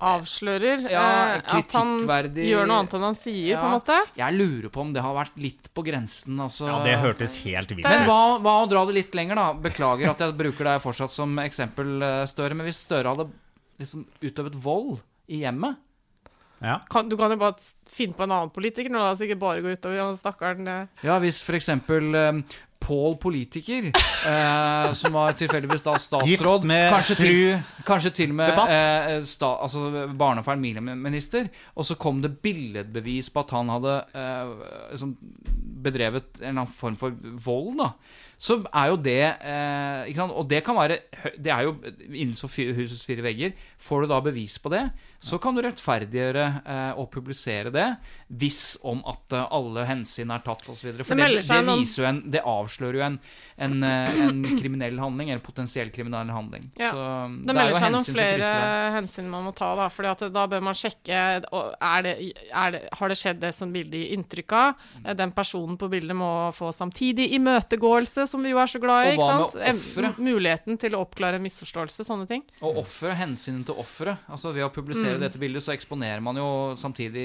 Avslører 0.00 0.86
Ja, 0.88 1.02
eh, 1.36 1.58
at 1.58 1.74
han 1.76 1.90
gjør 2.08 2.64
noe 2.64 2.78
annet 2.80 2.94
enn 2.96 3.02
han 3.04 3.16
sier, 3.20 3.58
på 3.60 3.66
en 3.68 3.74
måte. 3.74 3.98
Jeg 4.16 4.32
lurer 4.38 4.70
på 4.72 4.80
om 4.80 4.94
det 4.94 5.02
har 5.04 5.12
vært 5.12 5.36
litt 5.36 5.68
på 5.76 5.84
grensen, 5.84 6.38
altså. 6.40 6.70
Ja, 6.70 6.78
det 6.86 6.94
hørtes 7.02 7.34
helt 7.44 7.74
vilt 7.76 7.84
Men 7.84 8.06
ut. 8.06 8.08
hva, 8.08 8.20
hva 8.40 8.54
å 8.62 8.70
dra 8.70 8.86
det 8.88 8.96
litt 8.96 9.18
lenger, 9.18 9.36
da? 9.36 9.50
Beklager 9.60 10.08
at 10.14 10.22
jeg 10.24 10.38
bruker 10.40 10.70
deg 10.70 10.80
fortsatt 10.80 11.12
som 11.12 11.36
eksempel, 11.44 11.98
eh, 12.06 12.24
Støre. 12.32 12.56
Men 12.56 12.64
hvis 12.70 12.80
Støre 12.86 13.12
hadde 13.12 13.28
liksom 13.82 14.06
utøvet 14.24 14.56
vold 14.64 15.02
i 15.30 15.42
hjemmet 15.44 15.78
Ja. 16.60 16.74
Kan, 16.92 17.08
du 17.08 17.14
kan 17.16 17.32
jo 17.32 17.38
bare 17.40 17.56
finne 17.88 18.12
på 18.12 18.26
en 18.26 18.34
annen 18.36 18.50
politiker 18.52 18.92
nå, 18.92 19.00
da, 19.00 19.14
så 19.16 19.24
ikke 19.24 19.38
bare 19.40 19.62
gå 19.64 19.70
utover 19.72 20.02
han 20.02 20.18
stakkaren. 20.18 20.66
eh. 20.68 21.06
Ja, 21.06 21.14
hvis 21.22 21.38
eksempel 21.56 22.10
um, 22.14 22.42
Pål 22.80 23.18
politiker, 23.20 23.90
eh, 23.92 24.92
som 24.96 25.12
var 25.12 25.34
tilfeldigvis 25.36 25.82
da 25.84 25.98
statsråd 26.00 26.64
med 26.68 26.86
kanskje 26.94 27.16
til, 27.18 27.40
kanskje 27.84 28.12
til 28.16 28.30
og 28.32 28.38
med 28.38 28.48
Debatt. 28.54 28.70
eh, 28.72 29.16
sta, 29.28 29.50
altså 29.60 30.08
barne- 30.16 30.40
og 30.40 30.46
familieminister, 30.46 31.50
og 31.76 31.84
så 31.84 31.96
kom 32.00 32.22
det 32.24 32.38
billedbevis 32.40 33.28
på 33.34 33.44
at 33.44 33.52
han 33.56 33.68
hadde 33.68 33.98
eh, 34.16 34.54
liksom 34.94 35.12
bedrevet 35.84 36.40
en 36.40 36.48
eller 36.48 36.62
annen 36.62 36.72
form 36.72 36.96
for 36.96 37.12
vold, 37.44 37.76
da. 37.82 37.90
Så 38.40 38.62
er 38.72 38.88
jo 38.88 38.96
det 38.96 39.18
eh, 39.44 40.08
ikke 40.08 40.22
sant? 40.22 40.32
Og 40.32 40.48
det 40.48 40.62
kan 40.64 40.78
være 40.78 40.96
Det 41.36 41.52
er 41.52 41.66
jo 41.66 41.74
innenfor 42.08 42.48
husets 42.78 43.04
fire 43.04 43.20
vegger. 43.26 43.52
Får 43.76 44.06
du 44.06 44.12
da 44.14 44.20
bevis 44.24 44.56
på 44.58 44.72
det, 44.72 44.86
så 45.20 45.36
kan 45.38 45.56
du 45.56 45.60
rettferdiggjøre 45.60 46.44
eh, 46.64 46.98
og 46.98 47.10
publisere 47.12 47.68
det 47.74 47.86
hvis 48.40 48.78
om 48.86 49.02
at 49.10 49.34
eh, 49.34 49.48
alle 49.52 49.82
hensyn 49.88 50.30
er 50.32 50.40
tatt 50.44 50.62
osv. 50.70 50.94
For 51.04 51.18
Det 51.18 51.26
det, 51.28 51.42
det, 51.44 51.60
viser 51.66 52.04
jo 52.04 52.06
en 52.08 52.20
Det 52.30 52.40
avslører 52.46 52.96
jo 52.96 53.02
en, 53.04 53.16
en, 53.66 53.74
eh, 53.84 54.20
en 54.24 54.38
kriminell 54.60 54.96
handling, 55.02 55.32
eller 55.34 55.42
potensiell 55.44 55.90
kriminell 55.92 56.30
handling. 56.32 56.70
Ja. 56.78 56.92
Så 56.94 57.02
det, 57.34 57.50
Det 57.50 57.52
er 57.52 57.58
melder 57.58 57.82
seg 57.82 57.92
noen 57.96 58.06
flere 58.08 58.52
hensyn 58.96 59.28
man 59.32 59.44
må 59.48 59.52
ta, 59.56 59.72
da. 59.76 59.88
Fordi 59.92 60.30
da 60.32 60.46
bør 60.54 60.64
man 60.70 60.78
sjekke 60.78 61.20
er 61.20 62.06
det, 62.06 62.14
er 62.48 62.72
det, 62.76 62.82
Har 62.96 63.12
det 63.12 63.18
skjedd 63.18 63.42
det 63.42 63.52
som 63.56 63.74
bildet 63.74 64.00
gir 64.00 64.16
inntrykk 64.16 64.56
av? 64.56 64.86
Mm. 64.94 65.04
Eh, 65.04 65.18
Den 65.20 65.34
personen 65.36 65.76
på 65.80 65.90
bildet 65.92 66.16
må 66.16 66.32
få 66.56 66.70
samtidig 66.72 67.28
imøtegåelse, 67.36 68.28
som 68.30 68.46
vi 68.46 68.54
jo 68.54 68.62
er 68.62 68.70
så 68.70 68.80
glad 68.80 69.10
i. 69.10 69.16
Og 69.18 69.24
hva 69.24 69.36
med 69.42 69.74
offeret? 69.74 70.22
Muligheten 70.30 70.78
til 70.80 70.94
å 70.96 71.02
oppklare 71.04 71.36
en 71.36 71.44
misforståelse, 71.44 72.06
sånne 72.06 72.30
ting. 72.30 72.46
Og 72.62 72.80
offeret, 72.86 73.18
hensynet 73.20 73.66
til 73.68 73.82
offeret. 73.82 74.22
Altså 74.30 74.54
ved 74.54 74.64
å 74.64 74.72
publisere 74.72 75.09
Mm. 75.16 75.22
dette 75.24 75.40
bildet, 75.42 75.64
så 75.64 75.72
eksponerer 75.74 76.20
man 76.24 76.36
jo 76.38 76.46
samtidig 76.78 77.24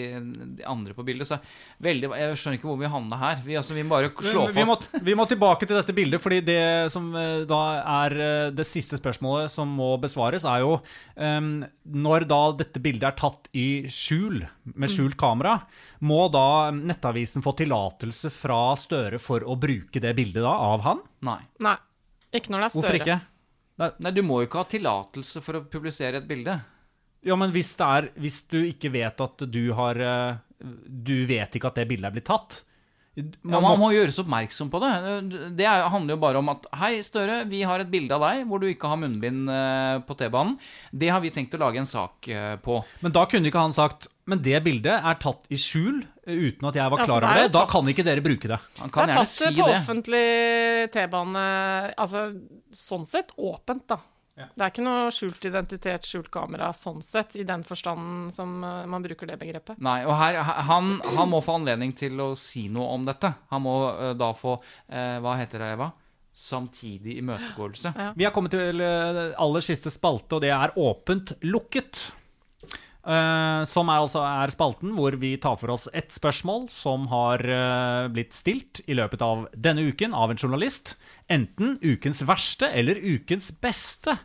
de 0.58 0.66
andre 0.66 0.96
på 0.98 1.06
bildet. 1.06 1.28
Så 1.30 1.38
veldig, 1.84 2.10
jeg 2.20 2.38
skjønner 2.40 2.60
ikke 2.60 2.70
hvor 2.70 2.80
vi 2.80 2.90
havna 2.92 3.20
her. 3.22 3.42
Vi, 3.46 3.58
altså, 3.60 3.76
vi 3.78 3.84
må 3.84 3.96
bare 3.96 4.12
slå 4.14 4.48
Vi 4.56 4.66
må, 4.68 4.78
vi 5.10 5.16
må 5.16 5.26
tilbake 5.30 5.68
til 5.68 5.78
dette 5.78 5.96
bildet, 5.96 6.22
fordi 6.24 6.42
det 6.46 6.92
som 6.94 7.12
eh, 7.16 7.44
da 7.50 7.62
er 8.06 8.18
eh, 8.18 8.50
det 8.56 8.66
siste 8.68 8.98
spørsmålet 9.02 9.52
som 9.54 9.70
må 9.70 9.92
besvares, 10.02 10.46
er 10.46 10.64
jo 10.64 10.80
um, 11.16 11.66
Når 11.86 12.26
da 12.30 12.42
dette 12.64 12.82
bildet 12.82 13.10
er 13.12 13.18
tatt 13.20 13.50
i 13.54 13.86
skjul, 13.92 14.42
med 14.74 14.86
Mm. 14.86 14.92
skjult 14.96 15.18
kamera, 15.18 15.60
må 16.02 16.26
da 16.32 16.72
Nettavisen 16.72 17.44
få 17.46 17.56
tillatelse 17.58 18.32
fra 18.34 18.76
Støre 18.80 19.20
for 19.22 19.44
å 19.46 19.56
bruke 19.60 20.02
det 20.02 20.16
bildet 20.18 20.44
da 20.44 20.52
av 20.52 20.82
han? 20.86 21.02
Nei. 21.26 21.40
Nei. 21.64 21.78
Ikke 22.36 22.52
når 22.52 22.60
det 22.60 22.66
er 22.66 22.74
Støre. 22.76 22.82
Hvorfor 22.82 23.00
ikke? 23.02 23.20
Nei, 23.76 24.12
du 24.16 24.22
må 24.24 24.40
jo 24.40 24.48
ikke 24.48 24.62
ha 24.62 24.68
tillatelse 24.72 25.42
for 25.44 25.60
å 25.60 25.66
publisere 25.68 26.22
et 26.22 26.28
bilde. 26.30 26.54
Ja, 27.26 27.36
men 27.40 27.52
hvis, 27.56 27.74
det 27.80 27.86
er, 27.98 28.10
hvis 28.22 28.44
du 28.52 28.60
ikke 28.62 28.92
vet 28.94 29.22
at 29.26 29.46
du 29.50 29.64
har 29.74 29.98
eh, 29.98 30.38
Du 30.88 31.16
vet 31.30 31.58
ikke 31.58 31.72
at 31.72 31.76
det 31.82 31.88
bildet 31.90 32.12
er 32.12 32.16
blitt 32.20 32.30
tatt 32.30 32.62
Ja, 33.16 33.24
man 33.48 33.64
man 33.64 33.80
må, 33.80 33.90
gjøres 33.96 34.18
oppmerksom 34.20 34.68
på 34.68 34.80
det. 34.84 34.90
Det 35.56 35.64
er- 35.64 35.86
handler 35.88 36.18
jo 36.18 36.20
bare 36.20 36.40
om 36.42 36.50
at 36.52 36.66
Hei, 36.76 36.98
Støre, 37.00 37.46
vi 37.48 37.62
har 37.64 37.80
et 37.80 37.88
bilde 37.90 38.12
av 38.12 38.20
deg 38.26 38.42
hvor 38.50 38.60
du 38.60 38.66
ikke 38.68 38.90
har 38.92 39.00
munnbind 39.00 39.48
eh, 39.48 40.00
på 40.04 40.18
T-banen. 40.20 40.58
Det 40.92 41.08
har 41.14 41.22
vi 41.24 41.32
tenkt 41.32 41.56
å 41.56 41.62
lage 41.62 41.80
en 41.80 41.88
sak 41.88 42.28
eh, 42.28 42.58
på. 42.60 42.82
Men 43.06 43.14
da 43.16 43.24
kunne 43.32 43.48
ikke 43.48 43.64
han 43.64 43.72
sagt 43.78 44.10
Men 44.28 44.42
det 44.44 44.60
bildet 44.66 45.00
er 45.00 45.16
tatt 45.22 45.48
i 45.48 45.56
skjul 45.56 46.02
uten 46.28 46.68
at 46.68 46.76
jeg 46.82 46.92
var 46.92 47.06
klar 47.06 47.22
det 47.24 47.30
er 47.30 47.32
over 47.40 47.48
det. 47.48 47.54
Da 47.56 47.64
kan 47.72 47.88
ikke 47.94 48.04
dere 48.04 48.26
bruke 48.26 48.52
det. 48.52 48.60
Han 48.82 48.92
Det 48.92 49.04
er 49.08 49.14
tatt 49.22 49.32
si 49.32 49.48
på 49.56 49.64
det. 49.70 49.80
offentlig 49.80 50.26
T-bane 50.92 51.46
Altså 51.96 52.26
sånn 52.76 53.06
sett 53.08 53.32
åpent, 53.38 53.88
da. 53.88 53.98
Ja. 54.36 54.50
Det 54.52 54.64
er 54.66 54.72
ikke 54.74 54.84
noe 54.84 55.12
skjult 55.16 55.46
identitet, 55.48 56.08
skjult 56.10 56.28
kamera, 56.34 56.74
sånn 56.76 57.00
sett, 57.04 57.38
i 57.40 57.46
den 57.48 57.62
forstanden 57.64 58.34
som 58.36 58.58
eh, 58.68 58.82
man 58.92 59.04
bruker 59.06 59.30
det 59.30 59.38
begrepet. 59.40 59.80
Nei, 59.84 60.02
og 60.04 60.12
her, 60.20 60.42
han, 60.68 60.98
han 61.16 61.32
må 61.32 61.40
få 61.44 61.56
anledning 61.62 61.94
til 61.96 62.20
å 62.20 62.34
si 62.40 62.66
noe 62.72 62.90
om 62.98 63.06
dette. 63.08 63.32
Han 63.54 63.64
må 63.64 63.76
eh, 63.94 64.12
da 64.20 64.34
få 64.36 64.58
eh, 64.60 65.16
Hva 65.24 65.38
heter 65.40 65.64
det, 65.64 65.72
Eva? 65.78 65.88
Samtidig 66.36 67.16
imøtegåelse. 67.22 67.94
Ja. 67.96 68.10
Vi 68.20 68.28
har 68.28 68.36
kommet 68.36 68.52
til 68.52 68.84
aller 68.84 69.64
siste 69.64 69.94
spalte, 69.94 70.36
og 70.36 70.44
det 70.44 70.52
er 70.52 70.76
Åpent 70.84 71.38
lukket. 71.48 72.02
Eh, 73.06 73.64
som 73.70 73.90
er 73.94 74.02
altså 74.02 74.24
er 74.26 74.50
spalten 74.50 74.96
hvor 74.98 75.14
vi 75.22 75.36
tar 75.38 75.60
for 75.62 75.76
oss 75.76 75.86
ett 75.94 76.10
spørsmål 76.16 76.64
som 76.74 77.04
har 77.12 77.44
uh, 77.46 78.08
blitt 78.10 78.34
stilt 78.34 78.82
i 78.90 78.96
løpet 78.98 79.22
av 79.22 79.44
denne 79.54 79.84
uken 79.86 80.16
av 80.18 80.34
en 80.34 80.40
journalist. 80.42 80.96
Enten 81.30 81.76
ukens 81.86 82.24
verste 82.26 82.66
eller 82.74 82.98
ukens 82.98 83.52
beste. 83.62 84.16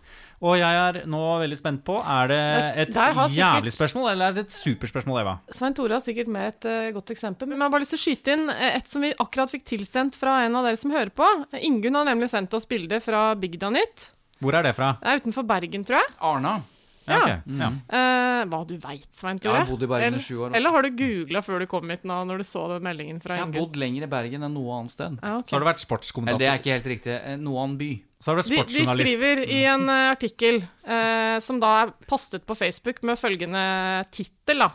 Og 0.40 0.56
jeg 0.56 0.78
er 0.80 1.02
nå 1.08 1.20
veldig 1.42 1.58
spent 1.60 1.82
på 1.84 1.98
Er 2.00 2.30
det 2.32 2.40
et 2.86 2.94
sikkert- 2.96 3.36
jævlig 3.36 3.74
spørsmål 3.74 4.10
eller 4.14 4.30
er 4.30 4.38
det 4.38 4.46
et 4.46 4.56
superspørsmål, 4.56 5.20
Eva? 5.20 5.36
Svein 5.52 5.76
Tore 5.76 5.98
har 5.98 6.04
sikkert 6.04 6.32
med 6.32 6.48
et 6.54 6.68
uh, 6.70 6.88
godt 6.96 7.12
eksempel. 7.12 7.52
Men 7.52 7.58
jeg 7.58 7.66
har 7.66 7.76
bare 7.76 7.84
lyst 7.84 7.96
til 7.98 8.00
å 8.00 8.06
skyte 8.06 8.36
inn 8.38 8.48
et 8.48 8.88
som 8.88 9.04
vi 9.04 9.12
akkurat 9.12 9.52
fikk 9.52 9.68
tilsendt 9.74 10.16
fra 10.16 10.40
en 10.46 10.56
av 10.56 10.64
dere 10.64 10.80
som 10.80 10.96
hører 10.96 11.12
på. 11.12 11.28
Ingunn 11.60 12.00
har 12.00 12.08
nemlig 12.08 12.32
sendt 12.32 12.56
oss 12.56 12.68
bilde 12.68 13.02
fra 13.04 13.34
Bygda 13.36 13.74
Nytt. 13.76 14.10
Hvor 14.40 14.56
er 14.56 14.64
det 14.64 14.72
fra? 14.80 14.94
Det 15.02 15.12
er 15.12 15.20
utenfor 15.20 15.44
Bergen, 15.44 15.84
tror 15.84 16.00
jeg. 16.00 16.14
Arna. 16.24 16.60
Ja, 17.06 17.20
Okay. 17.20 17.36
Mm. 17.46 17.78
Eh, 17.88 18.42
hva 18.50 18.60
du 18.68 18.74
veit, 18.80 19.08
Svein 19.14 19.38
Jeg 19.42 19.50
har 19.50 19.66
bodd 19.66 19.82
i 19.82 19.88
Bergen 19.90 20.04
i 20.04 20.06
eller, 20.12 20.22
sju 20.24 20.36
år. 20.46 20.54
eller 20.54 20.74
har 20.76 20.82
du 20.84 20.90
googla 20.98 21.42
før 21.42 21.64
du 21.64 21.66
kom 21.66 21.90
hit 21.90 22.04
nå, 22.06 22.18
når 22.28 22.42
du 22.42 22.44
så 22.46 22.66
den 22.74 22.84
meldingen 22.86 23.22
fra 23.22 23.38
Jeg 23.38 23.46
har 23.46 23.54
bodd 23.56 23.80
lenger 23.80 24.06
i 24.06 24.10
Bergen 24.10 24.46
enn 24.46 24.54
noe 24.54 24.76
annet 24.78 24.94
sted. 24.94 25.16
Ja, 25.22 25.38
okay. 25.38 25.48
Så 25.48 25.56
har 25.56 25.64
du 25.64 25.68
vært 25.70 25.80
Eller 25.80 25.86
sportskommentator. 25.88 26.42
det 26.44 26.50
er 26.50 26.60
ikke 26.60 26.76
helt 26.76 26.92
riktig. 26.92 27.16
Eh, 27.16 27.36
Noe 27.40 27.64
annen 27.64 27.78
by. 27.80 27.90
Så 28.20 28.30
har 28.30 28.36
du 28.36 28.42
vært 28.42 28.68
De, 28.68 28.76
de 28.76 28.84
skriver 28.92 29.42
i 29.48 29.64
en 29.64 29.88
uh, 29.88 30.10
artikkel 30.12 30.60
uh, 30.84 31.40
som 31.40 31.58
da 31.60 31.72
er 31.86 31.92
postet 32.06 32.44
på 32.44 32.54
Facebook 32.54 33.02
med 33.02 33.18
følgende 33.18 33.64
tittel, 34.12 34.66
da. 34.66 34.70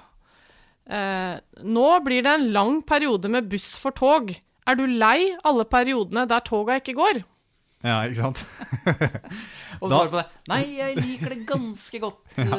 Eh, 0.85 1.37
nå 1.65 1.85
blir 2.05 2.25
det 2.25 2.29
en 2.29 2.51
lang 2.53 2.81
periode 2.85 3.29
med 3.31 3.49
buss 3.49 3.73
for 3.81 3.95
tog. 3.95 4.33
Er 4.65 4.77
du 4.77 4.85
lei 4.85 5.33
alle 5.45 5.65
periodene 5.65 6.27
der 6.29 6.43
toga 6.45 6.77
ikke 6.81 6.97
går? 6.97 7.23
Ja, 7.85 7.99
ikke 8.09 8.17
sant? 8.17 8.39
Og 9.83 9.91
svarer 9.91 10.09
på 10.09 10.17
det 10.17 10.25
Nei, 10.49 10.59
jeg 10.77 10.95
liker 10.99 11.33
det 11.33 11.37
ganske 11.49 11.99
godt. 12.01 12.19
ja. 12.37 12.57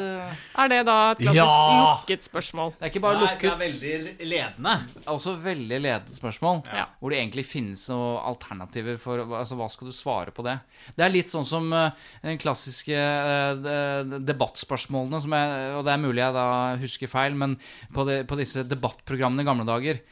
Er 0.59 0.69
det 0.71 0.79
da 0.87 0.95
et 1.13 1.21
klassisk 1.21 1.39
Ja! 1.39 1.77
lukket 1.79 2.25
spørsmål? 2.27 2.73
Det 2.75 2.83
er 2.85 2.91
ikke 2.91 3.01
bare 3.05 3.21
lukket. 3.21 3.45
Det 3.45 3.51
er 3.53 3.61
veldig 3.61 4.27
ledende. 4.27 4.73
Det 4.93 5.03
er 5.05 5.13
også 5.13 5.33
veldig 5.45 5.79
ledende 5.85 6.15
spørsmål. 6.17 6.59
Ja. 6.75 6.85
Hvor 6.99 7.13
det 7.15 7.19
egentlig 7.21 7.45
finnes 7.47 7.85
noen 7.93 8.19
alternativer 8.33 8.99
for 9.01 9.23
altså, 9.39 9.55
Hva 9.59 9.69
skal 9.71 9.87
du 9.91 9.95
svare 9.95 10.35
på 10.35 10.43
det? 10.47 10.57
Det 10.99 11.07
er 11.07 11.13
litt 11.15 11.31
sånn 11.31 11.47
som 11.47 11.71
eh, 11.75 11.95
den 12.27 12.39
klassiske 12.43 12.99
eh, 12.99 13.63
de- 13.63 14.21
debattspørsmålene, 14.27 15.23
som 15.23 15.35
jeg, 15.39 15.73
og 15.79 15.87
det 15.87 15.95
er 15.95 16.03
mulig 16.03 16.23
jeg 16.25 16.37
da 16.37 16.47
husker 16.83 17.11
feil, 17.11 17.39
men 17.39 17.55
på, 17.95 18.03
de, 18.09 18.19
på 18.27 18.39
disse 18.39 18.67
debattprogrammene 18.67 19.43
i 19.47 19.47
gamle 19.47 19.67
dager 19.67 20.03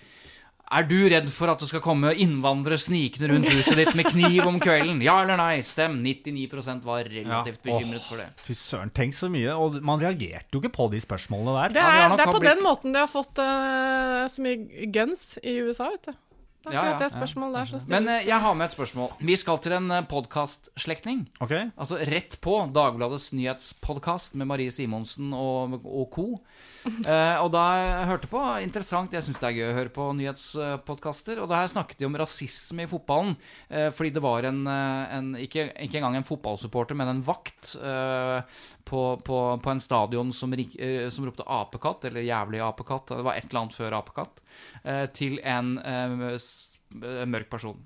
er 0.72 0.84
du 0.90 0.96
redd 1.12 1.28
for 1.30 1.52
at 1.52 1.60
det 1.62 1.68
skal 1.70 1.82
komme 1.86 2.14
innvandrere 2.18 2.78
snikende 2.82 3.30
rundt 3.32 3.50
huset 3.54 3.78
ditt 3.78 3.94
med 3.96 4.08
kniv 4.10 4.48
om 4.48 4.58
kvelden? 4.60 5.02
Ja 5.06 5.20
eller 5.22 5.38
nei? 5.38 5.60
Stem. 5.62 6.00
99% 6.04 6.84
var 6.84 7.04
relativt 7.06 7.60
Ja. 7.62 7.72
bekymret 7.72 8.04
for 8.08 8.18
det. 8.18 8.28
Fy 8.46 8.54
søren, 8.58 8.90
tenk 8.92 9.14
så 9.14 9.30
mye. 9.30 9.54
Og 9.56 9.78
man 9.86 10.00
reagerte 10.02 10.50
jo 10.54 10.62
ikke 10.64 10.74
på 10.74 10.90
de 10.92 11.00
spørsmålene 11.04 11.54
der. 11.62 11.76
Det 11.78 11.84
er, 11.86 12.16
det 12.18 12.26
er 12.26 12.32
på 12.34 12.40
blitt- 12.42 12.56
den 12.56 12.64
måten 12.66 12.94
de 12.94 13.00
har 13.00 13.12
fått 13.12 13.38
uh, 13.40 14.26
så 14.32 14.42
mye 14.42 14.90
guns 14.92 15.38
i 15.44 15.60
USA, 15.62 15.90
vet 15.94 16.10
du. 16.10 16.14
Akkurat 16.66 16.96
ja, 16.96 17.00
det 17.00 17.12
spørsmålet 17.14 17.60
der 17.60 17.70
som 17.70 17.92
Men 17.94 18.08
eh, 18.10 18.28
jeg 18.28 18.42
har 18.42 18.56
med 18.58 18.66
et 18.66 18.76
spørsmål. 18.76 19.12
Vi 19.22 19.36
skal 19.38 19.60
til 19.62 19.76
en 19.78 19.94
podkastslektning. 20.10 21.26
Okay. 21.46 21.70
Altså 21.78 22.00
rett 22.10 22.40
på 22.42 22.58
Dagbladets 22.74 23.32
nyhetspodkast 23.38 24.36
med 24.40 24.50
Marie 24.50 24.74
Simonsen 24.74 25.34
og, 25.38 25.80
og 25.86 26.10
co. 26.14 26.28
Eh, 27.06 27.38
og 27.42 27.48
da 27.50 27.62
jeg 27.80 28.06
hørte 28.12 28.28
på 28.30 28.40
Interessant, 28.62 29.14
jeg 29.14 29.26
syns 29.26 29.40
det 29.42 29.48
er 29.48 29.56
gøy 29.58 29.66
å 29.72 29.78
høre 29.78 29.92
på 29.94 30.06
nyhetspodkaster. 30.20 31.40
Og 31.42 31.50
da 31.50 31.64
her 31.64 31.72
snakket 31.72 32.02
de 32.02 32.06
om 32.06 32.18
rasisme 32.18 32.86
i 32.86 32.90
fotballen. 32.90 33.34
Eh, 33.70 33.88
fordi 33.96 34.12
det 34.14 34.22
var 34.22 34.46
en, 34.46 34.62
eh, 34.70 35.16
en 35.18 35.32
ikke, 35.42 35.72
ikke 35.88 35.98
engang 35.98 36.20
en 36.20 36.28
fotballsupporter, 36.28 36.98
men 36.98 37.10
en 37.10 37.24
vakt 37.26 37.74
eh, 37.82 38.62
på, 38.86 39.02
på, 39.26 39.40
på 39.66 39.74
en 39.74 39.82
stadion 39.82 40.32
som, 40.34 40.54
eh, 40.54 41.10
som 41.10 41.26
ropte 41.26 41.44
'apekatt', 41.44 42.06
eller 42.06 42.22
'jævlig 42.22 42.62
apekatt', 42.62 43.18
det 43.18 43.26
var 43.26 43.34
et 43.34 43.50
eller 43.50 43.62
annet 43.66 43.74
før 43.74 43.98
'apekatt', 43.98 44.38
eh, 44.38 44.45
til 45.18 45.38
en 45.44 45.76
eh, 45.82 46.26
eh, 46.36 47.28
mørk 47.30 47.52
person. 47.52 47.78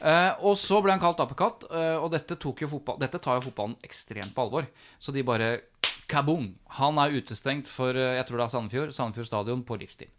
Uh, 0.00 0.32
og 0.48 0.56
så 0.56 0.78
ble 0.82 0.94
han 0.94 1.02
kalt 1.02 1.20
apekatt, 1.20 1.66
uh, 1.68 2.00
og 2.00 2.08
dette, 2.14 2.38
fotball, 2.40 2.96
dette 2.98 3.20
tar 3.22 3.36
jo 3.38 3.44
fotballen 3.50 3.76
ekstremt 3.84 4.32
på 4.34 4.46
alvor. 4.46 4.64
Så 4.98 5.12
de 5.12 5.22
bare 5.26 5.50
kaboom! 6.10 6.48
Han 6.80 6.98
er 6.98 7.12
utestengt 7.20 7.68
for 7.70 7.92
uh, 7.92 8.16
jeg 8.16 8.24
tror 8.26 8.40
det 8.40 8.46
er 8.46 8.54
Sandefjord, 8.54 8.94
Sandefjord 8.96 9.28
stadion 9.28 9.62
på 9.68 9.76
livstid. 9.78 10.10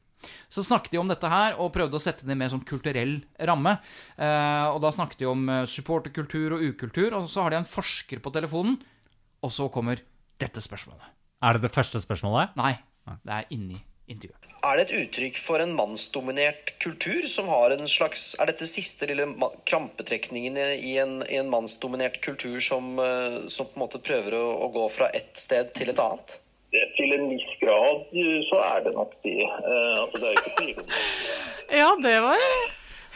Så 0.48 0.64
snakket 0.64 0.94
de 0.94 1.02
om 1.02 1.10
dette 1.10 1.30
her 1.30 1.58
og 1.62 1.74
prøvde 1.76 1.98
å 1.98 2.04
sette 2.04 2.28
det 2.28 2.36
i 2.36 2.40
mer 2.40 2.52
sånn 2.54 2.66
kulturell 2.68 3.18
ramme. 3.50 3.76
Eh, 4.16 4.68
og 4.72 4.80
da 4.84 4.94
snakket 4.96 5.24
de 5.24 5.30
om 5.30 5.44
eh, 5.50 5.66
supporterkultur 5.70 6.58
og 6.58 6.66
ukultur, 6.74 7.18
og 7.18 7.30
så 7.32 7.46
har 7.46 7.54
de 7.54 7.62
en 7.62 7.70
forsker 7.70 8.24
på 8.24 8.34
telefonen. 8.36 8.80
Og 9.44 9.52
så 9.52 9.68
kommer 9.74 10.04
dette 10.42 10.64
spørsmålet. 10.64 11.12
Er 11.44 11.58
det 11.58 11.68
det 11.68 11.74
første 11.76 12.00
spørsmålet? 12.04 12.56
Nei, 12.60 12.78
det 13.28 13.42
er 13.42 13.52
inni 13.52 13.82
intervjuet. 14.08 14.43
Er 14.64 14.80
det 14.80 14.84
et 14.86 14.94
uttrykk 15.02 15.40
for 15.44 15.60
en 15.60 15.74
mannsdominert 15.76 16.72
kultur 16.80 17.26
som 17.28 17.50
har 17.52 17.74
en 17.76 17.90
slags 17.90 18.30
Er 18.40 18.48
dette 18.48 18.68
siste 18.70 19.10
lille 19.10 19.26
krampetrekningen 19.68 20.56
i 20.58 20.94
en, 21.04 21.18
i 21.28 21.40
en 21.42 21.52
mannsdominert 21.52 22.22
kultur 22.24 22.62
som, 22.64 22.94
eh, 23.00 23.42
som 23.52 23.68
på 23.68 23.76
en 23.76 23.84
måte 23.84 24.00
prøver 24.00 24.38
å, 24.40 24.46
å 24.64 24.72
gå 24.72 24.88
fra 24.94 25.10
ett 25.12 25.36
sted 25.40 25.74
til 25.76 25.92
et 25.92 26.00
annet? 26.00 26.38
Til 26.96 27.12
en 27.18 27.28
viss 27.34 27.50
grad 27.60 28.16
eh, 28.16 28.40
så 28.48 28.64
er 28.70 28.88
det 28.88 28.96
nok 28.96 29.12
det. 29.28 29.42
Eh, 29.44 30.00
altså, 30.00 30.24
det 30.24 30.30
er 30.30 30.32
jo 30.32 30.46
ikke 30.46 30.56
tvil 30.62 30.80
om 30.80 30.88
det. 30.88 31.04
Ja, 31.74 31.92
det 32.08 32.16
var, 32.24 32.48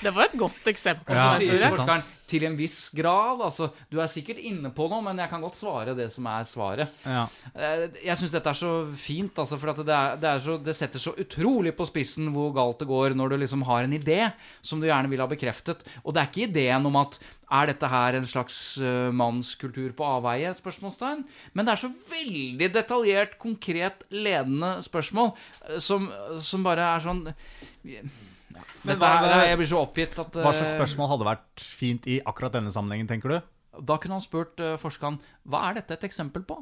det 0.04 0.16
var 0.20 0.28
et 0.28 0.38
godt 0.44 0.72
eksempel. 0.76 1.16
Ja, 1.16 1.32
sier 1.40 1.68
forskeren 1.72 2.08
til 2.28 2.46
en 2.48 2.58
viss 2.60 2.90
grad. 2.96 3.42
Altså, 3.46 3.70
du 3.92 4.00
er 4.04 4.12
sikkert 4.12 4.42
inne 4.44 4.72
på 4.76 4.90
noe, 4.92 5.02
men 5.06 5.22
jeg 5.22 5.32
kan 5.32 5.44
godt 5.44 5.60
svare 5.60 5.96
det 5.98 6.10
som 6.14 6.28
er 6.32 6.48
svaret. 6.48 7.00
Ja. 7.08 7.26
Eh, 7.54 7.88
Jeg 8.04 8.20
syns 8.20 8.36
dette 8.36 8.52
er 8.52 8.60
så 8.60 8.74
fint, 9.00 9.38
altså, 9.40 9.60
for 9.60 9.72
at 9.74 9.82
det, 9.82 9.96
er, 9.96 10.20
det, 10.22 10.34
er 10.34 10.44
så, 10.44 10.58
det 10.62 10.76
setter 10.78 11.02
så 11.02 11.16
utrolig 11.18 11.74
på 11.78 11.88
spissen 11.88 12.32
hvor 12.36 12.54
galt 12.56 12.84
det 12.84 12.90
går 12.90 13.16
når 13.18 13.34
du 13.34 13.40
liksom 13.44 13.66
har 13.68 13.88
en 13.88 13.98
idé 13.98 14.20
som 14.62 14.82
du 14.82 14.90
gjerne 14.90 15.12
vil 15.12 15.24
ha 15.24 15.30
bekreftet. 15.32 15.84
Og 16.04 16.14
det 16.14 16.24
er 16.24 16.32
ikke 16.32 16.48
ideen 16.50 16.88
om 16.90 17.00
at 17.00 17.20
er 17.48 17.70
dette 17.70 17.88
her 17.88 18.18
en 18.18 18.28
slags 18.28 18.58
uh, 18.84 19.08
mannskultur 19.16 19.94
på 19.96 20.04
avveie? 20.04 20.50
Et 20.52 20.60
spørsmålstegn. 20.60 21.24
Men 21.56 21.68
det 21.68 21.74
er 21.74 21.84
så 21.86 21.92
veldig 22.12 22.72
detaljert, 22.76 23.38
konkret, 23.40 24.04
ledende 24.12 24.78
spørsmål 24.84 25.32
eh, 25.32 25.78
som, 25.84 26.10
som 26.44 26.66
bare 26.68 26.92
er 26.98 27.06
sånn 27.08 27.24
Dette 28.84 28.98
hva- 29.02 29.28
er, 29.28 29.46
jeg 29.52 29.60
blir 29.62 29.70
så 29.70 29.82
oppgitt 29.84 30.18
at 30.24 30.38
Hva 30.40 30.54
slags 30.56 30.72
eh, 30.72 30.78
spørsmål 30.78 31.12
hadde 31.14 31.28
vært 31.30 31.66
fint 31.82 32.08
i 32.08 32.20
akkurat 32.26 32.56
denne 32.58 32.72
sammenhengen, 32.74 33.10
tenker 33.10 33.34
du? 33.36 33.38
Da 33.88 33.98
kunne 34.02 34.18
han 34.18 34.26
spurt 34.26 34.58
uh, 34.64 34.76
forskeren 34.82 35.20
hva 35.46 35.68
er 35.70 35.80
dette 35.82 35.98
et 35.98 36.08
eksempel 36.08 36.46
på? 36.48 36.62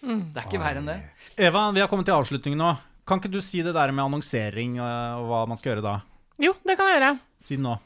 today. 0.00 0.22
Det 0.34 0.42
er 0.42 0.46
ikke 0.48 0.62
verre 0.62 0.82
enn 0.82 0.90
det. 0.90 0.98
Eva, 1.48 1.68
vi 1.74 1.82
har 1.82 1.90
kommet 1.90 2.08
til 2.08 2.16
avslutningen 2.16 2.62
nå. 2.62 2.72
Kan 3.08 3.22
ikke 3.22 3.32
du 3.32 3.40
si 3.44 3.62
det 3.64 3.74
der 3.76 3.92
med 3.94 4.04
annonsering 4.04 4.78
eh, 4.82 5.18
og 5.18 5.28
hva 5.30 5.42
man 5.48 5.60
skal 5.60 5.74
gjøre 5.74 5.86
da? 5.86 5.98
Jo, 6.42 6.54
det 6.66 6.78
kan 6.78 6.90
jeg 6.90 6.98
gjøre. 6.98 7.12
Si 7.42 7.56
det 7.56 7.64
nå. 7.64 7.76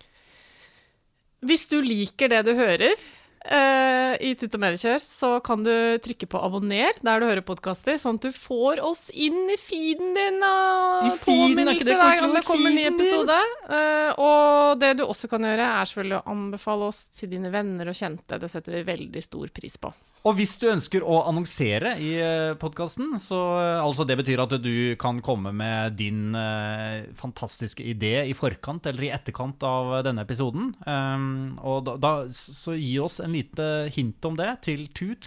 Hvis 1.46 1.66
du 1.70 1.80
liker 1.82 2.30
det 2.30 2.44
du 2.46 2.52
hører 2.54 2.92
uh, 2.94 4.14
i 4.22 4.30
Tut 4.38 4.54
og 4.54 4.60
Mediekjør, 4.62 5.02
så 5.02 5.30
kan 5.42 5.64
du 5.66 5.72
trykke 6.04 6.28
på 6.30 6.38
abonner 6.38 6.94
der 7.02 7.18
du 7.18 7.26
hører 7.26 7.42
podkaster, 7.46 7.98
sånn 7.98 8.20
at 8.20 8.28
du 8.28 8.36
får 8.36 8.82
oss 8.86 9.08
inn 9.10 9.50
i 9.50 9.58
feeden 9.58 10.14
din 10.14 10.38
og 10.46 11.16
påminnelse 11.24 11.88
hver 11.88 12.20
gang 12.20 12.36
det 12.36 12.44
kommer 12.46 12.70
en 12.70 12.78
ny 12.78 12.86
episode. 12.92 13.40
Uh, 13.66 14.22
og 14.22 14.78
det 14.84 14.94
du 15.00 15.04
også 15.08 15.30
kan 15.32 15.48
gjøre, 15.48 15.66
er 15.80 15.90
selvfølgelig 15.90 16.20
å 16.20 16.36
anbefale 16.36 16.92
oss 16.92 17.04
til 17.16 17.32
dine 17.34 17.50
venner 17.54 17.90
og 17.90 17.98
kjente. 17.98 18.38
Det 18.38 18.52
setter 18.52 18.78
vi 18.78 18.86
veldig 18.92 19.26
stor 19.26 19.50
pris 19.58 19.80
på. 19.82 19.90
Og 20.22 20.36
hvis 20.38 20.52
du 20.62 20.68
ønsker 20.70 21.02
å 21.02 21.16
annonsere 21.26 21.96
i 21.98 22.12
podkasten, 22.60 23.16
så 23.18 23.38
eh, 23.58 23.80
altså 23.82 24.06
det 24.06 24.16
betyr 24.20 24.44
at 24.44 24.54
du 24.62 24.94
kan 25.00 25.18
komme 25.24 25.50
med 25.56 25.96
din 25.98 26.36
eh, 26.38 27.08
fantastiske 27.18 27.82
idé 27.82 28.28
i 28.30 28.36
forkant 28.38 28.86
eller 28.86 29.08
i 29.08 29.10
etterkant 29.10 29.66
av 29.66 29.96
denne 30.06 30.22
episoden. 30.22 30.70
Um, 30.86 31.58
og 31.58 31.82
da, 31.88 31.96
da 31.98 32.12
så 32.30 32.76
gi 32.78 32.94
oss 33.02 33.18
en 33.24 33.34
lite 33.34 33.68
hint 33.96 34.22
om 34.30 34.38
det 34.38 34.52
til 34.68 34.86
tut 34.94 35.26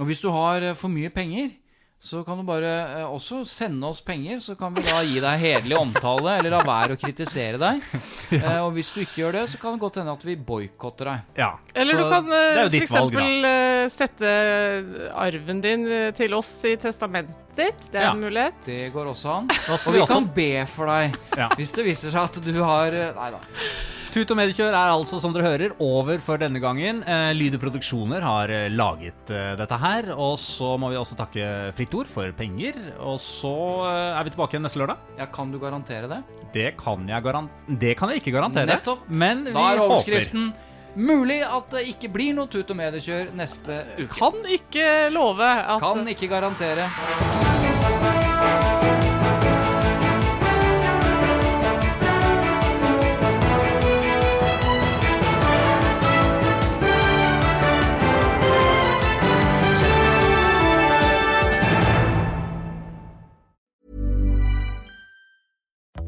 Og 0.00 0.10
hvis 0.10 0.22
du 0.24 0.30
har 0.34 0.72
eh, 0.72 0.78
for 0.78 0.90
mye 0.90 1.14
penger, 1.14 1.54
så 2.02 2.22
kan 2.24 2.38
du 2.40 2.44
bare 2.48 2.68
eh, 3.00 3.04
også 3.12 3.42
sende 3.44 3.84
oss 3.90 4.00
penger, 4.00 4.38
så 4.40 4.54
kan 4.56 4.72
vi 4.72 4.80
da 4.86 5.02
gi 5.04 5.18
deg 5.20 5.42
hederlig 5.42 5.76
omtale, 5.76 6.38
eller 6.38 6.54
la 6.54 6.60
være 6.64 6.96
å 6.96 7.00
kritisere 7.00 7.60
deg. 7.60 7.82
Eh, 8.30 8.60
og 8.62 8.72
hvis 8.76 8.92
du 8.94 9.00
ikke 9.02 9.18
gjør 9.24 9.32
det, 9.34 9.40
så 9.50 9.58
kan 9.60 9.74
det 9.74 9.80
godt 9.82 9.96
hende 9.98 10.12
at 10.14 10.22
vi 10.24 10.36
boikotter 10.38 11.08
deg. 11.10 11.24
Ja, 11.36 11.48
Eller 11.74 11.98
så 11.98 12.04
du 12.04 12.12
kan 12.12 12.28
uh, 12.30 12.60
da. 12.60 12.68
f.eks. 12.70 13.96
Sette 13.96 14.30
arven 15.18 15.60
din 15.64 15.82
eh, 15.90 16.10
til 16.16 16.34
oss 16.38 16.52
i 16.70 16.76
testamentet 16.80 17.36
ditt. 17.58 17.88
Det 17.90 17.98
er 18.00 18.06
Ja. 18.06 18.12
en 18.14 18.22
mulighet. 18.22 18.54
Det 18.64 18.78
går 18.94 19.10
også 19.10 19.32
an. 19.34 19.50
Og 19.50 19.82
vi 19.90 19.96
vi 19.98 20.04
også- 20.04 20.14
kan 20.14 20.30
be 20.34 20.50
for 20.70 20.86
deg 20.86 21.18
Ja. 21.36 21.48
hvis 21.58 21.74
det 21.74 21.84
viser 21.84 22.10
seg 22.14 22.22
at 22.22 22.40
du 22.44 22.62
har 22.62 22.92
eh, 22.94 23.12
Nei 23.18 23.30
da. 23.34 23.40
Tut 24.10 24.32
og 24.34 24.38
mediekjør 24.40 24.74
er 24.74 24.90
altså, 24.90 25.20
som 25.22 25.30
dere 25.30 25.44
hører, 25.46 25.72
over 25.78 26.18
for 26.24 26.40
denne 26.40 26.58
gangen. 26.62 27.04
Eh, 27.06 27.28
Lyde 27.36 27.60
Produksjoner 27.62 28.24
har 28.26 28.50
eh, 28.50 28.64
laget 28.74 29.30
eh, 29.30 29.52
dette 29.60 29.76
her. 29.78 30.08
Og 30.16 30.34
så 30.42 30.72
må 30.82 30.90
vi 30.90 30.98
også 30.98 31.14
takke 31.18 31.44
Fritt 31.78 31.94
Ord 31.94 32.10
for 32.10 32.32
penger. 32.34 32.74
Og 33.06 33.20
så 33.22 33.52
eh, 33.86 34.16
er 34.18 34.26
vi 34.26 34.32
tilbake 34.34 34.56
igjen 34.56 34.66
neste 34.66 34.82
lørdag. 34.82 35.04
Ja, 35.20 35.28
kan 35.30 35.54
du 35.54 35.60
garantere 35.62 36.10
det? 36.10 36.18
Det 36.50 36.72
kan 36.80 37.06
jeg, 37.06 37.22
garan 37.22 37.46
det 37.70 37.94
kan 38.00 38.10
jeg 38.10 38.24
ikke 38.24 38.34
garantere. 38.34 38.66
Nettopp. 38.72 39.06
Men 39.06 39.44
vi 39.46 39.54
Da 39.54 39.68
er 39.68 39.78
håper. 39.78 39.86
overskriften 39.94 40.50
Mulig 40.98 41.38
at 41.46 41.70
det 41.70 41.84
ikke 41.92 42.08
blir 42.10 42.34
noe 42.34 42.50
tut 42.50 42.66
og 42.74 42.80
mediekjør 42.80 43.30
neste 43.38 43.84
uke. 44.00 44.10
Kan 44.16 44.42
ikke 44.50 45.06
love 45.14 45.46
at 45.46 45.78
Kan 45.86 46.02
ikke 46.10 46.26
garantere. 46.34 46.90